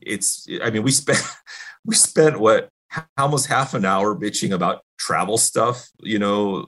it's 0.00 0.46
I 0.62 0.70
mean, 0.70 0.82
we 0.82 0.92
spent 0.92 1.22
we 1.84 1.94
spent 1.94 2.38
what 2.38 2.70
almost 3.18 3.46
half 3.46 3.74
an 3.74 3.84
hour 3.84 4.14
bitching 4.14 4.52
about 4.52 4.82
travel 4.98 5.36
stuff, 5.36 5.88
you 6.00 6.18
know, 6.18 6.66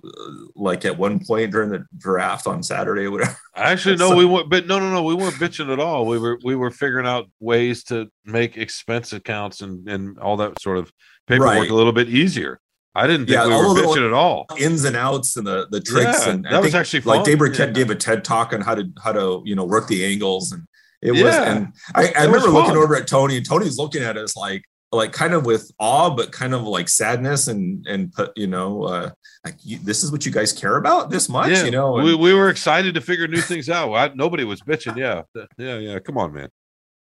like 0.54 0.84
at 0.84 0.98
one 0.98 1.24
point 1.24 1.52
during 1.52 1.70
the 1.70 1.84
draft 1.96 2.46
on 2.46 2.62
Saturday 2.62 3.04
or 3.04 3.10
whatever. 3.10 3.36
Actually, 3.54 3.96
no, 3.98 4.10
so, 4.10 4.16
we 4.16 4.24
weren't, 4.24 4.50
but 4.50 4.66
no, 4.66 4.78
no, 4.78 4.92
no, 4.92 5.02
we 5.02 5.14
weren't 5.14 5.36
bitching 5.36 5.72
at 5.72 5.80
all. 5.80 6.06
We 6.06 6.18
were, 6.18 6.38
we 6.44 6.56
were 6.56 6.70
figuring 6.70 7.06
out 7.06 7.30
ways 7.40 7.84
to 7.84 8.08
make 8.24 8.56
expense 8.56 9.12
accounts 9.12 9.60
and, 9.60 9.88
and 9.88 10.18
all 10.18 10.36
that 10.38 10.60
sort 10.60 10.78
of 10.78 10.92
paperwork 11.26 11.58
right. 11.58 11.70
a 11.70 11.74
little 11.74 11.92
bit 11.92 12.08
easier. 12.08 12.60
I 12.94 13.06
didn't 13.06 13.26
think 13.26 13.36
yeah, 13.36 13.46
we 13.46 13.52
were 13.52 13.74
bitching 13.74 14.06
at 14.06 14.14
all. 14.14 14.46
Ins 14.58 14.84
and 14.84 14.96
outs 14.96 15.36
and 15.36 15.46
the, 15.46 15.66
the 15.70 15.80
tricks. 15.80 16.26
Yeah, 16.26 16.32
and 16.32 16.44
that 16.46 16.54
I 16.54 16.60
was 16.60 16.74
actually 16.74 17.00
fun. 17.00 17.18
like 17.18 17.38
Birkett 17.38 17.58
yeah. 17.58 17.74
gave 17.74 17.90
a 17.90 17.94
TED 17.94 18.24
talk 18.24 18.54
on 18.54 18.62
how 18.62 18.74
to, 18.74 18.90
how 19.02 19.12
to, 19.12 19.42
you 19.44 19.54
know, 19.54 19.64
work 19.64 19.86
the 19.86 20.04
angles. 20.06 20.52
And 20.52 20.66
it 21.02 21.12
was, 21.12 21.34
and 21.34 21.74
I, 21.94 22.12
I 22.18 22.24
remember 22.24 22.48
looking 22.48 22.76
over 22.76 22.96
at 22.96 23.06
Tony 23.06 23.36
and 23.36 23.46
Tony's 23.46 23.76
looking 23.76 24.02
at 24.02 24.16
us 24.16 24.34
like, 24.34 24.62
like 24.96 25.12
kind 25.12 25.34
of 25.34 25.46
with 25.46 25.70
awe, 25.78 26.10
but 26.10 26.32
kind 26.32 26.54
of 26.54 26.62
like 26.62 26.88
sadness 26.88 27.48
and 27.48 27.86
and 27.86 28.12
put 28.12 28.32
you 28.36 28.46
know 28.48 28.82
uh, 28.84 29.10
like 29.44 29.54
you, 29.62 29.78
this 29.78 30.02
is 30.02 30.10
what 30.10 30.26
you 30.26 30.32
guys 30.32 30.52
care 30.52 30.76
about 30.76 31.10
this 31.10 31.28
much, 31.28 31.50
Yeah, 31.50 31.64
you 31.64 31.70
know. 31.70 31.96
and- 31.98 32.04
we, 32.06 32.14
we 32.14 32.34
were 32.34 32.48
excited 32.50 32.94
to 32.94 33.00
figure 33.00 33.28
new 33.28 33.40
things 33.40 33.68
out. 33.70 33.92
I, 33.92 34.12
nobody 34.14 34.44
was 34.44 34.60
bitching. 34.62 34.96
Yeah, 34.96 35.22
yeah, 35.58 35.78
yeah. 35.78 35.98
Come 36.00 36.18
on, 36.18 36.32
man. 36.32 36.48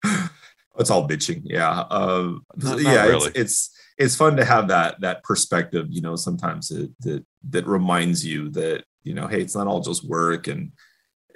it's 0.78 0.90
all 0.90 1.07
bitching 1.07 1.43
yeah 1.45 1.80
uh, 1.90 2.32
Not- 2.57 2.80
not 2.80 2.80
yeah 2.80 3.05
really. 3.07 3.26
it's, 3.26 3.36
it's 3.36 3.78
it's 3.99 4.16
fun 4.16 4.36
to 4.36 4.45
have 4.45 4.68
that 4.68 5.01
that 5.03 5.22
perspective 5.22 5.86
you 5.90 6.01
know 6.01 6.16
sometimes 6.16 6.70
it, 6.70 6.90
that 7.01 7.24
that 7.51 7.66
reminds 7.66 8.24
you 8.26 8.49
that 8.51 8.84
you 9.05 9.12
know 9.14 9.26
hey 9.26 9.43
it's 9.43 9.55
not 9.55 9.66
all 9.66 9.80
just 9.80 10.03
work 10.09 10.47
and 10.49 10.72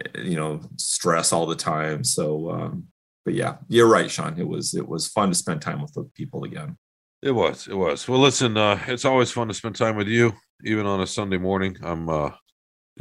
uh, 0.03 0.21
you 0.23 0.37
know 0.37 0.61
stress 0.77 1.33
all 1.35 1.45
the 1.47 1.55
time 1.55 2.03
so 2.03 2.51
um 2.51 2.85
but 3.27 3.35
yeah 3.35 3.57
you're 3.69 3.89
right 3.89 4.11
sean 4.11 4.39
it 4.39 4.49
was 4.49 4.75
it 4.75 4.89
was 4.89 5.07
fun 5.09 5.29
to 5.29 5.35
spend 5.35 5.61
time 5.61 5.83
with 5.83 5.93
the 5.93 6.05
people 6.15 6.45
again 6.45 6.79
It 7.23 7.33
was. 7.33 7.67
It 7.67 7.75
was. 7.75 8.07
Well, 8.07 8.21
listen, 8.21 8.57
uh, 8.57 8.79
it's 8.87 9.05
always 9.05 9.31
fun 9.33 9.49
to 9.49 9.55
spend 9.55 9.75
time 9.75 9.97
with 9.97 10.07
you, 10.07 10.33
even 10.65 10.87
on 10.87 11.01
a 11.01 11.07
Sunday 11.07 11.39
morning. 11.39 11.77
I'm, 11.83 12.09
uh, 12.09 12.31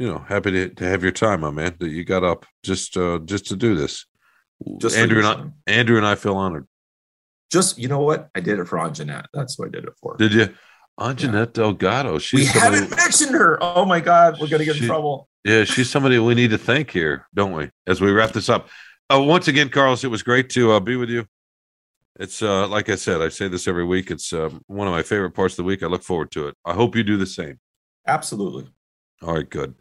you 0.00 0.06
know, 0.08 0.18
happy 0.26 0.50
to, 0.52 0.68
to 0.70 0.84
have 0.84 1.02
your 1.02 1.12
time, 1.12 1.40
my 1.40 1.50
man. 1.50 1.76
That 1.78 1.90
you 1.90 2.02
got 2.02 2.24
up 2.24 2.46
just, 2.64 2.96
uh, 2.96 3.20
just 3.24 3.46
to 3.48 3.56
do 3.56 3.76
this. 3.76 4.06
just 4.80 4.96
Andrew 4.96 5.22
and. 5.24 5.52
I, 5.68 5.70
Andrew 5.70 5.98
and 5.98 6.06
I 6.06 6.14
feel 6.16 6.34
honored. 6.36 6.66
just 7.52 7.78
you 7.78 7.88
know 7.88 8.00
what 8.00 8.28
i 8.34 8.40
did 8.40 8.58
it 8.58 8.66
for 8.66 8.78
Anjanette. 8.78 9.26
that's 9.32 9.58
what 9.58 9.68
i 9.68 9.70
did 9.70 9.84
it 9.84 9.94
for 10.00 10.16
Did 10.16 10.32
you, 10.32 10.46
Anjanette 10.98 11.52
Delgado? 11.52 12.18
She's 12.18 12.40
we 12.40 12.46
somebody, 12.46 12.76
haven't 12.76 12.96
mentioned 12.96 13.34
her 13.34 13.58
oh 13.60 13.84
my 13.84 14.00
god 14.00 14.38
we're 14.40 14.48
gonna 14.48 14.64
get 14.64 14.80
in 14.80 14.86
trouble 14.86 15.28
yeah, 15.46 15.62
she's 15.62 15.88
somebody 15.88 16.18
we 16.18 16.34
need 16.34 16.50
to 16.50 16.58
thank 16.58 16.90
here, 16.90 17.28
don't 17.32 17.52
we? 17.52 17.70
As 17.86 18.00
we 18.00 18.10
wrap 18.10 18.32
this 18.32 18.48
up. 18.48 18.68
Uh, 19.12 19.22
once 19.22 19.46
again, 19.46 19.68
Carlos, 19.68 20.02
it 20.02 20.08
was 20.08 20.22
great 20.22 20.50
to 20.50 20.72
uh, 20.72 20.80
be 20.80 20.96
with 20.96 21.10
you. 21.10 21.26
It's 22.18 22.42
uh, 22.42 22.66
like 22.66 22.88
I 22.88 22.96
said, 22.96 23.20
I 23.20 23.28
say 23.28 23.46
this 23.46 23.68
every 23.68 23.84
week. 23.84 24.10
It's 24.10 24.32
um, 24.32 24.62
one 24.66 24.88
of 24.88 24.92
my 24.92 25.02
favorite 25.02 25.32
parts 25.32 25.54
of 25.54 25.58
the 25.58 25.64
week. 25.64 25.82
I 25.82 25.86
look 25.86 26.02
forward 26.02 26.30
to 26.32 26.48
it. 26.48 26.56
I 26.64 26.72
hope 26.72 26.96
you 26.96 27.02
do 27.02 27.16
the 27.16 27.26
same. 27.26 27.60
absolutely 28.06 28.66
All 29.22 29.34
right, 29.34 29.48
good, 29.48 29.74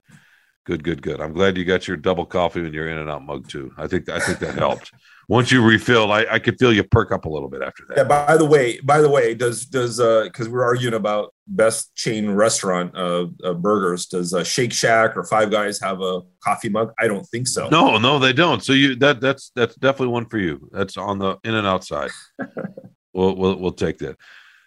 good, 0.66 0.84
good, 0.84 1.02
good. 1.02 1.22
I'm 1.22 1.32
glad 1.32 1.58
you 1.58 1.64
got 1.64 1.88
your 1.88 1.96
double 1.96 2.26
coffee 2.26 2.60
and 2.60 2.74
your 2.74 2.88
In-N-Out 2.90 3.24
mug 3.24 3.48
too. 3.48 3.72
I 3.78 3.88
think 3.88 4.10
I 4.10 4.20
think 4.20 4.40
that 4.40 4.56
helped. 4.56 4.92
Once 5.28 5.52
you 5.52 5.64
refilled, 5.64 6.12
I, 6.12 6.26
I 6.30 6.40
could 6.40 6.60
feel 6.60 6.74
you 6.74 6.84
perk 6.84 7.12
up 7.12 7.26
a 7.26 7.30
little 7.30 7.50
bit 7.50 7.62
after 7.62 7.84
that. 7.88 7.98
Yeah. 7.98 8.04
By 8.04 8.38
the 8.38 8.46
way, 8.46 8.80
by 8.82 9.00
the 9.02 9.10
way, 9.10 9.34
does 9.34 9.66
does 9.66 10.00
uh 10.00 10.24
because 10.26 10.50
we're 10.50 10.64
arguing 10.64 10.96
about 10.96 11.34
best 11.48 11.96
chain 11.96 12.32
restaurant 12.32 12.96
uh, 12.96 13.28
uh 13.44 13.54
burgers, 13.54 14.08
does 14.08 14.34
uh, 14.34 14.44
Shake 14.44 14.74
Shack 14.74 15.16
or 15.16 15.24
Five 15.24 15.52
Guys 15.52 15.80
have 15.80 16.02
a 16.02 16.22
coffee 16.44 16.70
mug? 16.70 16.92
I 17.00 17.08
don't 17.08 17.26
think 17.26 17.48
so. 17.48 17.70
No, 17.70 17.98
no, 17.98 18.20
they 18.20 18.34
don't. 18.34 18.64
So 18.64 18.74
you 18.74 18.96
that 18.98 19.22
that's 19.22 19.52
that's 19.56 19.76
definitely 19.76 20.14
one 20.14 20.26
for 20.26 20.40
you. 20.40 20.70
That's 20.72 20.98
on 20.98 21.20
the 21.20 21.38
in 21.44 21.54
and 21.54 21.66
out 21.66 21.84
side. 21.84 22.12
we'll 23.14 23.36
we'll 23.36 23.56
we'll 23.56 23.72
take 23.72 24.00
that. 24.00 24.18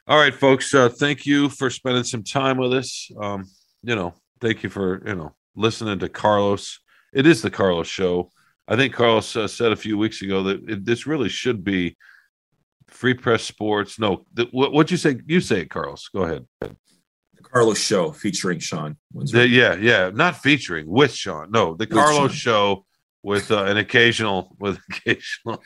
All 0.06 0.18
right, 0.18 0.34
folks. 0.34 0.72
Uh, 0.72 0.88
thank 0.88 1.26
you 1.26 1.50
for 1.50 1.68
spending 1.68 2.04
some 2.04 2.22
time 2.22 2.56
with 2.56 2.72
us. 2.72 3.10
Um, 3.20 3.44
you 3.82 3.94
know, 3.94 4.14
thank 4.40 4.62
you 4.62 4.70
for 4.70 5.06
you 5.06 5.14
know 5.14 5.34
listening 5.58 5.98
to 5.98 6.08
Carlos. 6.08 6.78
It 7.12 7.26
is 7.26 7.42
the 7.42 7.50
Carlos 7.50 7.86
show. 7.86 8.30
I 8.66 8.76
think 8.76 8.94
Carlos 8.94 9.34
uh, 9.36 9.48
said 9.48 9.72
a 9.72 9.76
few 9.76 9.96
weeks 9.98 10.22
ago 10.22 10.42
that 10.44 10.68
it, 10.68 10.84
this 10.84 11.06
really 11.06 11.28
should 11.28 11.64
be 11.64 11.96
free 12.86 13.14
press 13.14 13.42
sports. 13.42 13.98
No, 13.98 14.26
th- 14.36 14.48
what 14.52 14.72
what 14.72 14.90
you 14.90 14.96
say? 14.96 15.16
You 15.26 15.40
say 15.40 15.60
it, 15.62 15.70
Carlos. 15.70 16.08
Go 16.08 16.22
ahead. 16.22 16.46
The 16.60 17.42
Carlos 17.42 17.78
Show 17.78 18.12
featuring 18.12 18.58
Sean. 18.58 18.96
The- 19.14 19.48
yeah, 19.48 19.74
yeah, 19.76 20.10
not 20.12 20.36
featuring 20.36 20.86
with 20.88 21.12
Sean. 21.14 21.50
No, 21.50 21.74
the 21.74 21.84
With 21.86 21.90
Carlos 21.90 22.18
Sean. 22.18 22.28
show 22.30 22.84
with 23.22 23.50
uh, 23.50 23.64
an 23.64 23.78
occasional 23.78 24.54
with 24.60 24.78
occasional. 24.90 25.62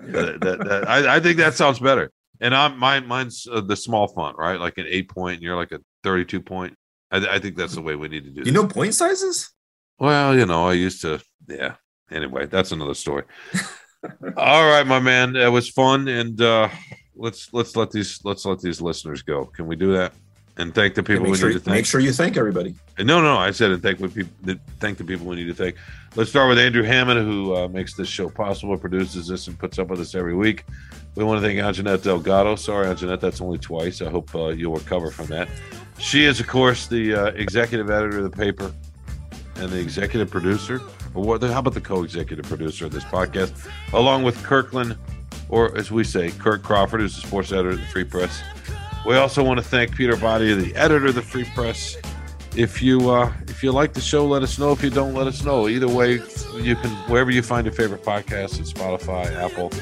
that, 0.00 0.40
that, 0.40 0.58
that- 0.64 0.88
I, 0.88 1.16
I 1.16 1.20
think 1.20 1.38
that 1.38 1.54
sounds 1.54 1.78
better. 1.78 2.10
And 2.40 2.54
I'm 2.56 2.76
mine. 2.76 3.06
Mine's 3.06 3.46
uh, 3.50 3.60
the 3.60 3.76
small 3.76 4.08
font, 4.08 4.36
right? 4.36 4.58
Like 4.58 4.78
an 4.78 4.86
eight 4.88 5.08
point. 5.08 5.34
And 5.34 5.42
you're 5.42 5.54
like 5.56 5.70
a 5.70 5.78
thirty-two 6.02 6.40
point. 6.40 6.74
I, 7.12 7.36
I 7.36 7.38
think 7.38 7.56
that's 7.56 7.74
the 7.74 7.82
way 7.82 7.94
we 7.94 8.08
need 8.08 8.24
to 8.24 8.30
do. 8.30 8.38
you 8.38 8.44
this. 8.44 8.52
know 8.52 8.66
point 8.66 8.94
sizes? 8.94 9.50
Well, 9.98 10.36
you 10.36 10.46
know, 10.46 10.66
I 10.66 10.72
used 10.72 11.02
to. 11.02 11.20
Yeah. 11.48 11.76
Anyway, 12.10 12.46
that's 12.46 12.72
another 12.72 12.94
story. 12.94 13.24
All 14.36 14.66
right, 14.66 14.86
my 14.86 14.98
man. 14.98 15.36
It 15.36 15.52
was 15.52 15.68
fun, 15.68 16.08
and 16.08 16.40
uh 16.40 16.68
let's 17.14 17.52
let's 17.52 17.76
let 17.76 17.90
these 17.90 18.20
let's 18.24 18.44
let 18.44 18.60
these 18.60 18.80
listeners 18.80 19.22
go. 19.22 19.46
Can 19.46 19.66
we 19.66 19.76
do 19.76 19.92
that? 19.92 20.12
And 20.58 20.74
thank 20.74 20.94
the 20.94 21.02
people 21.02 21.22
make 21.24 21.32
we 21.32 21.38
sure 21.38 21.48
need 21.48 21.54
to 21.54 21.60
thank. 21.60 21.74
make 21.74 21.86
sure 21.86 22.00
you 22.00 22.12
thank 22.12 22.36
everybody. 22.36 22.74
No, 22.98 23.22
no, 23.22 23.38
I 23.38 23.52
said 23.52 23.70
and 23.70 23.82
thank 23.82 23.98
people 23.98 24.60
thank 24.80 24.98
the 24.98 25.04
people 25.04 25.26
we 25.26 25.36
need 25.36 25.46
to 25.46 25.54
thank. 25.54 25.76
Let's 26.14 26.28
start 26.28 26.50
with 26.50 26.58
Andrew 26.58 26.82
Hammond, 26.82 27.20
who 27.20 27.56
uh, 27.56 27.68
makes 27.68 27.94
this 27.94 28.06
show 28.08 28.28
possible, 28.28 28.76
produces 28.76 29.28
this, 29.28 29.46
and 29.46 29.58
puts 29.58 29.78
up 29.78 29.88
with 29.88 29.98
us 30.00 30.14
every 30.14 30.34
week. 30.34 30.64
We 31.14 31.24
want 31.24 31.40
to 31.40 31.46
thank 31.46 31.58
Anjanette 31.58 32.02
Delgado. 32.02 32.56
Sorry, 32.56 32.86
Anjanette, 32.86 33.20
that's 33.20 33.40
only 33.40 33.56
twice. 33.58 34.02
I 34.02 34.10
hope 34.10 34.34
uh, 34.34 34.48
you'll 34.48 34.74
recover 34.74 35.10
from 35.10 35.26
that. 35.28 35.48
She 35.98 36.24
is, 36.24 36.38
of 36.38 36.48
course, 36.48 36.86
the 36.86 37.14
uh, 37.14 37.26
executive 37.28 37.90
editor 37.90 38.18
of 38.18 38.24
the 38.24 38.36
paper 38.36 38.74
and 39.56 39.70
the 39.70 39.78
executive 39.80 40.30
producer, 40.30 40.80
or 41.14 41.24
what? 41.24 41.42
How 41.42 41.60
about 41.60 41.74
the 41.74 41.80
co-executive 41.80 42.44
producer 42.44 42.84
of 42.84 42.92
this 42.92 43.04
podcast, 43.04 43.68
along 43.94 44.22
with 44.22 44.42
Kirkland, 44.42 44.98
or 45.48 45.76
as 45.78 45.90
we 45.90 46.04
say, 46.04 46.30
Kirk 46.30 46.62
Crawford, 46.62 47.00
who's 47.00 47.14
the 47.14 47.26
sports 47.26 47.52
editor 47.52 47.70
of 47.70 47.78
the 47.78 47.86
Free 47.86 48.04
Press. 48.04 48.42
We 49.04 49.16
also 49.16 49.42
want 49.42 49.58
to 49.58 49.64
thank 49.64 49.96
Peter 49.96 50.14
Bhatia, 50.14 50.60
the 50.60 50.74
editor 50.76 51.06
of 51.06 51.16
the 51.16 51.22
Free 51.22 51.44
Press. 51.54 51.96
If 52.54 52.82
you 52.82 53.10
uh, 53.10 53.32
if 53.48 53.62
you 53.62 53.72
like 53.72 53.94
the 53.94 54.00
show, 54.00 54.26
let 54.26 54.42
us 54.42 54.58
know. 54.58 54.72
If 54.72 54.82
you 54.82 54.90
don't, 54.90 55.14
let 55.14 55.26
us 55.26 55.42
know. 55.42 55.68
Either 55.68 55.88
way, 55.88 56.20
you 56.54 56.76
can 56.76 56.90
wherever 57.08 57.30
you 57.30 57.42
find 57.42 57.64
your 57.64 57.74
favorite 57.74 58.02
podcast, 58.02 58.58
on 58.58 58.64
Spotify, 58.64 59.34
Apple, 59.34 59.72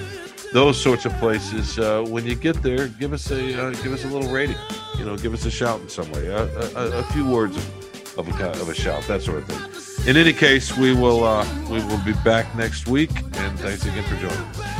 those 0.53 0.81
sorts 0.81 1.05
of 1.05 1.13
places. 1.15 1.79
Uh, 1.79 2.03
when 2.09 2.25
you 2.25 2.35
get 2.35 2.63
there, 2.63 2.89
give 2.89 3.13
us 3.13 3.31
a 3.31 3.61
uh, 3.61 3.71
give 3.83 3.93
us 3.93 4.05
a 4.05 4.09
little 4.09 4.33
rating. 4.33 4.57
You 4.99 5.05
know, 5.05 5.17
give 5.17 5.35
us 5.35 5.45
a 5.47 5.51
shout 5.51 5.81
in 5.81 5.89
some 5.89 6.11
way, 6.13 6.27
a, 6.29 6.45
a, 6.77 6.99
a 6.99 7.03
few 7.05 7.29
words 7.29 7.57
of, 7.57 8.19
of 8.19 8.41
a 8.41 8.51
of 8.61 8.69
a 8.69 8.75
shout, 8.75 9.03
that 9.09 9.23
sort 9.23 9.39
of 9.39 9.47
thing. 9.47 10.09
In 10.09 10.17
any 10.17 10.33
case, 10.33 10.77
we 10.77 10.95
will 10.95 11.25
uh, 11.25 11.47
we 11.69 11.85
will 11.85 12.03
be 12.05 12.15
back 12.25 12.55
next 12.55 12.87
week, 12.87 13.11
and 13.11 13.59
thanks 13.59 13.85
again 13.85 14.05
for 14.05 14.17
joining 14.17 14.39
us. 14.39 14.80